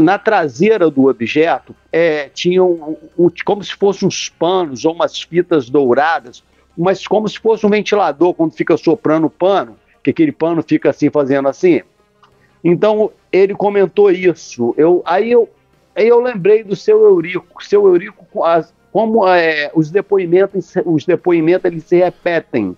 na 0.00 0.18
traseira 0.18 0.88
do 0.88 1.06
objeto 1.08 1.74
é, 1.90 2.28
tinham 2.28 2.70
um, 2.70 2.96
um, 3.26 3.30
como 3.44 3.64
se 3.64 3.74
fossem 3.74 4.06
uns 4.06 4.28
panos 4.28 4.84
ou 4.84 4.94
umas 4.94 5.20
fitas 5.20 5.68
douradas, 5.68 6.44
mas 6.78 7.06
como 7.06 7.28
se 7.28 7.38
fosse 7.38 7.66
um 7.66 7.70
ventilador 7.70 8.32
quando 8.34 8.52
fica 8.52 8.76
soprando 8.76 9.26
o 9.26 9.30
pano, 9.30 9.76
que 10.04 10.10
aquele 10.10 10.30
pano 10.30 10.62
fica 10.62 10.90
assim 10.90 11.10
fazendo 11.10 11.48
assim. 11.48 11.82
Então 12.62 13.10
ele 13.32 13.54
comentou 13.54 14.10
isso. 14.10 14.72
Eu, 14.76 15.02
aí, 15.04 15.32
eu, 15.32 15.48
aí 15.96 16.06
eu 16.06 16.20
lembrei 16.20 16.62
do 16.62 16.76
seu 16.76 17.04
Eurico, 17.04 17.64
seu 17.64 17.86
Eurico, 17.86 18.44
as, 18.44 18.72
como 18.92 19.26
é, 19.26 19.70
os 19.74 19.90
depoimentos, 19.90 20.74
os 20.84 21.04
depoimentos 21.04 21.64
eles 21.64 21.84
se 21.84 21.96
repetem. 21.96 22.76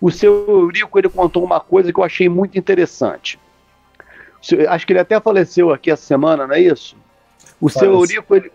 O 0.00 0.10
seu 0.10 0.44
Eurico 0.48 0.98
ele 0.98 1.08
contou 1.08 1.42
uma 1.42 1.60
coisa 1.60 1.90
que 1.92 1.98
eu 1.98 2.04
achei 2.04 2.28
muito 2.28 2.58
interessante. 2.58 3.38
Acho 4.68 4.86
que 4.86 4.92
ele 4.92 5.00
até 5.00 5.20
faleceu 5.20 5.72
aqui 5.72 5.90
essa 5.90 6.04
semana, 6.04 6.46
não 6.46 6.54
é 6.54 6.60
isso? 6.60 6.96
O 7.60 7.66
Parece. 7.66 7.78
seu 7.78 7.92
Eurico, 7.92 8.34
ele, 8.34 8.52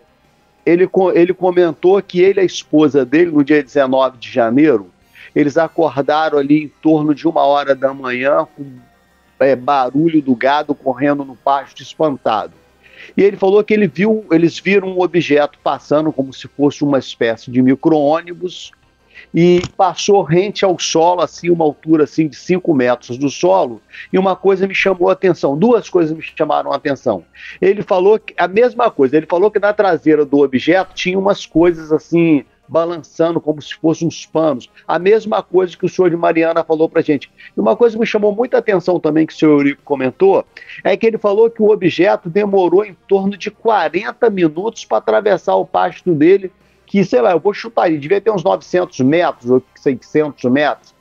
ele, 0.66 0.90
ele 1.14 1.34
comentou 1.34 2.02
que 2.02 2.22
ele 2.22 2.40
e 2.40 2.44
a 2.44 2.46
esposa 2.46 3.06
dele, 3.06 3.32
no 3.32 3.44
dia 3.44 3.64
19 3.64 4.18
de 4.18 4.32
janeiro, 4.32 4.92
eles 5.36 5.58
acordaram 5.58 6.38
ali 6.38 6.64
em 6.64 6.68
torno 6.68 7.16
de 7.16 7.28
uma 7.28 7.44
hora 7.44 7.74
da 7.74 7.94
manhã 7.94 8.48
com 8.56 8.66
é, 9.40 9.56
barulho 9.56 10.22
do 10.22 10.36
gado 10.36 10.76
correndo 10.76 11.26
no 11.26 11.36
pasto 11.36 11.82
espantado. 11.82 12.54
E 13.18 13.24
ele 13.24 13.36
falou 13.36 13.64
que 13.64 13.74
ele 13.74 13.88
viu, 13.88 14.26
eles 14.32 14.60
viram 14.60 14.90
um 14.90 15.02
objeto 15.02 15.58
passando 15.64 16.12
como 16.12 16.32
se 16.32 16.48
fosse 16.48 16.84
uma 16.84 17.00
espécie 17.00 17.50
de 17.50 17.62
micro-ônibus 17.62 18.72
e 19.34 19.62
passou 19.78 20.22
rente 20.22 20.66
ao 20.66 20.78
solo, 20.78 21.22
assim, 21.22 21.50
uma 21.50 21.64
altura 21.64 22.04
assim 22.04 22.28
de 22.28 22.36
5 22.36 22.74
metros 22.74 23.18
do 23.18 23.30
solo, 23.30 23.82
e 24.12 24.18
uma 24.18 24.36
coisa 24.36 24.68
me 24.68 24.76
chamou 24.76 25.10
a 25.10 25.14
atenção, 25.14 25.58
duas 25.58 25.90
coisas 25.90 26.16
me 26.16 26.22
chamaram 26.22 26.72
a 26.72 26.76
atenção. 26.76 27.24
Ele 27.62 27.82
falou 27.82 28.20
que, 28.20 28.34
a 28.38 28.48
mesma 28.48 28.92
coisa, 28.92 29.18
ele 29.18 29.26
falou 29.26 29.50
que 29.50 29.60
na 29.60 29.74
traseira 29.74 30.26
do 30.26 30.40
objeto 30.40 30.94
tinha 30.94 31.18
umas 31.18 31.46
coisas 31.46 31.92
assim, 31.92 32.44
balançando 32.72 33.42
como 33.42 33.62
se 33.62 33.76
fossem 33.76 34.08
uns 34.08 34.26
panos. 34.26 34.70
A 34.88 34.98
mesma 34.98 35.44
coisa 35.44 35.76
que 35.76 35.86
o 35.86 35.90
senhor 35.90 36.10
de 36.10 36.16
Mariana 36.16 36.64
falou 36.64 36.88
para 36.88 37.02
gente. 37.02 37.30
E 37.56 37.60
uma 37.60 37.76
coisa 37.76 37.96
que 37.96 38.00
me 38.00 38.06
chamou 38.06 38.34
muita 38.34 38.60
atenção 38.60 38.98
também, 38.98 39.28
que 39.28 39.34
o 39.34 39.36
senhor 39.36 39.52
Eurico 39.52 39.82
comentou, 39.84 40.46
é 40.82 40.96
que 40.96 41.06
ele 41.06 41.18
falou 41.18 41.50
que 41.50 41.62
o 41.62 41.70
objeto 41.70 42.30
demorou 42.30 42.86
em 42.86 42.96
torno 43.10 43.36
de 43.36 43.52
40 43.52 44.30
minutos 44.30 44.86
para 44.86 45.00
atravessar 45.00 45.56
o 45.56 45.66
pasto 45.66 46.14
dele, 46.14 46.50
que, 46.92 47.06
sei 47.06 47.22
lá, 47.22 47.32
eu 47.32 47.40
vou 47.40 47.54
chutar 47.54 47.84
aí, 47.84 47.98
devia 47.98 48.20
ter 48.20 48.32
uns 48.32 48.44
900 48.44 49.00
metros 49.00 49.50
ou 49.50 49.64
600 49.76 50.52
metros. 50.52 50.94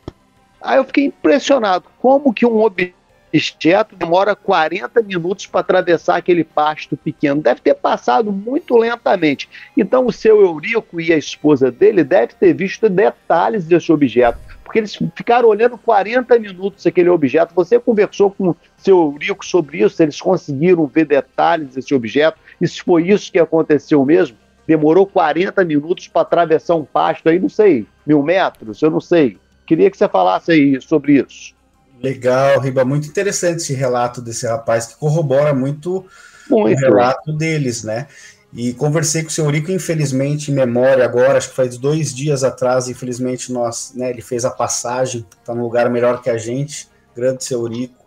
Aí 0.62 0.76
eu 0.76 0.84
fiquei 0.84 1.06
impressionado. 1.06 1.86
Como 1.98 2.32
que 2.32 2.46
um 2.46 2.62
objeto 2.62 3.96
demora 3.96 4.36
40 4.36 5.02
minutos 5.02 5.46
para 5.46 5.62
atravessar 5.62 6.14
aquele 6.14 6.44
pasto 6.44 6.96
pequeno. 6.96 7.42
Deve 7.42 7.60
ter 7.60 7.74
passado 7.74 8.30
muito 8.30 8.76
lentamente. 8.76 9.48
Então 9.76 10.06
o 10.06 10.12
seu 10.12 10.40
Eurico 10.40 11.00
e 11.00 11.12
a 11.12 11.18
esposa 11.18 11.72
dele 11.72 12.04
devem 12.04 12.36
ter 12.38 12.52
visto 12.52 12.88
detalhes 12.88 13.64
desse 13.64 13.90
objeto. 13.90 14.38
Porque 14.62 14.78
eles 14.78 14.96
ficaram 15.16 15.48
olhando 15.48 15.76
40 15.76 16.38
minutos 16.38 16.86
aquele 16.86 17.08
objeto. 17.08 17.52
Você 17.52 17.80
conversou 17.80 18.30
com 18.30 18.50
o 18.50 18.56
seu 18.76 18.96
Eurico 18.96 19.44
sobre 19.44 19.82
isso? 19.82 20.00
Eles 20.00 20.20
conseguiram 20.20 20.86
ver 20.86 21.06
detalhes 21.06 21.74
desse 21.74 21.92
objeto? 21.92 22.38
E 22.60 22.68
se 22.68 22.80
foi 22.80 23.08
isso 23.08 23.32
que 23.32 23.40
aconteceu 23.40 24.04
mesmo? 24.04 24.36
Demorou 24.70 25.04
40 25.04 25.64
minutos 25.64 26.06
para 26.06 26.22
atravessar 26.22 26.76
um 26.76 26.84
pasto 26.84 27.28
aí, 27.28 27.40
não 27.40 27.48
sei, 27.48 27.88
mil 28.06 28.22
metros? 28.22 28.80
Eu 28.80 28.88
não 28.88 29.00
sei. 29.00 29.36
Queria 29.66 29.90
que 29.90 29.96
você 29.96 30.08
falasse 30.08 30.52
aí 30.52 30.80
sobre 30.80 31.14
isso. 31.14 31.56
Legal, 32.00 32.60
Riba, 32.60 32.84
muito 32.84 33.08
interessante 33.08 33.56
esse 33.56 33.74
relato 33.74 34.22
desse 34.22 34.46
rapaz 34.46 34.86
que 34.86 34.96
corrobora 34.96 35.52
muito, 35.52 36.06
muito. 36.48 36.78
o 36.78 36.80
relato 36.80 37.32
deles, 37.32 37.82
né? 37.82 38.06
E 38.54 38.72
conversei 38.72 39.22
com 39.22 39.28
o 39.28 39.32
seu 39.32 39.46
Eurico, 39.46 39.72
infelizmente, 39.72 40.52
em 40.52 40.54
memória 40.54 41.04
agora, 41.04 41.38
acho 41.38 41.50
que 41.50 41.56
faz 41.56 41.76
dois 41.76 42.14
dias 42.14 42.44
atrás, 42.44 42.88
infelizmente, 42.88 43.52
nós, 43.52 43.92
né, 43.96 44.10
ele 44.10 44.22
fez 44.22 44.44
a 44.44 44.52
passagem, 44.52 45.26
está 45.40 45.52
num 45.52 45.62
lugar 45.62 45.90
melhor 45.90 46.22
que 46.22 46.30
a 46.30 46.38
gente, 46.38 46.88
grande 47.12 47.42
seu 47.42 47.58
Eurico. 47.62 48.06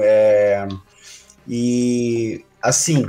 É, 0.00 0.66
e, 1.46 2.44
assim, 2.60 3.06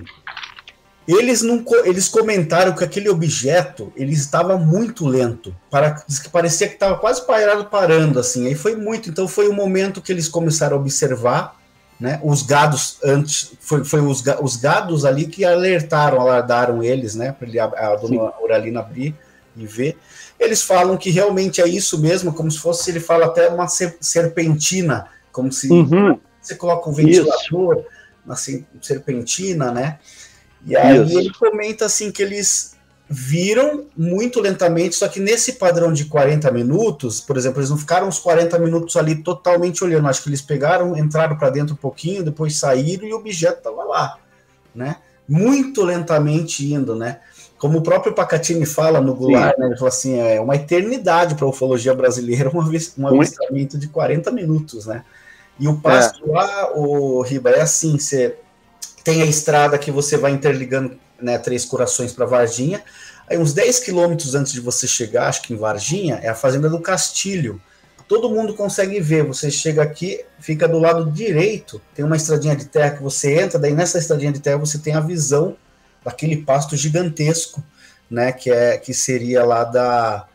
eles, 1.08 1.44
não, 1.44 1.64
eles 1.84 2.08
comentaram 2.08 2.74
que 2.74 2.84
aquele 2.84 3.10
objeto 3.10 3.94
ele 3.96 4.14
estava 4.14 4.58
muito 4.58 5.06
lento. 5.06 5.56
Para, 5.70 5.92
que 5.92 6.30
parecia 6.30 6.68
que 6.68 6.74
estava 6.74 6.98
quase 6.98 7.26
parado, 7.26 7.66
parando, 7.66 8.20
assim. 8.20 8.48
Aí 8.48 8.56
foi 8.56 8.76
muito. 8.76 9.10
Então 9.10 9.28
foi 9.28 9.48
o 9.48 9.54
momento 9.54 10.02
que 10.02 10.12
eles 10.12 10.28
começaram 10.28 10.78
a 10.78 10.80
observar. 10.80 11.64
Né, 11.98 12.20
os 12.22 12.42
gados 12.42 12.98
antes 13.02 13.54
foi, 13.62 13.86
foi 13.86 14.02
os, 14.02 14.22
os 14.42 14.58
gados 14.58 15.06
ali 15.06 15.28
que 15.28 15.46
alertaram, 15.46 16.20
alardaram 16.20 16.84
eles, 16.84 17.16
né, 17.16 17.32
para 17.32 17.64
a 17.64 17.96
dona 17.96 18.34
Uralina 18.44 18.82
abrir 18.82 19.16
e 19.56 19.66
ver. 19.66 19.98
Eles 20.38 20.62
falam 20.62 20.98
que 20.98 21.10
realmente 21.10 21.62
é 21.62 21.68
isso 21.70 21.98
mesmo, 21.98 22.34
como 22.34 22.52
se 22.52 22.60
fosse 22.60 22.92
ele 22.92 23.00
fala 23.00 23.28
até 23.28 23.48
uma 23.48 23.70
serpentina, 23.70 25.08
como 25.32 25.54
se 25.54 25.72
uhum. 25.72 26.20
você 26.42 26.56
coloca 26.56 26.90
um 26.90 26.94
ventilador, 26.94 27.78
isso. 27.78 27.86
uma 28.26 28.36
serpentina, 28.82 29.72
né? 29.72 29.98
E 30.66 30.76
aí 30.76 31.02
Isso. 31.02 31.20
ele 31.20 31.32
comenta 31.34 31.86
assim 31.86 32.12
que 32.12 32.24
eles 32.24 32.76
viram 33.08 33.86
muito 33.96 34.40
lentamente, 34.42 34.96
só 34.96 35.08
que 35.08 35.20
nesse 35.20 35.54
padrão 35.54 35.94
de 35.94 36.06
40 36.06 36.50
minutos, 36.52 37.22
por 37.22 37.38
exemplo, 37.38 37.60
eles 37.60 37.70
não 37.70 37.78
ficaram 37.78 38.08
uns 38.08 38.18
40 38.18 38.58
minutos 38.58 38.98
ali 38.98 39.16
totalmente 39.16 39.84
olhando, 39.84 40.08
acho 40.08 40.24
que 40.24 40.30
eles 40.30 40.42
pegaram, 40.42 40.98
entraram 40.98 41.38
para 41.38 41.52
dentro 41.52 41.76
um 41.76 41.78
pouquinho, 41.78 42.24
depois 42.24 42.58
saíram 42.58 43.08
e 43.08 43.14
o 43.14 43.18
objeto 43.18 43.60
estava 43.60 43.84
lá, 43.84 44.18
né? 44.74 44.98
Muito 45.30 45.84
lentamente 45.84 46.74
indo, 46.74 46.96
né? 46.96 47.20
Como 47.60 47.78
o 47.78 47.82
próprio 47.82 48.14
Pacatini 48.14 48.66
fala 48.66 49.00
no 49.00 49.16
Goulart, 49.16 49.58
né? 49.58 49.68
ele 49.68 49.78
fala 49.78 49.90
assim, 49.90 50.20
é 50.20 50.42
uma 50.42 50.56
eternidade 50.56 51.36
para 51.36 51.46
a 51.46 51.50
ufologia 51.50 51.94
brasileira 51.94 52.50
um, 52.54 52.58
um 52.58 53.08
avistamento 53.08 53.78
de 53.78 53.88
40 53.88 54.32
minutos, 54.32 54.88
né? 54.88 55.04
E 55.60 55.68
o 55.68 55.78
passo 55.78 56.22
é. 56.26 56.32
lá, 56.32 56.72
o 56.76 57.22
Riba, 57.22 57.52
é 57.52 57.62
assim, 57.62 57.98
você 57.98 58.36
tem 59.06 59.22
a 59.22 59.26
estrada 59.26 59.78
que 59.78 59.92
você 59.92 60.18
vai 60.18 60.32
interligando 60.32 61.00
né, 61.22 61.38
Três 61.38 61.64
Corações 61.64 62.12
para 62.12 62.26
Varginha. 62.26 62.84
Aí, 63.30 63.38
uns 63.38 63.54
10 63.54 63.80
quilômetros 63.80 64.34
antes 64.34 64.52
de 64.52 64.60
você 64.60 64.88
chegar, 64.88 65.28
acho 65.28 65.44
que 65.44 65.54
em 65.54 65.58
Varginha, 65.58 66.20
é 66.24 66.28
a 66.28 66.36
Fazenda 66.36 66.68
do 66.68 66.80
Castilho. 66.80 67.62
Todo 68.08 68.32
mundo 68.32 68.56
consegue 68.56 69.00
ver. 69.00 69.24
Você 69.24 69.52
chega 69.52 69.84
aqui, 69.84 70.26
fica 70.40 70.68
do 70.68 70.80
lado 70.80 71.12
direito, 71.12 71.80
tem 71.94 72.04
uma 72.04 72.16
estradinha 72.16 72.56
de 72.56 72.66
terra 72.66 72.98
que 72.98 73.04
você 73.04 73.40
entra, 73.40 73.60
daí 73.60 73.74
nessa 73.74 74.00
estradinha 74.00 74.32
de 74.32 74.40
terra 74.40 74.58
você 74.58 74.80
tem 74.80 74.96
a 74.96 75.00
visão 75.00 75.56
daquele 76.04 76.38
pasto 76.38 76.76
gigantesco, 76.76 77.64
né? 78.10 78.32
Que, 78.32 78.50
é, 78.50 78.78
que 78.78 78.94
seria 78.94 79.46
lá 79.46 79.64
da, 79.64 80.28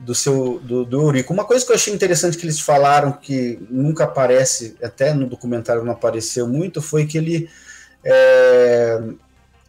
do 0.00 0.14
seu 0.14 0.58
do, 0.60 0.82
do 0.84 1.02
Eurico. 1.02 1.32
Uma 1.32 1.44
coisa 1.44 1.64
que 1.64 1.72
eu 1.72 1.76
achei 1.76 1.92
interessante 1.92 2.38
que 2.38 2.46
eles 2.46 2.60
falaram 2.60 3.12
que 3.12 3.58
nunca 3.70 4.04
aparece, 4.04 4.76
até 4.82 5.12
no 5.12 5.26
documentário 5.26 5.84
não 5.84 5.92
apareceu 5.92 6.48
muito, 6.48 6.80
foi 6.80 7.06
que 7.06 7.18
ele 7.18 7.50
é, 8.10 9.00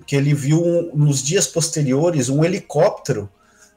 que 0.08 0.16
ele 0.16 0.34
viu 0.34 0.64
um, 0.64 0.92
nos 0.96 1.22
dias 1.22 1.46
posteriores 1.46 2.30
um 2.30 2.44
helicóptero 2.44 3.30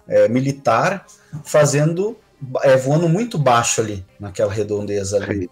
é, 0.06 0.28
militar 0.28 1.04
fazendo 1.44 2.16
é, 2.62 2.76
voando 2.76 3.08
muito 3.08 3.36
baixo 3.38 3.80
ali 3.80 4.04
naquela 4.18 4.52
redondeza 4.52 5.16
ali. 5.16 5.50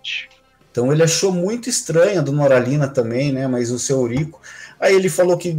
Então 0.70 0.92
ele 0.92 1.02
achou 1.02 1.32
muito 1.32 1.68
estranho 1.68 2.20
a 2.20 2.22
do 2.22 2.32
Noralina 2.32 2.86
também, 2.86 3.32
né? 3.32 3.48
Mas 3.48 3.70
o 3.70 3.78
seu 3.78 3.98
Eurico. 3.98 4.40
Aí 4.78 4.94
ele 4.94 5.08
falou 5.08 5.36
que, 5.36 5.58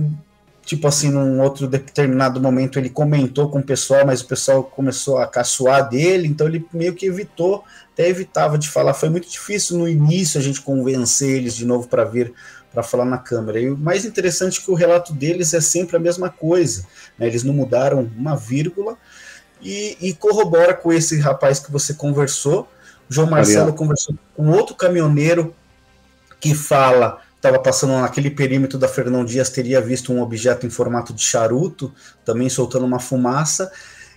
tipo 0.65 0.87
assim, 0.87 1.09
num 1.09 1.41
outro 1.41 1.67
determinado 1.67 2.39
momento 2.39 2.79
ele 2.79 2.89
comentou 2.89 3.49
com 3.49 3.59
o 3.59 3.63
pessoal, 3.63 4.05
mas 4.05 4.21
o 4.21 4.27
pessoal 4.27 4.63
começou 4.63 5.17
a 5.17 5.27
caçoar 5.27 5.89
dele, 5.89 6.27
então 6.27 6.47
ele 6.47 6.65
meio 6.73 6.93
que 6.93 7.05
evitou, 7.05 7.63
até 7.93 8.07
evitava 8.07 8.57
de 8.57 8.69
falar. 8.69 8.93
Foi 8.93 9.09
muito 9.09 9.29
difícil 9.29 9.77
no 9.77 9.87
início 9.87 10.39
a 10.39 10.43
gente 10.43 10.61
convencer 10.61 11.37
eles 11.37 11.55
de 11.55 11.65
novo 11.65 11.87
para 11.89 12.05
vir 12.05 12.33
para 12.73 12.83
falar 12.83 13.05
na 13.05 13.17
câmera. 13.17 13.59
E 13.59 13.69
o 13.69 13.77
mais 13.77 14.05
interessante 14.05 14.59
é 14.59 14.63
que 14.63 14.71
o 14.71 14.75
relato 14.75 15.13
deles 15.13 15.53
é 15.53 15.61
sempre 15.61 15.97
a 15.97 15.99
mesma 15.99 16.29
coisa. 16.29 16.85
Né? 17.17 17.27
Eles 17.27 17.43
não 17.43 17.53
mudaram 17.53 18.09
uma 18.17 18.35
vírgula 18.35 18.97
e, 19.61 19.97
e, 20.01 20.13
corrobora 20.13 20.73
com 20.73 20.91
esse 20.91 21.19
rapaz 21.19 21.59
que 21.59 21.71
você 21.71 21.93
conversou. 21.93 22.67
O 23.09 23.13
João 23.13 23.29
Marcelo 23.29 23.73
conversou 23.73 24.15
com 24.35 24.49
outro 24.49 24.75
caminhoneiro 24.75 25.53
que 26.39 26.55
fala 26.55 27.21
estava 27.41 27.57
passando 27.57 27.99
naquele 27.99 28.29
perímetro 28.29 28.77
da 28.77 28.87
Fernão 28.87 29.25
Dias, 29.25 29.49
teria 29.49 29.81
visto 29.81 30.13
um 30.13 30.21
objeto 30.21 30.67
em 30.67 30.69
formato 30.69 31.11
de 31.11 31.23
charuto, 31.23 31.91
também 32.23 32.47
soltando 32.47 32.85
uma 32.85 32.99
fumaça, 32.99 33.71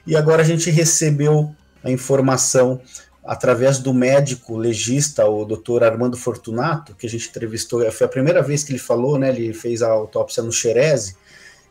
e 0.06 0.14
agora 0.14 0.43
a 0.43 0.44
gente 0.44 0.70
recebeu 0.70 1.55
a 1.82 1.90
informação 1.90 2.82
através 3.25 3.79
do 3.79 3.95
médico 3.95 4.57
legista, 4.57 5.25
o 5.27 5.45
doutor 5.45 5.83
Armando 5.83 6.17
Fortunato, 6.17 6.95
que 6.95 7.07
a 7.07 7.11
gente 7.11 7.29
entrevistou, 7.29 7.91
foi 7.91 8.07
a 8.07 8.11
primeira 8.11 8.43
vez 8.43 8.63
que 8.63 8.73
ele 8.73 8.79
falou, 8.79 9.19
né, 9.19 9.31
ele 9.31 9.55
fez 9.55 9.83
a 9.83 9.89
autópsia 9.89 10.43
no 10.43 10.53
Xereze, 10.53 11.17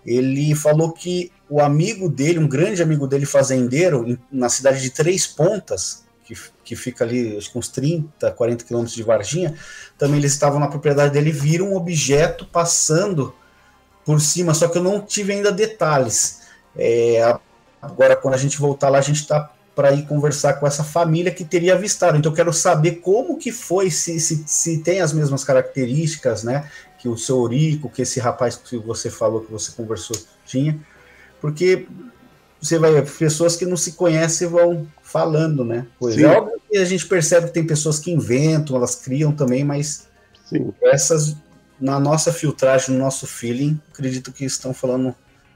ele 0.04 0.56
falou 0.56 0.92
que 0.92 1.32
o 1.48 1.62
amigo 1.62 2.10
dele, 2.10 2.40
um 2.40 2.48
grande 2.48 2.82
amigo 2.82 3.08
dele, 3.08 3.26
fazendeiro, 3.26 4.18
na 4.32 4.50
cidade 4.50 4.82
de 4.82 4.90
Três 4.90 5.28
Pontas, 5.28 6.04
que, 6.26 6.36
que 6.64 6.76
fica 6.76 7.04
ali 7.04 7.38
acho, 7.38 7.58
uns 7.58 7.68
30, 7.68 8.32
40 8.32 8.66
quilômetros 8.66 8.96
de 8.96 9.04
Varginha, 9.04 9.56
também 9.98 10.18
eles 10.18 10.34
estavam 10.34 10.60
na 10.60 10.68
propriedade 10.68 11.14
dele, 11.14 11.32
viram 11.32 11.70
um 11.70 11.76
objeto 11.76 12.46
passando 12.48 13.34
por 14.04 14.20
cima, 14.20 14.54
só 14.54 14.68
que 14.68 14.78
eu 14.78 14.84
não 14.84 15.00
tive 15.00 15.34
ainda 15.34 15.52
detalhes. 15.52 16.42
É, 16.76 17.38
agora, 17.82 18.16
quando 18.16 18.34
a 18.34 18.38
gente 18.38 18.58
voltar 18.58 18.90
lá, 18.90 18.98
a 18.98 19.02
gente 19.02 19.22
está 19.22 19.54
para 19.76 19.92
ir 19.92 20.06
conversar 20.06 20.54
com 20.54 20.68
essa 20.68 20.84
família 20.84 21.32
que 21.32 21.44
teria 21.44 21.74
avistado. 21.74 22.18
Então 22.18 22.32
eu 22.32 22.36
quero 22.36 22.54
saber 22.54 22.98
como 22.98 23.38
que 23.38 23.52
foi, 23.52 23.90
se, 23.90 24.20
se, 24.20 24.44
se 24.46 24.84
tem 24.84 25.02
as 25.02 25.12
mesmas 25.12 25.44
características, 25.44 26.44
né? 26.44 26.70
Que 27.00 27.10
o 27.10 27.18
seu 27.18 27.40
Orico, 27.40 27.90
que 27.90 28.04
esse 28.04 28.20
rapaz 28.20 28.56
que 28.56 28.78
você 28.78 29.10
falou, 29.10 29.42
que 29.42 29.52
você 29.52 29.72
conversou, 29.72 30.16
tinha. 30.46 30.80
Porque 31.42 31.88
você 32.62 32.78
vai 32.78 32.94
ver, 32.94 33.10
pessoas 33.12 33.56
que 33.56 33.66
não 33.66 33.76
se 33.76 33.94
conhecem 33.94 34.48
vão 34.48 34.88
falando, 35.02 35.66
né? 35.66 35.86
Pois 36.00 36.18
é 36.18 36.26
óbvio 36.26 36.62
que 36.70 36.78
a 36.78 36.86
gente 36.86 37.06
percebe 37.06 37.48
que 37.48 37.54
tem 37.54 37.66
pessoas 37.66 38.00
que 38.00 38.12
inventam, 38.12 38.76
elas 38.76 38.96
criam 38.96 39.32
também, 39.34 39.64
mas 39.64 40.08
Sim. 40.46 40.72
essas, 40.84 41.36
na 41.80 42.00
nossa 42.00 42.32
filtragem, 42.32 42.96
no 42.96 43.02
nosso 43.02 43.28
feeling, 43.28 43.80
acredito 43.92 44.32
que 44.32 44.46
estão 44.46 44.74
falando 44.74 45.14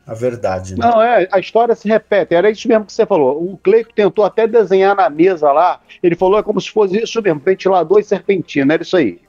a 0.07 0.13
verdade. 0.13 0.73
Né? 0.73 0.79
Não, 0.79 1.01
é, 1.01 1.27
a 1.29 1.37
história 1.37 1.75
se 1.75 1.87
repete, 1.87 2.33
era 2.33 2.49
isso 2.49 2.65
mesmo 2.67 2.85
que 2.85 2.93
você 2.93 3.05
falou. 3.05 3.43
O 3.43 3.57
Cleito 3.57 3.89
tentou 3.93 4.23
até 4.23 4.47
desenhar 4.47 4.95
na 4.95 5.09
mesa 5.09 5.51
lá, 5.51 5.81
ele 6.01 6.15
falou 6.15 6.39
é 6.39 6.43
como 6.43 6.61
se 6.61 6.71
fosse 6.71 6.97
isso 6.97 7.21
mesmo, 7.21 7.41
ventilador 7.43 7.99
e 7.99 8.03
serpentina, 8.03 8.73
era 8.73 8.83
isso 8.83 8.95
aí. 8.95 9.19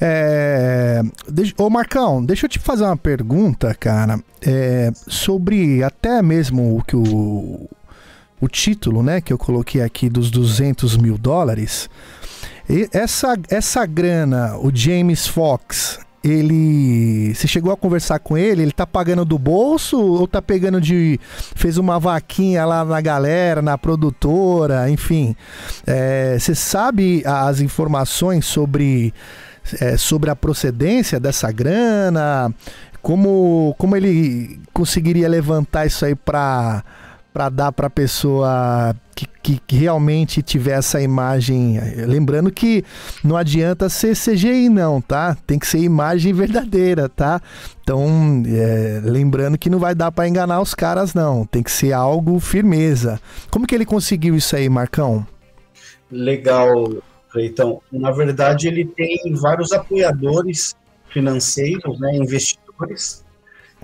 É... 0.00 1.02
Deixa... 1.28 1.52
Ô 1.58 1.68
Marcão, 1.68 2.24
deixa 2.24 2.46
eu 2.46 2.50
te 2.50 2.58
fazer 2.58 2.84
uma 2.84 2.96
pergunta, 2.96 3.74
cara, 3.74 4.18
é... 4.40 4.90
sobre 4.94 5.84
até 5.84 6.22
mesmo 6.22 6.78
o 6.78 6.82
que 6.82 6.96
o... 6.96 7.68
o 8.40 8.48
título, 8.48 9.02
né, 9.02 9.20
que 9.20 9.34
eu 9.34 9.38
coloquei 9.38 9.82
aqui 9.82 10.08
dos 10.08 10.30
200 10.30 10.96
mil 10.96 11.18
dólares, 11.18 11.90
e 12.70 12.88
essa, 12.90 13.34
essa 13.50 13.84
grana, 13.84 14.56
o 14.56 14.74
James 14.74 15.26
Fox, 15.26 16.00
ele. 16.22 17.34
Você 17.34 17.46
chegou 17.48 17.72
a 17.72 17.76
conversar 17.76 18.18
com 18.18 18.36
ele? 18.36 18.62
Ele 18.62 18.72
tá 18.72 18.86
pagando 18.86 19.24
do 19.24 19.38
bolso 19.38 20.00
ou 20.00 20.26
tá 20.26 20.40
pegando 20.40 20.80
de. 20.80 21.18
fez 21.54 21.78
uma 21.78 21.98
vaquinha 21.98 22.64
lá 22.64 22.84
na 22.84 23.00
galera, 23.00 23.60
na 23.60 23.76
produtora, 23.76 24.88
enfim. 24.90 25.34
É, 25.86 26.36
você 26.38 26.54
sabe 26.54 27.22
as 27.26 27.60
informações 27.60 28.46
sobre, 28.46 29.12
é, 29.80 29.96
sobre 29.96 30.30
a 30.30 30.36
procedência 30.36 31.18
dessa 31.18 31.50
grana? 31.50 32.54
Como, 33.00 33.74
como 33.78 33.96
ele 33.96 34.60
conseguiria 34.72 35.28
levantar 35.28 35.86
isso 35.86 36.04
aí 36.04 36.14
para 36.14 36.84
para 37.32 37.48
dar 37.48 37.72
para 37.72 37.86
a 37.86 37.90
pessoa 37.90 38.94
que, 39.14 39.26
que, 39.42 39.60
que, 39.66 39.76
realmente 39.76 40.42
tiver 40.42 40.78
essa 40.78 41.00
imagem. 41.00 41.78
Lembrando 42.06 42.50
que 42.50 42.84
não 43.24 43.36
adianta 43.36 43.88
ser 43.88 44.14
CGI, 44.14 44.68
não, 44.68 45.00
tá? 45.00 45.36
Tem 45.46 45.58
que 45.58 45.66
ser 45.66 45.78
imagem 45.78 46.32
verdadeira, 46.32 47.08
tá? 47.08 47.40
Então, 47.82 48.42
é, 48.46 49.00
lembrando 49.02 49.56
que 49.56 49.70
não 49.70 49.78
vai 49.78 49.94
dar 49.94 50.12
para 50.12 50.28
enganar 50.28 50.60
os 50.60 50.74
caras, 50.74 51.14
não. 51.14 51.46
Tem 51.46 51.62
que 51.62 51.70
ser 51.70 51.92
algo 51.92 52.38
firmeza. 52.38 53.20
Como 53.50 53.66
que 53.66 53.74
ele 53.74 53.86
conseguiu 53.86 54.34
isso 54.36 54.54
aí, 54.54 54.68
Marcão? 54.68 55.26
Legal, 56.10 56.92
Cleiton. 57.30 57.80
Na 57.90 58.10
verdade, 58.10 58.68
ele 58.68 58.84
tem 58.84 59.18
vários 59.34 59.72
apoiadores 59.72 60.74
financeiros, 61.08 61.98
né, 62.00 62.16
investidores 62.16 63.21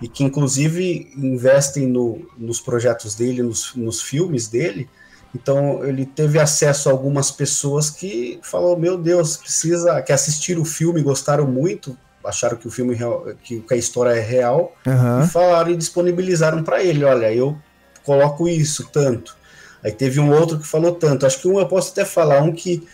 e 0.01 0.09
que 0.09 0.25
inclusive 0.25 1.11
investem 1.17 1.87
no, 1.87 2.27
nos 2.37 2.61
projetos 2.61 3.15
dele, 3.15 3.43
nos, 3.43 3.75
nos 3.75 4.01
filmes 4.01 4.49
dele. 4.49 4.89
Então 5.35 5.85
ele 5.85 6.07
teve 6.07 6.39
acesso 6.39 6.89
a 6.89 6.93
algumas 6.93 7.31
pessoas 7.31 7.91
que 7.91 8.41
falou 8.43 8.79
meu 8.79 8.97
Deus, 8.97 9.37
precisa 9.37 10.01
que 10.03 10.13
assistiram 10.13 10.63
o 10.63 10.65
filme, 10.65 11.03
gostaram 11.03 11.47
muito, 11.47 11.97
acharam 12.25 12.57
que 12.57 12.67
o 12.67 12.71
filme 12.71 12.97
que, 13.43 13.61
que 13.61 13.75
a 13.75 13.77
história 13.77 14.11
é 14.11 14.21
real 14.21 14.75
uhum. 14.87 15.23
e 15.23 15.27
falaram 15.27 15.71
e 15.71 15.77
disponibilizaram 15.77 16.63
para 16.63 16.83
ele, 16.83 17.05
olha, 17.05 17.33
eu 17.33 17.57
coloco 18.05 18.49
isso 18.49 18.89
tanto. 18.91 19.37
Aí 19.83 19.93
teve 19.93 20.19
um 20.19 20.31
outro 20.33 20.59
que 20.59 20.67
falou 20.67 20.95
tanto. 20.95 21.27
Acho 21.27 21.41
que 21.41 21.49
um 21.49 21.59
eu 21.59 21.69
posso 21.69 21.93
até 21.93 22.05
falar, 22.05 22.43
um 22.43 22.53
que 22.53 22.87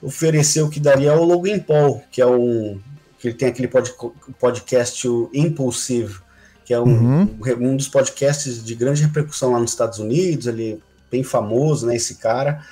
ofereceu 0.00 0.68
que 0.68 0.80
daria 0.80 1.12
ao 1.12 1.24
Logan 1.24 1.58
Paul, 1.58 2.02
que 2.10 2.20
é 2.20 2.26
um 2.26 2.80
que 3.18 3.28
ele 3.28 3.34
tem 3.34 3.48
aquele 3.48 3.68
pod, 3.68 3.92
podcast 4.38 5.06
o 5.06 5.30
Impulsive, 5.34 6.20
que 6.70 6.74
é 6.74 6.78
um, 6.78 6.84
uhum. 6.84 7.28
um 7.62 7.76
dos 7.76 7.88
podcasts 7.88 8.64
de 8.64 8.76
grande 8.76 9.02
repercussão 9.02 9.50
lá 9.50 9.58
nos 9.58 9.72
Estados 9.72 9.98
Unidos, 9.98 10.46
ele 10.46 10.74
é 10.74 10.78
bem 11.10 11.24
famoso, 11.24 11.84
né, 11.84 11.96
esse 11.96 12.14
cara. 12.14 12.64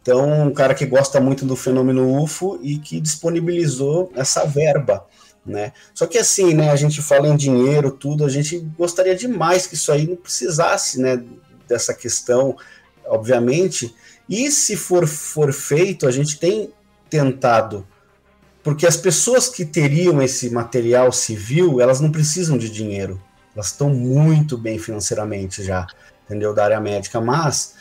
Então, 0.00 0.48
um 0.48 0.54
cara 0.54 0.72
que 0.72 0.86
gosta 0.86 1.20
muito 1.20 1.44
do 1.44 1.54
fenômeno 1.54 2.18
UFO 2.22 2.58
e 2.62 2.78
que 2.78 2.98
disponibilizou 2.98 4.10
essa 4.16 4.46
verba, 4.46 5.04
né? 5.44 5.74
Só 5.92 6.06
que 6.06 6.16
assim, 6.16 6.54
né, 6.54 6.70
a 6.70 6.76
gente 6.76 7.02
fala 7.02 7.28
em 7.28 7.36
dinheiro, 7.36 7.90
tudo, 7.90 8.24
a 8.24 8.28
gente 8.30 8.58
gostaria 8.78 9.14
demais 9.14 9.66
que 9.66 9.74
isso 9.74 9.92
aí 9.92 10.06
não 10.06 10.16
precisasse, 10.16 10.98
né, 10.98 11.22
dessa 11.68 11.92
questão, 11.92 12.56
obviamente. 13.04 13.94
E 14.26 14.50
se 14.50 14.76
for, 14.76 15.06
for 15.06 15.52
feito, 15.52 16.08
a 16.08 16.10
gente 16.10 16.38
tem 16.38 16.72
tentado 17.10 17.86
porque 18.62 18.86
as 18.86 18.96
pessoas 18.96 19.48
que 19.48 19.64
teriam 19.64 20.22
esse 20.22 20.48
material 20.48 21.10
civil, 21.10 21.80
elas 21.80 22.00
não 22.00 22.12
precisam 22.12 22.56
de 22.56 22.70
dinheiro. 22.70 23.20
Elas 23.54 23.66
estão 23.66 23.90
muito 23.90 24.56
bem 24.56 24.78
financeiramente 24.78 25.62
já, 25.62 25.86
entendeu? 26.24 26.54
Da 26.54 26.64
área 26.64 26.80
médica, 26.80 27.20
mas 27.20 27.74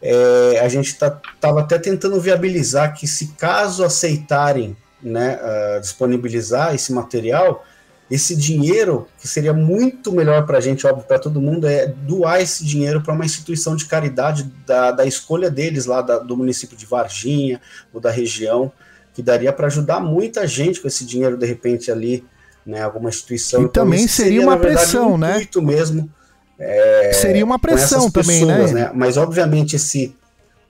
é, 0.00 0.60
a 0.60 0.68
gente 0.68 0.88
estava 0.88 1.20
tá, 1.40 1.60
até 1.60 1.78
tentando 1.78 2.20
viabilizar 2.20 2.94
que 2.94 3.06
se 3.06 3.28
caso 3.28 3.84
aceitarem 3.84 4.76
né, 5.02 5.38
uh, 5.42 5.80
disponibilizar 5.80 6.74
esse 6.74 6.92
material, 6.92 7.64
esse 8.10 8.36
dinheiro, 8.36 9.08
que 9.18 9.26
seria 9.26 9.52
muito 9.52 10.12
melhor 10.12 10.46
para 10.46 10.58
a 10.58 10.60
gente, 10.60 10.86
óbvio, 10.86 11.06
para 11.06 11.18
todo 11.18 11.40
mundo, 11.40 11.66
é 11.66 11.86
doar 11.86 12.40
esse 12.40 12.64
dinheiro 12.64 13.02
para 13.02 13.12
uma 13.12 13.24
instituição 13.24 13.74
de 13.74 13.86
caridade 13.86 14.44
da, 14.64 14.92
da 14.92 15.04
escolha 15.04 15.50
deles 15.50 15.86
lá 15.86 16.02
da, 16.02 16.18
do 16.18 16.36
município 16.36 16.76
de 16.76 16.86
Varginha 16.86 17.60
ou 17.92 18.00
da 18.00 18.10
região, 18.10 18.72
que 19.12 19.22
daria 19.22 19.52
para 19.52 19.66
ajudar 19.66 19.98
muita 19.98 20.46
gente 20.46 20.80
com 20.80 20.86
esse 20.86 21.04
dinheiro, 21.04 21.36
de 21.36 21.46
repente, 21.46 21.90
ali 21.90 22.24
né, 22.66 22.82
alguma 22.82 23.08
instituição. 23.08 23.62
E 23.62 23.64
então, 23.64 23.84
também 23.84 24.06
seria, 24.08 24.32
seria, 24.32 24.42
uma 24.42 24.56
verdade, 24.56 24.84
pressão, 24.84 25.12
um 25.14 25.18
né? 25.18 25.48
mesmo. 25.62 26.10
É, 26.58 27.12
seria 27.12 27.44
uma 27.44 27.58
pressão 27.58 28.10
também, 28.10 28.44
né? 28.44 28.54
pessoas, 28.54 28.72
né? 28.72 28.80
né? 28.84 28.90
Mas 28.94 29.16
obviamente 29.16 29.76
esse 29.76 30.14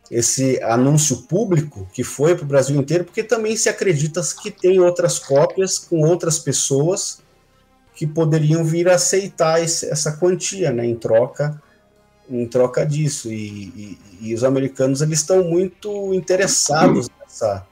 esse 0.08 0.62
anúncio 0.62 1.22
público 1.22 1.88
que 1.92 2.04
foi 2.04 2.36
para 2.36 2.44
o 2.44 2.46
Brasil 2.46 2.76
inteiro, 2.76 3.04
porque 3.04 3.24
também 3.24 3.56
se 3.56 3.68
acredita 3.68 4.20
que 4.40 4.52
tem 4.52 4.78
outras 4.78 5.18
cópias 5.18 5.80
com 5.80 6.00
outras 6.00 6.38
pessoas 6.38 7.18
que 7.92 8.06
poderiam 8.06 8.62
vir 8.62 8.88
a 8.88 8.94
aceitar 8.94 9.60
esse, 9.60 9.86
essa 9.90 10.12
quantia, 10.12 10.70
né, 10.70 10.86
em 10.86 10.94
troca 10.94 11.60
em 12.28 12.46
troca 12.46 12.84
disso. 12.84 13.32
E, 13.32 13.38
e, 13.40 13.98
e 14.28 14.34
os 14.34 14.44
americanos 14.44 15.00
eles 15.00 15.20
estão 15.20 15.44
muito 15.44 16.12
interessados 16.12 17.08
nessa 17.20 17.66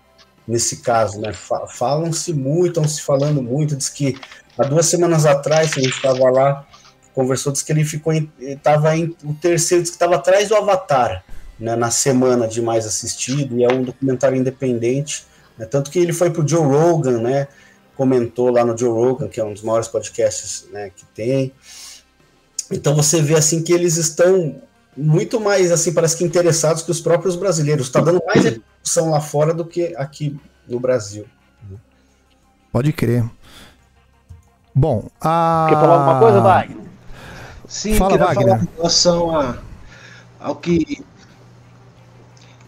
nesse 0.46 0.78
caso, 0.78 1.20
né? 1.20 1.32
Falam-se 1.68 2.32
muito, 2.32 2.68
estão 2.68 2.88
se 2.88 3.02
falando 3.02 3.42
muito, 3.42 3.76
diz 3.76 3.88
que 3.88 4.16
há 4.58 4.64
duas 4.64 4.86
semanas 4.86 5.26
atrás, 5.26 5.72
a 5.76 5.80
gente 5.80 5.96
estava 5.96 6.30
lá, 6.30 6.66
conversou, 7.14 7.52
diz 7.52 7.62
que 7.62 7.72
ele 7.72 7.84
ficou 7.84 8.12
estava 8.38 8.96
em, 8.96 9.16
o 9.24 9.34
terceiro, 9.34 9.82
diz 9.82 9.90
que 9.90 9.96
estava 9.96 10.16
atrás 10.16 10.48
do 10.48 10.56
Avatar, 10.56 11.24
né, 11.58 11.74
na 11.76 11.90
semana 11.90 12.46
de 12.46 12.60
mais 12.60 12.86
assistido, 12.86 13.58
e 13.58 13.64
é 13.64 13.72
um 13.72 13.82
documentário 13.82 14.36
independente, 14.36 15.24
né, 15.56 15.64
tanto 15.64 15.90
que 15.90 15.98
ele 15.98 16.12
foi 16.12 16.30
para 16.30 16.42
o 16.42 16.48
Joe 16.48 16.66
Rogan, 16.66 17.20
né, 17.20 17.48
comentou 17.96 18.50
lá 18.50 18.64
no 18.64 18.76
Joe 18.76 18.90
Rogan, 18.90 19.28
que 19.28 19.40
é 19.40 19.44
um 19.44 19.52
dos 19.52 19.62
maiores 19.62 19.88
podcasts 19.88 20.66
né, 20.72 20.90
que 20.94 21.04
tem, 21.14 21.52
então 22.70 22.94
você 22.94 23.22
vê 23.22 23.34
assim 23.34 23.62
que 23.62 23.72
eles 23.72 23.96
estão 23.96 24.60
muito 24.96 25.40
mais, 25.40 25.72
assim, 25.72 25.92
parece 25.92 26.16
que 26.16 26.24
interessados 26.24 26.82
que 26.82 26.90
os 26.90 27.00
próprios 27.00 27.36
brasileiros. 27.36 27.86
Está 27.86 28.00
dando 28.00 28.22
mais 28.26 28.44
repercussão 28.44 29.10
lá 29.10 29.20
fora 29.20 29.52
do 29.52 29.64
que 29.64 29.94
aqui 29.96 30.38
no 30.68 30.78
Brasil. 30.78 31.26
Pode 32.72 32.92
crer. 32.92 33.24
Bom, 34.74 35.08
a... 35.20 35.66
Quer 35.68 35.76
falar 35.76 35.94
alguma 35.94 36.18
coisa, 36.18 36.40
Wagner? 36.40 36.84
Sim, 37.68 37.94
Fala, 37.94 38.12
queria 38.12 38.26
Wagner. 38.26 38.48
falar 38.48 38.62
em 38.62 38.76
relação 38.76 39.38
a, 39.38 39.58
ao 40.40 40.56
que... 40.56 41.04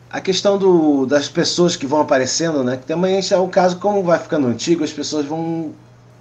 A 0.08 0.20
questão 0.20 0.56
do, 0.56 1.04
das 1.04 1.28
pessoas 1.28 1.76
que 1.76 1.86
vão 1.86 2.00
aparecendo, 2.00 2.62
né? 2.62 2.76
Que 2.76 2.86
também 2.86 3.18
é 3.18 3.36
o 3.36 3.48
caso, 3.48 3.78
como 3.78 4.02
vai 4.02 4.18
ficando 4.18 4.46
antigo, 4.46 4.84
as 4.84 4.92
pessoas 4.92 5.26
vão 5.26 5.74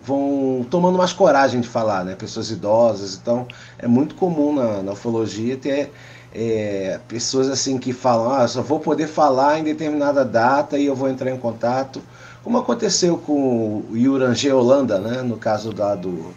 vão 0.05 0.65
tomando 0.69 0.97
mais 0.97 1.11
coragem 1.11 1.59
de 1.59 1.67
falar, 1.67 2.05
né? 2.05 2.15
Pessoas 2.15 2.51
idosas, 2.51 3.15
então 3.15 3.47
é 3.77 3.87
muito 3.87 4.15
comum 4.15 4.53
na, 4.53 4.83
na 4.83 4.91
ufologia 4.91 5.57
ter 5.57 5.91
é, 6.33 6.99
pessoas 7.07 7.49
assim 7.49 7.77
que 7.77 7.93
falam, 7.93 8.31
ah, 8.31 8.47
só 8.47 8.61
vou 8.61 8.79
poder 8.79 9.07
falar 9.07 9.59
em 9.59 9.63
determinada 9.63 10.23
data 10.23 10.77
e 10.77 10.85
eu 10.85 10.95
vou 10.95 11.09
entrar 11.09 11.31
em 11.31 11.37
contato, 11.37 12.01
como 12.43 12.57
aconteceu 12.57 13.17
com 13.17 13.83
o 13.89 13.97
Yurangê 13.97 14.51
Holanda, 14.51 14.99
né? 14.99 15.21
No 15.21 15.37
caso 15.37 15.73
da 15.73 15.95
do, 15.95 16.33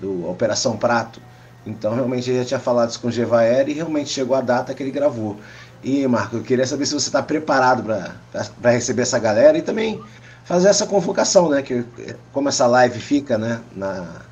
do 0.00 0.28
Operação 0.28 0.76
Prato. 0.76 1.20
Então 1.66 1.94
realmente 1.94 2.30
ele 2.30 2.40
já 2.40 2.44
tinha 2.44 2.60
falado 2.60 2.90
isso 2.90 3.00
com 3.00 3.08
o 3.08 3.12
Gevaer 3.12 3.68
e 3.68 3.74
realmente 3.74 4.10
chegou 4.10 4.36
a 4.36 4.40
data 4.40 4.74
que 4.74 4.82
ele 4.82 4.90
gravou. 4.90 5.36
E 5.84 6.06
Marco, 6.08 6.36
eu 6.36 6.42
queria 6.42 6.66
saber 6.66 6.86
se 6.86 6.94
você 6.94 7.08
está 7.08 7.22
preparado 7.22 7.84
para 7.84 8.70
receber 8.70 9.02
essa 9.02 9.18
galera 9.18 9.56
e 9.56 9.62
também 9.62 10.00
fazer 10.48 10.68
essa 10.68 10.86
convocação, 10.86 11.50
né? 11.50 11.60
Que 11.60 11.84
como 12.32 12.48
essa 12.48 12.66
live 12.66 12.98
fica, 12.98 13.36
né, 13.36 13.60
na, 13.76 14.22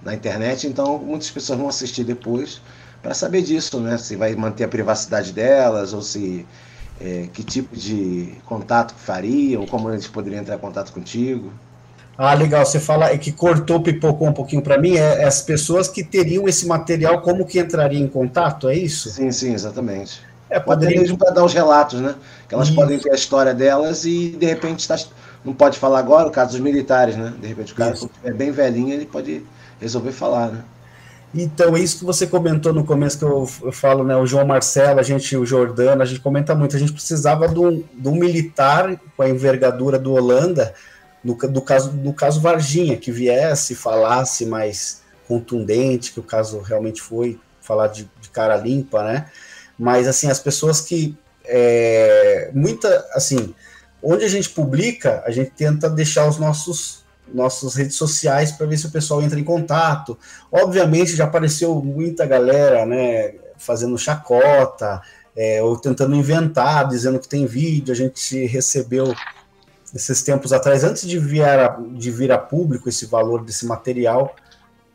na 0.00 0.14
internet, 0.14 0.68
então 0.68 0.96
muitas 0.98 1.28
pessoas 1.30 1.58
vão 1.58 1.68
assistir 1.68 2.04
depois 2.04 2.62
para 3.02 3.12
saber 3.12 3.42
disso, 3.42 3.80
né? 3.80 3.98
Se 3.98 4.14
vai 4.14 4.34
manter 4.36 4.64
a 4.64 4.68
privacidade 4.68 5.32
delas 5.32 5.92
ou 5.92 6.00
se 6.00 6.46
é, 7.00 7.28
que 7.32 7.42
tipo 7.42 7.76
de 7.76 8.34
contato 8.46 8.94
faria 8.94 9.58
ou 9.58 9.66
como 9.66 9.90
eles 9.90 10.06
poderiam 10.06 10.40
entrar 10.40 10.54
em 10.54 10.60
contato 10.60 10.92
contigo. 10.92 11.52
Ah, 12.16 12.32
legal. 12.34 12.64
Você 12.64 12.78
fala 12.78 13.10
é 13.10 13.18
que 13.18 13.32
cortou, 13.32 13.80
pipocou 13.82 14.28
um 14.28 14.32
pouquinho 14.32 14.62
para 14.62 14.78
mim. 14.78 14.96
É, 14.96 15.22
é, 15.22 15.24
as 15.24 15.42
pessoas 15.42 15.88
que 15.88 16.04
teriam 16.04 16.46
esse 16.46 16.64
material, 16.68 17.20
como 17.20 17.44
que 17.44 17.58
entraria 17.58 17.98
em 17.98 18.06
contato? 18.06 18.68
É 18.68 18.76
isso? 18.76 19.10
Sim, 19.10 19.32
sim, 19.32 19.52
exatamente. 19.52 20.22
É, 20.48 20.60
poderia 20.60 21.00
mesmo 21.00 21.18
para 21.18 21.32
dar 21.32 21.44
os 21.44 21.52
relatos, 21.52 22.00
né? 22.00 22.14
Que 22.48 22.54
elas 22.54 22.68
isso. 22.68 22.76
podem 22.76 22.96
ter 22.96 23.10
a 23.10 23.14
história 23.16 23.52
delas 23.52 24.04
e 24.04 24.36
de 24.38 24.46
repente 24.46 24.78
está 24.78 24.96
não 25.44 25.52
pode 25.52 25.78
falar 25.78 25.98
agora, 25.98 26.28
o 26.28 26.30
caso 26.30 26.52
dos 26.52 26.60
militares, 26.60 27.16
né? 27.16 27.34
De 27.38 27.46
repente 27.46 27.72
o 27.72 27.76
cara, 27.76 27.94
é 28.22 28.32
bem 28.32 28.50
velhinho, 28.50 28.92
ele 28.94 29.06
pode 29.06 29.44
resolver 29.80 30.12
falar, 30.12 30.50
né? 30.50 30.64
Então, 31.34 31.76
isso 31.76 31.98
que 31.98 32.04
você 32.04 32.28
comentou 32.28 32.72
no 32.72 32.84
começo, 32.84 33.18
que 33.18 33.24
eu, 33.24 33.48
eu, 33.62 33.72
falo, 33.72 34.04
né? 34.04 34.16
O 34.16 34.24
João 34.24 34.46
Marcelo, 34.46 35.00
a 35.00 35.02
gente, 35.02 35.36
o 35.36 35.44
Jordano, 35.44 36.00
a 36.00 36.04
gente 36.04 36.20
comenta 36.20 36.54
muito. 36.54 36.76
A 36.76 36.78
gente 36.78 36.92
precisava 36.92 37.48
de 37.48 37.58
um, 37.58 37.82
de 37.92 38.08
um 38.08 38.14
militar 38.14 38.96
com 39.16 39.22
a 39.22 39.28
envergadura 39.28 39.98
do 39.98 40.12
Holanda, 40.12 40.72
no, 41.24 41.34
do 41.34 41.60
caso, 41.60 41.90
no 41.92 42.14
caso 42.14 42.40
Varginha, 42.40 42.96
que 42.96 43.10
viesse, 43.10 43.74
falasse 43.74 44.46
mais 44.46 45.02
contundente, 45.26 46.12
que 46.12 46.20
o 46.20 46.22
caso 46.22 46.60
realmente 46.60 47.02
foi, 47.02 47.40
falar 47.60 47.88
de, 47.88 48.08
de 48.20 48.30
cara 48.30 48.56
limpa, 48.56 49.02
né? 49.02 49.26
Mas, 49.76 50.06
assim, 50.06 50.30
as 50.30 50.38
pessoas 50.38 50.80
que. 50.80 51.16
É, 51.46 52.50
muita, 52.54 53.04
assim, 53.12 53.54
onde 54.04 54.24
a 54.24 54.28
gente 54.28 54.50
publica, 54.50 55.22
a 55.26 55.30
gente 55.30 55.50
tenta 55.50 55.88
deixar 55.88 56.28
os 56.28 56.38
nossos 56.38 57.02
nossas 57.32 57.74
redes 57.74 57.96
sociais 57.96 58.52
para 58.52 58.66
ver 58.66 58.76
se 58.76 58.86
o 58.86 58.90
pessoal 58.90 59.22
entra 59.22 59.40
em 59.40 59.44
contato. 59.44 60.16
Obviamente 60.52 61.16
já 61.16 61.24
apareceu 61.24 61.74
muita 61.82 62.26
galera, 62.26 62.84
né, 62.84 63.34
fazendo 63.56 63.96
chacota, 63.96 65.00
é, 65.34 65.62
ou 65.62 65.76
tentando 65.78 66.14
inventar, 66.14 66.86
dizendo 66.86 67.18
que 67.18 67.26
tem 67.26 67.46
vídeo. 67.46 67.92
A 67.92 67.96
gente 67.96 68.44
recebeu 68.46 69.14
esses 69.94 70.22
tempos 70.22 70.52
atrás, 70.52 70.84
antes 70.84 71.08
de 71.08 71.18
vir 71.18 71.44
a, 71.44 71.78
de 71.92 72.10
vir 72.10 72.30
a 72.30 72.38
público 72.38 72.88
esse 72.88 73.06
valor 73.06 73.42
desse 73.42 73.64
material, 73.64 74.34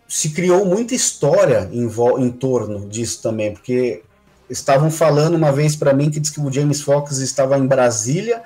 se 0.07 0.30
criou 0.31 0.65
muita 0.65 0.94
história 0.94 1.69
em, 1.72 1.90
em 2.19 2.30
torno 2.31 2.88
disso 2.88 3.22
também, 3.22 3.53
porque 3.53 4.03
estavam 4.49 4.90
falando 4.90 5.36
uma 5.36 5.52
vez 5.52 5.76
para 5.76 5.94
mim 5.94 6.10
que 6.10 6.19
diz 6.19 6.31
que 6.31 6.41
o 6.41 6.52
James 6.52 6.81
Fox 6.81 7.19
estava 7.19 7.57
em 7.57 7.68
Brasília, 7.68 8.41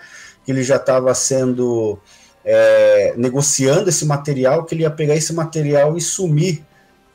que 0.45 0.51
ele 0.51 0.63
já 0.63 0.75
estava 0.75 1.13
sendo 1.13 1.99
é, 2.43 3.13
negociando 3.17 3.89
esse 3.89 4.05
material, 4.05 4.65
que 4.65 4.75
ele 4.75 4.83
ia 4.83 4.91
pegar 4.91 5.15
esse 5.15 5.33
material 5.33 5.97
e 5.97 6.01
sumir 6.01 6.63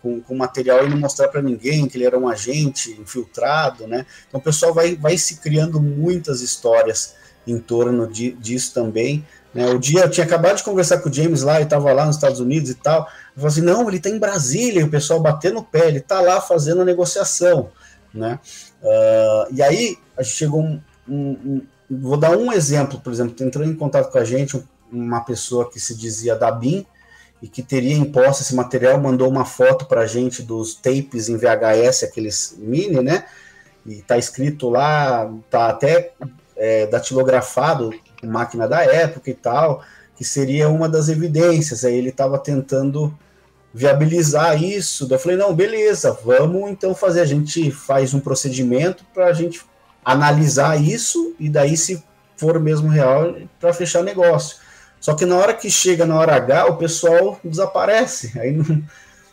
com, 0.03 0.23
o 0.29 0.37
material 0.37 0.87
e 0.87 0.89
não 0.89 0.97
mostrar 0.97 1.29
para 1.29 1.43
ninguém 1.43 1.87
que 1.87 1.97
ele 1.97 2.07
era 2.07 2.19
um 2.19 2.29
agente 2.29 2.91
infiltrado, 3.01 3.87
né? 3.87 4.07
Então 4.29 4.41
o 4.41 4.43
pessoal 4.43 4.73
vai, 4.73 4.95
vai 4.97 5.19
se 5.19 5.37
criando 5.37 5.81
muitas 5.81 6.41
histórias 6.41 7.15
em 7.47 7.59
torno 7.59 8.07
de, 8.07 8.33
disso 8.33 8.73
também. 8.75 9.25
Né? 9.53 9.67
O 9.71 9.79
dia 9.79 10.03
eu 10.03 10.11
tinha 10.11 10.27
acabado 10.27 10.57
de 10.57 10.63
conversar 10.63 10.99
com 10.99 11.09
o 11.09 11.13
James 11.13 11.43
lá, 11.43 11.57
ele 11.57 11.65
estava 11.65 11.93
lá 11.93 12.05
nos 12.05 12.17
Estados 12.17 12.41
Unidos 12.41 12.71
e 12.71 12.75
tal. 12.75 13.01
Eu 13.01 13.43
falei 13.43 13.49
assim: 13.49 13.61
não, 13.63 13.89
ele 13.89 13.97
está 13.97 14.11
em 14.11 14.19
Brasília, 14.19 14.81
e 14.81 14.85
o 14.85 14.91
pessoal 14.91 15.21
batendo 15.21 15.55
no 15.55 15.65
pé, 15.65 15.89
ele 15.89 15.99
está 15.99 16.21
lá 16.21 16.41
fazendo 16.41 16.83
a 16.83 16.85
negociação. 16.85 17.71
Né? 18.13 18.39
Uh, 18.83 19.55
e 19.55 19.63
aí 19.63 19.99
a 20.17 20.23
gente 20.23 20.35
chegou 20.37 20.63
um, 20.63 20.81
um, 21.09 21.31
um, 21.45 21.63
Vou 21.91 22.17
dar 22.17 22.37
um 22.37 22.53
exemplo, 22.53 23.01
por 23.01 23.13
exemplo, 23.13 23.35
entrou 23.45 23.65
em 23.65 23.75
contato 23.75 24.11
com 24.11 24.19
a 24.19 24.25
gente 24.25 24.57
um 24.57 24.63
uma 24.91 25.21
pessoa 25.21 25.71
que 25.71 25.79
se 25.79 25.95
dizia 25.95 26.35
da 26.35 26.51
BIM 26.51 26.87
e 27.41 27.49
que 27.49 27.63
teria 27.63 27.97
imposto 27.97 28.43
esse 28.43 28.55
material, 28.55 29.01
mandou 29.01 29.29
uma 29.29 29.45
foto 29.45 29.87
para 29.87 30.03
a 30.03 30.07
gente 30.07 30.43
dos 30.43 30.75
tapes 30.75 31.29
em 31.29 31.37
VHS, 31.37 32.05
aqueles 32.05 32.57
mini, 32.59 33.01
né? 33.01 33.25
E 33.87 34.03
tá 34.03 34.19
escrito 34.19 34.69
lá, 34.69 35.33
tá 35.49 35.69
até 35.69 36.13
é, 36.57 36.87
datilografado, 36.87 37.93
máquina 38.25 38.67
da 38.67 38.83
época 38.83 39.31
e 39.31 39.35
tal, 39.35 39.83
que 40.17 40.25
seria 40.25 40.69
uma 40.69 40.89
das 40.89 41.09
evidências. 41.09 41.85
Aí 41.85 41.97
ele 41.97 42.09
estava 42.09 42.39
tentando 42.39 43.17
viabilizar 43.73 44.61
isso. 44.63 45.07
Daí 45.07 45.17
eu 45.17 45.21
falei, 45.21 45.37
não, 45.39 45.55
beleza, 45.55 46.19
vamos 46.25 46.69
então 46.71 46.93
fazer. 46.93 47.21
A 47.21 47.27
gente 47.27 47.71
faz 47.71 48.13
um 48.13 48.21
procedimento 48.21 49.05
para 49.15 49.27
a 49.27 49.33
gente 49.33 49.61
analisar 50.13 50.81
isso 50.81 51.35
e 51.39 51.51
daí, 51.51 51.77
se 51.77 52.03
for 52.37 52.59
mesmo 52.59 52.89
real, 52.89 53.37
para 53.61 53.75
fechar 53.75 54.03
negócio. 54.03 54.57
Só 54.99 55.15
que 55.15 55.27
na 55.27 55.37
hora 55.37 55.53
que 55.53 55.71
chega 55.71 56.07
na 56.07 56.17
hora 56.17 56.35
H, 56.35 56.67
o 56.67 56.77
pessoal 56.77 57.39
desaparece. 57.45 58.33
Aí 58.41 58.53
não. 58.53 58.83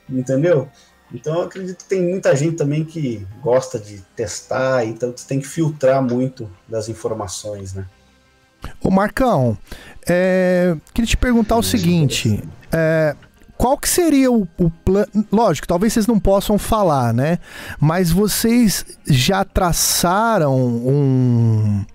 Entendeu? 0.10 0.68
Então 1.14 1.36
eu 1.36 1.42
acredito 1.44 1.78
que 1.78 1.90
tem 1.90 2.02
muita 2.02 2.36
gente 2.36 2.58
também 2.58 2.84
que 2.84 3.26
gosta 3.42 3.80
de 3.80 4.02
testar, 4.16 4.86
então 4.86 5.14
você 5.16 5.26
tem 5.26 5.40
que 5.40 5.48
filtrar 5.48 6.02
muito 6.02 6.52
das 6.68 6.90
informações, 6.90 7.74
né? 7.74 7.86
Ô 8.82 8.90
Marcão, 8.90 9.58
é, 10.08 10.76
queria 10.94 11.08
te 11.08 11.18
perguntar 11.18 11.58
o 11.58 11.64
seguinte: 11.64 12.44
é, 12.72 13.16
qual 13.58 13.78
que 13.78 13.88
seria 13.88 14.32
o, 14.32 14.48
o 14.58 14.70
plano? 14.70 15.08
Lógico, 15.32 15.68
talvez 15.68 15.94
vocês 15.94 16.08
não 16.08 16.20
possam 16.20 16.58
falar, 16.58 17.14
né? 17.14 17.40
Mas 17.80 18.12
vocês 18.12 18.86
já 19.08 19.44
traçaram 19.46 20.56
um, 20.56 21.86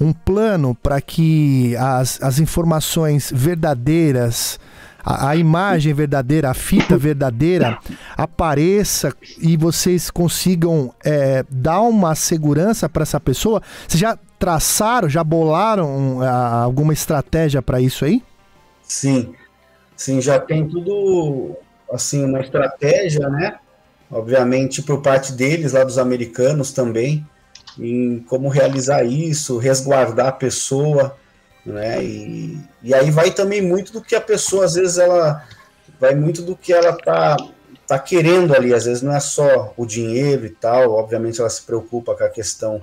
um 0.00 0.12
plano 0.12 0.74
para 0.74 1.00
que 1.00 1.76
as, 1.76 2.20
as 2.22 2.38
informações 2.38 3.30
verdadeiras, 3.34 4.58
a, 5.04 5.28
a, 5.30 5.36
imagem 5.36 5.92
verdadeira, 5.92 6.50
a 6.50 6.54
fita 6.54 6.96
verdadeira 6.96 7.78
apareça 8.16 9.14
e 9.38 9.56
vocês 9.56 10.10
consigam 10.10 10.94
é, 11.04 11.44
dar 11.50 11.82
uma 11.82 12.14
segurança 12.14 12.88
para 12.88 13.02
essa 13.02 13.20
pessoa? 13.20 13.62
Vocês 13.86 14.00
já 14.00 14.18
traçaram, 14.38 15.10
já 15.10 15.22
bolaram 15.22 16.22
a, 16.22 16.62
alguma 16.62 16.94
estratégia 16.94 17.60
para 17.60 17.80
isso 17.82 18.04
aí? 18.04 18.22
Sim, 18.82 19.34
sim, 19.96 20.20
já 20.20 20.38
tem 20.38 20.68
tudo 20.68 21.56
assim 21.90 22.24
uma 22.24 22.40
estratégia, 22.40 23.28
né? 23.28 23.58
Obviamente 24.10 24.82
por 24.82 25.02
parte 25.02 25.32
deles, 25.32 25.72
lá 25.72 25.82
dos 25.82 25.98
americanos 25.98 26.72
também 26.72 27.26
em 27.78 28.20
como 28.20 28.48
realizar 28.48 29.04
isso, 29.04 29.58
resguardar 29.58 30.28
a 30.28 30.32
pessoa, 30.32 31.16
né? 31.64 32.02
E, 32.02 32.58
e 32.82 32.94
aí 32.94 33.10
vai 33.10 33.30
também 33.30 33.60
muito 33.60 33.92
do 33.92 34.00
que 34.00 34.14
a 34.14 34.20
pessoa, 34.20 34.64
às 34.64 34.74
vezes, 34.74 34.98
ela 34.98 35.44
vai 36.00 36.14
muito 36.14 36.42
do 36.42 36.56
que 36.56 36.72
ela 36.72 36.92
tá, 36.92 37.36
tá 37.86 37.98
querendo 37.98 38.54
ali, 38.54 38.72
às 38.72 38.84
vezes 38.84 39.02
não 39.02 39.14
é 39.14 39.20
só 39.20 39.72
o 39.76 39.86
dinheiro 39.86 40.46
e 40.46 40.50
tal, 40.50 40.92
obviamente 40.92 41.40
ela 41.40 41.50
se 41.50 41.62
preocupa 41.62 42.14
com 42.14 42.24
a 42.24 42.28
questão 42.28 42.82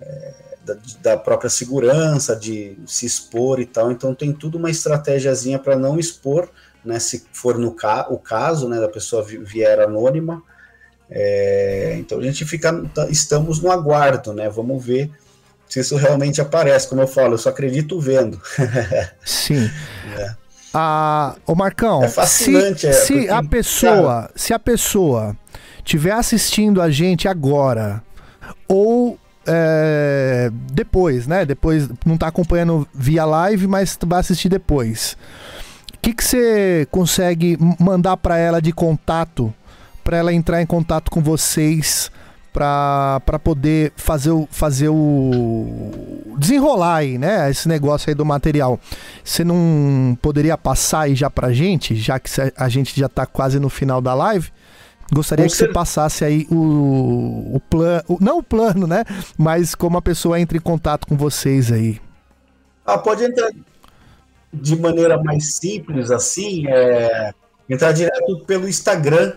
é, 0.00 0.34
da, 0.64 0.76
da, 1.02 1.16
própria 1.16 1.50
segurança, 1.50 2.34
de 2.34 2.76
se 2.86 3.06
expor 3.06 3.60
e 3.60 3.66
tal, 3.66 3.90
então 3.92 4.14
tem 4.14 4.32
tudo 4.32 4.58
uma 4.58 4.70
estratégiazinha 4.70 5.58
para 5.58 5.76
não 5.76 5.98
expor, 5.98 6.48
né, 6.84 6.98
se 6.98 7.24
for 7.32 7.58
no 7.58 7.72
ca 7.72 8.06
o 8.10 8.18
caso, 8.18 8.68
né, 8.68 8.80
da 8.80 8.88
pessoa 8.88 9.22
vier 9.22 9.80
anônima, 9.80 10.42
é, 11.10 11.96
então 11.98 12.18
a 12.18 12.22
gente 12.22 12.44
fica, 12.44 12.72
tá, 12.94 13.08
estamos 13.08 13.60
no 13.60 13.70
aguardo, 13.70 14.32
né? 14.32 14.48
Vamos 14.48 14.84
ver 14.84 15.10
se 15.68 15.80
isso 15.80 15.96
realmente 15.96 16.40
aparece. 16.40 16.88
Como 16.88 17.00
eu 17.00 17.06
falo, 17.06 17.34
eu 17.34 17.38
só 17.38 17.50
acredito 17.50 18.00
vendo. 18.00 18.40
Sim. 19.24 19.70
É. 20.18 20.34
Ah, 20.72 21.36
o 21.46 21.54
Marcão, 21.54 22.02
é 22.02 22.08
fascinante, 22.08 22.80
se, 22.80 22.86
é, 22.88 22.92
se 22.92 23.12
porque, 23.12 23.28
a 23.28 23.42
pessoa, 23.44 24.14
cara... 24.22 24.30
se 24.34 24.52
a 24.52 24.58
pessoa 24.58 25.36
tiver 25.84 26.10
assistindo 26.10 26.82
a 26.82 26.90
gente 26.90 27.28
agora 27.28 28.02
ou 28.66 29.16
é, 29.46 30.50
depois, 30.72 31.26
né? 31.26 31.44
Depois 31.44 31.88
não 32.04 32.14
está 32.14 32.28
acompanhando 32.28 32.86
via 32.94 33.24
live, 33.24 33.66
mas 33.66 33.98
vai 34.06 34.20
assistir 34.20 34.48
depois. 34.48 35.16
O 35.94 35.98
que 35.98 36.14
você 36.22 36.86
consegue 36.90 37.58
mandar 37.78 38.16
para 38.16 38.36
ela 38.36 38.60
de 38.60 38.72
contato 38.72 39.52
para 40.04 40.18
ela 40.18 40.32
entrar 40.32 40.60
em 40.60 40.66
contato 40.66 41.10
com 41.10 41.22
vocês 41.22 42.10
para 42.52 43.20
poder 43.42 43.92
fazer 43.96 44.30
o, 44.30 44.46
fazer 44.48 44.88
o 44.88 46.36
desenrolar 46.38 46.96
aí, 46.96 47.18
né, 47.18 47.50
esse 47.50 47.66
negócio 47.66 48.08
aí 48.08 48.14
do 48.14 48.24
material. 48.24 48.78
Você 49.24 49.42
não 49.42 50.16
poderia 50.22 50.56
passar 50.56 51.00
aí 51.00 51.16
já 51.16 51.28
pra 51.28 51.52
gente, 51.52 51.96
já 51.96 52.20
que 52.20 52.30
a 52.56 52.68
gente 52.68 52.98
já 52.98 53.08
tá 53.08 53.26
quase 53.26 53.58
no 53.58 53.68
final 53.68 54.00
da 54.00 54.14
live? 54.14 54.52
Gostaria 55.12 55.44
com 55.44 55.50
que 55.50 55.56
você 55.56 55.68
passasse 55.68 56.24
aí 56.24 56.46
o, 56.50 57.56
o 57.56 57.60
plano, 57.60 58.04
não 58.20 58.38
o 58.38 58.42
plano, 58.42 58.86
né, 58.86 59.04
mas 59.36 59.74
como 59.74 59.98
a 59.98 60.02
pessoa 60.02 60.40
entra 60.40 60.56
em 60.56 60.60
contato 60.60 61.06
com 61.06 61.16
vocês 61.16 61.70
aí. 61.70 62.00
Ah, 62.84 62.98
pode 62.98 63.24
entrar 63.24 63.50
de 64.52 64.76
maneira 64.76 65.22
mais 65.22 65.56
simples 65.56 66.10
assim, 66.10 66.66
é, 66.68 67.32
entrar 67.68 67.92
direto 67.92 68.44
pelo 68.46 68.68
Instagram 68.68 69.34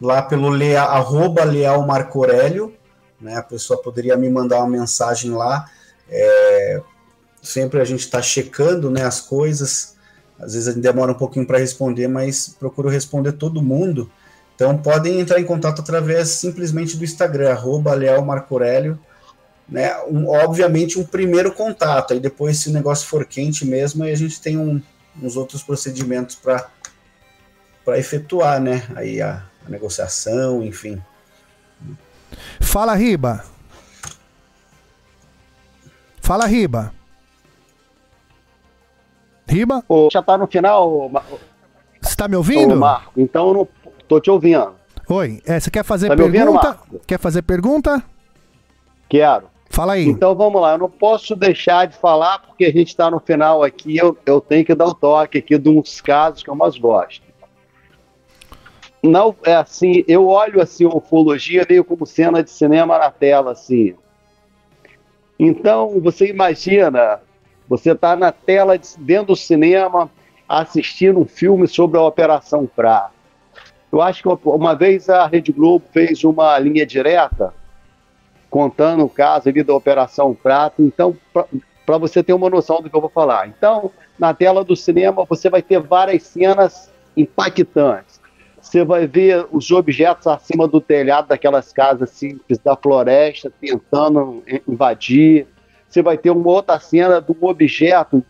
lá 0.00 0.22
pelo 0.22 0.48
lea, 0.48 0.82
arroba 0.82 1.44
Leal 1.44 1.86
Marco 1.86 2.18
Aurélio, 2.18 2.74
né? 3.20 3.36
A 3.36 3.42
pessoa 3.42 3.80
poderia 3.80 4.16
me 4.16 4.30
mandar 4.30 4.58
uma 4.58 4.68
mensagem 4.68 5.32
lá. 5.32 5.68
É, 6.08 6.80
sempre 7.42 7.80
a 7.80 7.84
gente 7.84 8.00
está 8.00 8.22
checando 8.22 8.90
né, 8.90 9.02
as 9.02 9.20
coisas. 9.20 9.96
Às 10.38 10.54
vezes 10.54 10.74
demora 10.76 11.12
um 11.12 11.16
pouquinho 11.16 11.46
para 11.46 11.58
responder, 11.58 12.06
mas 12.06 12.48
procuro 12.48 12.88
responder 12.88 13.32
todo 13.32 13.62
mundo. 13.62 14.10
Então 14.58 14.76
podem 14.76 15.20
entrar 15.20 15.38
em 15.38 15.44
contato 15.44 15.82
através 15.82 16.30
simplesmente 16.30 16.96
do 16.96 17.04
Instagram, 17.04 17.52
arroba 17.52 17.94
Leal 17.94 18.24
Marco 18.24 18.52
Aurélio. 18.56 18.98
Né, 19.68 19.96
um, 20.08 20.26
obviamente 20.26 20.98
um 20.98 21.04
primeiro 21.04 21.52
contato, 21.52 22.12
aí 22.12 22.18
depois 22.18 22.58
se 22.58 22.70
o 22.70 22.72
negócio 22.72 23.06
for 23.06 23.24
quente 23.24 23.64
mesmo, 23.64 24.02
aí 24.02 24.10
a 24.10 24.16
gente 24.16 24.40
tem 24.40 24.56
um, 24.56 24.82
uns 25.22 25.36
outros 25.36 25.62
procedimentos 25.62 26.34
para 26.34 27.98
efetuar, 27.98 28.60
né? 28.60 28.82
Aí 28.96 29.20
a, 29.20 29.44
a 29.64 29.70
negociação, 29.70 30.60
enfim. 30.64 31.00
Fala, 32.58 32.94
Riba. 32.94 33.44
Fala, 36.20 36.46
Riba. 36.46 36.92
Riba? 39.46 39.84
já 40.10 40.22
tá 40.22 40.36
no 40.36 40.48
final. 40.48 41.10
Você 42.00 42.16
tá 42.16 42.26
me 42.26 42.36
ouvindo? 42.36 42.74
Ô, 42.74 42.76
Marco, 42.76 43.12
então 43.16 43.48
eu 43.48 43.54
não 43.54 43.68
tô 44.08 44.20
te 44.20 44.30
ouvindo. 44.30 44.72
Oi, 45.08 45.40
é, 45.46 45.60
você 45.60 45.70
quer 45.70 45.84
fazer 45.84 46.08
Tá 46.08 46.22
ouvindo, 46.22 46.32
pergunta? 46.32 46.68
Marco? 46.68 47.00
quer 47.06 47.18
fazer 47.18 47.42
pergunta? 47.42 48.02
Quero. 49.08 49.46
Fala 49.70 49.92
aí. 49.92 50.06
Então 50.06 50.34
vamos 50.34 50.60
lá, 50.60 50.72
eu 50.72 50.78
não 50.78 50.90
posso 50.90 51.36
deixar 51.36 51.86
de 51.86 51.96
falar, 51.96 52.38
porque 52.40 52.64
a 52.64 52.72
gente 52.72 52.88
está 52.88 53.10
no 53.10 53.20
final 53.20 53.62
aqui, 53.62 53.96
eu, 53.96 54.16
eu 54.26 54.40
tenho 54.40 54.64
que 54.64 54.74
dar 54.74 54.86
o 54.86 54.94
toque 54.94 55.38
aqui 55.38 55.58
de 55.58 55.68
uns 55.68 56.00
casos 56.00 56.42
que 56.42 56.50
eu 56.50 56.54
mais 56.54 56.76
gosto. 56.76 57.28
Não, 59.02 59.34
é 59.44 59.54
assim, 59.54 60.04
eu 60.08 60.26
olho 60.26 60.60
assim, 60.60 60.84
a 60.84 60.88
ufologia 60.88 61.64
meio 61.68 61.84
como 61.84 62.04
cena 62.04 62.42
de 62.42 62.50
cinema 62.50 62.98
na 62.98 63.10
tela, 63.10 63.52
assim. 63.52 63.94
Então, 65.38 66.00
você 66.00 66.26
imagina, 66.28 67.20
você 67.68 67.92
está 67.92 68.16
na 68.16 68.32
tela, 68.32 68.76
de, 68.76 68.88
dentro 68.98 69.28
do 69.28 69.36
cinema, 69.36 70.10
assistindo 70.48 71.20
um 71.20 71.26
filme 71.26 71.68
sobre 71.68 71.98
a 71.98 72.02
Operação 72.02 72.66
Prato. 72.66 73.17
Eu 73.90 74.02
acho 74.02 74.22
que 74.22 74.28
uma 74.48 74.74
vez 74.74 75.08
a 75.08 75.26
Rede 75.26 75.52
Globo 75.52 75.84
fez 75.92 76.22
uma 76.24 76.58
linha 76.58 76.84
direta 76.84 77.54
contando 78.50 79.04
o 79.04 79.08
caso 79.08 79.48
ali 79.48 79.62
da 79.62 79.74
Operação 79.74 80.34
Prato. 80.34 80.82
Então, 80.82 81.16
para 81.32 81.98
você 81.98 82.22
ter 82.22 82.32
uma 82.32 82.50
noção 82.50 82.82
do 82.82 82.90
que 82.90 82.96
eu 82.96 83.00
vou 83.00 83.10
falar. 83.10 83.48
Então, 83.48 83.90
na 84.18 84.34
tela 84.34 84.62
do 84.62 84.76
cinema, 84.76 85.24
você 85.24 85.48
vai 85.48 85.62
ter 85.62 85.80
várias 85.80 86.22
cenas 86.24 86.90
impactantes. 87.16 88.20
Você 88.60 88.84
vai 88.84 89.06
ver 89.06 89.46
os 89.52 89.70
objetos 89.70 90.26
acima 90.26 90.68
do 90.68 90.80
telhado 90.80 91.28
daquelas 91.28 91.72
casas 91.72 92.10
simples 92.10 92.58
da 92.58 92.76
floresta 92.76 93.50
tentando 93.60 94.42
invadir. 94.66 95.46
Você 95.88 96.02
vai 96.02 96.18
ter 96.18 96.30
uma 96.30 96.50
outra 96.50 96.78
cena 96.78 97.20
de 97.20 97.32
um 97.32 97.46
objeto 97.46 98.22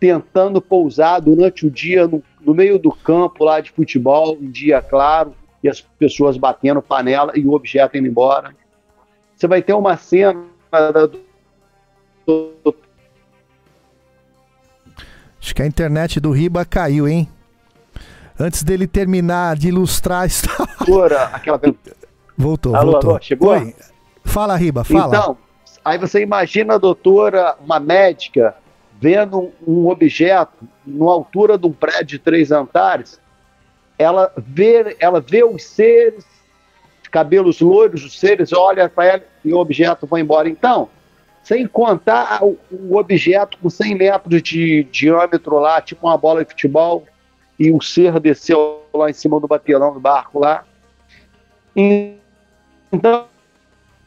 tentando 0.00 0.62
pousar 0.62 1.20
durante 1.20 1.66
o 1.66 1.70
dia 1.70 2.08
no, 2.08 2.22
no 2.40 2.54
meio 2.54 2.78
do 2.78 2.90
campo 2.90 3.44
lá 3.44 3.60
de 3.60 3.70
futebol, 3.70 4.36
um 4.40 4.50
dia 4.50 4.80
claro, 4.80 5.34
e 5.62 5.68
as 5.68 5.80
pessoas 5.80 6.38
batendo 6.38 6.80
panela 6.80 7.32
e 7.36 7.46
o 7.46 7.52
objeto 7.52 7.98
indo 7.98 8.08
embora. 8.08 8.56
Você 9.36 9.46
vai 9.46 9.60
ter 9.60 9.74
uma 9.74 9.96
cena 9.98 10.42
do, 12.26 12.52
do 12.64 12.74
Acho 15.40 15.54
que 15.54 15.62
a 15.62 15.66
internet 15.66 16.20
do 16.20 16.30
Riba 16.30 16.64
caiu, 16.64 17.08
hein? 17.08 17.28
Antes 18.38 18.62
dele 18.62 18.86
terminar 18.86 19.56
de 19.56 19.68
ilustrar 19.68 20.22
a 20.22 20.26
história. 20.26 21.22
Aquela... 21.32 21.60
Voltou, 22.36 22.74
alô, 22.74 22.92
voltou. 22.92 23.10
Alô, 23.10 23.20
chegou? 23.20 23.50
Oi. 23.50 23.74
Fala, 24.24 24.56
Riba, 24.56 24.84
fala. 24.84 25.06
Então, 25.06 25.38
aí 25.84 25.98
você 25.98 26.22
imagina 26.22 26.74
a 26.74 26.78
doutora, 26.78 27.56
uma 27.62 27.80
médica, 27.80 28.54
vendo 29.00 29.50
um 29.66 29.88
objeto 29.88 30.68
numa 30.84 31.12
altura 31.12 31.56
de 31.56 31.66
um 31.66 31.72
prédio 31.72 32.06
de 32.06 32.18
três 32.18 32.52
andares, 32.52 33.18
ela 33.98 34.30
vê, 34.36 34.94
ela 35.00 35.20
vê 35.20 35.42
os 35.42 35.64
seres, 35.64 36.26
cabelos 37.10 37.60
loiros, 37.60 38.04
os 38.04 38.20
seres, 38.20 38.52
olha 38.52 38.88
para 38.88 39.06
ela 39.06 39.24
e 39.42 39.52
o 39.54 39.58
objeto 39.58 40.06
vai 40.06 40.20
embora. 40.20 40.48
Então, 40.48 40.90
sem 41.42 41.66
contar 41.66 42.44
o, 42.44 42.58
o 42.70 42.96
objeto 42.96 43.56
com 43.58 43.70
100 43.70 43.94
metros 43.94 44.42
de 44.42 44.84
diâmetro 44.84 45.58
lá, 45.58 45.80
tipo 45.80 46.06
uma 46.06 46.18
bola 46.18 46.44
de 46.44 46.50
futebol, 46.50 47.06
e 47.58 47.72
o 47.72 47.80
ser 47.80 48.20
desceu 48.20 48.84
lá 48.92 49.08
em 49.08 49.14
cima 49.14 49.40
do 49.40 49.48
batelão 49.48 49.94
do 49.94 50.00
barco 50.00 50.38
lá. 50.38 50.64
Então, 51.74 53.26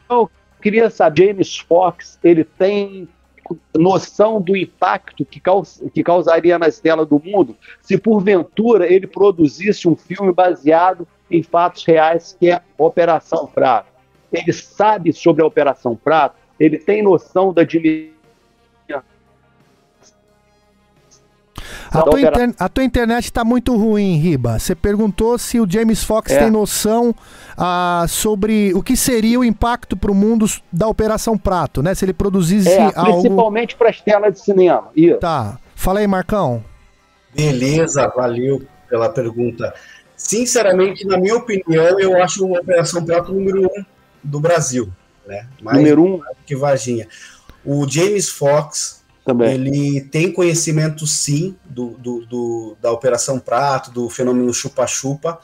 eu 0.08 0.30
queria 0.62 0.88
saber, 0.88 1.26
James 1.26 1.58
Fox, 1.58 2.18
ele 2.22 2.44
tem 2.44 3.08
noção 3.76 4.40
do 4.40 4.56
impacto 4.56 5.24
que, 5.24 5.40
caus, 5.40 5.82
que 5.92 6.02
causaria 6.02 6.58
nas 6.58 6.78
telas 6.78 7.08
do 7.08 7.20
mundo 7.22 7.56
se 7.80 7.98
porventura 7.98 8.90
ele 8.90 9.06
produzisse 9.06 9.88
um 9.88 9.96
filme 9.96 10.32
baseado 10.32 11.06
em 11.30 11.42
fatos 11.42 11.84
reais 11.84 12.36
que 12.38 12.50
é 12.50 12.62
Operação 12.78 13.46
Prato. 13.46 13.88
Ele 14.32 14.52
sabe 14.52 15.12
sobre 15.12 15.42
a 15.42 15.46
Operação 15.46 15.96
Prato, 15.96 16.36
ele 16.58 16.78
tem 16.78 17.02
noção 17.02 17.52
da 17.52 17.64
dimensão 17.64 18.13
A 21.94 22.02
tua, 22.02 22.20
inter... 22.20 22.54
a 22.58 22.68
tua, 22.68 22.84
internet 22.84 23.24
está 23.24 23.44
muito 23.44 23.76
ruim, 23.76 24.16
Riba. 24.16 24.58
Você 24.58 24.74
perguntou 24.74 25.38
se 25.38 25.60
o 25.60 25.70
James 25.70 26.02
Fox 26.02 26.32
é. 26.32 26.38
tem 26.40 26.50
noção 26.50 27.14
ah, 27.56 28.04
sobre 28.08 28.74
o 28.74 28.82
que 28.82 28.96
seria 28.96 29.38
o 29.38 29.44
impacto 29.44 29.96
para 29.96 30.10
o 30.10 30.14
mundo 30.14 30.46
da 30.72 30.88
Operação 30.88 31.38
Prato, 31.38 31.82
né? 31.82 31.94
Se 31.94 32.04
ele 32.04 32.12
produzisse 32.12 32.68
é, 32.68 32.90
algo... 32.96 33.22
Principalmente 33.22 33.76
para 33.76 33.90
as 33.90 34.00
telas 34.00 34.34
de 34.34 34.40
cinema. 34.40 34.88
Isso. 34.96 35.18
Tá. 35.18 35.58
Fala 35.76 36.00
aí, 36.00 36.06
Marcão. 36.06 36.64
Beleza, 37.34 38.12
valeu 38.14 38.62
pela 38.88 39.08
pergunta. 39.08 39.72
Sinceramente, 40.16 41.06
na 41.06 41.16
minha 41.16 41.36
opinião, 41.36 42.00
eu 42.00 42.20
acho 42.20 42.44
a 42.44 42.60
Operação 42.60 43.04
Prato 43.04 43.32
número 43.32 43.66
um 43.66 43.84
do 44.22 44.40
Brasil. 44.40 44.88
Né? 45.26 45.46
Mais 45.62 45.78
número 45.78 46.02
um? 46.02 46.20
Que 46.44 46.56
Varginha. 46.56 47.06
O 47.64 47.88
James 47.88 48.28
Fox 48.28 49.03
também. 49.24 49.54
Ele 49.54 50.00
tem 50.02 50.30
conhecimento, 50.30 51.06
sim, 51.06 51.56
do, 51.64 51.90
do, 51.98 52.26
do 52.26 52.76
da 52.80 52.92
Operação 52.92 53.38
Prato, 53.38 53.90
do 53.90 54.08
fenômeno 54.10 54.52
chupa-chupa. 54.52 55.40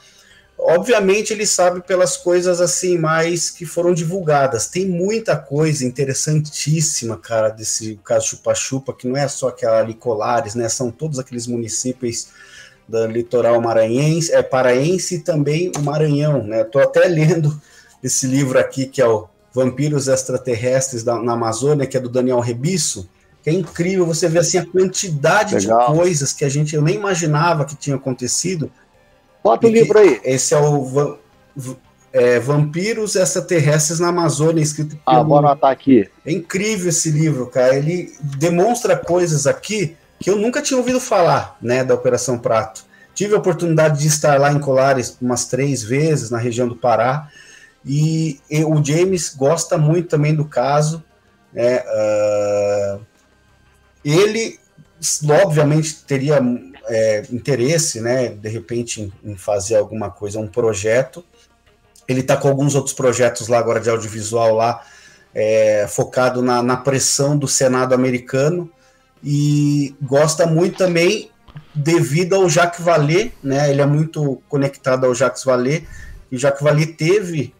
Obviamente, 0.57 1.33
ele 1.33 1.47
sabe 1.47 1.81
pelas 1.81 2.15
coisas 2.15 2.61
assim 2.61 2.95
mais 2.95 3.49
que 3.49 3.65
foram 3.65 3.93
divulgadas. 3.93 4.67
Tem 4.67 4.85
muita 4.85 5.35
coisa 5.35 5.83
interessantíssima, 5.83 7.17
cara, 7.17 7.49
desse 7.49 7.99
caso 8.03 8.27
chupa-chupa, 8.27 8.93
que 8.93 9.07
não 9.07 9.17
é 9.17 9.27
só 9.27 9.47
aquela 9.47 9.79
ali 9.79 9.95
Colares, 9.95 10.53
né? 10.53 10.69
São 10.69 10.91
todos 10.91 11.17
aqueles 11.17 11.47
municípios 11.47 12.27
da 12.87 13.07
litoral 13.07 13.59
maranhense, 13.59 14.31
é 14.33 14.43
paraense 14.43 15.15
e 15.15 15.19
também 15.19 15.71
o 15.77 15.81
Maranhão, 15.81 16.43
né? 16.43 16.63
Tô 16.63 16.77
até 16.77 17.07
lendo 17.07 17.59
esse 18.03 18.27
livro 18.27 18.59
aqui 18.59 18.85
que 18.85 19.01
é 19.01 19.07
o 19.07 19.27
Vampiros 19.53 20.07
Extraterrestres 20.07 21.01
da, 21.01 21.17
na 21.17 21.33
Amazônia, 21.33 21.87
que 21.87 21.97
é 21.97 21.99
do 21.99 22.09
Daniel 22.09 22.39
Rebisso 22.39 23.09
é 23.49 23.53
incrível 23.53 24.05
você 24.05 24.27
ver 24.27 24.39
assim 24.39 24.57
a 24.57 24.65
quantidade 24.65 25.55
Legal. 25.55 25.79
de 25.91 25.97
coisas 25.97 26.31
que 26.31 26.45
a 26.45 26.49
gente 26.49 26.75
eu 26.75 26.81
nem 26.81 26.95
imaginava 26.95 27.65
que 27.65 27.75
tinha 27.75 27.95
acontecido. 27.95 28.71
Bota 29.43 29.65
o 29.65 29.69
livro 29.69 29.97
aí. 29.97 30.21
Esse 30.23 30.53
é 30.53 30.59
o 30.59 31.17
é, 32.13 32.39
Vampiros 32.39 33.15
Extraterrestres 33.15 33.99
na 33.99 34.09
Amazônia, 34.09 34.61
escrito 34.61 34.97
Ah, 35.05 35.15
pelo... 35.15 35.25
bora 35.25 35.47
anotar 35.47 35.71
aqui. 35.71 36.09
É 36.25 36.31
incrível 36.31 36.89
esse 36.89 37.09
livro, 37.09 37.47
cara. 37.47 37.75
Ele 37.75 38.13
demonstra 38.21 38.95
coisas 38.95 39.47
aqui 39.47 39.95
que 40.19 40.29
eu 40.29 40.37
nunca 40.37 40.61
tinha 40.61 40.77
ouvido 40.77 40.99
falar, 40.99 41.57
né, 41.61 41.83
da 41.83 41.95
Operação 41.95 42.37
Prato. 42.37 42.85
Tive 43.15 43.33
a 43.33 43.39
oportunidade 43.39 43.99
de 43.99 44.07
estar 44.07 44.39
lá 44.39 44.51
em 44.51 44.59
Colares 44.59 45.17
umas 45.19 45.45
três 45.45 45.81
vezes, 45.83 46.29
na 46.29 46.37
região 46.37 46.67
do 46.67 46.75
Pará, 46.75 47.27
e, 47.83 48.39
e 48.49 48.63
o 48.63 48.83
James 48.83 49.33
gosta 49.35 49.77
muito 49.77 50.09
também 50.09 50.35
do 50.35 50.45
caso, 50.45 51.03
né, 51.51 51.79
uh, 51.79 53.01
ele, 54.03 54.59
obviamente, 55.43 56.03
teria 56.03 56.39
é, 56.87 57.23
interesse, 57.31 58.01
né, 58.01 58.29
de 58.29 58.49
repente, 58.49 59.01
em, 59.01 59.31
em, 59.31 59.35
fazer 59.35 59.75
alguma 59.75 60.09
coisa, 60.09 60.39
um 60.39 60.47
projeto. 60.47 61.23
Ele 62.07 62.21
está 62.21 62.35
com 62.35 62.47
alguns 62.47 62.75
outros 62.75 62.93
projetos 62.93 63.47
lá 63.47 63.59
agora 63.59 63.79
de 63.79 63.89
audiovisual 63.89 64.55
lá, 64.55 64.83
é, 65.33 65.87
focado 65.87 66.41
na, 66.41 66.61
na 66.61 66.77
pressão 66.77 67.37
do 67.37 67.47
Senado 67.47 67.93
americano 67.93 68.69
e 69.23 69.95
gosta 70.01 70.45
muito 70.45 70.77
também 70.77 71.29
devido 71.73 72.35
ao 72.35 72.49
Jacques 72.49 72.83
Vallée, 72.83 73.31
né? 73.41 73.69
Ele 73.69 73.81
é 73.81 73.85
muito 73.85 74.41
conectado 74.49 75.05
ao 75.05 75.15
Jacques 75.15 75.43
Vallée 75.43 75.87
e 76.31 76.37
Jacques 76.37 76.61
Vallée 76.61 76.87
teve 76.87 77.53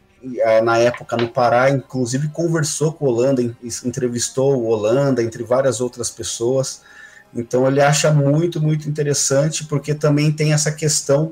na 0.63 0.77
época 0.77 1.17
no 1.17 1.27
Pará, 1.29 1.69
inclusive 1.69 2.29
conversou 2.29 2.93
com 2.93 3.05
o 3.05 3.07
Holanda, 3.09 3.41
entrevistou 3.83 4.55
o 4.55 4.67
Holanda, 4.67 5.23
entre 5.23 5.43
várias 5.43 5.81
outras 5.81 6.09
pessoas. 6.09 6.81
Então 7.33 7.67
ele 7.67 7.81
acha 7.81 8.11
muito, 8.11 8.61
muito 8.61 8.87
interessante, 8.87 9.65
porque 9.65 9.93
também 9.93 10.31
tem 10.31 10.53
essa 10.53 10.71
questão 10.71 11.31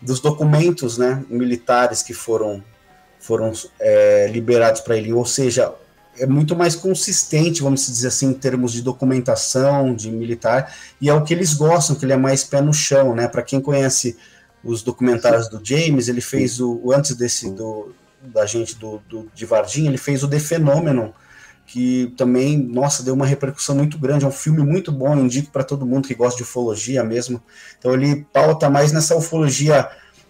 dos 0.00 0.20
documentos 0.20 0.98
né, 0.98 1.24
militares 1.28 2.02
que 2.02 2.12
foram, 2.12 2.62
foram 3.18 3.52
é, 3.80 4.28
liberados 4.30 4.80
para 4.80 4.96
ele, 4.96 5.12
ou 5.12 5.24
seja, 5.24 5.72
é 6.18 6.26
muito 6.26 6.56
mais 6.56 6.74
consistente, 6.74 7.62
vamos 7.62 7.86
dizer 7.86 8.08
assim, 8.08 8.28
em 8.28 8.34
termos 8.34 8.72
de 8.72 8.82
documentação, 8.82 9.94
de 9.94 10.10
militar, 10.10 10.74
e 11.00 11.08
é 11.08 11.14
o 11.14 11.22
que 11.22 11.32
eles 11.32 11.54
gostam, 11.54 11.96
que 11.96 12.04
ele 12.04 12.12
é 12.12 12.16
mais 12.16 12.42
pé 12.42 12.60
no 12.60 12.72
chão, 12.72 13.14
né? 13.14 13.28
Para 13.28 13.42
quem 13.42 13.60
conhece 13.60 14.16
os 14.64 14.82
documentários 14.82 15.48
do 15.48 15.60
James, 15.62 16.08
ele 16.08 16.20
fez 16.20 16.58
o, 16.60 16.80
o 16.82 16.92
antes 16.92 17.14
desse 17.14 17.50
do, 17.50 17.94
da 18.26 18.46
gente 18.46 18.76
do, 18.76 18.98
do, 19.08 19.30
de 19.34 19.44
Varginha, 19.44 19.88
ele 19.88 19.98
fez 19.98 20.22
o 20.22 20.28
The 20.28 20.38
Phenomenon, 20.38 21.10
que 21.66 22.12
também, 22.16 22.56
nossa, 22.56 23.02
deu 23.02 23.14
uma 23.14 23.26
repercussão 23.26 23.74
muito 23.74 23.98
grande, 23.98 24.24
é 24.24 24.28
um 24.28 24.32
filme 24.32 24.62
muito 24.62 24.92
bom, 24.92 25.16
indico 25.16 25.50
para 25.50 25.64
todo 25.64 25.86
mundo 25.86 26.06
que 26.06 26.14
gosta 26.14 26.36
de 26.36 26.44
ufologia 26.44 27.02
mesmo. 27.02 27.42
Então 27.78 27.92
ele 27.92 28.24
pauta 28.32 28.70
mais 28.70 28.92
nessa 28.92 29.16
ufologia, 29.16 29.88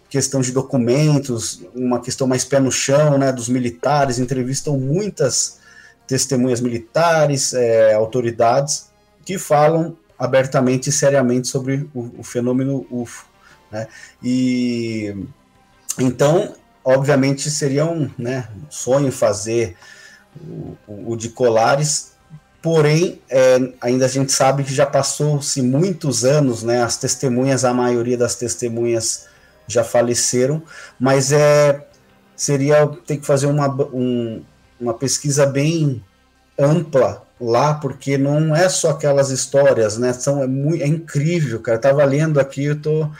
questão 0.09 0.40
de 0.40 0.52
documentos, 0.52 1.62
uma 1.74 2.01
questão 2.01 2.27
mais 2.27 2.44
pé 2.44 2.59
no 2.59 2.73
chão, 2.73 3.18
né, 3.18 3.32
dos 3.32 3.48
militares, 3.48 4.18
entrevistam 4.18 4.78
muitas 4.78 5.60
testemunhas 6.06 6.60
militares, 6.60 7.52
é, 7.52 7.93
autoridades, 7.93 8.90
que 9.24 9.36
falam 9.36 9.97
abertamente 10.18 10.89
e 10.89 10.93
seriamente 10.93 11.48
sobre 11.48 11.89
o, 11.93 12.20
o 12.20 12.23
fenômeno 12.23 12.86
UFO. 12.90 13.27
Né? 13.70 13.86
E 14.23 15.14
então 15.98 16.55
obviamente 16.86 17.50
seria 17.50 17.84
um 17.84 18.08
né, 18.16 18.46
sonho 18.70 19.10
fazer 19.10 19.76
o, 20.86 21.12
o 21.12 21.16
de 21.16 21.30
Colares, 21.30 22.12
porém, 22.62 23.20
é, 23.28 23.72
ainda 23.80 24.04
a 24.04 24.08
gente 24.08 24.30
sabe 24.30 24.62
que 24.62 24.72
já 24.72 24.86
passou-se 24.86 25.60
muitos 25.60 26.24
anos, 26.24 26.62
né, 26.62 26.84
as 26.84 26.96
testemunhas, 26.96 27.64
a 27.64 27.74
maioria 27.74 28.16
das 28.16 28.36
testemunhas 28.36 29.26
já 29.66 29.82
faleceram, 29.82 30.62
mas 30.96 31.32
é, 31.32 31.84
seria 32.36 32.86
ter 33.04 33.16
que 33.16 33.26
fazer 33.26 33.46
uma, 33.46 33.68
um, 33.92 34.44
uma 34.80 34.94
pesquisa 34.94 35.44
bem 35.44 36.04
ampla 36.56 37.26
lá, 37.40 37.74
porque 37.74 38.16
não 38.16 38.54
é 38.54 38.68
só 38.68 38.90
aquelas 38.90 39.30
histórias, 39.30 39.98
né? 39.98 40.12
São, 40.12 40.40
é, 40.40 40.47
muito, 40.47 40.82
é 40.82 40.86
incrível, 40.86 41.60
cara. 41.60 41.78
Eu 41.78 41.81
tava 41.81 42.05
lendo 42.05 42.39
aqui, 42.39 42.65
eu 42.65 42.81
tô 42.81 43.10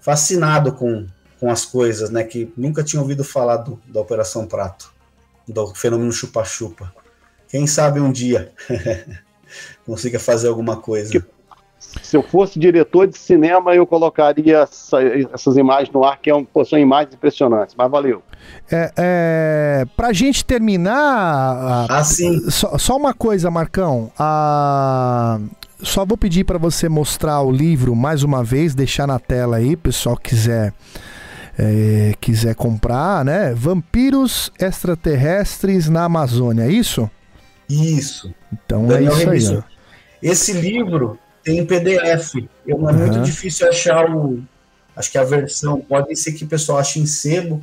fascinado 0.00 0.72
com, 0.72 1.06
com 1.44 1.50
as 1.50 1.66
coisas, 1.66 2.08
né? 2.08 2.24
Que 2.24 2.50
nunca 2.56 2.82
tinha 2.82 3.02
ouvido 3.02 3.22
falar 3.22 3.58
do, 3.58 3.78
da 3.86 4.00
Operação 4.00 4.46
Prato, 4.46 4.90
do 5.46 5.74
fenômeno 5.74 6.10
chupa-chupa. 6.10 6.90
Quem 7.50 7.66
sabe 7.66 8.00
um 8.00 8.10
dia 8.10 8.50
consiga 9.84 10.18
fazer 10.18 10.48
alguma 10.48 10.78
coisa. 10.78 11.22
Se 12.02 12.16
eu 12.16 12.22
fosse 12.22 12.58
diretor 12.58 13.06
de 13.06 13.18
cinema, 13.18 13.74
eu 13.74 13.86
colocaria 13.86 14.60
essa, 14.60 15.02
essas 15.34 15.58
imagens 15.58 15.92
no 15.92 16.02
ar, 16.02 16.18
que 16.18 16.30
é 16.30 16.34
um, 16.34 16.46
são 16.64 16.78
imagens 16.78 17.14
impressionantes, 17.14 17.74
mas 17.76 17.90
valeu. 17.90 18.22
É, 18.72 18.92
é, 18.96 19.84
pra 19.94 20.14
gente 20.14 20.46
terminar. 20.46 21.86
Ah, 21.90 22.02
sim. 22.02 22.50
Só, 22.50 22.78
só 22.78 22.96
uma 22.96 23.12
coisa, 23.12 23.50
Marcão. 23.50 24.10
A, 24.18 25.38
só 25.82 26.06
vou 26.06 26.16
pedir 26.16 26.44
para 26.44 26.56
você 26.56 26.88
mostrar 26.88 27.42
o 27.42 27.52
livro 27.52 27.94
mais 27.94 28.22
uma 28.22 28.42
vez, 28.42 28.74
deixar 28.74 29.06
na 29.06 29.18
tela 29.18 29.56
aí, 29.56 29.76
pessoal 29.76 30.16
quiser 30.16 30.72
é, 31.58 32.14
quiser 32.20 32.54
comprar, 32.54 33.24
né? 33.24 33.54
Vampiros 33.54 34.50
extraterrestres 34.58 35.88
na 35.88 36.04
Amazônia, 36.04 36.64
é 36.64 36.70
isso? 36.70 37.10
Isso. 37.68 38.34
Então 38.52 38.86
Daniel 38.86 39.12
é 39.32 39.36
isso 39.36 39.52
aí. 39.52 39.62
Esse 40.22 40.52
livro 40.52 41.18
tem 41.42 41.58
em 41.58 41.66
PDF. 41.66 42.36
Eu, 42.66 42.88
é 42.88 42.92
uhum. 42.92 42.92
muito 42.92 43.20
difícil 43.22 43.68
achar 43.68 44.10
o. 44.10 44.42
Acho 44.96 45.10
que 45.10 45.18
a 45.18 45.24
versão. 45.24 45.80
Pode 45.80 46.16
ser 46.16 46.32
que 46.32 46.44
o 46.44 46.48
pessoal 46.48 46.78
ache 46.78 46.98
em 46.98 47.06
sebo, 47.06 47.62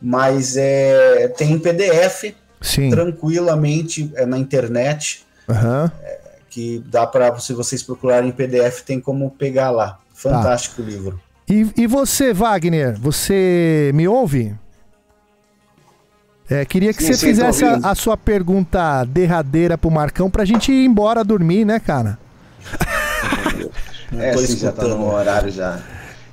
mas 0.00 0.56
é, 0.56 1.28
tem 1.28 1.52
em 1.52 1.58
PDF. 1.58 2.34
Sim. 2.60 2.90
Tranquilamente 2.90 4.10
é, 4.14 4.24
na 4.26 4.38
internet. 4.38 5.24
Uhum. 5.48 5.90
É, 6.02 6.20
que 6.48 6.82
dá 6.86 7.04
para, 7.04 7.36
se 7.40 7.52
vocês 7.52 7.82
procurarem 7.82 8.28
em 8.28 8.32
PDF, 8.32 8.82
tem 8.82 9.00
como 9.00 9.30
pegar 9.30 9.70
lá. 9.70 9.98
Fantástico 10.14 10.82
tá. 10.82 10.88
livro. 10.88 11.20
E, 11.48 11.66
e 11.76 11.86
você, 11.86 12.32
Wagner, 12.32 12.98
você 12.98 13.90
me 13.94 14.08
ouve? 14.08 14.54
É, 16.48 16.64
queria 16.64 16.92
que 16.92 17.02
sim, 17.02 17.12
você 17.12 17.18
sim, 17.18 17.26
fizesse 17.26 17.64
a, 17.64 17.76
a, 17.76 17.94
sua 17.94 18.16
pergunta 18.16 19.04
derradeira 19.04 19.78
pro 19.78 19.90
Marcão 19.90 20.30
pra 20.30 20.44
gente 20.44 20.70
ir 20.70 20.84
embora 20.84 21.24
dormir, 21.24 21.64
né, 21.64 21.80
cara? 21.80 22.18
é, 24.18 24.36
sim, 24.36 24.56
já 24.58 24.72
tá 24.72 24.86
no 24.86 25.12
horário 25.12 25.50
já. 25.50 25.80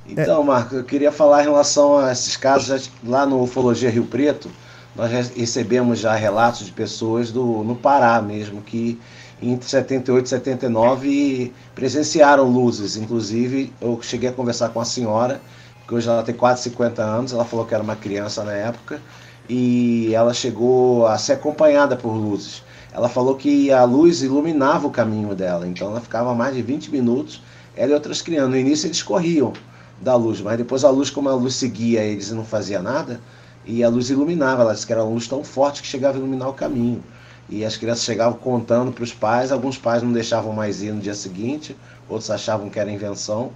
Então, 0.06 0.42
é. 0.42 0.44
Marco, 0.44 0.74
eu 0.74 0.84
queria 0.84 1.10
falar 1.10 1.40
em 1.40 1.44
relação 1.44 1.98
a 1.98 2.12
esses 2.12 2.36
casos 2.36 2.90
lá 3.04 3.24
no 3.24 3.42
Ufologia 3.42 3.90
Rio 3.90 4.04
Preto. 4.04 4.50
Nós 4.94 5.10
recebemos 5.10 6.00
já 6.00 6.14
relatos 6.14 6.66
de 6.66 6.72
pessoas 6.72 7.30
do, 7.30 7.64
no 7.64 7.74
Pará 7.74 8.20
mesmo 8.20 8.60
que 8.60 9.00
entre 9.42 9.68
78 9.68 10.26
e 10.26 10.28
79 10.28 11.52
presenciaram 11.74 12.44
luzes. 12.44 12.96
Inclusive, 12.96 13.72
eu 13.80 13.98
cheguei 14.00 14.28
a 14.28 14.32
conversar 14.32 14.68
com 14.70 14.80
a 14.80 14.84
senhora, 14.84 15.40
que 15.86 15.94
hoje 15.94 16.08
ela 16.08 16.22
tem 16.22 16.34
quase 16.34 16.62
50 16.62 17.02
anos, 17.02 17.32
ela 17.32 17.44
falou 17.44 17.66
que 17.66 17.74
era 17.74 17.82
uma 17.82 17.96
criança 17.96 18.44
na 18.44 18.52
época, 18.52 19.02
e 19.48 20.14
ela 20.14 20.32
chegou 20.32 21.06
a 21.06 21.18
ser 21.18 21.32
acompanhada 21.32 21.96
por 21.96 22.12
luzes 22.12 22.62
ela 22.92 23.08
falou 23.08 23.34
que 23.36 23.72
a 23.72 23.84
luz 23.84 24.22
iluminava 24.22 24.86
o 24.86 24.90
caminho 24.90 25.34
dela, 25.34 25.66
então 25.66 25.88
ela 25.88 26.00
ficava 26.00 26.34
mais 26.34 26.54
de 26.54 26.60
20 26.60 26.90
minutos, 26.90 27.42
ela 27.74 27.90
e 27.90 27.94
outras 27.94 28.20
crianças. 28.20 28.50
No 28.50 28.56
início 28.56 28.86
eles 28.86 29.02
corriam 29.02 29.54
da 30.00 30.14
luz, 30.14 30.40
mas 30.40 30.58
depois 30.58 30.84
a 30.84 30.90
luz, 30.90 31.08
como 31.08 31.28
a 31.28 31.34
luz 31.34 31.54
seguia 31.54 32.02
eles 32.02 32.28
e 32.28 32.34
não 32.34 32.44
fazia 32.44 32.82
nada, 32.82 33.18
e 33.64 33.82
a 33.82 33.88
luz 33.88 34.10
iluminava, 34.10 34.62
ela 34.62 34.74
disse 34.74 34.86
que 34.86 34.92
era 34.92 35.02
uma 35.02 35.12
luz 35.12 35.26
tão 35.26 35.42
forte 35.42 35.80
que 35.80 35.88
chegava 35.88 36.16
a 36.16 36.18
iluminar 36.18 36.50
o 36.50 36.52
caminho. 36.52 37.02
E 37.48 37.64
as 37.64 37.76
crianças 37.76 38.04
chegavam 38.04 38.38
contando 38.38 38.92
para 38.92 39.04
os 39.04 39.12
pais, 39.12 39.52
alguns 39.52 39.76
pais 39.76 40.02
não 40.02 40.12
deixavam 40.12 40.52
mais 40.52 40.82
ir 40.82 40.92
no 40.92 41.00
dia 41.00 41.14
seguinte, 41.14 41.76
outros 42.08 42.30
achavam 42.30 42.70
que 42.70 42.78
era 42.78 42.90
invenção. 42.90 43.52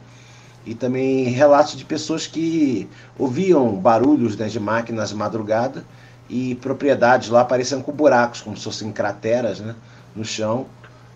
E 0.65 0.75
também 0.75 1.25
relatos 1.25 1.77
de 1.77 1.85
pessoas 1.85 2.27
que 2.27 2.89
ouviam 3.19 3.77
barulhos 3.77 4.37
né, 4.37 4.49
de 4.49 4.59
máquinas 4.59 5.11
de 5.11 5.15
madrugada 5.15 5.85
e 6.29 6.57
propriedades 6.57 7.29
lá 7.29 7.45
pareciam 7.45 7.81
com 7.81 7.93
buracos, 7.93 8.41
como 8.41 8.57
se 8.57 8.65
fossem 8.65 8.91
crateras 8.91 9.61
né, 9.61 9.75
no 10.15 10.25
chão. 10.25 10.67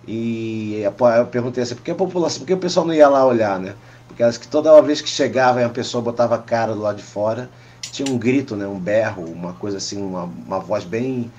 E 0.07 0.83
eu 0.83 1.27
perguntei 1.27 1.63
assim, 1.63 1.75
por 1.75 1.83
que 1.83 1.91
a 1.91 1.95
população, 1.95 2.41
por 2.41 2.47
que 2.47 2.55
o 2.55 2.59
pessoal 2.59 2.87
não 2.87 2.95
ia 2.95 3.09
lá 3.09 3.27
olhar, 3.27 3.59
né? 3.59 3.75
Porque 4.09 4.39
que 4.39 4.49
toda 4.49 4.81
vez 4.83 5.01
que 5.01 5.09
chegava 5.09 5.61
e 5.61 5.65
a 5.65 5.69
pessoa 5.69 6.03
botava 6.03 6.35
a 6.35 6.39
cara 6.39 6.75
do 6.75 6.81
lado 6.81 6.97
de 6.97 7.03
fora, 7.03 7.51
tinha 7.93 8.11
um 8.11 8.19
grito, 8.19 8.57
né? 8.57 8.67
Um 8.67 8.79
berro, 8.79 9.25
uma 9.25 9.53
coisa 9.55 9.77
assim, 9.77 10.01
uma, 10.01 10.25
uma 10.25 10.59
voz 10.59 10.85
bem 10.85 11.31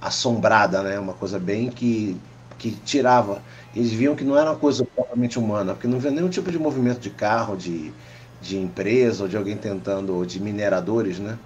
assombrada, 0.00 0.82
né? 0.82 0.98
Uma 0.98 1.14
coisa 1.14 1.38
bem 1.38 1.70
que, 1.70 2.16
que 2.58 2.70
tirava. 2.70 3.42
Eles 3.74 3.92
viam 3.92 4.14
que 4.14 4.24
não 4.24 4.36
era 4.36 4.50
uma 4.50 4.58
coisa 4.58 4.84
propriamente 4.84 5.38
humana, 5.38 5.74
porque 5.74 5.86
não 5.86 5.98
havia 5.98 6.10
nenhum 6.10 6.28
tipo 6.28 6.50
de 6.50 6.58
movimento 6.58 7.00
de 7.00 7.10
carro, 7.10 7.56
de, 7.56 7.92
de 8.40 8.56
empresa, 8.58 9.24
ou 9.24 9.28
de 9.28 9.36
alguém 9.36 9.56
tentando, 9.56 10.14
ou 10.14 10.24
de 10.24 10.40
mineradores, 10.40 11.18
né? 11.18 11.38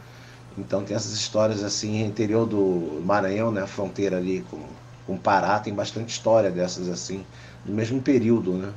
Então 0.56 0.82
tem 0.82 0.94
essas 0.94 1.12
histórias 1.12 1.64
assim, 1.64 2.04
interior 2.04 2.46
do 2.46 3.00
Maranhão, 3.04 3.50
né, 3.50 3.62
a 3.62 3.66
fronteira 3.66 4.18
ali 4.18 4.44
com, 4.50 4.60
com 5.06 5.16
Pará, 5.16 5.58
tem 5.58 5.72
bastante 5.72 6.10
história 6.10 6.50
dessas 6.50 6.88
assim, 6.88 7.24
do 7.64 7.72
mesmo 7.72 8.00
período, 8.02 8.52
né, 8.52 8.70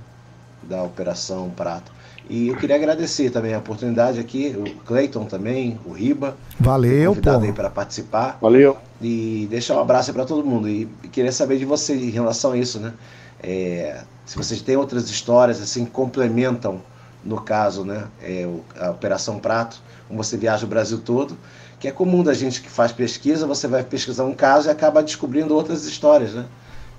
da 0.64 0.84
Operação 0.84 1.50
Prato. 1.50 1.92
E 2.30 2.48
eu 2.48 2.56
queria 2.56 2.76
agradecer 2.76 3.30
também 3.30 3.54
a 3.54 3.60
oportunidade 3.60 4.20
aqui, 4.20 4.56
o 4.58 4.84
Cleiton 4.84 5.26
também, 5.26 5.80
o 5.86 5.92
Riba. 5.92 6.36
Valeu, 6.60 7.12
convidado 7.12 7.40
pô. 7.40 7.46
aí 7.46 7.54
para 7.54 7.70
participar. 7.70 8.38
Valeu. 8.42 8.78
E 9.02 9.48
deixar 9.50 9.76
um 9.76 9.82
abraço 9.82 10.14
para 10.14 10.26
todo 10.26 10.46
mundo. 10.46 10.70
E 10.70 10.86
queria 11.12 11.32
saber 11.32 11.58
de 11.58 11.66
você 11.66 11.96
em 11.96 12.10
relação 12.10 12.54
a 12.54 12.58
isso, 12.58 12.80
né? 12.80 12.94
É, 13.42 14.04
se 14.26 14.38
vocês 14.38 14.62
têm 14.62 14.78
outras 14.78 15.10
histórias 15.10 15.62
assim 15.62 15.86
complementam 15.86 16.82
no 17.24 17.42
caso, 17.42 17.84
né, 17.84 18.08
é, 18.22 18.48
a 18.80 18.92
Operação 18.92 19.40
Prato, 19.40 19.82
como 20.08 20.24
você 20.24 20.38
viaja 20.38 20.66
o 20.66 20.70
Brasil 20.70 21.00
todo, 21.00 21.36
que 21.80 21.88
é 21.88 21.92
comum 21.92 22.24
da 22.24 22.34
gente 22.34 22.62
que 22.62 22.70
faz 22.70 22.92
pesquisa, 22.92 23.48
você 23.48 23.68
vai 23.68 23.84
pesquisar 23.84 24.24
um 24.24 24.34
caso 24.34 24.70
e 24.70 24.72
acaba 24.72 25.02
descobrindo 25.02 25.56
outras 25.56 25.86
histórias, 25.86 26.34
né? 26.34 26.46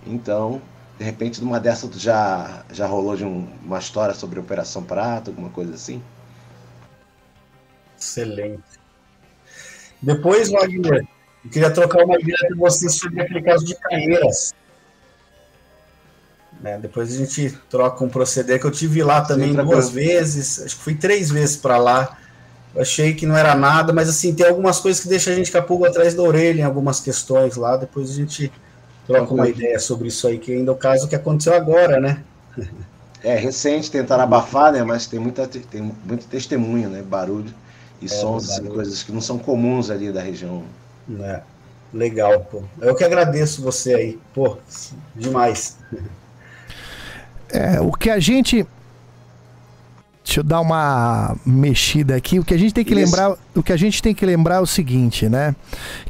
Então, 0.04 0.60
de 0.98 1.04
repente, 1.04 1.40
numa 1.40 1.60
dessas 1.60 2.00
já, 2.00 2.64
já 2.72 2.86
rolou 2.86 3.16
de 3.16 3.24
um, 3.24 3.48
uma 3.64 3.78
história 3.78 4.14
sobre 4.14 4.40
Operação 4.40 4.82
Prato, 4.82 5.30
alguma 5.30 5.50
coisa 5.50 5.74
assim? 5.74 6.02
Excelente. 7.98 8.62
Depois, 10.02 10.50
Wagner, 10.50 11.06
eu 11.46 11.50
queria 11.50 11.70
trocar 11.70 12.04
uma 12.04 12.18
ideia 12.18 12.36
com 12.50 12.58
você 12.58 12.88
sobre 12.88 13.22
aquele 13.22 13.42
caso 13.42 13.64
de 13.64 13.74
Caeiras. 13.74 14.54
Né, 16.60 16.78
depois 16.78 17.12
a 17.12 17.16
gente 17.18 17.50
troca 17.68 18.02
um 18.02 18.08
proceder 18.08 18.58
que 18.58 18.66
eu 18.66 18.70
tive 18.70 19.02
lá 19.02 19.20
também 19.20 19.50
Sim, 19.50 19.62
duas 19.62 19.90
vezes, 19.90 20.62
acho 20.62 20.76
que 20.76 20.82
fui 20.82 20.94
três 20.94 21.30
vezes 21.30 21.56
para 21.56 21.76
lá 21.76 22.16
eu 22.76 22.82
achei 22.82 23.14
que 23.14 23.24
não 23.24 23.34
era 23.34 23.54
nada, 23.54 23.90
mas 23.90 24.06
assim, 24.06 24.34
tem 24.34 24.46
algumas 24.46 24.78
coisas 24.78 25.02
que 25.02 25.08
deixam 25.08 25.32
a 25.32 25.36
gente 25.36 25.50
pulga 25.62 25.88
atrás 25.88 26.12
da 26.12 26.22
orelha 26.22 26.60
em 26.60 26.64
algumas 26.64 27.00
questões 27.00 27.56
lá. 27.56 27.74
Depois 27.74 28.10
a 28.10 28.12
gente 28.12 28.52
troca 29.06 29.32
uma 29.32 29.48
ideia 29.48 29.78
sobre 29.78 30.08
isso 30.08 30.28
aí, 30.28 30.38
que 30.38 30.52
ainda 30.52 30.72
é 30.72 30.74
o 30.74 30.76
caso 30.76 31.08
que 31.08 31.14
aconteceu 31.14 31.54
agora, 31.54 31.98
né? 31.98 32.22
É, 33.24 33.34
recente, 33.34 33.90
tentaram 33.90 34.24
abafar, 34.24 34.72
né? 34.72 34.84
Mas 34.84 35.06
tem 35.06 35.18
muita 35.18 35.48
tem 35.48 35.90
muito 36.04 36.26
testemunho, 36.26 36.90
né? 36.90 37.00
Barulho 37.00 37.52
e 38.02 38.04
é, 38.04 38.08
sons, 38.08 38.50
assim, 38.50 38.66
coisas 38.66 39.02
que 39.02 39.10
não 39.10 39.22
são 39.22 39.38
comuns 39.38 39.88
ali 39.88 40.12
da 40.12 40.20
região. 40.20 40.62
É, 41.20 41.42
legal, 41.92 42.40
pô. 42.40 42.62
Eu 42.80 42.94
que 42.94 43.04
agradeço 43.04 43.62
você 43.62 43.94
aí, 43.94 44.18
pô, 44.34 44.58
demais. 45.14 45.78
É, 47.48 47.80
o 47.80 47.92
que 47.92 48.10
a 48.10 48.18
gente 48.18 48.66
Deixa 50.26 50.40
eu 50.40 50.44
dar 50.44 50.60
uma 50.60 51.36
mexida 51.46 52.16
aqui. 52.16 52.40
O 52.40 52.44
que 52.44 52.52
a 52.52 52.58
gente 52.58 52.74
tem 52.74 52.84
que 52.84 52.92
Isso. 52.92 53.04
lembrar, 53.04 53.38
o 53.54 53.62
que 53.62 53.72
a 53.72 53.76
gente 53.76 54.02
tem 54.02 54.12
que 54.12 54.26
lembrar 54.26 54.56
é 54.56 54.60
o 54.60 54.66
seguinte, 54.66 55.28
né? 55.28 55.54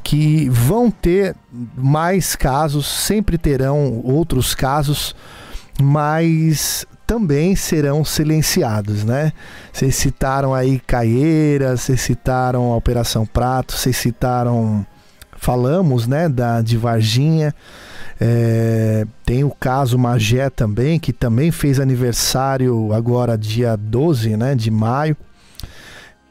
Que 0.02 0.48
vão 0.48 0.90
ter 0.90 1.36
mais 1.76 2.34
casos, 2.34 2.86
sempre 2.86 3.36
terão 3.36 4.00
outros 4.02 4.54
casos, 4.54 5.14
mas 5.78 6.86
também 7.06 7.54
serão 7.54 8.04
silenciados, 8.04 9.04
né? 9.04 9.32
Vocês 9.72 9.94
citaram 9.94 10.52
aí 10.52 10.80
Caieiras, 10.80 11.82
vocês 11.82 12.00
citaram 12.00 12.72
a 12.72 12.76
Operação 12.76 13.24
Prato, 13.24 13.74
vocês 13.74 13.96
citaram 13.96 14.84
falamos, 15.36 16.06
né, 16.06 16.28
da 16.28 16.60
de 16.60 16.76
Varginha. 16.76 17.54
É, 18.20 19.06
tem 19.24 19.44
o 19.44 19.50
caso 19.50 19.98
Magé 19.98 20.50
também, 20.50 20.98
que 20.98 21.12
também 21.12 21.50
fez 21.50 21.78
aniversário 21.78 22.92
agora 22.92 23.36
dia 23.36 23.76
12 23.76 24.36
né, 24.36 24.54
de 24.54 24.70
maio. 24.70 25.16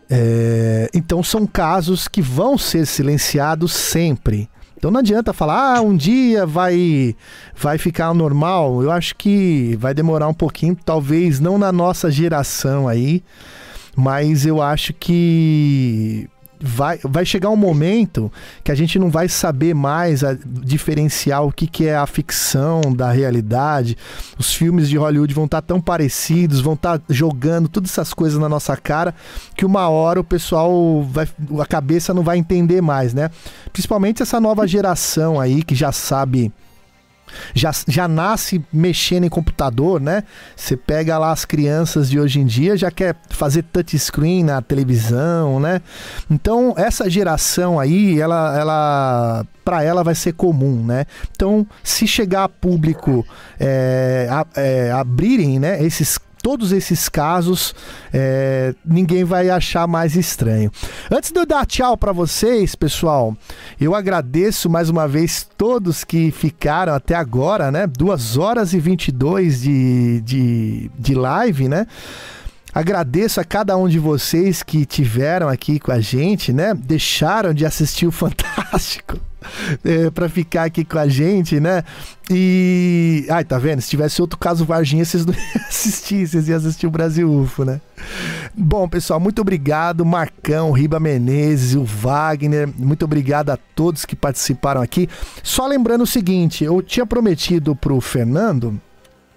É, 0.09 0.89
então 0.93 1.23
são 1.23 1.47
casos 1.47 2.07
que 2.07 2.21
vão 2.21 2.57
ser 2.57 2.85
silenciados 2.85 3.73
sempre. 3.73 4.49
Então 4.85 4.91
não 4.91 4.99
adianta 4.99 5.33
falar, 5.33 5.77
ah, 5.77 5.81
um 5.81 5.97
dia 5.97 6.45
vai 6.45 7.15
vai 7.55 7.75
ficar 7.75 8.13
normal. 8.13 8.83
Eu 8.83 8.91
acho 8.91 9.15
que 9.15 9.75
vai 9.79 9.95
demorar 9.95 10.27
um 10.27 10.33
pouquinho, 10.33 10.77
talvez 10.85 11.39
não 11.39 11.57
na 11.57 11.71
nossa 11.71 12.11
geração 12.11 12.87
aí, 12.87 13.23
mas 13.95 14.45
eu 14.45 14.61
acho 14.61 14.93
que 14.93 16.29
vai, 16.59 16.99
vai 17.03 17.25
chegar 17.25 17.49
um 17.49 17.55
momento 17.55 18.31
que 18.63 18.71
a 18.71 18.75
gente 18.75 18.97
não 18.97 19.09
vai 19.09 19.27
saber 19.27 19.73
mais 19.73 20.23
a, 20.23 20.37
diferenciar 20.43 21.43
o 21.43 21.51
que, 21.51 21.67
que 21.67 21.87
é 21.87 21.95
a 21.95 22.05
ficção 22.05 22.81
da 22.93 23.11
realidade. 23.11 23.97
Os 24.37 24.53
filmes 24.53 24.89
de 24.89 24.97
Hollywood 24.97 25.33
vão 25.33 25.45
estar 25.45 25.61
tá 25.61 25.67
tão 25.67 25.81
parecidos, 25.81 26.61
vão 26.61 26.73
estar 26.73 26.99
tá 26.99 27.05
jogando 27.09 27.67
todas 27.67 27.91
essas 27.91 28.13
coisas 28.13 28.39
na 28.39 28.49
nossa 28.49 28.75
cara, 28.77 29.13
que 29.55 29.65
uma 29.65 29.89
hora 29.89 30.19
o 30.19 30.23
pessoal 30.23 31.03
vai. 31.03 31.27
a 31.59 31.65
cabeça 31.65 32.13
não 32.13 32.23
vai 32.23 32.37
entender 32.37 32.81
mais, 32.81 33.13
né? 33.13 33.29
Principalmente 33.71 34.21
essa 34.21 34.39
nova 34.39 34.67
geração 34.67 35.39
aí 35.39 35.63
que 35.63 35.75
já 35.75 35.91
sabe 35.91 36.51
já, 37.53 37.71
já 37.87 38.07
nasce 38.07 38.63
mexendo 38.71 39.25
em 39.25 39.29
computador, 39.29 39.99
né? 39.99 40.23
Você 40.55 40.77
pega 40.77 41.17
lá 41.17 41.31
as 41.31 41.45
crianças 41.45 42.09
de 42.09 42.19
hoje 42.19 42.39
em 42.39 42.45
dia, 42.45 42.77
já 42.77 42.91
quer 42.91 43.15
fazer 43.29 43.63
touchscreen 43.63 44.43
na 44.43 44.61
televisão, 44.61 45.59
né? 45.59 45.81
Então, 46.29 46.73
essa 46.77 47.09
geração 47.09 47.79
aí, 47.79 48.19
ela, 48.19 48.57
ela 48.57 49.45
para 49.63 49.83
ela 49.83 50.03
vai 50.03 50.13
ser 50.13 50.33
comum, 50.33 50.85
né? 50.85 51.05
Então, 51.31 51.65
se 51.83 52.05
chegar 52.05 52.43
a 52.43 52.49
público 52.49 53.25
é, 53.59 54.27
a, 54.29 54.45
é, 54.55 54.91
abrirem, 54.91 55.59
né, 55.59 55.83
esses 55.83 56.19
todos 56.45 56.71
esses 56.71 57.09
casos, 57.09 57.73
é, 58.13 58.75
ninguém 58.85 59.23
vai 59.23 59.49
achar 59.49 59.87
mais 59.87 60.15
estranho. 60.15 60.71
Antes 61.11 61.31
de 61.31 61.39
eu 61.39 61.43
dar 61.43 61.65
tchau 61.65 61.97
para 61.97 62.11
vocês, 62.11 62.75
pessoal, 62.75 63.35
eu 63.81 63.95
agradeço 63.95 64.69
mais 64.69 64.87
uma 64.87 65.07
vez 65.07 65.49
todos 65.57 66.03
que 66.03 66.29
ficaram 66.29 66.93
até 66.93 67.15
agora, 67.15 67.71
né? 67.71 67.87
2 67.87 68.37
horas 68.37 68.73
e 68.73 68.79
22 68.79 69.61
de, 69.61 70.21
de, 70.21 70.91
de 70.99 71.15
live, 71.15 71.67
né? 71.67 71.87
Agradeço 72.75 73.39
a 73.39 73.45
cada 73.45 73.77
um 73.77 73.87
de 73.87 73.97
vocês 73.97 74.61
que 74.61 74.85
tiveram 74.85 75.47
aqui 75.47 75.79
com 75.79 75.93
a 75.93 76.01
gente, 76.01 76.51
né? 76.51 76.73
Deixaram 76.73 77.53
de 77.53 77.65
assistir 77.65 78.05
o 78.05 78.11
Fantástico 78.25 79.17
é, 79.81 80.09
para 80.09 80.27
ficar 80.27 80.65
aqui 80.65 80.83
com 80.83 80.99
a 80.99 81.07
gente, 81.07 81.57
né? 81.57 81.85
E. 82.29 83.25
Ai, 83.29 83.45
tá 83.45 83.57
vendo? 83.57 83.79
Se 83.79 83.89
tivesse 83.89 84.21
outro 84.21 84.37
caso 84.37 84.65
Varginha, 84.65 85.05
vocês 85.05 85.25
não 85.25 85.33
iam 85.55 85.65
assistir, 85.69 86.27
vocês 86.27 86.49
iam 86.49 86.57
assistir 86.57 86.85
o 86.85 86.91
Brasil 86.91 87.31
UFO, 87.31 87.63
né? 87.63 87.79
Bom, 88.53 88.89
pessoal, 88.89 89.21
muito 89.21 89.39
obrigado, 89.39 90.05
Marcão, 90.05 90.73
Riba 90.73 90.99
Menezes, 90.99 91.75
o 91.75 91.83
Wagner, 91.85 92.67
muito 92.77 93.05
obrigado 93.05 93.51
a 93.51 93.57
todos 93.73 94.03
que 94.03 94.17
participaram 94.17 94.81
aqui. 94.81 95.07
Só 95.41 95.65
lembrando 95.65 96.01
o 96.01 96.07
seguinte, 96.07 96.65
eu 96.65 96.81
tinha 96.81 97.05
prometido 97.05 97.73
pro 97.73 98.01
Fernando 98.01 98.81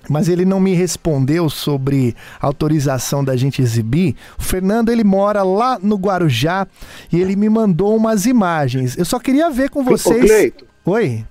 mas 0.09 0.29
ele 0.29 0.45
não 0.45 0.61
me 0.61 0.75
respondeu 0.75 1.49
sobre 1.49 2.17
autorização 2.41 3.25
da 3.25 3.37
gente 3.37 3.61
exibir. 3.61 4.17
O 4.39 4.43
Fernando 4.43 4.91
ele 4.91 5.05
mora 5.05 5.43
lá 5.43 5.79
no 5.81 5.97
Guarujá 5.97 6.67
e 7.13 7.21
ele 7.21 7.37
me 7.37 7.49
mandou 7.49 7.97
umas 7.97 8.27
imagens. 8.27 8.97
Eu 8.97 9.05
só 9.05 9.19
queria 9.19 9.51
ver 9.51 9.71
com 9.71 9.85
vocês. 9.85 10.25
Ô, 10.25 10.27
Cleito, 10.27 10.67
Oi. 10.89 11.25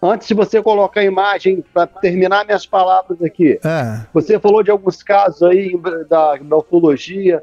Antes 0.00 0.28
de 0.28 0.34
você 0.34 0.62
colocar 0.62 1.00
a 1.00 1.04
imagem, 1.04 1.64
para 1.74 1.84
terminar 1.84 2.44
minhas 2.44 2.64
palavras 2.64 3.20
aqui, 3.20 3.58
é. 3.64 4.06
você 4.14 4.38
falou 4.38 4.62
de 4.62 4.70
alguns 4.70 5.02
casos 5.02 5.42
aí 5.42 5.76
da, 6.08 6.36
da 6.36 6.56
ufologia. 6.56 7.42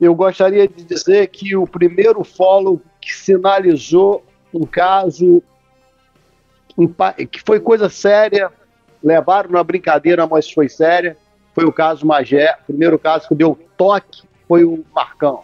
Eu 0.00 0.12
gostaria 0.12 0.66
de 0.66 0.82
dizer 0.82 1.28
que 1.28 1.56
o 1.56 1.68
primeiro 1.68 2.24
fólogo 2.24 2.82
que 3.00 3.14
sinalizou 3.14 4.24
um 4.52 4.66
caso 4.66 5.40
que 7.30 7.40
foi 7.44 7.60
coisa 7.60 7.88
séria 7.88 8.50
levaram 9.02 9.50
na 9.50 9.62
brincadeira, 9.62 10.26
mas 10.26 10.50
foi 10.50 10.68
séria. 10.68 11.16
Foi 11.54 11.64
o 11.64 11.72
caso 11.72 12.06
Magé. 12.06 12.56
O 12.62 12.66
primeiro 12.66 12.98
caso 12.98 13.28
que 13.28 13.34
deu 13.34 13.58
toque 13.76 14.22
foi 14.46 14.64
o 14.64 14.84
Marcão. 14.94 15.42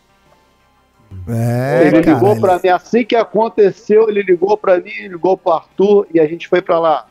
É, 1.29 1.87
ele 1.87 2.03
cara, 2.03 2.15
ligou 2.15 2.41
para 2.41 2.55
ele... 2.55 2.63
mim 2.65 2.69
assim 2.69 3.05
que 3.05 3.17
aconteceu, 3.17 4.09
ele 4.09 4.23
ligou 4.23 4.57
para 4.57 4.81
mim, 4.81 5.09
ligou 5.09 5.37
para 5.37 5.57
Arthur 5.57 6.07
e 6.13 6.21
a 6.21 6.27
gente 6.27 6.49
foi 6.49 6.61
para 6.61 6.79
lá. 6.79 7.07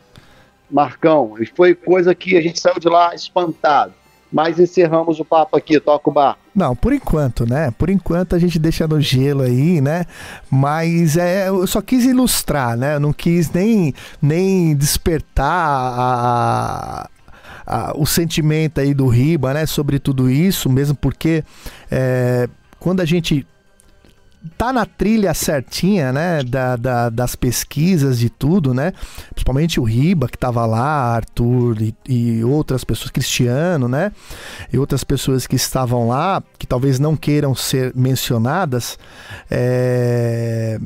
Marcão, 0.70 1.36
e 1.40 1.46
foi 1.46 1.76
coisa 1.76 2.16
que 2.16 2.36
a 2.36 2.42
gente 2.42 2.60
saiu 2.60 2.80
de 2.80 2.90
lá 2.90 3.14
espantado. 3.14 3.94
Mas 4.32 4.60
encerramos 4.60 5.20
o 5.20 5.26
papo 5.26 5.56
aqui, 5.56 5.80
toca 5.80 6.10
o 6.10 6.14
bar. 6.14 6.38
Não, 6.56 6.74
por 6.74 6.94
enquanto, 6.94 7.46
né? 7.46 7.70
Por 7.72 7.90
enquanto 7.90 8.34
a 8.34 8.40
gente 8.40 8.58
deixa 8.58 8.88
no 8.88 9.02
gelo 9.02 9.42
aí, 9.42 9.82
né? 9.82 10.06
Mas 10.50 11.18
é, 11.18 11.50
eu 11.50 11.68
só 11.68 11.82
quis 11.82 12.06
ilustrar, 12.06 12.78
né? 12.78 12.96
Eu 12.96 13.00
não 13.00 13.12
quis 13.12 13.52
nem, 13.52 13.94
nem 14.22 14.74
despertar 14.74 15.46
a, 15.46 17.10
a, 17.68 17.94
o 17.98 18.06
sentimento 18.06 18.80
aí 18.80 18.94
do 18.94 19.08
Riba, 19.08 19.54
né? 19.54 19.66
Sobre 19.66 20.00
tudo 20.00 20.30
isso, 20.30 20.70
mesmo 20.70 20.96
porque 20.96 21.44
é, 21.92 22.48
quando 22.80 23.02
a 23.02 23.06
gente 23.06 23.46
tá 24.58 24.72
na 24.72 24.86
trilha 24.86 25.34
certinha, 25.34 26.12
né, 26.12 26.44
da, 26.44 26.76
da, 26.76 27.10
das 27.10 27.36
pesquisas 27.36 28.20
de 28.20 28.30
tudo, 28.30 28.74
né, 28.74 28.94
principalmente 29.32 29.80
o 29.80 29.84
Riba 29.84 30.28
que 30.28 30.38
tava 30.38 30.66
lá, 30.66 31.16
Arthur 31.16 31.82
e, 31.82 31.96
e, 32.08 32.44
outras 32.44 32.84
pessoas, 32.84 33.12
Cristiano, 33.12 33.88
né, 33.88 34.12
e 34.72 34.78
outras 34.78 35.04
pessoas 35.04 35.48
que 35.48 35.56
estavam 35.56 36.08
lá, 36.08 36.44
que 36.58 36.68
talvez 36.68 37.00
não 37.00 37.16
queiram 37.16 37.56
ser 37.56 37.94
mencionadas, 37.96 38.98
é 39.50 40.80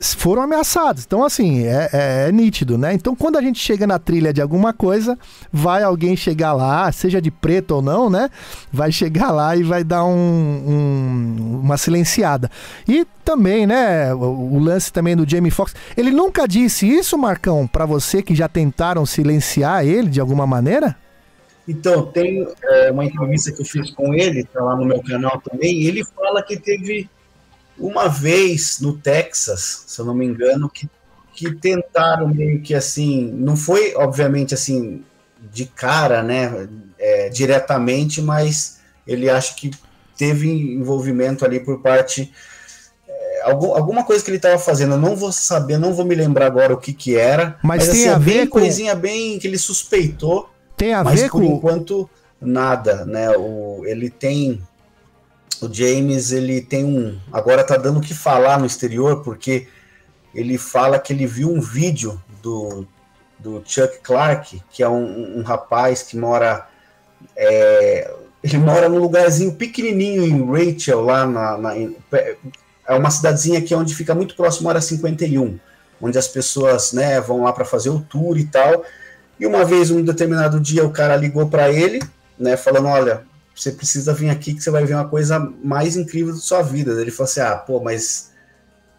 foram 0.00 0.42
ameaçados. 0.42 1.04
Então, 1.06 1.24
assim, 1.24 1.64
é, 1.64 1.88
é, 1.92 2.28
é, 2.28 2.32
nítido, 2.32 2.76
né? 2.76 2.92
Então, 2.92 3.14
quando 3.14 3.36
a 3.36 3.42
gente 3.42 3.58
chega 3.58 3.86
na 3.86 3.98
trilha 3.98 4.32
de 4.32 4.42
alguma 4.42 4.72
coisa, 4.72 5.18
vai 5.52 5.82
alguém 5.82 6.16
chegar 6.16 6.52
lá, 6.52 6.90
seja 6.92 7.22
de 7.22 7.30
preto 7.30 7.76
ou 7.76 7.82
não, 7.82 8.10
né? 8.10 8.28
Vai 8.72 8.92
chegar 8.92 9.30
lá 9.30 9.56
e 9.56 9.62
vai 9.62 9.84
dar 9.84 10.04
um, 10.04 10.10
um, 10.10 11.60
uma 11.62 11.76
silenciada. 11.76 12.50
E 12.86 13.06
também, 13.24 13.66
né? 13.66 14.12
O, 14.14 14.54
o, 14.54 14.58
lance 14.58 14.92
também 14.92 15.16
do 15.16 15.28
Jamie 15.28 15.50
Foxx. 15.50 15.74
Ele 15.96 16.10
nunca 16.10 16.46
disse 16.46 16.86
isso, 16.86 17.16
Marcão, 17.16 17.66
para 17.66 17.86
você 17.86 18.22
que 18.22 18.34
já 18.34 18.48
tentaram 18.48 19.06
silenciar 19.06 19.86
ele 19.86 20.08
de 20.08 20.20
alguma 20.20 20.46
maneira? 20.46 20.96
Então, 21.66 22.04
tem 22.06 22.46
é, 22.62 22.90
uma 22.90 23.06
entrevista 23.06 23.50
que 23.50 23.62
eu 23.62 23.64
fiz 23.64 23.90
com 23.92 24.12
ele, 24.12 24.44
tá 24.44 24.62
lá 24.62 24.76
no 24.76 24.84
meu 24.84 25.02
canal 25.02 25.40
também, 25.40 25.84
ele 25.84 26.04
fala 26.04 26.42
que 26.42 26.58
teve 26.58 27.08
uma 27.78 28.08
vez 28.08 28.80
no 28.80 28.96
Texas, 28.96 29.84
se 29.86 30.00
eu 30.00 30.04
não 30.04 30.14
me 30.14 30.24
engano, 30.24 30.68
que, 30.68 30.88
que 31.32 31.54
tentaram 31.54 32.28
meio 32.28 32.60
que 32.60 32.74
assim, 32.74 33.30
não 33.32 33.56
foi 33.56 33.94
obviamente 33.96 34.54
assim 34.54 35.04
de 35.52 35.66
cara, 35.66 36.22
né, 36.22 36.68
é, 36.98 37.28
diretamente, 37.28 38.22
mas 38.22 38.78
ele 39.06 39.28
acha 39.28 39.54
que 39.54 39.70
teve 40.16 40.48
envolvimento 40.48 41.44
ali 41.44 41.60
por 41.60 41.80
parte 41.80 42.32
é, 43.06 43.42
algum, 43.42 43.74
alguma 43.74 44.04
coisa 44.04 44.24
que 44.24 44.30
ele 44.30 44.38
estava 44.38 44.58
fazendo, 44.58 44.94
eu 44.94 45.00
não 45.00 45.16
vou 45.16 45.32
saber, 45.32 45.76
não 45.76 45.92
vou 45.92 46.04
me 46.04 46.14
lembrar 46.14 46.46
agora 46.46 46.72
o 46.72 46.78
que 46.78 46.92
que 46.92 47.16
era, 47.16 47.58
mas, 47.62 47.86
mas 47.86 47.88
tem 47.88 48.08
assim, 48.08 48.08
a 48.08 48.18
ver 48.18 48.34
bem 48.34 48.46
com... 48.46 48.58
coisinha 48.60 48.94
bem 48.94 49.38
que 49.38 49.46
ele 49.46 49.58
suspeitou, 49.58 50.48
tem 50.76 50.94
a 50.94 51.04
mas 51.04 51.20
ver 51.20 51.30
por 51.30 51.40
com 51.40 51.44
enquanto 51.44 52.08
nada, 52.40 53.04
né? 53.04 53.30
O, 53.36 53.82
ele 53.86 54.10
tem 54.10 54.60
o 55.62 55.72
James 55.72 56.32
ele 56.32 56.60
tem 56.60 56.84
um 56.84 57.18
agora 57.32 57.64
tá 57.64 57.76
dando 57.76 57.98
o 57.98 58.02
que 58.02 58.14
falar 58.14 58.58
no 58.58 58.66
exterior 58.66 59.22
porque 59.22 59.66
ele 60.34 60.58
fala 60.58 60.98
que 60.98 61.12
ele 61.12 61.26
viu 61.26 61.50
um 61.50 61.60
vídeo 61.60 62.20
do, 62.42 62.86
do 63.38 63.62
Chuck 63.64 63.98
Clark 64.02 64.62
que 64.70 64.82
é 64.82 64.88
um, 64.88 65.38
um 65.38 65.42
rapaz 65.42 66.02
que 66.02 66.16
mora 66.16 66.66
é, 67.36 68.12
ele 68.42 68.58
mora 68.58 68.88
num 68.88 68.98
lugarzinho 68.98 69.54
pequenininho 69.54 70.24
em 70.24 70.44
Rachel 70.44 71.00
lá 71.00 71.26
na, 71.26 71.56
na 71.56 71.74
é 71.76 72.94
uma 72.94 73.10
cidadezinha 73.10 73.62
que 73.62 73.72
é 73.72 73.76
onde 73.76 73.94
fica 73.94 74.14
muito 74.14 74.34
próximo 74.34 74.68
à 74.68 74.72
área 74.72 74.80
51 74.80 75.58
onde 76.00 76.18
as 76.18 76.28
pessoas 76.28 76.92
né 76.92 77.20
vão 77.20 77.42
lá 77.44 77.52
para 77.52 77.64
fazer 77.64 77.90
o 77.90 78.00
tour 78.00 78.36
e 78.36 78.44
tal. 78.44 78.84
E 79.38 79.46
uma 79.46 79.64
vez 79.64 79.90
um 79.90 80.02
determinado 80.02 80.60
dia 80.60 80.84
o 80.84 80.90
cara 80.90 81.16
ligou 81.16 81.48
para 81.48 81.70
ele 81.70 82.00
né 82.38 82.56
falando 82.56 82.88
olha 82.88 83.24
você 83.54 83.70
precisa 83.70 84.12
vir 84.12 84.30
aqui 84.30 84.52
que 84.52 84.62
você 84.62 84.70
vai 84.70 84.84
ver 84.84 84.94
uma 84.94 85.08
coisa 85.08 85.38
mais 85.62 85.96
incrível 85.96 86.34
da 86.34 86.40
sua 86.40 86.60
vida. 86.60 87.00
Ele 87.00 87.10
falou 87.10 87.30
assim, 87.30 87.40
ah, 87.40 87.56
pô, 87.56 87.80
mas 87.80 88.32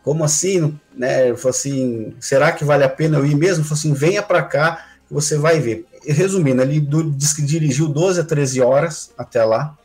como 0.02 0.24
assim? 0.24 0.80
Né? 0.96 1.28
Ele 1.28 1.38
falou 1.38 1.50
assim, 1.50 2.16
será 2.20 2.52
que 2.54 2.64
vale 2.64 2.84
a 2.84 2.90
pena 2.90 3.18
eu 3.18 3.26
ir 3.26 3.36
mesmo? 3.36 3.62
Ele 3.62 3.68
falou 3.68 3.80
assim, 3.80 3.94
venha 3.94 4.24
para 4.24 4.42
cá 4.42 4.86
que 5.08 5.14
você 5.14 5.38
vai 5.38 5.60
ver. 5.60 5.86
Resumindo, 6.08 6.62
ele 6.62 6.80
disse 7.16 7.36
que 7.36 7.42
dirigiu 7.42 7.88
12 7.90 8.22
a 8.22 8.24
13 8.24 8.62
horas 8.62 9.12
até 9.18 9.44
lá. 9.44 9.78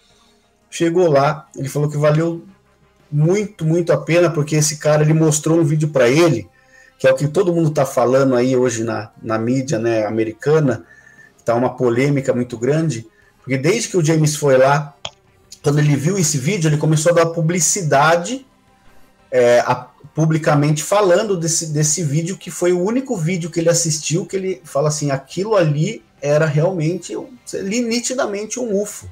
Chegou 0.71 1.11
lá, 1.11 1.49
ele 1.57 1.69
falou 1.69 1.91
que 1.91 1.97
valeu 1.97 2.45
muito, 3.11 3.65
muito 3.65 3.93
a 3.93 3.97
pena, 3.97 4.31
porque 4.31 4.55
esse 4.55 4.77
cara 4.77 5.03
ele 5.03 5.13
mostrou 5.13 5.59
um 5.59 5.65
vídeo 5.65 5.89
para 5.89 6.09
ele, 6.09 6.49
que 6.97 7.09
é 7.09 7.13
o 7.13 7.17
que 7.17 7.27
todo 7.27 7.53
mundo 7.53 7.71
está 7.71 7.85
falando 7.85 8.37
aí 8.37 8.57
hoje 8.57 8.85
na, 8.85 9.11
na 9.21 9.37
mídia 9.37 9.81
né, 9.81 10.07
americana, 10.07 10.85
está 11.37 11.57
uma 11.57 11.77
polêmica 11.77 12.33
muito 12.33 12.57
grande 12.57 13.10
porque 13.41 13.59
desde 13.59 13.89
que 13.89 13.97
o 13.97 14.05
James 14.05 14.37
foi 14.37 14.57
lá, 14.57 14.95
quando 15.63 15.79
ele 15.79 15.97
viu 15.97 16.19
esse 16.19 16.39
vídeo, 16.39 16.69
ele 16.69 16.77
começou 16.77 17.13
a 17.13 17.17
dar 17.17 17.27
publicidade 17.27 18.47
é, 19.31 19.61
a, 19.61 19.87
publicamente 20.15 20.83
falando 20.83 21.37
desse, 21.37 21.67
desse 21.67 22.03
vídeo, 22.03 22.37
que 22.37 22.51
foi 22.51 22.73
o 22.73 22.83
único 22.83 23.17
vídeo 23.17 23.51
que 23.51 23.61
ele 23.61 23.69
assistiu, 23.69 24.27
que 24.27 24.37
ele 24.37 24.61
fala 24.65 24.89
assim, 24.89 25.11
aquilo 25.11 25.57
ali 25.57 26.03
era 26.21 26.47
realmente, 26.47 27.17
nitidamente 27.63 28.59
um 28.59 28.81
UFO. 28.81 29.09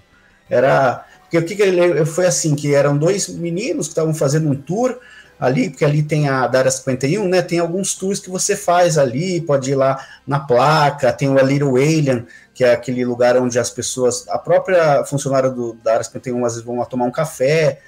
Era, 0.50 1.05
porque 1.23 1.39
o 1.39 1.44
que, 1.44 1.57
que 1.57 1.62
ele 1.62 2.05
foi 2.05 2.26
assim, 2.26 2.55
que 2.55 2.74
eram 2.74 2.97
dois 2.97 3.28
meninos 3.28 3.86
que 3.86 3.92
estavam 3.92 4.15
fazendo 4.15 4.48
um 4.48 4.55
tour 4.55 4.98
ali, 5.39 5.70
porque 5.70 5.84
ali 5.84 6.02
tem 6.02 6.28
a 6.28 6.47
da 6.47 6.58
área 6.60 6.70
51, 6.70 7.28
né, 7.28 7.42
tem 7.42 7.58
alguns 7.58 7.94
tours 7.94 8.18
que 8.18 8.31
você 8.31 8.57
faz 8.57 8.99
ali, 8.99 9.41
pode 9.41 9.70
ir 9.70 9.75
lá 9.75 10.05
na 10.26 10.41
placa, 10.41 11.12
tem 11.12 11.28
o 11.28 11.39
A 11.39 11.42
Little 11.42 11.76
Alien, 11.76 12.26
que 12.52 12.65
é 12.65 12.73
aquele 12.73 13.05
lugar 13.05 13.36
onde 13.36 13.58
as 13.58 13.70
pessoas, 13.70 14.26
a 14.28 14.39
própria 14.39 15.05
funcionária 15.05 15.49
do, 15.49 15.75
da 15.75 15.92
área 15.92 16.05
51 16.05 16.44
às 16.44 16.52
vezes 16.55 16.67
vão 16.67 16.78
lá 16.78 16.84
tomar 16.84 17.05
um 17.05 17.10
café, 17.10 17.78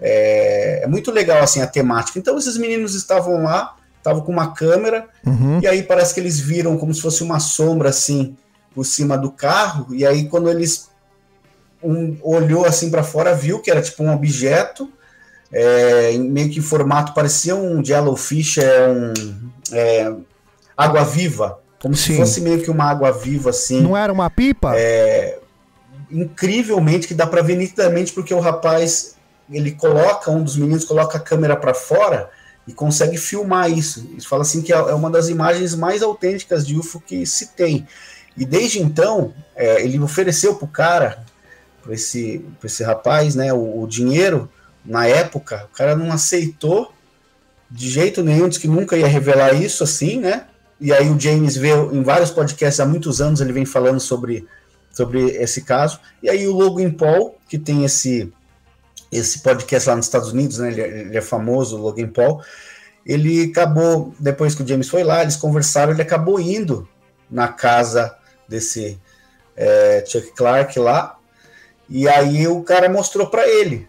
é, 0.00 0.80
é, 0.82 0.86
muito 0.86 1.10
legal 1.10 1.42
assim 1.42 1.60
a 1.60 1.66
temática. 1.66 2.18
Então 2.18 2.38
esses 2.38 2.56
meninos 2.56 2.94
estavam 2.94 3.42
lá, 3.42 3.76
estavam 3.98 4.22
com 4.22 4.32
uma 4.32 4.54
câmera, 4.54 5.06
uhum. 5.26 5.60
e 5.60 5.66
aí 5.66 5.82
parece 5.82 6.14
que 6.14 6.20
eles 6.20 6.40
viram 6.40 6.76
como 6.78 6.92
se 6.94 7.02
fosse 7.02 7.22
uma 7.22 7.38
sombra 7.38 7.90
assim 7.90 8.36
por 8.74 8.84
cima 8.84 9.16
do 9.16 9.30
carro, 9.30 9.94
e 9.94 10.04
aí 10.04 10.28
quando 10.28 10.50
eles 10.50 10.88
um, 11.82 12.16
olhou 12.22 12.64
assim 12.64 12.90
para 12.90 13.04
fora, 13.04 13.34
viu 13.34 13.60
que 13.60 13.70
era 13.70 13.82
tipo 13.82 14.02
um 14.02 14.12
objeto, 14.12 14.90
é, 15.54 16.18
meio 16.18 16.50
que 16.50 16.58
em 16.58 16.62
formato, 16.62 17.14
parecia 17.14 17.54
um 17.54 17.82
jellyfish, 17.84 18.58
é 18.58 18.88
um 18.88 19.12
é, 19.72 20.12
água 20.76 21.04
viva, 21.04 21.60
como 21.80 21.94
Sim. 21.94 22.12
se 22.12 22.16
fosse 22.18 22.40
meio 22.40 22.60
que 22.60 22.70
uma 22.70 22.84
água 22.84 23.12
viva 23.12 23.50
assim. 23.50 23.80
Não 23.80 23.96
era 23.96 24.12
uma 24.12 24.28
pipa? 24.28 24.72
É, 24.74 25.38
incrivelmente 26.10 27.06
que 27.06 27.14
dá 27.14 27.26
para 27.26 27.40
ver 27.40 27.56
nitidamente 27.56 28.12
porque 28.12 28.34
o 28.34 28.40
rapaz 28.40 29.14
ele 29.50 29.72
coloca 29.72 30.30
um 30.30 30.42
dos 30.42 30.56
meninos 30.56 30.84
coloca 30.84 31.18
a 31.18 31.20
câmera 31.20 31.56
para 31.56 31.74
fora 31.74 32.30
e 32.66 32.72
consegue 32.72 33.16
filmar 33.16 33.70
isso. 33.70 34.08
Ele 34.10 34.22
fala 34.22 34.42
assim 34.42 34.62
que 34.62 34.72
é, 34.72 34.76
é 34.76 34.94
uma 34.94 35.10
das 35.10 35.28
imagens 35.28 35.74
mais 35.74 36.02
autênticas 36.02 36.66
de 36.66 36.76
UFO 36.76 37.00
que 37.00 37.26
se 37.26 37.48
tem. 37.48 37.86
E 38.36 38.44
desde 38.44 38.82
então, 38.82 39.32
é, 39.54 39.82
ele 39.82 40.00
ofereceu 40.00 40.54
para 40.54 40.64
o 40.64 40.68
cara, 40.68 41.24
para 41.82 41.94
esse, 41.94 42.44
esse 42.64 42.82
rapaz, 42.82 43.34
né, 43.34 43.52
o, 43.52 43.82
o, 43.82 43.86
dinheiro, 43.86 44.50
na 44.84 45.06
época, 45.06 45.68
o 45.72 45.76
cara 45.76 45.96
não 45.96 46.12
aceitou 46.12 46.92
de 47.70 47.88
jeito 47.88 48.22
nenhum, 48.22 48.48
disse 48.48 48.60
que 48.60 48.68
nunca 48.68 48.96
ia 48.96 49.06
revelar 49.06 49.54
isso 49.54 49.82
assim, 49.82 50.20
né? 50.20 50.46
E 50.80 50.92
aí 50.92 51.08
o 51.08 51.18
James 51.18 51.56
vê 51.56 51.70
em 51.70 52.02
vários 52.02 52.30
podcasts 52.30 52.80
há 52.80 52.86
muitos 52.86 53.20
anos 53.20 53.40
ele 53.40 53.52
vem 53.52 53.64
falando 53.64 54.00
sobre, 54.00 54.46
sobre 54.92 55.30
esse 55.36 55.62
caso. 55.62 55.98
E 56.22 56.28
aí 56.28 56.46
o 56.46 56.52
Logan 56.52 56.90
Paul, 56.90 57.36
que 57.48 57.58
tem 57.58 57.84
esse 57.84 58.32
esse 59.10 59.40
podcast 59.40 59.88
lá 59.88 59.96
nos 59.96 60.06
Estados 60.06 60.32
Unidos, 60.32 60.58
né? 60.58 60.72
Ele, 60.72 60.80
é, 60.80 61.00
ele 61.02 61.16
é 61.16 61.20
famoso, 61.20 61.76
o 61.76 61.80
Logan 61.80 62.08
Paul. 62.08 62.42
Ele 63.06 63.44
acabou, 63.44 64.12
depois 64.18 64.54
que 64.54 64.62
o 64.62 64.66
James 64.66 64.88
foi 64.88 65.04
lá, 65.04 65.22
eles 65.22 65.36
conversaram, 65.36 65.92
ele 65.92 66.02
acabou 66.02 66.40
indo 66.40 66.88
na 67.30 67.48
casa 67.48 68.16
desse 68.48 68.98
é, 69.56 70.04
Chuck 70.06 70.32
Clark 70.34 70.78
lá, 70.78 71.16
e 71.88 72.08
aí 72.08 72.48
o 72.48 72.62
cara 72.62 72.88
mostrou 72.88 73.28
para 73.28 73.46
ele. 73.48 73.88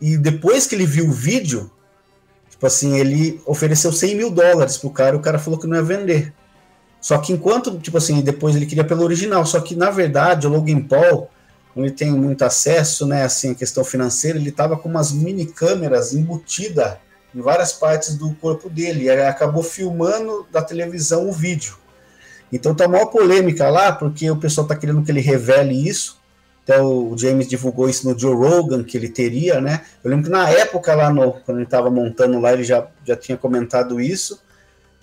E 0.00 0.16
depois 0.16 0.66
que 0.66 0.74
ele 0.74 0.86
viu 0.86 1.08
o 1.08 1.12
vídeo, 1.12 1.70
tipo 2.48 2.66
assim, 2.66 2.98
ele 2.98 3.40
ofereceu 3.44 3.92
100 3.92 4.16
mil 4.16 4.30
dólares 4.30 4.76
pro 4.76 4.90
cara, 4.90 5.16
o 5.16 5.20
cara 5.20 5.38
falou 5.38 5.58
que 5.58 5.66
não 5.66 5.76
ia 5.76 5.82
vender. 5.82 6.32
Só 7.00 7.18
que 7.18 7.32
enquanto, 7.32 7.78
tipo 7.78 7.96
assim, 7.96 8.20
depois 8.20 8.54
ele 8.54 8.66
queria 8.66 8.84
pelo 8.84 9.02
original, 9.02 9.44
só 9.46 9.60
que 9.60 9.74
na 9.74 9.90
verdade 9.90 10.46
o 10.46 10.50
Logan 10.50 10.82
Paul, 10.82 11.28
ele 11.74 11.90
tem 11.90 12.10
muito 12.10 12.44
acesso, 12.44 13.06
né, 13.06 13.22
assim, 13.24 13.52
a 13.52 13.54
questão 13.54 13.82
financeira, 13.84 14.38
ele 14.38 14.52
tava 14.52 14.76
com 14.76 14.88
umas 14.88 15.12
mini 15.12 15.46
câmeras 15.46 16.12
embutida 16.12 17.00
em 17.34 17.40
várias 17.40 17.72
partes 17.72 18.16
do 18.16 18.34
corpo 18.34 18.68
dele, 18.68 19.04
e 19.04 19.10
acabou 19.10 19.62
filmando 19.62 20.46
da 20.50 20.60
televisão 20.60 21.28
o 21.28 21.32
vídeo. 21.32 21.78
Então 22.52 22.74
tá 22.74 22.86
uma 22.86 23.06
polêmica 23.08 23.68
lá, 23.70 23.92
porque 23.92 24.30
o 24.30 24.36
pessoal 24.36 24.66
tá 24.66 24.74
querendo 24.74 25.02
que 25.02 25.10
ele 25.10 25.20
revele 25.20 25.88
isso. 25.88 26.19
Até 26.62 26.80
o 26.80 27.16
James 27.16 27.48
divulgou 27.48 27.88
isso 27.88 28.08
no 28.08 28.18
Joe 28.18 28.34
Rogan, 28.34 28.84
que 28.84 28.96
ele 28.96 29.08
teria, 29.08 29.60
né? 29.60 29.82
Eu 30.04 30.10
lembro 30.10 30.26
que 30.26 30.30
na 30.30 30.48
época 30.48 30.94
lá, 30.94 31.10
no, 31.10 31.32
quando 31.32 31.58
ele 31.58 31.64
estava 31.64 31.90
montando 31.90 32.38
lá, 32.38 32.52
ele 32.52 32.64
já, 32.64 32.86
já 33.04 33.16
tinha 33.16 33.36
comentado 33.36 34.00
isso, 34.00 34.40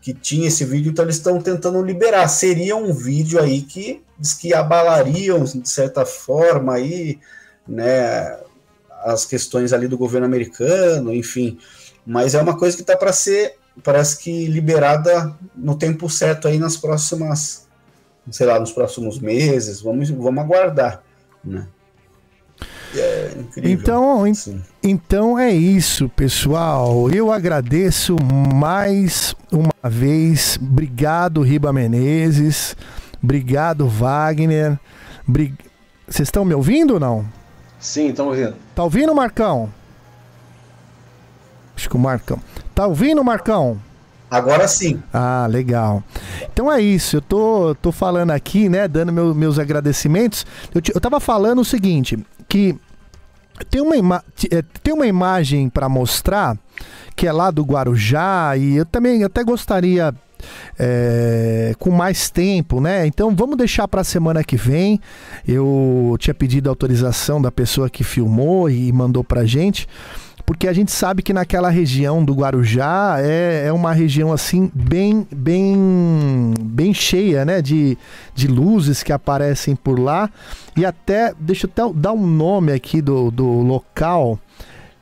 que 0.02 0.14
tinha 0.14 0.48
esse 0.48 0.64
vídeo, 0.64 0.92
então 0.92 1.04
eles 1.04 1.16
estão 1.16 1.42
tentando 1.42 1.82
liberar. 1.82 2.28
Seria 2.28 2.76
um 2.76 2.94
vídeo 2.94 3.42
aí 3.42 3.62
que 3.62 4.02
diz 4.18 4.34
que 4.34 4.54
abalariam, 4.54 5.44
de 5.44 5.70
certa 5.70 6.06
forma, 6.06 6.76
aí, 6.76 7.20
né, 7.68 8.38
as 9.04 9.26
questões 9.26 9.74
ali 9.74 9.88
do 9.88 9.98
governo 9.98 10.26
americano, 10.26 11.14
enfim. 11.14 11.58
Mas 12.06 12.36
é 12.36 12.42
uma 12.42 12.58
coisa 12.58 12.76
que 12.76 12.84
está 12.84 12.96
para 12.96 13.12
ser 13.12 13.56
parece 13.84 14.18
que 14.18 14.48
liberada 14.48 15.36
no 15.56 15.78
tempo 15.78 16.10
certo 16.10 16.48
aí 16.48 16.58
nas 16.58 16.78
próximas, 16.78 17.68
sei 18.32 18.46
lá, 18.46 18.60
nos 18.60 18.72
próximos 18.72 19.20
meses. 19.20 19.82
Vamos, 19.82 20.10
vamos 20.10 20.44
aguardar, 20.44 21.04
né? 21.48 21.68
É 22.96 23.32
então, 23.64 24.24
então 24.82 25.38
é 25.38 25.52
isso, 25.52 26.10
pessoal. 26.10 27.10
Eu 27.12 27.32
agradeço 27.32 28.16
mais 28.54 29.36
uma 29.52 29.90
vez. 29.90 30.58
Obrigado, 30.62 31.42
Riba 31.42 31.72
Menezes. 31.72 32.76
Obrigado, 33.22 33.88
Wagner. 33.88 34.80
Brig... 35.28 35.54
Vocês 36.08 36.28
estão 36.28 36.46
me 36.46 36.54
ouvindo 36.54 36.96
ou 36.96 37.00
não? 37.00 37.26
Sim, 37.80 38.08
estão 38.08 38.28
ouvindo. 38.28 38.56
Tá 38.74 38.84
ouvindo, 38.84 39.14
Marcão? 39.14 39.72
Acho 41.76 41.90
que 41.90 41.96
o 41.96 42.00
Marcão. 42.00 42.40
Tá 42.74 42.88
ouvindo, 42.88 43.24
Marcão? 43.24 43.80
Agora 44.30 44.68
sim. 44.68 45.02
Ah, 45.14 45.48
legal. 45.50 46.04
Então 46.52 46.72
é 46.72 46.82
isso. 46.82 47.18
Eu 47.18 47.22
tô, 47.22 47.76
tô 47.76 47.92
falando 47.92 48.32
aqui, 48.32 48.68
né? 48.68 48.88
Dando 48.88 49.14
meu, 49.14 49.34
meus 49.34 49.58
agradecimentos. 49.58 50.46
Eu, 50.76 50.82
eu 50.94 51.02
tava 51.02 51.20
falando 51.20 51.60
o 51.62 51.66
seguinte: 51.66 52.18
que 52.48 52.76
tem 53.70 53.82
uma, 53.82 53.96
ima 53.96 54.24
é, 54.52 54.62
tem 54.84 54.94
uma 54.94 55.08
imagem 55.08 55.70
para 55.70 55.88
mostrar 55.88 56.58
que 57.16 57.26
é 57.26 57.32
lá 57.32 57.50
do 57.50 57.64
Guarujá 57.64 58.56
e 58.58 58.78
eu 58.78 58.86
também 58.86 59.24
até 59.24 59.44
gostaria 59.44 60.14
é, 60.78 61.74
com 61.80 61.90
mais 61.90 62.30
tempo, 62.30 62.80
né? 62.80 63.08
Então 63.08 63.36
vamos 63.36 63.58
deixar 63.58 63.88
para 63.88 64.02
a 64.02 64.04
semana 64.04 64.44
que 64.44 64.56
vem. 64.56 65.00
Eu 65.48 66.16
tinha 66.20 66.34
pedido 66.34 66.70
autorização 66.70 67.42
da 67.42 67.52
pessoa 67.52 67.90
que 67.90 68.04
filmou 68.04 68.70
e 68.70 68.92
mandou 68.92 69.24
para 69.24 69.46
gente 69.46 69.88
porque 70.48 70.66
a 70.66 70.72
gente 70.72 70.94
sabe 70.94 71.22
que 71.22 71.34
naquela 71.34 71.70
região 71.70 72.24
do 72.24 72.34
Guarujá 72.34 73.18
é, 73.20 73.66
é 73.66 73.74
uma 73.74 73.92
região 73.92 74.32
assim 74.32 74.72
bem 74.74 75.28
bem 75.30 76.54
bem 76.62 76.94
cheia, 76.94 77.44
né, 77.44 77.62
de, 77.62 77.98
de 78.34 78.48
luzes 78.48 79.04
que 79.04 79.12
aparecem 79.12 79.76
por 79.76 80.00
lá. 80.00 80.30
E 80.78 80.86
até 80.86 81.34
deixa 81.38 81.68
eu 81.68 81.70
até 81.70 82.00
dar 82.00 82.14
um 82.14 82.26
nome 82.26 82.72
aqui 82.72 83.02
do, 83.02 83.30
do 83.30 83.46
local 83.46 84.40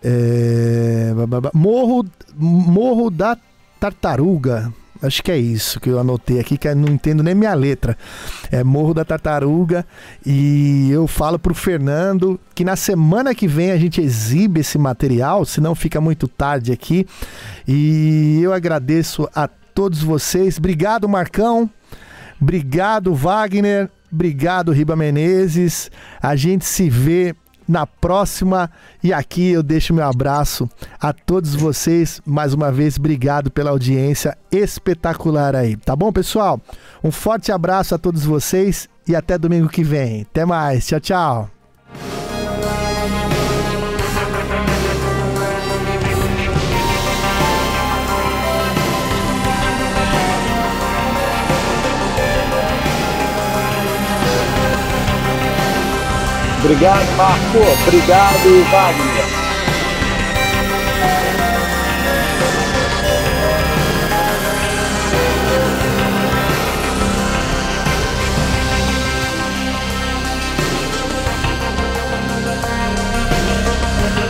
é, 0.03 1.13
Morro 1.53 2.03
Morro 2.35 3.11
da 3.11 3.37
Tartaruga 3.79 4.73
Acho 5.01 5.21
que 5.21 5.31
é 5.31 5.37
isso 5.37 5.79
que 5.79 5.89
eu 5.89 5.99
anotei 5.99 6.39
aqui, 6.39 6.57
que 6.57 6.67
eu 6.67 6.75
não 6.75 6.93
entendo 6.93 7.21
nem 7.21 7.35
minha 7.35 7.53
letra. 7.53 7.97
É 8.51 8.63
Morro 8.63 8.93
da 8.93 9.03
Tartaruga. 9.03 9.85
E 10.25 10.89
eu 10.91 11.05
falo 11.07 11.37
pro 11.37 11.53
Fernando 11.53 12.39
que 12.53 12.63
na 12.63 12.75
semana 12.75 13.35
que 13.35 13.47
vem 13.47 13.71
a 13.71 13.77
gente 13.77 14.01
exibe 14.01 14.61
esse 14.61 14.77
material, 14.77 15.45
senão 15.45 15.75
fica 15.75 15.99
muito 15.99 16.27
tarde 16.27 16.71
aqui. 16.71 17.05
E 17.67 18.39
eu 18.41 18.53
agradeço 18.53 19.27
a 19.35 19.47
todos 19.47 20.01
vocês. 20.01 20.57
Obrigado, 20.57 21.07
Marcão. 21.09 21.69
Obrigado, 22.41 23.13
Wagner. 23.13 23.89
Obrigado, 24.11 24.71
Riba 24.71 24.95
Menezes. 24.95 25.91
A 26.21 26.35
gente 26.35 26.65
se 26.65 26.89
vê 26.89 27.35
na 27.67 27.85
próxima. 27.85 28.69
E 29.03 29.13
aqui 29.13 29.51
eu 29.51 29.63
deixo 29.63 29.93
meu 29.93 30.05
abraço 30.05 30.69
a 30.99 31.13
todos 31.13 31.55
vocês. 31.55 32.21
Mais 32.25 32.53
uma 32.53 32.71
vez, 32.71 32.97
obrigado 32.97 33.51
pela 33.51 33.71
audiência 33.71 34.37
espetacular 34.51 35.55
aí. 35.55 35.75
Tá 35.75 35.95
bom, 35.95 36.11
pessoal? 36.11 36.59
Um 37.03 37.11
forte 37.11 37.51
abraço 37.51 37.93
a 37.95 37.97
todos 37.97 38.23
vocês 38.23 38.89
e 39.07 39.15
até 39.15 39.37
domingo 39.37 39.69
que 39.69 39.83
vem. 39.83 40.21
Até 40.21 40.45
mais. 40.45 40.87
Tchau, 40.87 40.99
tchau. 40.99 42.24
Obrigado, 56.65 57.05
Marco. 57.15 57.59
Obrigado, 57.85 58.65
Wagner. 58.71 59.25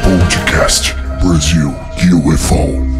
Podcast 0.03 0.93
Brasil 1.21 1.73
UFO. 2.11 2.94